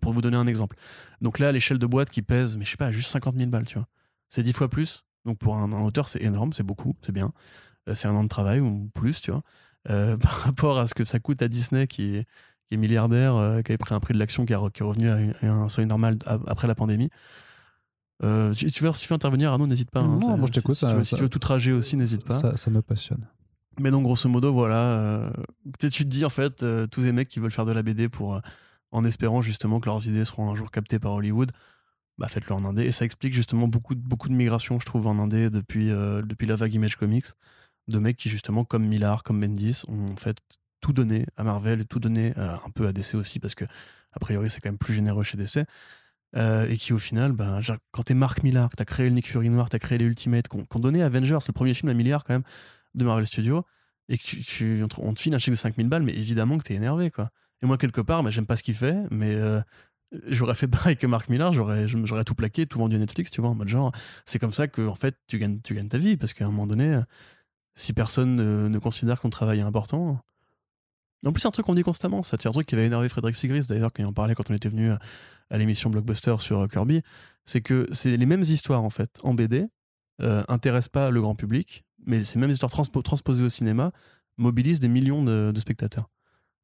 [0.00, 0.76] pour vous donner un exemple.
[1.20, 3.66] Donc là, l'échelle de boîte qui pèse, mais je sais pas, juste 50 000 balles,
[3.66, 3.86] tu vois.
[4.28, 5.04] C'est 10 fois plus.
[5.24, 7.32] Donc pour un, auteur, c'est énorme, c'est beaucoup, c'est bien.
[7.88, 9.42] Euh, c'est un an de travail ou plus, tu vois.
[9.88, 12.24] Euh, par rapport à ce que ça coûte à Disney qui,
[12.68, 15.52] qui est milliardaire, euh, qui avait pris un prix de l'action qui, est revenu à,
[15.52, 17.10] un seuil normal après la pandémie.
[18.22, 20.00] Euh, tu, veux, si tu veux intervenir, Arnaud, n'hésite pas.
[20.00, 20.76] Hein, non, moi je t'écoute.
[20.76, 22.36] Si, si, tu veux tout trager aussi, n'hésite pas.
[22.36, 23.26] Ça, ça, me passionne.
[23.80, 25.32] Mais donc, grosso modo, voilà.
[25.78, 28.40] tu te dis, en fait, tous ces mecs qui veulent faire de la BD pour,
[28.92, 31.50] en espérant justement que leurs idées seront un jour captées par Hollywood,
[32.18, 32.84] bah faites-le en indé.
[32.84, 36.56] Et ça explique justement beaucoup, beaucoup de migration, je trouve, en indé depuis, depuis la
[36.56, 37.26] vague Image Comics
[37.90, 40.38] de mecs qui, justement, comme Millard, comme Bendis, ont fait
[40.80, 43.64] tout donné à Marvel tout donné euh, un peu à DC aussi, parce que,
[44.12, 45.66] a priori, c'est quand même plus généreux chez DC.
[46.36, 49.28] Euh, et qui, au final, ben, quand t'es Mark Millar, que t'as créé le Nick
[49.28, 52.34] Fury Noir, t'as créé les Ultimates, qu'on donné Avengers, le premier film à milliard quand
[52.34, 52.44] même,
[52.94, 53.64] de Marvel Studios,
[54.08, 56.74] et que tu, on te file un chèque de 5000 balles, mais évidemment que t'es
[56.74, 57.30] énervé, quoi.
[57.62, 59.60] Et moi, quelque part, ben, j'aime pas ce qu'il fait, mais euh,
[60.28, 63.40] j'aurais fait pareil que Mark Millar, j'aurais, j'aurais tout plaqué, tout vendu à Netflix, tu
[63.40, 63.92] vois, en mode genre,
[64.26, 66.50] c'est comme ça que, en fait, tu gagnes, tu gagnes ta vie, parce qu'à un
[66.50, 67.00] moment donné,
[67.74, 70.18] si personne ne, considère que ton travail est important.
[71.24, 72.36] En plus, c'est un truc qu'on dit constamment, ça.
[72.40, 74.68] C'est un truc qui va énerver Frédéric Sigris, d'ailleurs, il en parlait quand on était
[74.68, 74.90] venu
[75.50, 77.02] à l'émission Blockbuster sur euh, Kirby.
[77.44, 79.66] C'est que c'est les mêmes histoires, en fait, en BD,
[80.22, 83.92] euh, intéressent pas le grand public, mais ces mêmes histoires transposées au cinéma
[84.36, 86.08] mobilisent des millions de, spectateurs.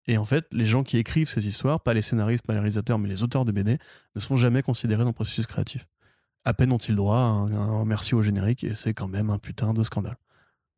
[0.09, 2.99] Et en fait, les gens qui écrivent ces histoires, pas les scénaristes, pas les réalisateurs,
[2.99, 3.79] mais les auteurs de BD,
[4.15, 5.87] ne sont jamais considérés dans le processus créatif.
[6.45, 9.75] À peine ont-ils droit à un merci au générique, et c'est quand même un putain
[9.75, 10.17] de scandale.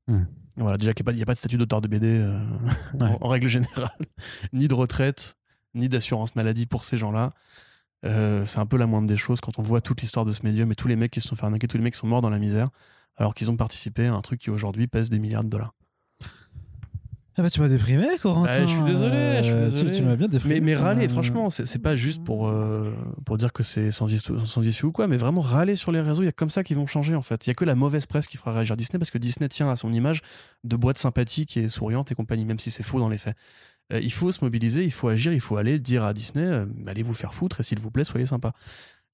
[0.07, 0.25] Hmm.
[0.57, 2.41] Voilà, déjà qu'il n'y a, pas de statut d'auteur de BD euh,
[3.01, 3.91] en, règle générale,
[4.53, 5.37] ni de retraite,
[5.75, 7.33] ni d'assurance maladie pour ces gens-là.
[8.05, 10.45] Euh, c'est un peu la moindre des choses quand on voit toute l'histoire de ce
[10.45, 12.07] médium et tous les mecs qui se sont fait arnaquer, tous les mecs qui sont
[12.07, 12.71] morts dans la misère,
[13.19, 15.75] alors qu'ils ont participé à un truc qui aujourd'hui pèse des milliards de dollars.
[17.41, 18.51] Ah bah tu m'as déprimé, Corentin.
[18.51, 19.97] Bah, je suis désolé, je suis désolé.
[19.97, 20.57] Tu, m'as bien déprimé.
[20.57, 22.93] Mais, mais râler, franchement, c'est pas juste pour, euh,
[23.25, 26.23] pour dire que c'est sans, sans, issue ou quoi, mais vraiment râler sur les réseaux,
[26.23, 27.47] il y a comme ça qu'ils vont changer en fait.
[27.47, 29.71] Il y a que la mauvaise presse qui fera réagir Disney parce que Disney tient
[29.71, 30.21] à son image
[30.65, 33.37] de boîte sympathique et souriante et compagnie, même si c'est faux dans les faits.
[33.93, 36.67] Euh, il faut se mobiliser, il faut agir, il faut aller dire à Disney, euh,
[36.89, 38.53] allez vous faire foutre et s'il vous plaît, soyez sympa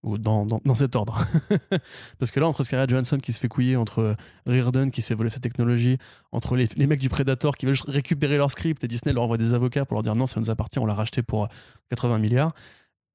[0.04, 1.26] dans, cet ordre.
[2.18, 4.16] Parce que là, entre Scarlett Johansson qui se fait couiller, entre
[4.46, 5.98] Reardon qui se fait voler sa technologie,
[6.32, 9.54] entre les, mecs du Predator qui veulent récupérer leur script et Disney leur envoie des
[9.54, 11.48] avocats pour leur dire non, ça nous appartient, on l'a racheté pour
[11.90, 12.54] 80 euh, milliards.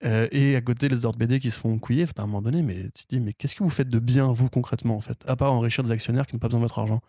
[0.05, 2.63] Euh, et à côté, les ordres BD qui se font couiller, à un moment donné,
[2.63, 5.21] mais tu te dis, mais qu'est-ce que vous faites de bien, vous, concrètement, en fait
[5.27, 7.01] À part enrichir des actionnaires qui n'ont pas besoin de votre argent?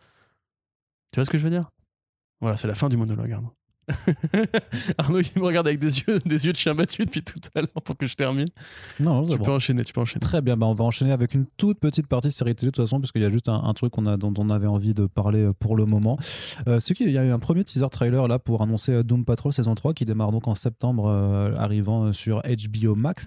[1.13, 1.71] Tu vois ce que je veux dire?
[2.41, 3.33] Voilà, c'est la fin du monologue.
[3.33, 3.53] Hein.
[4.99, 7.61] Arnaud, il me regarde avec des yeux, des yeux de chien battu depuis tout à
[7.61, 8.49] l'heure pour que je termine.
[8.99, 10.21] Non, tu peux enchaîner, tu peux enchaîner.
[10.21, 12.85] Très bien, bah on va enchaîner avec une toute petite partie série télé de toute
[12.85, 15.07] façon, parce qu'il y a juste un, truc qu'on a, dont on avait envie de
[15.07, 16.19] parler euh, pour le moment.
[16.67, 19.25] Euh, c'est qu'il y a eu un premier teaser trailer là pour annoncer euh, Doom
[19.25, 21.09] Patrol saison 3 qui démarre donc en septembre,
[21.59, 23.27] arrivant sur HBO Max.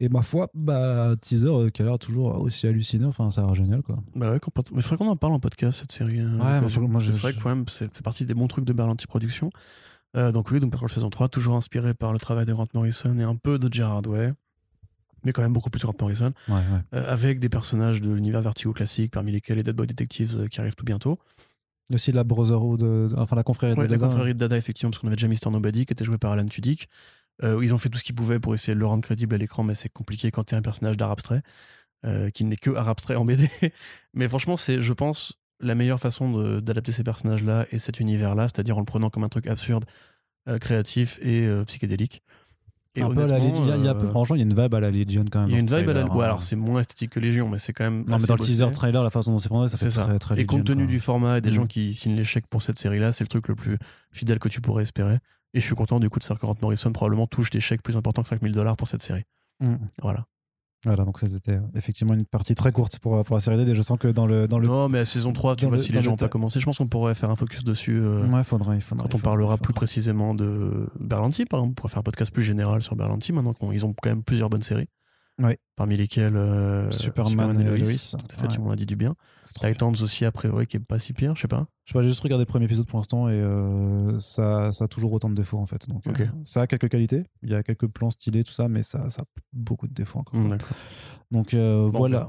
[0.00, 3.08] Et ma foi, bah, teaser qui a l'air toujours aussi hallucinant.
[3.08, 3.96] Enfin, ça a l'air génial, quoi.
[4.16, 4.40] Bah ouais,
[4.72, 6.20] mais il faudrait qu'on en parle en podcast, cette série.
[6.20, 9.06] Ouais, moi, c'est vrai que quand même, c'est fait partie des bons trucs de Berlanti
[9.06, 9.50] Productions.
[10.16, 13.18] Euh, donc oui, donc Patrol saison 3, toujours inspiré par le travail de Grant Morrison
[13.18, 14.32] et un peu de Gerard Way,
[15.24, 19.12] mais quand même beaucoup plus Grant Morrison, euh, avec des personnages de l'univers Vertigo classique,
[19.12, 21.18] parmi lesquels les Dead Boy Detectives euh, qui arrivent tout bientôt.
[21.92, 23.96] Aussi la Brotherhood, enfin la confrérie de Dada.
[23.96, 26.32] La confrérie de Dada, effectivement, parce qu'on avait déjà Mister Nobody qui était joué par
[26.32, 26.88] Alan Tudyk.
[27.42, 29.64] ils ont fait tout ce qu'ils pouvaient pour essayer de le rendre crédible à l'écran,
[29.64, 31.42] mais c'est compliqué quand tu es un personnage d'art abstrait,
[32.32, 33.50] qui n'est que art abstrait en BD.
[34.14, 38.76] mais franchement, c'est, je pense, la meilleure façon d'adapter ces personnages-là et cet univers-là, c'est-à-dire
[38.76, 39.84] en le prenant comme un truc absurde,
[40.46, 42.22] euh, créatif et euh, psychédélique.
[42.96, 43.64] Et un peu à la Légion.
[43.64, 45.48] Il y a, euh, franchement, il y a une vibe à la Légion quand même.
[45.48, 46.20] Il y a une vibe à la Légion.
[46.20, 48.04] alors c'est moins esthétique que Légion, mais c'est quand même.
[48.06, 50.04] Non, mais dans le teaser trailer, la façon dont c'est présenté, ça fait ça.
[50.04, 51.54] très, très Et compte tenu du format et des mm.
[51.54, 53.78] gens qui signent l'échec pour cette série-là, c'est le truc le plus
[54.12, 55.18] fidèle que tu pourrais espérer.
[55.54, 57.96] Et je suis content du coup de savoir que Morrison probablement touche des chèques plus
[57.96, 59.24] importants que 5000 dollars pour cette série.
[59.60, 59.76] Mm.
[60.02, 60.26] Voilà.
[60.84, 63.70] Voilà, donc c'était effectivement une partie très courte pour, pour la série D.
[63.70, 64.46] Et je sens que dans le.
[64.46, 66.60] Dans le non, mais à saison 3, tu vois, si les gens n'ont pas commencé,
[66.60, 67.96] je pense qu'on pourrait faire un focus dessus.
[67.96, 71.90] Euh, ouais, faudrait, faudrait, quand on parlera plus précisément de Berlanti, par exemple, on pourrait
[71.90, 74.88] faire un podcast plus général sur Berlanti maintenant qu'ils ont quand même plusieurs bonnes séries.
[75.42, 75.58] Ouais.
[75.76, 77.76] Parmi lesquels euh, Superman, et Lois.
[77.76, 79.16] Tout à fait, tu m'en as dit du bien.
[79.44, 81.66] Titans aussi, a priori, qui est pas si pire, je sais pas.
[81.84, 84.84] Je sais pas, j'ai juste regardé le premier épisode pour l'instant et euh, ça, ça
[84.84, 85.88] a toujours autant de défauts en fait.
[85.88, 88.82] Donc, euh, ça a quelques qualités, il y a quelques plans stylés, tout ça, mais
[88.82, 90.40] ça, ça a beaucoup de défauts encore.
[91.30, 92.28] Donc voilà.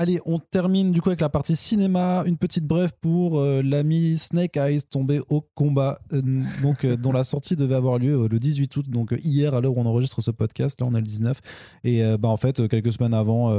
[0.00, 2.22] Allez, on termine du coup avec la partie cinéma.
[2.24, 6.22] Une petite brève pour euh, l'ami Snake Eyes tombé au combat, euh,
[6.62, 9.76] donc euh, dont la sortie devait avoir lieu le 18 août, donc hier à l'heure
[9.76, 10.80] où on enregistre ce podcast.
[10.80, 11.38] Là, on est le 19.
[11.84, 13.54] Et bah en fait, quelques semaines avant,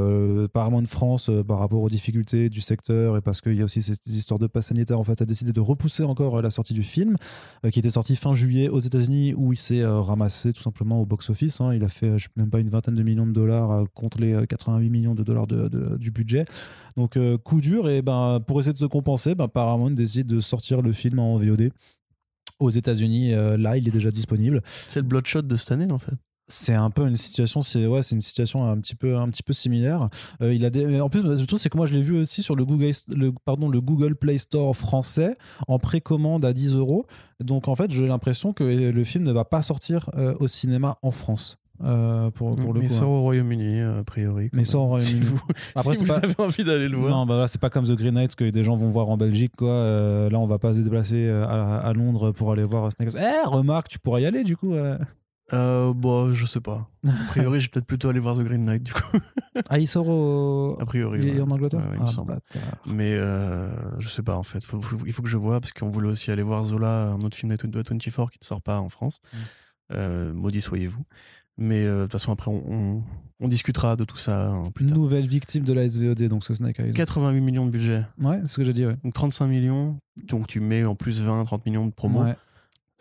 [0.48, 3.96] Paramount France, par rapport aux difficultés du secteur et parce qu'il y a aussi ces
[4.08, 7.18] histoires de passe sanitaire, en fait, a décidé de repousser encore la sortie du film,
[7.72, 11.62] qui était sorti fin juillet aux États-Unis, où il s'est ramassé tout simplement au box-office.
[11.62, 11.76] Hein.
[11.76, 14.48] Il a fait, je sais même pas, une vingtaine de millions de dollars contre les
[14.48, 16.31] 88 millions de dollars du budget
[16.98, 20.40] donc euh, coup dur et ben pour essayer de se compenser, ben, Paramount décide de
[20.40, 21.72] sortir le film en VOD
[22.60, 23.34] aux États-Unis.
[23.34, 24.62] euh, là, il est déjà disponible.
[24.88, 26.14] C'est le Bloodshot de cette année, en fait.
[26.48, 29.44] C'est un peu une situation, c'est ouais, c'est une situation un petit peu, un petit
[29.44, 30.10] peu similaire.
[30.42, 32.44] Euh, il a des, en plus, le truc c'est que moi je l'ai vu aussi
[32.44, 35.38] sur le Google, le, pardon, le Google Play Store français
[35.70, 37.06] en précommande à 10 euros.
[37.40, 40.10] Donc en fait, j'ai l'impression que le film ne va pas sortir
[40.42, 41.61] au cinéma en France.
[41.84, 42.92] Euh, pour, pour le Mais coup.
[42.94, 43.12] il sort hein.
[43.18, 44.50] au Royaume-Uni, euh, a priori.
[44.54, 44.88] Mais sort au.
[44.88, 45.22] Royaume-Uni.
[45.22, 45.42] Si vous,
[45.76, 47.12] Après, si vous pas- avez envie d'aller le voir.
[47.12, 49.54] Non, bah c'est pas comme The Green Knight que des gens vont voir en Belgique,
[49.58, 49.70] quoi.
[49.70, 53.10] Euh, là, on va pas se déplacer à, à Londres pour aller voir Snake.
[53.18, 54.74] Eh, remarque, tu pourrais y aller, du coup.
[54.74, 54.98] euh.
[55.54, 56.88] Euh, bon, je sais pas.
[57.06, 59.02] A priori, je vais peut-être plutôt aller voir The Green Knight, du coup.
[59.70, 60.78] Ah, il sort au.
[60.80, 61.20] A priori.
[61.22, 61.42] Il est ouais.
[61.42, 61.82] en Angleterre?
[61.82, 62.38] Ouais, ouais, il me Ah, semble.
[62.86, 64.64] Mais euh, je sais pas en fait.
[64.64, 67.20] Faut- faut- il faut que je vois parce qu'on voulait aussi aller voir Zola, un
[67.20, 69.20] autre film de de 24 qui ne sort pas en France.
[69.34, 69.38] Mm.
[69.94, 71.04] Euh, maudit soyez-vous.
[71.58, 73.04] Mais euh, de toute façon, après, on, on-
[73.44, 74.96] on discutera de tout ça hein, plus tard.
[74.98, 76.92] Nouvelle victime de la SVOD, donc ce Snake Eyes.
[76.94, 78.96] 88 millions de budget, Ouais, c'est ce que j'ai dit, ouais.
[79.04, 79.98] donc 35 millions.
[80.28, 82.22] Donc tu mets en plus 20, 30 millions de promos.
[82.24, 82.36] Ouais.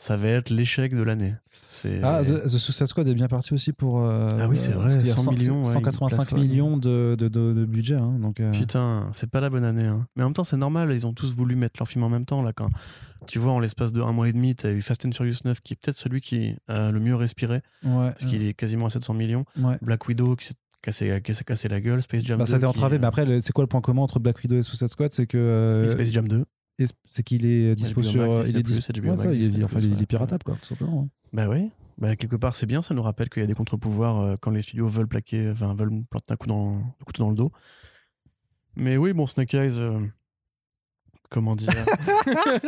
[0.02, 1.34] Ça va être l'échec de l'année.
[2.02, 4.00] Ah, The, The Suicide Squad est bien parti aussi pour.
[4.00, 6.26] euh, Ah oui, c'est vrai, parce qu'il y a 100 cent- millions, ouais, 185 il
[6.26, 6.40] plafonne.
[6.48, 7.96] millions de, de, de, de budget.
[7.96, 9.84] hein, donc, euh, Putain, c'est pas la bonne année.
[9.84, 10.06] hein.
[10.16, 10.90] Mais en même temps, c'est normal.
[10.92, 12.42] Ils ont tous voulu mettre leur film en même temps.
[12.42, 12.70] Là, quand
[13.26, 15.60] tu vois, en l'espace de un mois et demi, t'as eu Fast and Furious 9
[15.60, 18.90] qui est peut-être celui qui a le mieux respiré ouais, parce qu'il est quasiment à
[18.90, 19.44] 700 millions.
[19.58, 19.76] ouais.
[19.82, 22.00] Black Widow qui s'est cassé, s'est cassé la gueule.
[22.00, 22.50] Space Jam Bah, 2.
[22.50, 24.56] ça a été qui- entravé, mais après, c'est quoi le point commun entre Black Widow
[24.56, 25.12] et Suicide Squad?
[25.12, 25.36] C'est que.
[25.36, 26.46] euh, Space Jam 2.
[27.06, 28.46] C'est qu'il est dispo HBO sur.
[28.46, 30.06] Il est dis- HBO ouais, Max, ça, il est- Disney+, enfin, il est ouais.
[30.06, 31.02] piratable, quoi, tout simplement.
[31.06, 31.08] hein.
[31.32, 31.70] Bah oui.
[31.98, 32.80] Bah, quelque part, c'est bien.
[32.82, 35.74] Ça nous rappelle qu'il y a des contre-pouvoirs euh, quand les studios veulent plaquer, enfin,
[35.74, 37.52] veulent planter un coup dans, un couteau dans le dos.
[38.76, 39.78] Mais oui, bon, Snake Eyes.
[39.78, 40.00] euh,
[41.28, 41.68] Comment dire?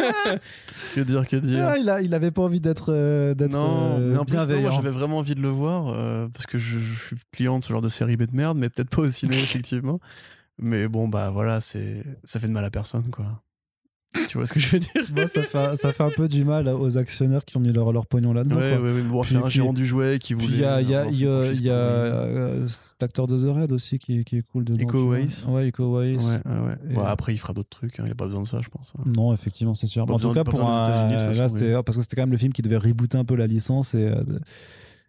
[0.95, 1.67] Que dire, que dire?
[1.67, 4.37] Ah, il, a, il avait pas envie d'être euh, d'être Non, euh, mais en plus,
[4.37, 7.73] j'avais vraiment envie de le voir euh, parce que je, je suis client de ce
[7.73, 9.99] genre de série B de merde, mais peut-être pas au ciné, effectivement.
[10.59, 13.43] Mais bon, bah voilà, c'est ça fait de mal à personne, quoi.
[14.29, 16.69] Tu vois ce que je veux dire ça, fait, ça fait un peu du mal
[16.69, 18.57] aux actionnaires qui ont mis leur, leur pognon là-dedans.
[18.57, 20.47] Ouais, ouais, ouais, bon, c'est un gérant du jouet qui voulait.
[20.55, 23.73] il y a, y a, y a, y a, euh, cet acteur de The Red
[23.73, 24.79] aussi qui, est- qui est cool dedans.
[24.87, 25.01] Vois.
[25.01, 25.27] Uwais.
[26.17, 26.21] Ouais,
[26.61, 26.77] ouais.
[26.91, 28.69] Et- Bon, après, il fera d'autres trucs, hein, il a pas besoin de ça, je
[28.69, 28.93] pense.
[29.07, 30.05] Non, effectivement, c'est sûr.
[30.05, 32.23] Pas en tout cas, pour un, de toute là, façon, c'était parce que c'était quand
[32.23, 34.23] même le film qui devait rebooter un peu la licence et, euh,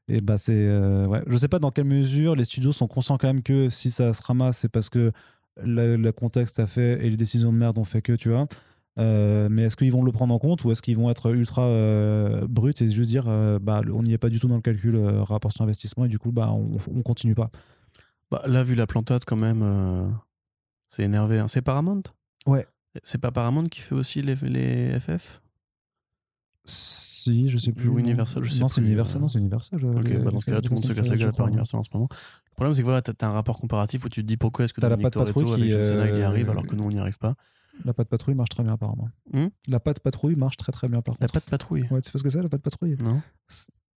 [0.08, 1.22] et bah c'est euh, ouais.
[1.28, 4.14] Je sais pas dans quelle mesure les studios sont conscients quand même que si ça
[4.14, 5.12] se ramasse, c'est parce que
[5.62, 8.48] le, le contexte a fait et les décisions de merde ont fait que tu vois.
[9.00, 11.64] Euh, mais est-ce qu'ils vont le prendre en compte ou est-ce qu'ils vont être ultra
[11.64, 14.62] euh, bruts et juste dire euh, bah on n'y est pas du tout dans le
[14.62, 17.50] calcul euh, rapport sur investissement et du coup bah on, on continue pas?
[18.30, 20.14] Bah, là, vu la plantade, quand même,
[20.90, 21.40] c'est énervé.
[21.40, 21.48] hein.
[21.48, 22.04] C'est Paramount?
[22.48, 22.68] Ouais.
[23.04, 25.42] C'est pas Paramount qui fait aussi les, les FF
[26.66, 27.90] Si, je sais plus.
[27.90, 29.84] Ou Universal, je sais non, c'est plus, Universal, non, c'est Universal.
[29.84, 31.48] Ok, les- bah dans ce cas-là, tout le monde se casse la gueule par.
[31.48, 32.08] Universal en ce moment.
[32.12, 34.74] Le problème, c'est que voilà, t'as un rapport comparatif où tu te dis pourquoi est-ce
[34.74, 37.00] que patrouille Toretto avec qui, John Cena, il y arrive alors que nous, on n'y
[37.00, 37.36] arrive pas.
[37.86, 39.10] La patte patrouille marche très bien apparemment.
[39.34, 41.34] Hmm la patte patrouille marche très très bien par La contre.
[41.34, 42.96] patte patrouille Ouais, tu sais pas ce que c'est la patte patrouille?
[43.00, 43.22] Non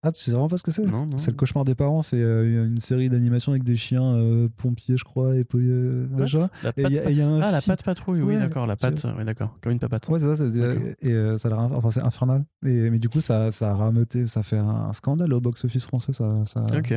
[0.01, 0.85] Ah, tu sais vraiment pas ce que c'est?
[0.85, 1.17] Non, non.
[1.17, 4.97] C'est le cauchemar des parents, c'est euh, une série d'animation avec des chiens euh, pompiers,
[4.97, 6.49] je crois, et puis euh, What machin.
[6.63, 7.83] La Et il y, a- patte et il y a un Ah, la film- patte
[7.83, 10.07] patrouille, oui, Ouais, d'accord, la tu patte, oui, d'accord, comme une papate.
[10.09, 10.83] Ouais, c'est ça, c'est, D'accord.
[11.01, 12.45] et euh, ça a l'air inf- enfin, c'est infernal.
[12.63, 16.13] Et, mais du coup, ça, ça a rameuté, ça fait un, scandale au box-office français.
[16.13, 16.65] Ça, ça...
[16.75, 16.93] Ok.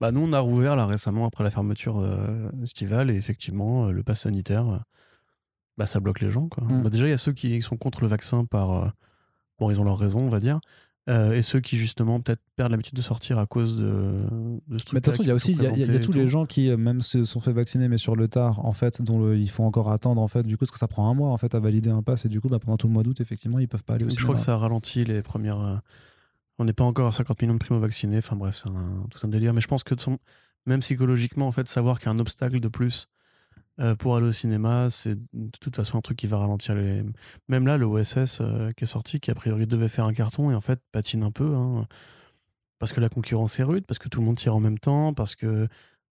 [0.00, 3.92] Bah, nous, on a rouvert là récemment après la fermeture euh, estivale et effectivement, euh,
[3.92, 4.78] le pass sanitaire, euh,
[5.76, 6.48] bah, ça bloque les gens.
[6.48, 6.64] Quoi.
[6.66, 6.82] Mm.
[6.82, 8.70] Bah, déjà, il y a ceux qui sont contre le vaccin par.
[8.72, 8.88] euh,
[9.58, 10.60] bon, ils ont leur raison, on va dire.
[11.08, 13.82] euh, et ceux qui, justement, peut-être perdent l'habitude de sortir à cause de,
[14.68, 16.12] de ce Mais de toute façon, il y a aussi y a, y a- tous
[16.12, 19.02] les gens qui, euh, même se sont fait vacciner, mais sur le tard, en fait,
[19.02, 21.14] dont le- il faut encore attendre, en fait, du coup, parce que ça prend un
[21.14, 23.02] mois, en fait, à valider un pass, et du coup, bah, pendant tout le mois
[23.02, 25.82] d'août, effectivement, ils peuvent pas aller au Je crois que ça a ralenti les premières.
[26.58, 28.18] On n'est pas encore à 50 millions de primo-vaccinés.
[28.18, 28.70] Enfin bref, c'est
[29.10, 29.52] tout un délire.
[29.54, 30.18] Mais je pense que de son-
[30.66, 33.08] même psychologiquement, en fait, savoir qu'il y a un obstacle de plus
[33.80, 37.02] euh, pour aller au cinéma, c'est de toute façon un truc qui va ralentir les.
[37.48, 40.50] Même là, le OSS euh, qui est sorti, qui a priori devait faire un carton
[40.50, 41.54] et en fait patine un peu.
[41.54, 41.86] hein,
[42.78, 45.14] parce que la concurrence est rude, parce que tout le monde tire en même temps,
[45.14, 45.68] parce que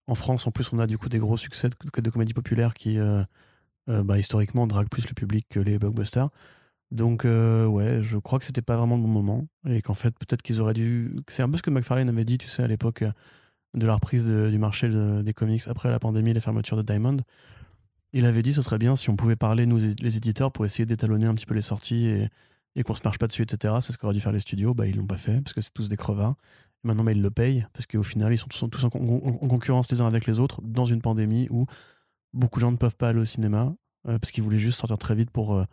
[0.07, 2.75] en France, en plus, on a du coup des gros succès de, de comédie populaire
[2.75, 3.25] qui, euh,
[3.89, 6.29] bah, historiquement, draguent plus le public que les blockbusters.
[6.91, 9.47] Donc, ouais, je crois que c'était pas vraiment le bon moment.
[9.69, 11.15] Et qu'en fait, peut-être qu'ils auraient dû.
[11.29, 13.05] C'est un peu ce que McFarlane avait dit, tu sais, à l'époque
[13.75, 17.19] de la reprise du marché de- des comics après la pandémie, les fermetures de Diamond.
[18.13, 20.87] Il avait dit ce serait bien si on pouvait parler, nous, les éditeurs, pour essayer
[20.87, 22.29] d'étalonner un petit peu les sorties et,
[22.75, 23.75] et qu'on se marche pas dessus, etc.
[23.81, 24.75] C'est ce qu'auraient dû faire les studios.
[24.75, 26.35] Bah, ils l'ont pas fait, parce que c'est tous des crevards.
[26.85, 30.01] Et maintenant, bah, ils le payent, parce qu'au final, ils sont tous, en concurrence les
[30.01, 31.67] uns avec les autres dans une pandémie où
[32.33, 33.75] beaucoup de gens ne peuvent pas aller au cinéma,
[34.09, 35.55] euh, parce qu'ils voulaient juste sortir très vite pour.
[35.55, 35.65] euh,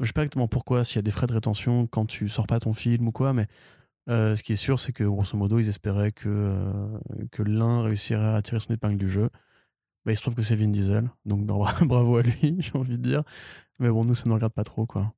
[0.00, 2.46] je sais pas exactement pourquoi, s'il y a des frais de rétention quand tu sors
[2.46, 3.46] pas ton film ou quoi, mais
[4.08, 6.98] euh, ce qui est sûr, c'est que grosso modo, ils espéraient que, euh,
[7.30, 9.30] que l'un réussirait à tirer son épingle du jeu.
[10.06, 12.98] Bah, il se trouve que c'est Vin Diesel, donc bra- bravo à lui, j'ai envie
[12.98, 13.22] de dire.
[13.80, 15.14] Mais bon, nous, ça ne regarde pas trop, quoi.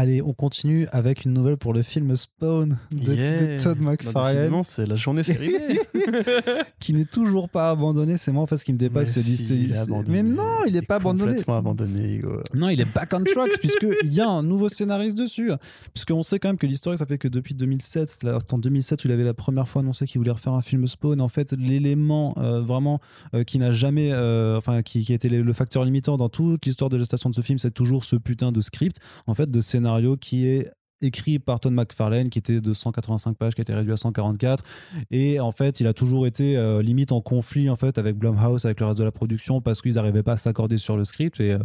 [0.00, 3.56] Allez, on continue avec une nouvelle pour le film Spawn de, Yeah.
[3.56, 5.50] de Todd McFarlane, c'est la journée série
[6.78, 8.16] qui n'est toujours pas abandonné.
[8.16, 9.16] C'est moi en fait ce qui me dépasse.
[9.16, 10.22] Mais si, il est c'est- abandonné.
[10.22, 11.32] Mais non, il n'est pas abandonné.
[11.32, 12.40] Complètement abandonné, Hugo.
[12.54, 15.50] Non, il est back on track puisqu'il y a un nouveau scénariste dessus.
[15.94, 19.04] Puisqu'on sait quand même que l'histoire, ça fait que depuis 2007, c'était la- en 2007
[19.04, 21.20] où il avait la première fois annoncé qu'il voulait refaire un film Spawn.
[21.20, 23.00] En fait, l'élément euh, vraiment
[23.34, 26.64] euh, qui n'a jamais, euh, enfin, qui, qui a été le facteur limitant dans toute
[26.66, 29.60] l'histoire de gestation de ce film, c'est toujours ce putain de script, en fait, de
[29.88, 30.70] scénario qui est
[31.00, 34.64] écrit par Todd McFarlane qui était de 185 pages qui a été réduit à 144
[35.12, 38.64] et en fait il a toujours été euh, limite en conflit en fait avec Blumhouse
[38.64, 41.40] avec le reste de la production parce qu'ils n'arrivaient pas à s'accorder sur le script.
[41.40, 41.58] Et euh,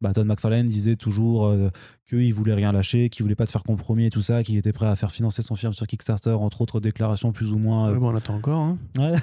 [0.00, 1.68] bah, Todd McFarlane disait toujours euh,
[2.08, 4.72] qu'il voulait rien lâcher qu'il voulait pas te faire compromis et tout ça qu'il était
[4.72, 7.96] prêt à faire financer son film sur Kickstarter entre autres déclarations plus ou moins Ouais,
[7.96, 8.60] euh, bon, on attend encore.
[8.60, 8.78] Hein.
[8.98, 9.16] ouais.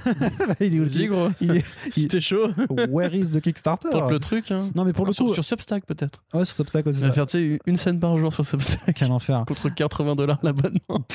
[0.62, 1.30] il est aussi gros.
[1.42, 2.50] il est- t'es chaud,
[2.90, 3.90] where is the Kickstarter?
[3.90, 4.52] Tente le truc.
[4.52, 4.70] Hein.
[4.76, 6.24] non mais pour le sur, coup sur Substack, peut-être.
[6.34, 7.26] ouais sur Substack ouais, c'est On va ça.
[7.28, 8.96] faire une scène par jour sur Substack.
[8.96, 11.06] quel enfer Contre 80 dollars l'abonnement.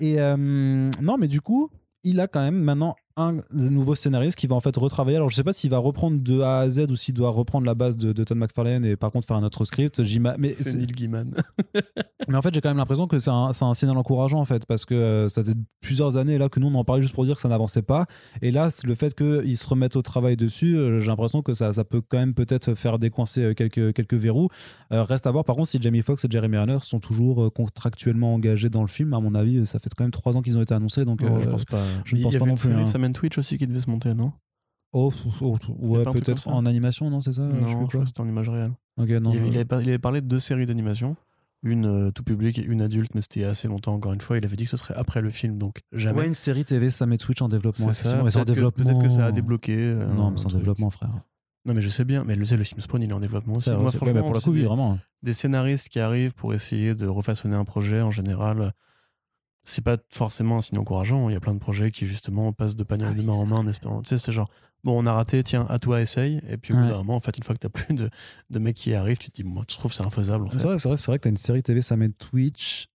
[0.00, 0.36] Et euh,
[1.00, 1.70] non, mais du coup,
[2.04, 2.96] il a quand même maintenant
[3.28, 5.16] un nouveau scénariste qui va en fait retravailler.
[5.16, 7.66] Alors, je sais pas s'il va reprendre de A à Z ou s'il doit reprendre
[7.66, 10.00] la base de, de Todd McFarlane et par contre faire un autre script.
[10.38, 11.34] Mais, C'est Neil Gaiman.
[12.28, 14.66] mais en fait, j'ai quand même l'impression que c'est un, un signal encourageant en fait
[14.66, 17.24] parce que euh, ça faisait plusieurs années là que nous on en parlait juste pour
[17.24, 18.06] dire que ça n'avançait pas.
[18.42, 21.72] Et là, le fait qu'ils se remettent au travail dessus, euh, j'ai l'impression que ça,
[21.72, 24.48] ça peut quand même peut-être faire décoincer euh, quelques, quelques verrous.
[24.92, 28.34] Euh, reste à voir par contre si Jamie Foxx et Jeremy Renner sont toujours contractuellement
[28.34, 29.14] engagés dans le film.
[29.14, 31.04] À mon avis, ça fait quand même trois ans qu'ils ont été annoncés.
[31.04, 31.82] Donc, euh, je pense pas.
[32.04, 32.86] je pense pas non plus, hein.
[33.10, 34.32] Sam Twitch aussi qui devait se monter, non?
[34.92, 38.06] Oh, oh, ouais, peut-être en animation, non, c'est ça Je sais Non, je crois que
[38.06, 38.72] c'était en image réelle.
[38.96, 41.16] Ok, non, il, je- avait, il avait par- il avait parlé de deux séries d'animation.
[41.62, 44.38] Une euh, tout public et une adulte, mais c'était assez longtemps encore une fois.
[44.38, 46.20] Il avait dit que ce serait après le film, donc jamais.
[46.20, 47.92] Ouais, une série TV, ça met Twitch en développement.
[47.92, 48.16] c'est ça.
[48.22, 48.84] Peut-être que, développement.
[48.84, 49.76] peut-être que ça a débloqué.
[49.76, 50.54] euh, Non, mais truc.
[50.54, 51.10] développement, frère.
[51.66, 52.24] Non, mais je sais bien.
[52.24, 53.66] Mais le, le film Spawn, il est en développement aussi.
[53.66, 54.98] C'est- Moi, ouais, franchement, bah, pour le coup, des, vraiment.
[55.22, 58.72] des scénaristes qui arrivent pour essayer de refaçonner un projet, en général,
[59.64, 61.28] c'est pas forcément un signe encourageant.
[61.28, 63.46] Il y a plein de projets qui, justement, passent de panier Ah de main en
[63.46, 64.02] main en espérant.
[64.02, 64.50] Tu sais, c'est genre,
[64.84, 66.40] bon, on a raté, tiens, à toi, essaye.
[66.48, 68.10] Et puis, au bout d'un moment, en fait, une fois que t'as plus de,
[68.50, 70.50] de mecs qui arrivent, tu te dis, bon, moi, je trouve que c'est infaisable, en
[70.50, 70.58] fait.
[70.58, 72.88] C'est vrai, c'est vrai, c'est vrai que t'as une série TV, ça met Twitch.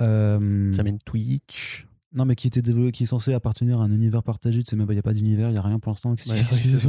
[0.00, 1.86] Euh, Ça mène Twitch.
[2.16, 4.62] Non, mais qui était développé, qui est censé appartenir à un univers partagé.
[4.62, 6.14] Tu sais même il n'y a pas d'univers, il n'y a rien pour l'instant.
[6.16, 6.38] Qu'est-ce Ouais,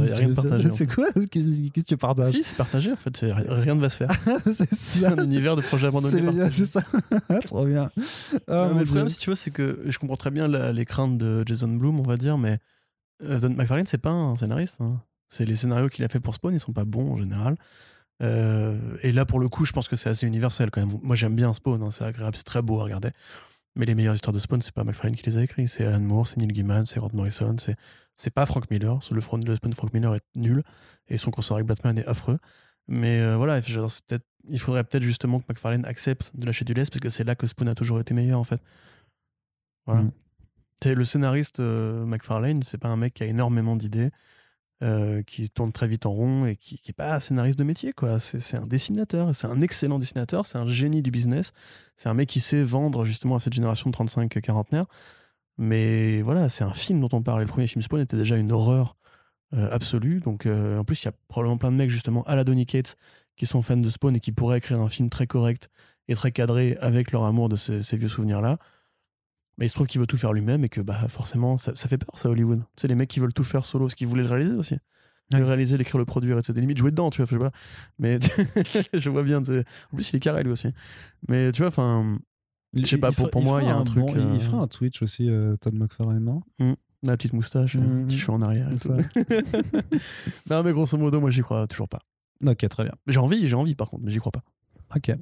[0.06, 3.16] que- rien partagé, C'est quoi Qu'est-ce que tu partages Si, c'est partagé, en fait.
[3.20, 4.10] Rien ne va se faire.
[4.72, 6.48] C'est un univers de projets abandonnés.
[6.52, 6.82] C'est ça.
[7.44, 7.90] Trop bien.
[7.98, 8.00] Ah,
[8.48, 10.72] Non, mon mais le problème, si tu vois, c'est que je comprends très bien la-
[10.72, 12.58] les craintes de Jason Bloom, on va dire, mais
[13.22, 14.80] euh, Don McFarlane, c'est pas un scénariste.
[14.80, 15.02] hein.
[15.28, 17.56] C'est les scénarios qu'il a fait pour Spawn, ils sont pas bons en général.
[18.22, 20.98] Euh, et là, pour le coup, je pense que c'est assez universel quand même.
[21.02, 23.10] Moi, j'aime bien Spawn, hein, c'est agréable, c'est très beau à regarder.
[23.78, 26.00] Mais les meilleures histoires de Spawn, c'est pas McFarlane qui les a écrits, c'est Alan
[26.00, 27.76] Moore, c'est Neil Gaiman, c'est Rod Morrison, c'est
[28.16, 28.98] c'est pas Frank Miller.
[29.12, 30.64] Le, front, le Spawn de Frank Miller est nul
[31.06, 32.38] et son crossover avec Batman est affreux.
[32.88, 36.90] Mais euh, voilà, peut-être- il faudrait peut-être justement que McFarlane accepte de lâcher du lest
[36.90, 38.60] parce que c'est là que Spawn a toujours été meilleur en fait.
[39.86, 40.02] Voilà.
[40.02, 40.12] Mm.
[40.84, 44.10] Le scénariste euh, McFarlane, c'est pas un mec qui a énormément d'idées,
[44.82, 47.92] euh, qui tourne très vite en rond et qui, qui est pas scénariste de métier
[47.92, 48.20] quoi.
[48.20, 51.52] C'est un dessinateur, c'est un excellent dessinateur, c'est un génie du business,
[51.96, 54.86] c'est un mec qui sait vendre justement à cette génération de 35 quarantenaires.
[55.58, 57.40] Mais voilà, c'est un film dont on parle.
[57.40, 58.96] Le premier film Spawn était déjà une horreur
[59.54, 60.20] euh, absolue.
[60.20, 62.64] Donc euh, en plus, il y a probablement plein de mecs justement à la Donny
[62.64, 62.96] Cates
[63.36, 65.68] qui sont fans de Spawn et qui pourraient écrire un film très correct
[66.06, 68.58] et très cadré avec leur amour de ces, ces vieux souvenirs-là.
[69.58, 71.88] Mais il se trouve qu'il veut tout faire lui-même et que bah, forcément, ça, ça
[71.88, 72.60] fait peur, ça, Hollywood.
[72.76, 74.76] Tu sais, les mecs qui veulent tout faire solo, parce qu'ils voulaient le réaliser aussi.
[75.32, 76.58] Le réaliser, l'écrire, le produire, etc.
[76.60, 77.50] Limite jouer dedans, tu vois, je sais pas.
[77.98, 78.18] Mais
[78.94, 79.38] je vois bien.
[79.40, 79.42] En
[79.96, 80.68] plus, il est carré lui aussi.
[81.28, 82.18] Mais tu vois, enfin,
[82.72, 84.32] Il- je sais pas, il pour- pour moi, il y a un truc, bon- euh,
[84.34, 86.40] Il fera un Twitch aussi, euh, Todd McFarlane, non?
[87.02, 88.00] La petite moustache, Mhm.
[88.02, 88.70] un petit cheveu en arrière.
[88.72, 88.88] et C'est
[90.50, 92.00] non, mais grosso modo, moi, j'y crois toujours pas.
[92.46, 92.94] Ok, très bien.
[93.06, 94.42] J'ai envie, j'ai envie par contre, mais j'y crois pas.
[94.96, 95.12] Ok.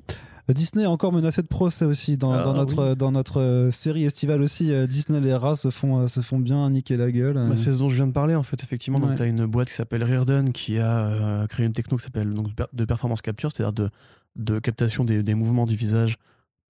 [0.49, 4.05] Disney a encore menacé de procès aussi dans, Ah, dans notre, dans notre euh, série
[4.05, 4.71] estivale aussi.
[4.73, 7.35] euh, Disney les rats se font, euh, se font bien niquer la gueule.
[7.35, 9.01] Bah, c'est ce dont je viens de parler en fait, effectivement.
[9.01, 9.17] Donc, Ouais.
[9.17, 12.33] tu as une boîte qui s'appelle Reardon qui a euh, créé une techno qui s'appelle
[12.33, 13.91] donc, de performance capture, c'est-à-dire de,
[14.37, 16.17] de captation des, des mouvements du visage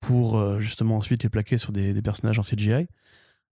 [0.01, 2.87] pour euh, justement ensuite les plaquer sur des, des personnages en CGI.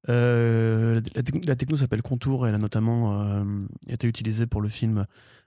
[0.09, 3.45] Euh, la, la techno s'appelle Contour et elle a notamment
[3.89, 5.05] été utilisée pour le film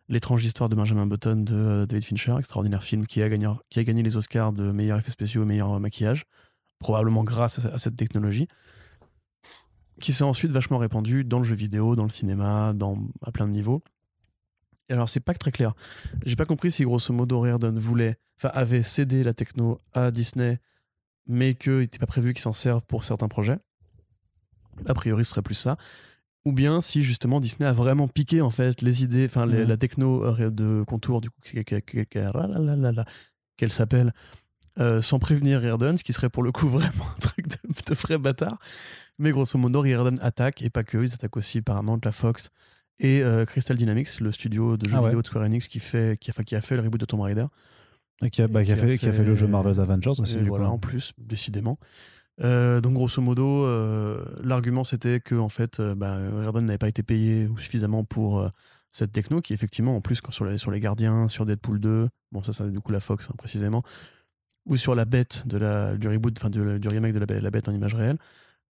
[0.10, 3.80] L'étrange histoire de Benjamin Button de euh, David Fincher, extraordinaire film qui a, gagné, qui
[3.80, 6.26] a gagné les Oscars de meilleurs effets spéciaux et meilleur euh, maquillage,
[6.80, 8.48] probablement grâce à, cette technologie
[10.00, 13.48] qui s'est ensuite vachement répandu dans le jeu vidéo, dans le cinéma, dans, à plein
[13.48, 13.84] de niveaux.
[14.90, 15.74] Et alors, c'est pas très clair.
[16.26, 20.60] J'ai pas compris si, grosso modo, Reardon voulait, enfin, avait cédé la techno à Disney,
[21.26, 23.58] mais qu'il n'était pas prévu qu'ils s'en servent pour certains projets.
[24.86, 25.78] A priori, ce serait plus ça.
[26.48, 29.64] Ou bien si, justement, Disney a vraiment piqué, en fait, les idées, enfin, Mhm.
[29.64, 31.40] la techno euh, de contour, du coup,
[33.58, 34.14] qu'elle s'appelle
[34.80, 37.58] euh, sans prévenir Riordan, ce qui serait pour le coup vraiment un truc de,
[37.88, 38.60] de vrai bâtard.
[39.20, 42.52] Mais grosso modo, Riordan attaque, et pas que, ils attaquent aussi Paramount, la Fox
[43.00, 45.08] et euh, Crystal Dynamics, le studio de jeux Ah ouais.
[45.10, 47.22] vidéo de Square Enix qui, fait, qui, enfin, qui a fait le reboot de Tomb
[47.22, 47.46] Raider.
[48.24, 50.38] Et qui a, bah, qui a fait, qui a fait le jeu Marvel's Avengers aussi.
[50.38, 50.72] Du voilà, coup.
[50.74, 51.78] en plus, décidément.
[52.44, 57.04] Euh, donc, grosso modo, euh, l'argument c'était que en fait, euh, bah, n'avait pas été
[57.04, 58.50] payé suffisamment pour euh,
[58.92, 62.72] cette techno, qui effectivement, en plus, sur les, Gardiens, sur Deadpool 2, bon, ça, c'est
[62.72, 63.84] du coup la Fox hein, précisément,
[64.66, 67.74] ou sur la bête de la, du reboot, enfin du remake de la Bête en
[67.74, 68.18] image réelle,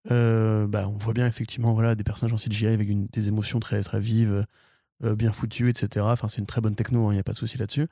[0.10, 3.99] bah, on voit bien effectivement voilà, des personnages en CGI avec des émotions très, très
[3.99, 4.45] vives,
[5.02, 6.06] bien foutues, etc.
[6.10, 7.88] Enfin, c'est une très bonne techno, il n'y a pas de souci là-dessus.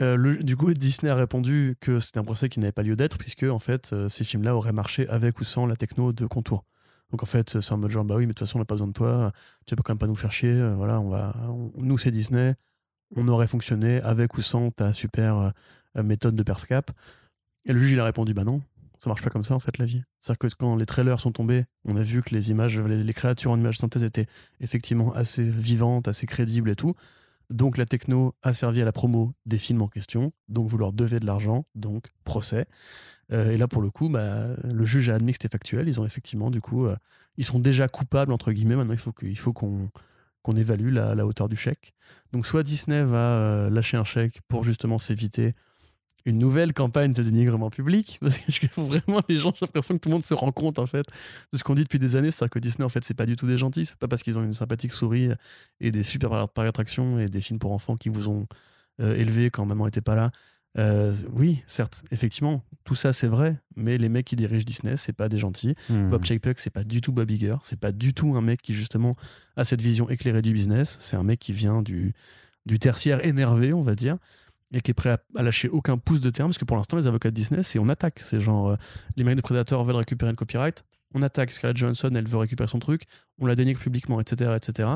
[0.00, 3.18] Euh, du coup, Disney a répondu que c'était un procès qui n'avait pas lieu d'être,
[3.18, 6.64] puisque en fait, euh, ces films-là auraient marché avec ou sans la techno de contour.
[7.10, 8.64] Donc en fait, c'est en mode genre, bah oui, mais de toute façon, on n'a
[8.64, 9.32] pas besoin de toi,
[9.66, 11.34] tu vas quand même pas nous faire chier, euh, voilà, on va,
[11.76, 12.54] nous c'est Disney,
[13.16, 15.50] on aurait fonctionné avec ou sans ta super euh,
[15.98, 16.90] euh, méthode de perf cap.
[17.64, 18.62] Et le juge, il a répondu, bah non,
[19.00, 20.02] ça marche pas comme ça en fait la vie.
[20.20, 23.12] C'est-à-dire que quand les trailers sont tombés, on a vu que les images, les, les
[23.12, 24.26] créatures en images synthèse étaient
[24.60, 26.94] effectivement assez vivantes, assez crédibles et tout.
[27.50, 30.92] Donc la techno a servi à la promo des films en question, donc vous leur
[30.92, 32.66] devez de l'argent, donc procès.
[33.32, 36.00] Euh, et là pour le coup, bah, le juge a admis que c'était factuel, ils
[36.00, 36.96] ont effectivement du coup, euh,
[37.36, 41.56] ils sont déjà coupables entre guillemets, maintenant il faut qu'on évalue la, la hauteur du
[41.56, 41.92] chèque.
[42.32, 45.54] Donc soit Disney va euh, lâcher un chèque pour justement s'éviter
[46.26, 50.00] une nouvelle campagne de dénigrement public, parce que je- vraiment les gens, j'ai l'impression que
[50.00, 51.06] tout le monde se rend compte en fait
[51.52, 53.36] de ce qu'on dit depuis des années, c'est-à-dire que Disney en fait c'est pas du
[53.36, 55.30] tout des gentils, c'est pas parce qu'ils ont une sympathique souris
[55.80, 58.46] et des super parcs d'attractions et des films pour enfants qui vous ont
[59.00, 60.30] euh, élevé quand maman était pas là.
[60.78, 65.12] Euh, oui, certes, effectivement, tout ça c'est vrai, mais les mecs qui dirigent Disney, c'est
[65.12, 65.74] pas des gentils.
[65.88, 66.10] Hmm.
[66.10, 68.72] Bob Chapek, c'est pas du tout Bob Iger, c'est pas du tout un mec qui
[68.72, 69.16] justement
[69.56, 72.12] a cette vision éclairée du business, c'est un mec qui vient du,
[72.66, 74.16] du tertiaire énervé, on va dire,
[74.72, 77.06] et qui est prêt à, lâcher aucun pouce de terme, parce que pour l'instant, les
[77.06, 78.20] avocats de Disney, c'est on attaque.
[78.20, 78.76] C'est genre, euh,
[79.16, 80.84] les mecs de Predator veulent récupérer le copyright,
[81.14, 81.50] on attaque.
[81.50, 83.04] Scarlett Johansson, elle veut récupérer son truc,
[83.38, 84.56] on la dénigre publiquement, etc.
[84.56, 84.88] etc.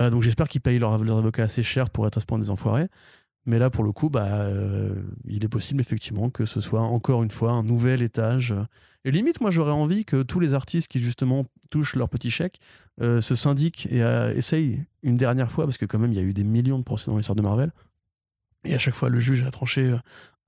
[0.00, 2.50] Euh, donc j'espère qu'ils payent leurs avocats assez cher pour être à ce point des
[2.50, 2.86] enfoirés.
[3.46, 4.94] Mais là, pour le coup, bah, euh,
[5.26, 8.54] il est possible effectivement que ce soit encore une fois un nouvel étage.
[9.04, 12.60] Et limite, moi, j'aurais envie que tous les artistes qui justement touchent leur petit chèque
[13.00, 14.00] se syndiquent et
[14.36, 16.84] essayent une dernière fois, parce que quand même, il y a eu des millions de
[16.84, 17.72] procès dans l'histoire de Marvel.
[18.64, 19.98] Et à chaque fois, le juge a tranché, euh,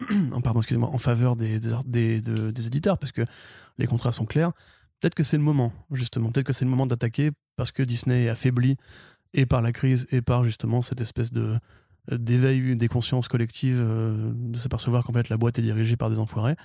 [0.32, 3.22] en, faveur des, des éditeurs, parce que
[3.78, 4.52] les contrats sont clairs.
[5.01, 6.30] Peut-être que c'est le moment, justement.
[6.30, 8.76] Peut-être que c'est le moment d'attaquer, parce que Disney est affaibli,
[9.34, 11.59] et par la crise, et par justement cette espèce de
[12.10, 16.10] euh, d'éveil des consciences collectives, euh, de s'apercevoir qu'en fait la boîte est dirigée par
[16.10, 16.56] des enfoirés.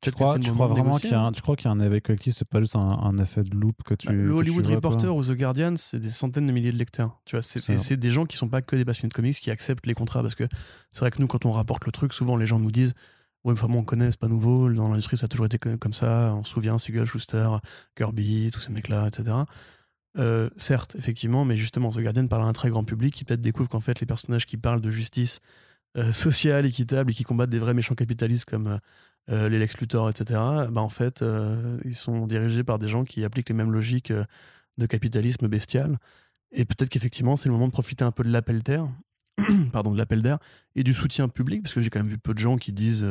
[0.00, 1.80] Tu crois, tu crois vraiment qu'il y a un, tu crois qu'il y a un
[1.80, 4.06] éveil collectif, c'est pas juste un, un effet de loop que tu.
[4.06, 4.74] Bah, le tu Hollywood vois.
[4.76, 7.20] Reporter ou The Guardian, c'est des centaines de milliers de lecteurs.
[7.24, 9.50] Tu vois, c'est, c'est des gens qui sont pas que des passionnés de comics qui
[9.50, 10.44] acceptent les contrats parce que
[10.92, 12.94] c'est vrai que nous, quand on rapporte le truc, souvent les gens nous disent
[13.44, 14.68] Ouais, vraiment, on connaît, c'est pas nouveau.
[14.72, 16.34] Dans l'industrie, ça a toujours été co- comme ça.
[16.34, 17.48] On se souvient, Siegel, Schuster,
[17.96, 19.36] Kirby, tous ces mecs-là, etc.
[20.18, 23.40] Euh, certes, effectivement, mais justement, The Guardian parle à un très grand public qui peut-être
[23.40, 25.38] découvre qu'en fait, les personnages qui parlent de justice
[25.96, 28.78] euh, sociale, équitable et qui combattent des vrais méchants capitalistes comme euh,
[29.30, 30.40] euh, les Lex Luthor, etc.,
[30.70, 34.10] bah, en fait, euh, ils sont dirigés par des gens qui appliquent les mêmes logiques
[34.10, 34.24] euh,
[34.78, 35.98] de capitalisme bestial.
[36.52, 38.88] Et peut-être qu'effectivement, c'est le moment de profiter un peu de l'appel d'air,
[39.72, 40.38] pardon, de l'appel d'air
[40.74, 43.06] et du soutien public, parce que j'ai quand même vu peu de gens qui disent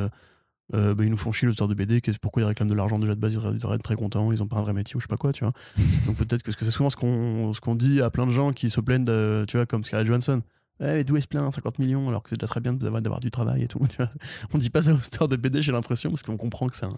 [0.73, 3.15] euh, bah, ils nous font chier l'auteur de BD, pourquoi ils réclament de l'argent déjà
[3.15, 5.05] de base, ils devraient- être très contents, ils ont pas un vrai métier ou je
[5.05, 5.53] sais pas quoi, tu vois.
[6.07, 8.69] Donc peut-être que c'est souvent ce qu'on ce qu'on dit à plein de gens qui
[8.69, 10.41] se plaignent de, tu vois, comme Scarlett Johansson.
[10.79, 13.31] Eh, mais d'où est-ce plein 50 millions alors que c'est déjà très bien d'avoir du
[13.31, 13.79] travail et tout.
[13.89, 14.09] tu vois.
[14.53, 16.85] On dit pas ça aux auteurs de BD, j'ai l'impression, parce qu'on comprend que c'est
[16.85, 16.97] un,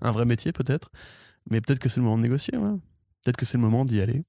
[0.00, 0.90] un vrai métier peut-être.
[1.50, 2.76] Mais peut-être que c'est le moment de négocier, ouais.
[3.22, 4.24] Peut-être que c'est le moment d'y aller.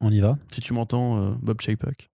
[0.00, 2.10] On y va Si tu m'entends, euh, Bob Chapek,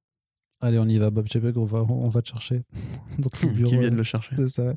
[0.63, 2.63] Allez, on y va, Bob Chapek, on va, on va te chercher
[3.19, 3.69] dans ton bureau.
[3.69, 4.37] qui viennent le chercher.
[4.37, 4.75] C'est ça.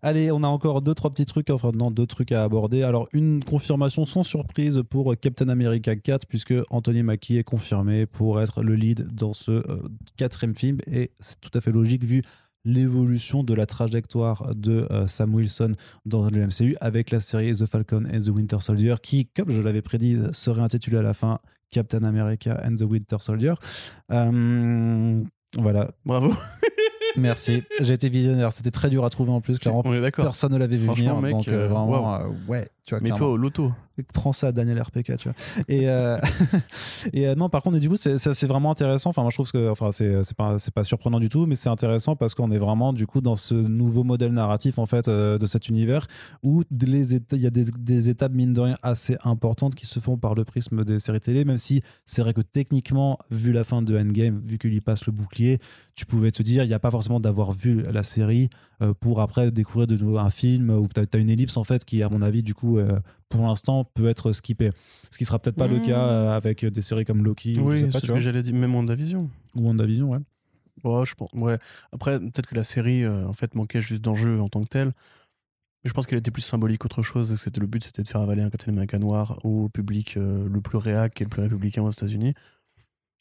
[0.00, 2.82] Allez, on a encore deux, trois petits trucs, enfin non, deux trucs à aborder.
[2.82, 8.40] Alors, une confirmation sans surprise pour Captain America 4, puisque Anthony Mackie est confirmé pour
[8.40, 9.82] être le lead dans ce euh,
[10.16, 12.22] quatrième film, et c'est tout à fait logique vu
[12.64, 15.74] l'évolution de la trajectoire de euh, Sam Wilson
[16.06, 19.60] dans le MCU avec la série The Falcon and the Winter Soldier qui, comme je
[19.60, 23.54] l'avais prédit, serait intitulée à la fin Captain America and the Winter Soldier.
[24.12, 25.22] Euh,
[25.56, 26.34] voilà, Bravo,
[27.16, 27.62] merci.
[27.80, 28.52] J'ai été visionnaire.
[28.52, 29.82] C'était très dur à trouver en plus, clairement.
[29.84, 30.24] on est d'accord.
[30.24, 31.16] Personne ne l'avait vu venir.
[31.20, 33.18] mec, donc, euh, euh, vraiment, ouais, tu vois, Mais clairement.
[33.18, 33.72] toi, au loto,
[34.02, 35.34] prends ça Daniel RPK, tu vois.
[35.68, 36.18] Et, euh,
[37.12, 39.10] et euh, non, par contre, du coup, c'est vraiment intéressant.
[39.10, 41.68] Enfin, moi, je trouve que, enfin, c'est c'est pas, pas surprenant du tout, mais c'est
[41.68, 45.38] intéressant parce qu'on est vraiment, du coup, dans ce nouveau modèle narratif, en fait, euh,
[45.38, 46.06] de cet univers
[46.42, 50.16] où il y a des, des étapes, mine de rien, assez importantes qui se font
[50.16, 53.82] par le prisme des séries télé, même si c'est vrai que techniquement, vu la fin
[53.82, 55.58] de Endgame, vu qu'il y passe le bouclier,
[55.94, 58.48] tu pouvais te dire, il n'y a pas forcément d'avoir vu la série
[59.00, 62.02] pour après découvrir de nouveau un film où tu as, une ellipse en fait qui,
[62.02, 62.98] à mon avis, du coup, euh,
[63.28, 64.70] pour l'instant, peut être skippée.
[65.10, 68.00] Ce qui sera peut-être pas le cas euh, avec des séries comme Loki Oui, c'est
[68.00, 69.30] ce vois, que j'allais dire, même WandaVision.
[69.54, 70.18] ou WandaVision, ouais.
[70.84, 71.30] Ouais, je pense.
[71.34, 71.58] Ouais.
[71.92, 74.92] Après, peut-être que la série, euh, en fait, manquait juste d'enjeu en tant que telle.
[75.84, 77.34] Mais je pense qu'elle était plus symbolique qu'autre chose.
[77.36, 80.60] C'était le but, c'était de faire avaler un Captain America noir au public euh, le
[80.60, 82.34] plus réac et le plus républicain aux États-Unis.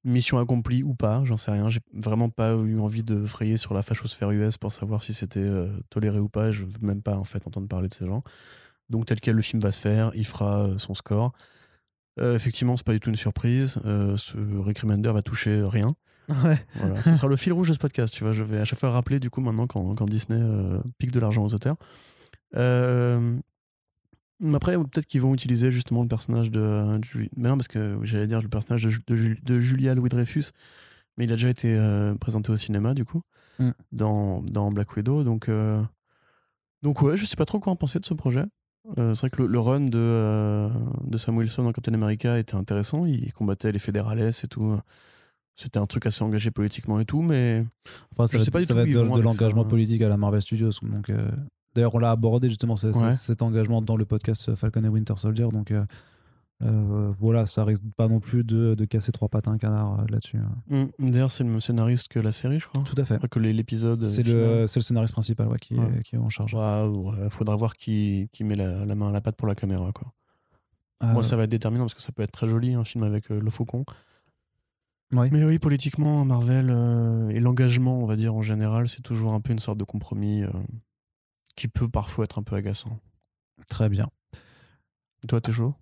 [0.07, 1.69] Mission accomplie ou pas, j'en sais rien.
[1.69, 5.39] J'ai vraiment pas eu envie de frayer sur la fachosphère US pour savoir si c'était
[5.39, 6.51] euh, toléré ou pas.
[6.51, 8.23] Je veux même pas en fait entendre parler de ces gens.
[8.89, 11.33] Donc tel quel le film va se faire, il fera euh, son score.
[12.19, 13.79] Euh, effectivement, c'est pas du tout une surprise.
[13.85, 15.95] Euh, ce Rick Remender va toucher rien.
[16.43, 16.59] Ouais.
[16.75, 18.33] Voilà, ce sera le fil rouge de ce podcast, tu vois.
[18.33, 20.37] Je vais à chaque fois rappeler, du coup, maintenant, quand, quand Disney
[20.97, 21.77] pique de l'argent aux auteurs.
[22.55, 23.37] Euh,
[24.53, 27.29] après, peut-être qu'ils vont utiliser justement le personnage de, de Julie.
[27.35, 30.51] Mais non, parce que j'allais dire le personnage de, de, Ju- de Julia Louis-Dreyfus,
[31.17, 33.21] mais il a déjà été euh, présenté au cinéma, du coup,
[33.59, 33.71] Mm.
[33.91, 35.23] dans, dans Black Widow.
[35.23, 35.81] Donc, euh,
[36.83, 38.43] donc, ouais, je sais pas trop quoi en penser de ce projet.
[38.99, 40.69] Euh, c'est vrai que le, le run de, euh,
[41.03, 43.05] de Sam Wilson dans Captain America était intéressant.
[43.07, 44.77] Il combattait les fédérales et tout.
[45.55, 47.65] C'était un truc assez engagé politiquement et tout, mais
[48.13, 50.03] Enfin, ça Je va sais pas du ça tout va où être de, l'engagement politique
[50.03, 50.69] à la Marvel Studios.
[50.83, 51.31] Donc, euh,
[51.77, 53.13] d'ailleurs, on l'a abordé justement ce- ce- Ouais.
[53.13, 55.47] cet engagement dans le podcast Falcon et Winter Soldier.
[55.51, 55.85] Donc, euh,
[56.63, 59.99] euh, voilà, ça risque pas non plus de, de casser trois pattes à un canard
[59.99, 60.37] euh, là-dessus.
[60.37, 60.87] hein.
[60.99, 61.09] Mm.
[61.11, 62.83] D'ailleurs, c'est le même scénariste que la série, je crois.
[62.83, 63.15] Tout à fait.
[63.15, 64.03] Enfin, que l'épisode.
[64.03, 65.85] C'est le, scénariste principal ouais, qui, Ouais.
[65.99, 66.55] est, qui est en charge.
[66.55, 69.53] Ouais, ouais, faudra voir qui, qui met la, la main à la pâte pour la
[69.55, 69.91] caméra.
[69.93, 70.11] Quoi.
[71.03, 73.03] Euh, Moi, ça va être déterminant parce que ça peut être très joli, un film
[73.03, 73.85] avec euh, le faucon.
[75.11, 79.39] Mais oui, politiquement, Marvel euh, et l'engagement, on va dire en général, c'est toujours un
[79.39, 80.49] peu une sorte de compromis euh,
[81.57, 82.97] qui peut parfois être un peu agaçant.
[83.67, 84.07] Très bien.
[85.27, 85.73] Toi, t'es chaud?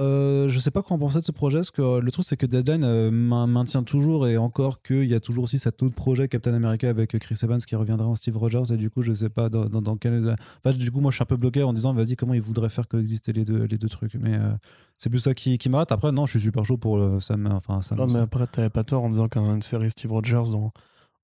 [0.00, 2.24] Euh, je sais pas quoi en penser de ce projet, parce que euh, le truc
[2.26, 5.84] c'est que Deadline euh, main- maintient toujours et encore qu'il y a toujours aussi cet
[5.84, 9.02] autre projet Captain America avec Chris Evans qui reviendra en Steve Rogers et du coup
[9.04, 10.34] je sais pas dans, dans, dans quel...
[10.64, 12.70] Enfin, du coup moi je suis un peu bloqué en disant vas-y comment ils voudraient
[12.70, 14.50] faire coexister les deux, les deux trucs mais euh,
[14.98, 17.36] c'est plus ça qui, qui m'arrête après non je suis super chaud pour le, ça
[17.52, 20.50] enfin ça Non, mais ça- après, t'avais pas tort en disant qu'une série Steve Rogers
[20.50, 20.72] dans,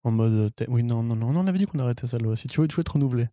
[0.04, 0.32] en mode.
[0.32, 2.46] euh, Oui, non, non, non, on avait dit qu'on arrêtait celle-là aussi.
[2.46, 3.26] Tu veux, tu veux être renouvelé.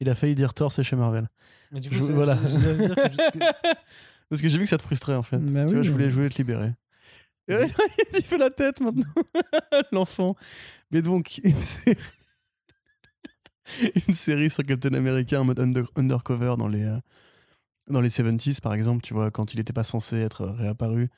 [0.00, 1.28] Il a failli dire Thor, c'est chez Marvel.
[1.72, 2.36] Mais du Je- voilà.
[4.30, 5.38] Parce que j'ai vu que ça te frustrait en fait.
[5.38, 6.72] Bah tu oui, vois, je voulais, je voulais te libérer.
[7.48, 9.04] Il fait la tête maintenant,
[9.92, 10.36] l'enfant.
[10.90, 11.96] Mais donc, une série...
[14.06, 16.98] une série sur Captain America en mode under- undercover dans les, euh,
[17.88, 21.08] dans les 70s, par exemple, tu vois, quand il n'était pas censé être réapparu,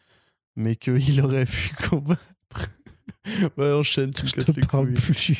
[0.56, 2.22] mais qu'il aurait pu combattre.
[3.56, 4.94] ouais, enchaîne, tu me casses te les parle couilles.
[5.02, 5.34] plus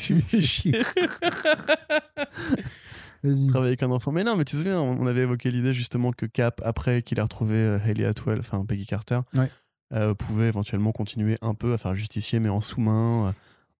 [3.49, 4.11] travailler avec un enfant.
[4.11, 7.19] Mais non, mais tu te souviens, on avait évoqué l'idée justement que Cap, après qu'il
[7.19, 9.49] a retrouvé euh, Hayley Atwell, enfin Peggy Carter, Ouais.
[9.93, 13.31] euh, pouvait éventuellement continuer un peu à faire justicier, mais en sous-main, euh,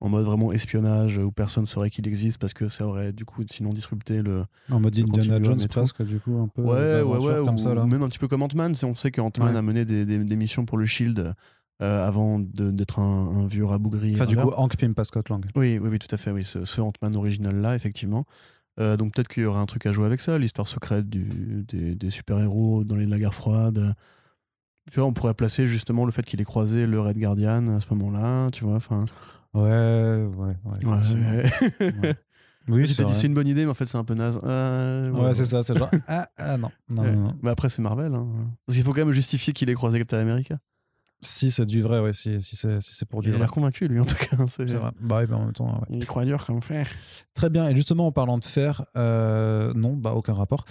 [0.03, 3.43] en mode vraiment espionnage, où personne saurait qu'il existe, parce que ça aurait du coup
[3.47, 4.45] sinon disrupté le.
[4.71, 7.57] en mode le Indiana Jones presque du coup un peu Ouais, ouais, ouais, comme ou,
[7.59, 8.73] ça là même un petit peu comme Ant-Man.
[8.83, 9.57] On sait que Ant-Man Ouais.
[9.57, 11.33] a mené des, des- des missions pour le Shield
[11.83, 14.13] euh, avant d'être un, un vieux rabougri.
[14.15, 16.43] enfin du coup Hank Pym pas Scott Lang Oui, oui, oui, tout à fait, oui,
[16.43, 18.25] ce, ce Ant-Man original-là, effectivement.
[18.79, 21.65] Euh, donc peut-être qu'il y aura un truc à jouer avec ça, l'histoire secrète du,
[21.67, 23.95] des, des super-héros dans les, la guerre froide.
[24.91, 27.81] Tu vois, on pourrait placer justement le fait qu'il ait croisé le Red Guardian à
[27.81, 29.05] ce moment-là, tu vois, enfin...
[29.53, 31.43] ouais ouais ouais, Ouais,
[32.01, 32.15] ouais.
[32.67, 34.39] oui c'est une bonne idée, mais en fait, c'est un peu naze.
[34.43, 35.91] Euh, Ouais, c'est ça, c'est genre.
[36.07, 37.35] Ah, ah non, non, non, non.
[37.41, 38.13] Mais après, c'est Marvel.
[38.13, 38.27] hein.
[38.65, 40.57] Parce qu'il faut quand même justifier qu'il ait croisé Captain America.
[41.23, 43.39] Si c'est du vrai, ouais, si, si c'est si pour du Il a vrai.
[43.45, 44.37] l'air convaincu, lui, en tout cas.
[44.47, 44.89] C'est vrai.
[45.01, 45.97] Bah oui, mais en même temps, ouais.
[45.99, 46.89] Il croit dur comme fer.
[47.35, 47.69] Très bien.
[47.69, 50.65] Et justement, en parlant de fer, euh, non, bah aucun rapport.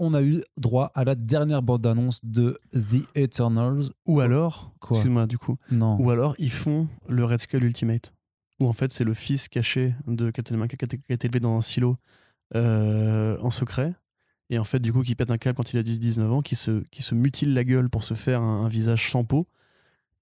[0.00, 3.90] On a eu droit à la dernière bande-annonce de The Eternals.
[4.06, 4.96] Ou alors, Quoi?
[4.96, 5.96] excuse-moi, du coup, Non.
[6.00, 8.12] Ou alors ils font le Red Skull Ultimate,
[8.58, 11.14] où en fait c'est le fils caché de Captain America qui a été- qui a
[11.14, 11.96] été élevé dans un silo
[12.56, 13.94] euh, en secret,
[14.48, 16.56] et en fait du coup qui pète un câble quand il a 19 ans, qui
[16.56, 19.46] se, qui se mutile la gueule pour se faire un, un visage sans peau,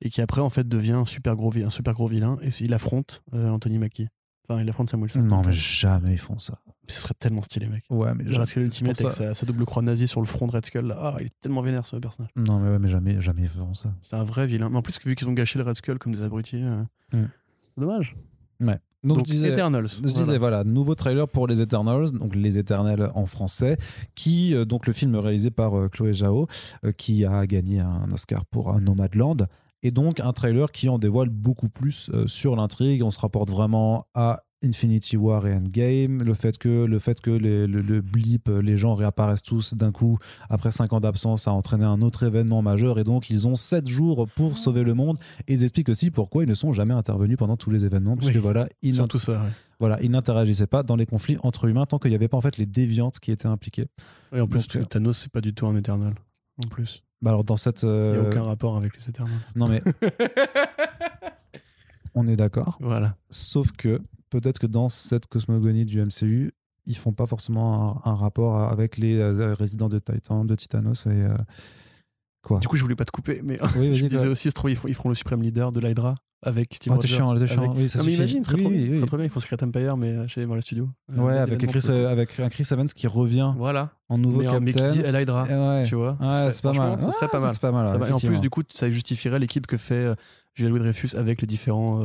[0.01, 2.73] et qui après en fait devient un super gros, un super gros vilain, et il
[2.75, 4.09] affronte euh, Anthony Mackie.
[4.49, 5.21] Enfin, il affronte Sam Wilson.
[5.23, 6.55] Non, mais euh, jamais ils font ça.
[6.87, 7.85] ce serait tellement stylé, mec.
[7.91, 8.25] Ouais, mais.
[8.35, 10.53] Red Skull Ultimate pour avec ça- sa, sa double croix nazie sur le front de
[10.53, 10.97] Red Skull, là.
[10.99, 12.31] Ah, il est tellement vénère ce personnage.
[12.35, 13.93] Non, mais ouais, mais jamais, jamais ils feront ça.
[14.01, 14.71] C'est un vrai vilain.
[14.71, 17.27] Mais en plus, vu qu'ils ont gâché le Red Skull comme des abrutis, euh, Mm.
[17.77, 18.17] dommage.
[19.05, 19.87] Donc, Donc, je disais, Eternals.
[19.89, 20.13] Je voilà.
[20.19, 23.77] disais voilà, nouveau trailer pour les Eternals, donc les Éternels en français,
[24.17, 26.49] qui euh, donc le film réalisé par euh, Chloé Zhao,
[26.85, 29.47] euh, qui a gagné un Oscar pour un Nomadland,
[29.83, 33.03] et donc un trailer qui en dévoile beaucoup plus euh, sur l'intrigue.
[33.03, 37.31] On se rapporte vraiment à Infinity War et Endgame, le fait que le fait que
[37.31, 40.19] les- le, le blip, euh, les gens réapparaissent tous d'un coup
[40.51, 43.87] après 5 ans d'absence a entraîné un autre événement majeur et donc ils ont 7
[43.89, 47.37] jours pour sauver le monde et ils expliquent aussi pourquoi ils ne sont jamais intervenus
[47.37, 49.49] pendant tous les événements parce Oui, que voilà ils Surtout ça, ouais.
[49.79, 52.41] Voilà, ils n'interagissaient pas dans les conflits entre humains tant qu'il n'y avait pas en
[52.41, 53.87] fait les déviantes qui étaient impliquées.
[54.35, 56.15] Et en plus, Donc, euh, Thanos, c'est pas du tout un éternel.
[56.65, 57.05] En plus.
[57.21, 57.83] Bah alors dans cette.
[57.83, 59.41] Il n'y euh, a aucun rapport avec les éternels.
[59.57, 59.83] Non mais
[62.15, 62.79] on est d'accord.
[62.81, 63.17] Voilà.
[63.31, 64.01] Sauf que
[64.31, 66.53] peut-être que dans cette cosmogonie du MCU,
[66.87, 71.07] ils font pas forcément un, un rapport avec les euh, résidents de Titan, de Titanos
[71.07, 71.37] et euh,
[72.49, 72.59] quoi.
[72.59, 74.77] Du coup, je voulais pas te couper, mais Oui, je disais aussi, se trouve, ils
[74.77, 77.09] feront, ils feront le suprême leader de l'Hydra avec Steve Rogers.
[77.09, 77.75] chiant, avec- chiant.
[77.77, 78.91] Oui, ça non, mais imagine, Oui, trop bien.
[78.93, 79.19] oui, trop.
[79.19, 80.89] Ils font Secret Empire, mais euh, chez Marvel Studios.
[81.13, 83.91] Euh, Ouais, avec Chris, euh, avec un Chris Evans qui revient Voilà.
[84.09, 85.45] en nouveau mais un mec qui dit à l'Hydra.
[85.45, 85.85] Ouais.
[85.87, 86.99] Tu vois Ouais, c'est pas mal.
[87.03, 87.55] Ce serait pas mal.
[87.99, 88.09] Pas.
[88.09, 90.15] Et en plus, du coup, ça justifierait l'équipe que fait euh,
[90.55, 92.01] Julia Louis Dreyfus avec les différents.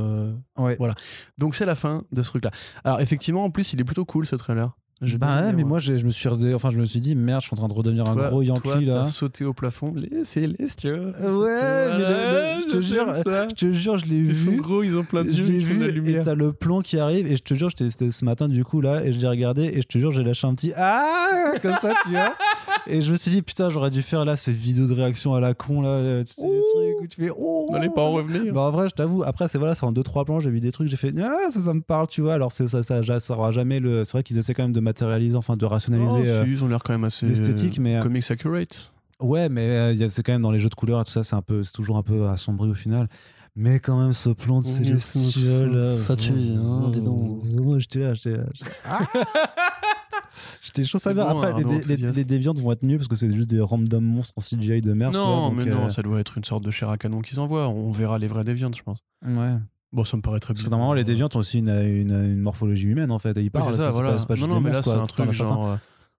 [0.57, 0.75] Ouais.
[0.79, 0.95] Voilà.
[1.37, 2.51] Donc, c'est la fin de ce truc-là.
[2.83, 4.75] Alors, effectivement, en plus, il est plutôt cool ce trailer.
[5.17, 7.47] Bah ouais, mais moi je me suis redé- enfin je me suis dit merde, je
[7.47, 9.05] suis en train de redevenir un gros toi, Yankee là.
[9.05, 9.93] sauté au plafond.
[9.95, 11.07] Tu veux.
[11.07, 13.47] Ouais, mais je te jure, ça.
[13.49, 14.57] Je te jure, je l'ai Ils sont vu.
[14.61, 17.35] gros, ils ont plein de Je l'ai vu et t'as le plan qui arrive et
[17.35, 19.81] je te jure, j'étais- c'était ce matin du coup là et je l'ai regardé et
[19.81, 22.33] je te jure, j'ai lâché un petit ah comme ça, tu vois.
[22.87, 25.39] Et je me suis dit putain, j'aurais dû faire là ces vidéos de réaction à
[25.39, 27.69] la con là, euh, tu sais, les trucs où tu fais oh.
[27.71, 28.53] N'allez pas en revenir.
[28.53, 30.59] Bah en vrai, je t'avoue, après c'est voilà, c'est en deux trois plans, j'ai vu
[30.59, 32.33] des trucs, j'ai fait ah ça ça me parle, tu vois.
[32.33, 34.79] Alors c'est ça ça ça, aura jamais le c'est vrai qu'ils essaient quand même de
[34.79, 37.95] matérialiser enfin de rationaliser Oh, euh, si, ils ont l'air quand même assez l'esthétique, mais,
[37.95, 38.91] euh, comics accurate.
[39.19, 41.35] Ouais, mais euh, c'est quand même dans les jeux de couleurs et tout ça, c'est
[41.35, 43.07] un peu, c'est toujours un peu assombri au final.
[43.55, 47.43] Mais quand même, ce plan de célestial, ça- tue, hein, dis donc.
[47.77, 48.43] J'étais là, j'étais là.
[50.61, 51.33] j'étais- chaud, ça va.
[51.33, 51.63] bon, Après,
[52.13, 54.93] les, déviantes vont être mieux parce que c'est juste des random monstres en CGI de
[54.93, 55.13] merde.
[55.13, 57.39] non, quoi, mais non, euh, ça doit être une sorte de chair à canon qu'ils
[57.39, 57.67] envoient.
[57.69, 58.99] On verra les vrais déviantes, je pense.
[59.25, 59.53] Ouais.
[59.91, 60.69] Bon, ça me paraît très Parce bien.
[60.69, 63.37] que normalement, les déviantes ont aussi une, une, une morphologie humaine en fait.
[63.37, 64.13] Et ils Oui, parlent, c'est ça, c'est voilà.
[64.17, 65.67] pas, pas non, non, mais là, c'est un truc genre.
[65.71, 65.75] euh,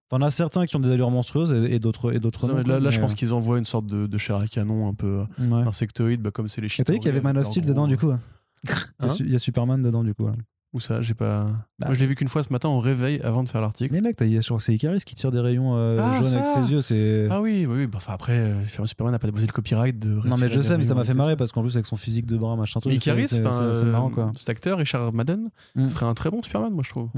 [0.07, 2.63] T'en as certains qui ont des allures monstrueuses et, d'autres et d'autres non, non.
[2.65, 5.25] mais là, je pense qu'ils envoient une sorte de, de chair à canon un peu
[5.39, 5.67] euh, ouais.
[5.67, 6.85] insectoïde, bah, comme c'est les chiens.
[6.85, 8.19] t'as vu qu'il y avait Man of Steel dedans du coup hein
[8.63, 8.75] il, y a
[9.11, 10.27] Hein il y a Superman dedans du coup.
[10.27, 10.35] hein.
[10.75, 11.45] Où ça J'ai pas.
[11.79, 11.85] Bah.
[11.87, 13.93] Moi, je l'ai vu qu'une fois ce matin au réveil avant de faire l'article.
[13.93, 16.33] Mais mec, t'as- je crois que c'est Icaris qui tire des rayons euh, Ah, jaunes
[16.35, 16.81] avec ses yeux.
[16.81, 17.27] C'est.
[17.31, 17.87] Ah oui, oui, oui.
[17.87, 20.09] Bah, enfin, après, euh, Superman n'a pas déposé le copyright de.
[20.27, 22.25] non mais je sais, mais ça m'a fait marrer parce qu'en plus avec son physique
[22.25, 22.93] de bras machin truc.
[22.93, 23.41] Icaris, c'est-
[23.85, 24.31] marrant quoi.
[24.35, 25.87] cet acteur, Richard Madden, Mm.
[25.87, 27.09] ferait un très bon Superman, moi, je trouve.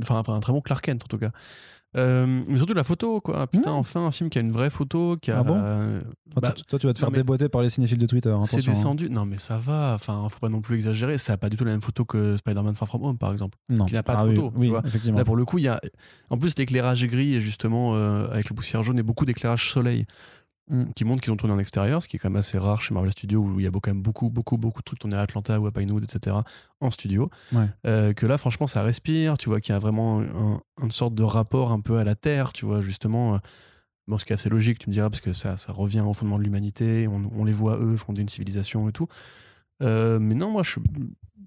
[0.00, 1.30] Enfin, enfin, un très bon Clark Kent, en tout cas.
[1.96, 3.46] Euh, mais surtout la photo, quoi.
[3.46, 3.74] Putain, Mm.
[3.76, 5.40] enfin, un film qui a une vraie photo, qui a.
[5.40, 7.98] Ah bon euh, Toi, bah, toi, toi, tu vas te faire déboîter par les cinéphiles
[7.98, 8.30] de Twitter.
[8.46, 8.74] c'est attention, hein.
[8.74, 9.10] descendu.
[9.10, 9.92] Non, mais ça va.
[9.94, 11.18] Enfin, faut pas non plus exagérer.
[11.18, 13.58] Ça a pas du tout la même photo que Spider-Man Far From Home, par exemple.
[13.68, 13.84] Non.
[13.84, 14.80] qu'il n'a pas de Ah oui, photo, tu Oui, vois.
[14.86, 15.18] effectivement.
[15.18, 15.80] Là, pour le coup, il y a.
[16.30, 20.06] En plus, l'éclairage gris justement euh, avec le poussière jaune et beaucoup d'éclairage soleil
[20.70, 20.92] Mm.
[20.94, 22.94] qui montrent qu'ils ont tourné en extérieur, ce qui est quand même assez rare chez
[22.94, 25.20] Marvel Studios où il y a quand même beaucoup, beaucoup, beaucoup de trucs tournés à
[25.22, 26.36] Atlanta ou à Pinewood, etc.
[26.80, 27.30] en studio.
[27.52, 27.66] Ouais.
[27.86, 29.36] Euh, que là, franchement, ça respire.
[29.38, 32.14] Tu vois qu'il y a vraiment un- une sorte de rapport un peu à la
[32.14, 33.34] Terre, tu vois, justement.
[33.34, 33.38] euh,
[34.08, 36.12] Bon, ce qui est assez logique, tu me diras, parce que ça, ça revient au
[36.12, 37.06] fondement de l'humanité.
[37.06, 39.06] On, on les voit, eux, fonder une civilisation et tout.
[39.82, 40.80] Euh, mais non, moi, je,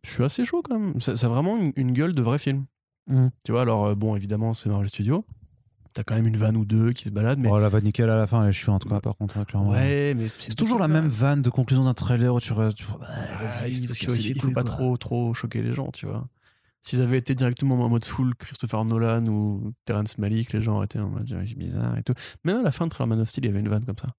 [0.03, 0.99] je suis assez chaud quand même.
[1.01, 2.65] Ça, ça a vraiment une, une gueule de vrai film.
[3.07, 3.27] Mm.
[3.43, 5.25] Tu vois, alors, bon, évidemment, c'est Marvel Studios.
[5.95, 7.49] T'as quand même une vanne ou deux qui se baladent, mais.
[7.49, 9.71] Oh, la vanne nickel à la fin, elle est chiante quoi, par contre, hein, clairement.
[9.71, 10.27] ouais, mais.
[10.37, 12.51] C'est toujours la même vanne de conclusion d'un trailer où tu.
[12.51, 12.85] re- tu...
[13.01, 14.63] Ah, vas-y, il parce faut, il pas quoi.
[14.63, 16.27] trop, trop choquer les gens, tu vois.
[16.81, 20.85] S'ils avaient été directement en mode full Christopher Nolan ou Terrence Malick, les gens auraient
[20.85, 21.25] été en mode
[21.57, 22.13] bizarre et tout.
[22.43, 23.97] Mais à la fin de Trailer Man of Steel, il y avait une vanne comme
[23.97, 24.09] ça.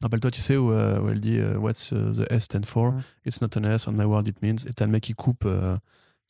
[0.00, 2.94] Rappelle-toi, tu sais, où, euh, où elle dit euh, What's uh, the S stand for?
[3.26, 4.64] It's not an S, on my word it means.
[4.66, 5.76] Et t'as le mec qui coupe, euh,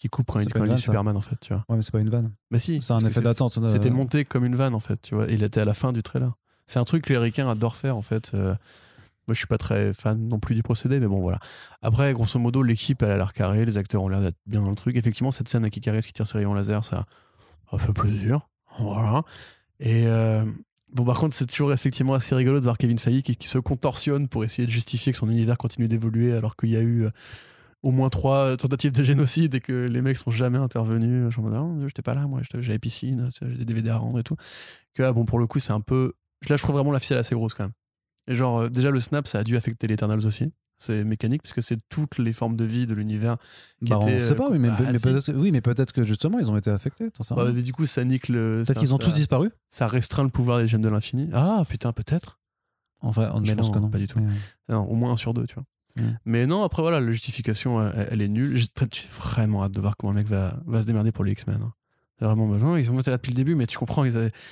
[0.02, 0.82] qui coupe quand il quand il dit vanne, ça.
[0.82, 1.64] Superman, en fait, tu vois.
[1.68, 2.32] Ouais, mais c'est pas une vanne.
[2.50, 2.82] Mais si.
[2.82, 3.56] C'est un effet d'attente.
[3.68, 5.30] C'était monté comme une vanne, en fait, tu vois.
[5.30, 6.32] Et il était à la fin du trailer.
[6.66, 8.32] C'est un truc que les ricains adorent faire, en fait.
[8.34, 8.56] Euh,
[9.28, 11.38] moi, je suis pas très fan non plus du procédé, mais bon, voilà.
[11.82, 14.70] Après, grosso modo, l'équipe, elle a l'air carrée, les acteurs ont l'air d'être bien dans
[14.70, 14.96] le truc.
[14.96, 17.06] Effectivement, cette scène avec Icarus qui tire ses rayons laser, ça,
[17.70, 18.40] ça fait plaisir.
[18.80, 19.22] Voilà.
[19.78, 20.44] Et euh,
[20.92, 23.58] bon, par contre, c'est toujours effectivement assez rigolo de voir Kevin Feige qui, qui se
[23.58, 27.04] contorsionne pour essayer de justifier que son univers continue d'évoluer alors qu'il y a eu
[27.04, 27.10] euh,
[27.82, 31.24] au moins trois tentatives de génocide et que les mecs sont jamais intervenus.
[31.26, 33.96] Je suis en mode, Ah, j'étais pas là, moi, j'avais piscine, j'ai des DVD à
[33.98, 34.36] rendre et tout.
[34.94, 36.12] Que, ah, bon, pour le coup, c'est un peu.
[36.48, 37.72] Là, je trouve vraiment la ficelle assez grosse quand même.
[38.28, 40.52] Et genre, euh, déjà, le snap, ça a dû affecter les Eternals aussi.
[40.78, 43.36] C'est mécanique, puisque c'est toutes les formes de vie de l'univers.
[43.84, 45.02] qui Bah, on étaient, sait euh, pas, oui, mais, bah, mais si.
[45.04, 47.08] peut-être oui, mais peut-être que justement ils ont été affectés.
[47.30, 48.62] Bah, mais du coup, ça nique le.
[48.66, 49.50] Peut-être qu'ils ont ça- tous disparu.
[49.70, 51.28] Ça restreint le pouvoir des gemmes de l'infini.
[51.32, 52.40] Ah, putain, peut-être.
[53.00, 53.90] Enfin, je Mais pense non, que non.
[53.90, 54.20] pas du tout.
[54.68, 55.64] Non, au moins un sur deux, tu vois.
[55.96, 56.02] Mm.
[56.24, 58.56] Mais non, après, voilà, la justification, elle, elle est nulle.
[58.56, 58.66] J'ai
[59.18, 61.58] vraiment hâte de voir comment le mec va, va se démerder pour les X-Men.
[61.62, 61.72] hein.
[62.18, 62.78] C'est vraiment besoin.
[62.78, 64.32] Ils ont été là depuis le début, mais tu comprends, ils avaient.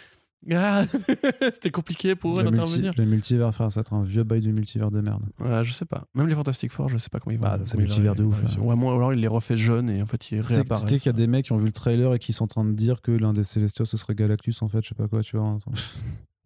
[0.53, 0.85] Ah,
[1.53, 2.93] C'était compliqué pour eux le, multi- d'intervenir.
[2.97, 5.23] le multivers, frère, ça va être un vieux bail du multivers de merde.
[5.39, 6.07] Ouais, je sais pas.
[6.15, 7.43] Même les Fantastic Four, je sais pas comment ils vont.
[7.45, 10.07] Bah, c'est ils multivers de ouf, Ouais, moi, alors il les refait jeunes et en
[10.07, 10.89] fait ils sais- tu réapparaissent.
[10.89, 12.47] sais qu'il y a des mecs qui ont vu le trailer et qui sont en
[12.47, 15.09] train de dire que l'un des Célestials ce serait Galactus en fait, je sais pas
[15.09, 15.59] quoi, tu vois.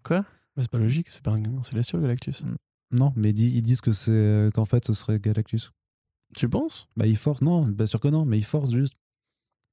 [0.03, 0.19] Quoi?
[0.23, 0.27] Bah,
[0.63, 2.43] C'est pas logique, c'est pas un Célestial Galactus.
[2.91, 5.73] Non, mais ils, di- ils disent que c'est qu'en fait ce serait Galactus.
[6.37, 6.89] Tu penses?
[6.97, 8.95] Bah ils forcent, non, bien sûr que non, mais ils forcent juste.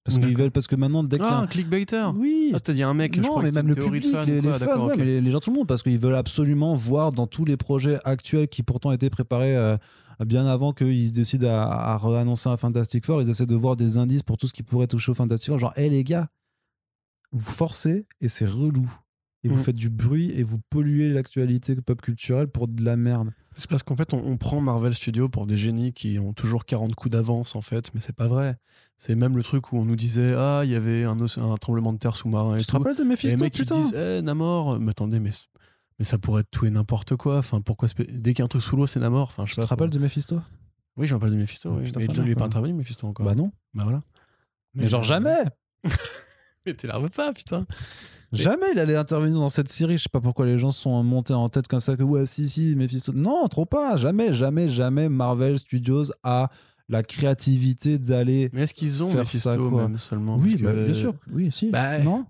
[0.03, 2.95] Parce, qu'ils veulent, parce que maintenant, dès qu'il Ah, un- clickbaiter Oui, Ah, c'est-à-dire un
[2.95, 4.27] mec, je non, crois que mais c'était même le public, de fan.
[4.27, 6.15] les, quoi, les fans, ouais, mais les, les gens, tout le monde, parce qu'ils veulent
[6.15, 9.77] absolument voir dans tous les projets actuels qui pourtant étaient préparés euh,
[10.25, 11.61] bien avant qu'ils se décident à,
[11.93, 14.64] à réannoncer un Fantastic Four, ils essaient de voir des indices pour tout ce qui
[14.64, 15.59] pourrait toucher au Fantastic Four.
[15.59, 16.30] Genre, hé les gars,
[17.31, 18.91] vous forcez et c'est relou.
[19.43, 19.59] Et vous Mm.
[19.63, 23.31] faites du bruit et vous polluez l'actualité pop culturelle pour de la merde.
[23.57, 26.63] C'est parce qu'en fait, on, on prend Marvel Studios pour des génies qui ont toujours
[26.65, 28.55] 40 coups d'avance, en fait, mais c'est pas vrai.
[28.97, 31.15] C'est même le truc où on nous disait Ah, il y avait un,
[31.59, 32.77] tremblement de terre sous-marin et Tu te tout.
[32.77, 35.31] rappelles de Et les Mephisto, mecs qui disent Eh, Namor Mais attendez, mais,
[35.97, 37.39] mais ça pourrait être tout et n'importe quoi.
[37.39, 39.29] Enfin, pourquoi Dès qu'il y a un truc sous l'eau, c'est Namor.
[39.29, 40.39] Enfin, je Tu te rappelles de Mephisto?
[40.97, 41.69] Oui, je me rappelle de Mephisto.
[41.71, 41.85] Oh, oui.
[41.85, 43.25] putain, mais ça il pas intervenu, Mephisto, encore.
[43.25, 43.51] Bah non.
[43.73, 44.03] Bah voilà.
[44.75, 45.43] Mais genre jamais
[46.65, 47.65] Mais t'énerve pas, putain.
[48.31, 49.98] Jamais il allait intervenir dans cette série.
[49.98, 52.48] Je sais pas pourquoi les gens sont montés en tête comme ça que ouais, si,
[52.48, 53.11] si, Mephisto.
[53.14, 53.98] Non, trop pas.
[53.98, 56.49] Jamais, jamais, jamais Marvel Studios a
[56.88, 58.49] la créativité d'aller.
[58.53, 59.88] Mais est-ce qu'ils ont Faire Mephisto ça, quoi.
[59.88, 60.38] même seulement?
[60.38, 61.14] Oui, bah, que- bien sûr.
[61.33, 61.72] Oui, si.
[61.72, 62.25] Bah, non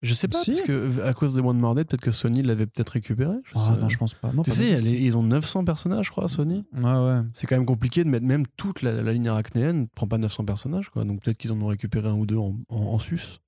[0.00, 0.50] Je sais pas, Si.
[0.52, 3.34] parce que à cause des One More Dead, peut-être que Sony l'avait peut-être récupéré.
[3.44, 4.32] Je Ah sais- non, je pense pas.
[4.32, 6.64] Non, Tu pas sais, ils ont 900 personnages, je crois, Sony.
[6.72, 7.20] Ouais, ouais.
[7.32, 10.44] C'est quand même compliqué de mettre même toute la, la ligne arachnéenne, prend pas 900
[10.44, 11.04] personnages, quoi.
[11.04, 13.38] Donc peut-être qu'ils en ont récupéré un ou deux en, en, en sus.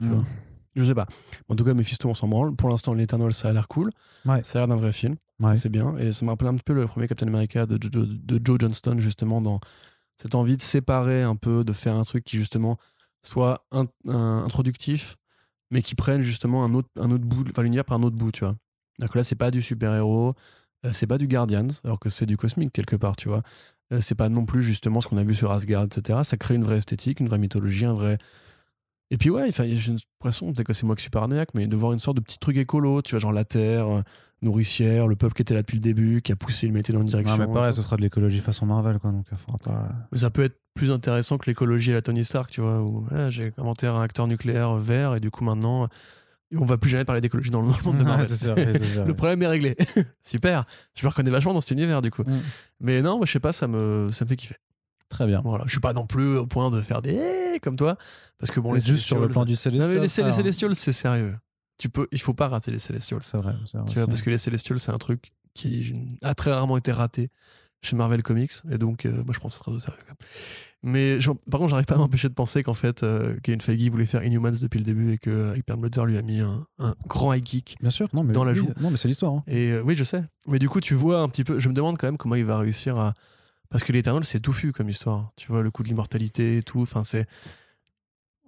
[0.00, 0.08] Mm.
[0.14, 0.24] vois.
[0.76, 1.06] Je sais pas.
[1.48, 2.54] En tout cas, Mephisto, on s'en branle.
[2.54, 3.90] Pour l'instant, l'Eternal, ça a l'air cool.
[4.24, 4.40] Ouais.
[4.44, 5.16] Ça a l'air d'un vrai film.
[5.40, 5.56] Ouais.
[5.56, 5.96] C'est bien.
[5.96, 8.56] Et ça me rappelle un petit peu le premier Captain America de, de- de Joe
[8.60, 9.58] Johnston, justement, dans
[10.16, 12.76] cette envie de séparer un peu, de faire un truc qui, justement,
[13.22, 15.16] soit in- un- introductif,
[15.72, 18.30] mais qui prenne, justement, un autre, un autre bout, enfin, l'univers par un autre bout,
[18.30, 18.54] tu vois.
[19.00, 20.34] Donc là, c'est pas du super-héros,
[20.86, 23.42] euh, c'est pas du Guardians, alors que c'est du cosmique, quelque part, tu vois.
[23.92, 26.20] Euh, c'est pas non plus, justement, ce qu'on a vu sur Asgard, etc.
[26.22, 28.18] Ça crée une vraie esthétique, une vraie mythologie, un vrai.
[29.10, 31.92] Et puis ouais, j'ai l'impression, peut-être que c'est moi qui suis paranoïaque, mais de voir
[31.92, 34.02] une sorte de petit truc écolo, tu vois, genre la terre euh,
[34.40, 37.06] nourricière, le peuple qui était là depuis le début, qui a poussé l'humanité dans une
[37.06, 37.36] direction.
[37.36, 39.10] Non, mais pareil, ce sera de l'écologie façon Marvel, quoi.
[39.10, 39.88] Donc, il faudra pas.
[40.12, 43.04] Mais ça peut être plus intéressant que l'écologie et la Tony Stark, tu vois, où
[43.30, 45.86] j'ai inventé un réacteur nucléaire vert et du coup maintenant, euh,
[46.56, 48.28] on va plus jamais parler d'écologie dans le le monde de Marvel.
[48.28, 49.76] c'est sûr, sûr, le problème est réglé.
[50.22, 50.64] Super.
[50.94, 52.22] Je me reconnais vachement dans cet univers du coup.
[52.22, 52.40] Mm.
[52.80, 54.56] Mais non, moi, je sais pas, ça me, ça me fait kiffer.
[55.10, 55.42] Très bien.
[55.44, 55.64] Voilà.
[55.66, 57.20] Je suis pas non plus au point de faire des
[57.54, 57.98] eh comme toi,
[58.38, 59.88] parce que bon, les juste sur le plan du Non, Célestial.
[59.88, 60.32] mais les, les.
[60.32, 61.36] Celestials, c'est sérieux.
[61.78, 63.22] Tu peux, il faut pas rater les Celestials.
[63.22, 63.52] C'est vrai.
[63.52, 66.92] vrai Tu vois, parce que les Celestials, c'est un truc qui a très rarement été
[66.92, 67.28] raté
[67.82, 68.52] chez Marvel Comics.
[68.70, 69.98] Et donc, euh, moi, je prends ça très au sérieux.
[70.06, 70.28] quand même.
[70.82, 73.88] Mais j'en- par contre, j'arrive pas à m'empêcher de penser qu'en fait, euh, Kevin Feige
[73.90, 77.32] voulait faire Inhumans depuis le début et que euh, lui a mis un, un grand
[77.34, 77.76] high kick.
[77.80, 78.08] Bien sûr.
[78.12, 78.68] Non, mais dans la joue.
[78.80, 79.32] Non, mais c'est l'histoire.
[79.32, 79.42] hein.
[79.46, 80.22] Et euh, oui, je sais.
[80.46, 81.58] Mais du coup, tu vois un petit peu.
[81.58, 83.12] Je me demande quand même comment il va réussir à.
[83.70, 85.32] Parce que l'Eternal, c'est touffu comme histoire.
[85.36, 86.80] Tu vois, le coup de l'immortalité et tout.
[86.80, 87.26] Enfin, c'est.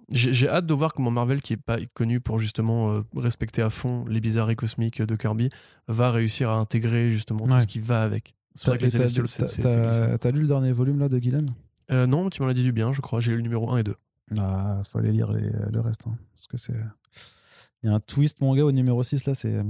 [0.09, 3.69] J'ai hâte de voir comment Marvel, qui est pas connu pour justement euh, respecter à
[3.69, 5.49] fond les bizarreries cosmiques de Kirby,
[5.87, 8.35] va réussir à intégrer justement tout ce qui va avec.
[8.55, 8.91] C'est vrai que les
[9.25, 9.61] Celestials, c'est-
[10.19, 11.49] t'as- lu le dernier volume là de Gillen?
[11.91, 13.19] Euh, non, tu m'en as dit du bien, je crois.
[13.21, 13.95] J'ai lu le numéro 1 et 2.
[14.37, 16.05] Ah, faut aller lire les- le reste.
[16.05, 16.75] hein, parce que c'est.
[17.81, 19.63] Il y a un twist, mon gars, au numéro 6 là, c'est.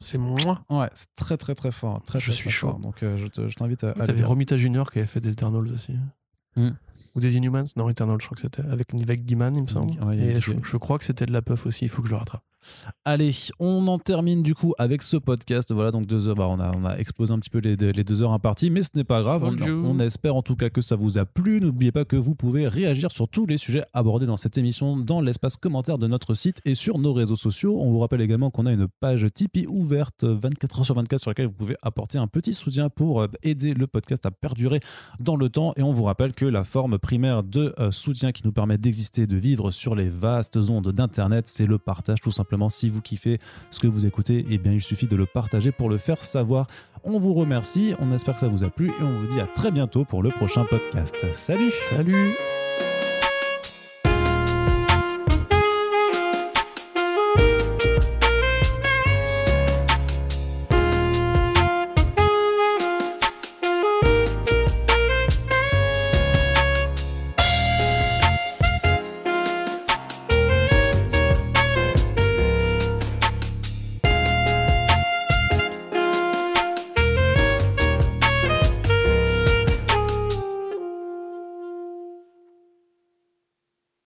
[0.00, 0.64] C'est moi.
[0.70, 2.02] Ouais, c'est très très très fort.
[2.04, 2.70] Très, Je très, suis très chaud.
[2.70, 2.78] fort.
[2.78, 3.94] Donc euh, je te- je t'invite à.
[3.96, 4.22] le T'avais.
[4.24, 5.94] Romita Junior qui avait fait des Eternals aussi.
[6.56, 6.70] Hmm.
[7.14, 8.62] Ou des Inhumans Non, Eternals, je crois que c'était.
[8.62, 10.02] Avec Nivek Giman, il me semble.
[10.02, 12.00] Ouais, y a- et je, je crois que c'était de la puff aussi, il faut
[12.02, 12.42] que je le rattrape.
[13.04, 15.72] Allez, on en termine du coup avec ce podcast.
[15.72, 16.36] Voilà, donc deux heures.
[16.36, 18.82] Bah, on, a, on a explosé un petit peu les, les deux heures imparties, mais
[18.82, 19.44] ce n'est pas grave.
[19.44, 21.60] On, espère en tout cas que ça vous a plu.
[21.60, 25.20] N'oubliez pas que vous pouvez réagir sur tous les sujets abordés dans cette émission dans
[25.20, 27.78] l'espace commentaire de notre site et sur nos réseaux sociaux.
[27.80, 31.30] On vous rappelle également qu'on a une page Tipeee ouverte 24 heures sur 24 sur
[31.30, 34.80] laquelle vous pouvez apporter un petit soutien pour euh, aider le podcast à perdurer
[35.20, 35.72] dans le temps.
[35.76, 39.26] Et on vous rappelle que la forme primaire de euh, soutien qui nous permet d'exister,
[39.26, 42.30] de vivre sur les vastes ondes d'Internet, c'est le partage tout
[42.68, 43.38] Si vous kiffez
[43.70, 46.66] ce que vous écoutez, eh bien il suffit de le partager pour le faire savoir.
[47.04, 49.46] On vous remercie, on espère que ça vous a plu et on vous dit à
[49.46, 51.16] très bientôt pour le prochain podcast.
[51.34, 52.32] Salut Salut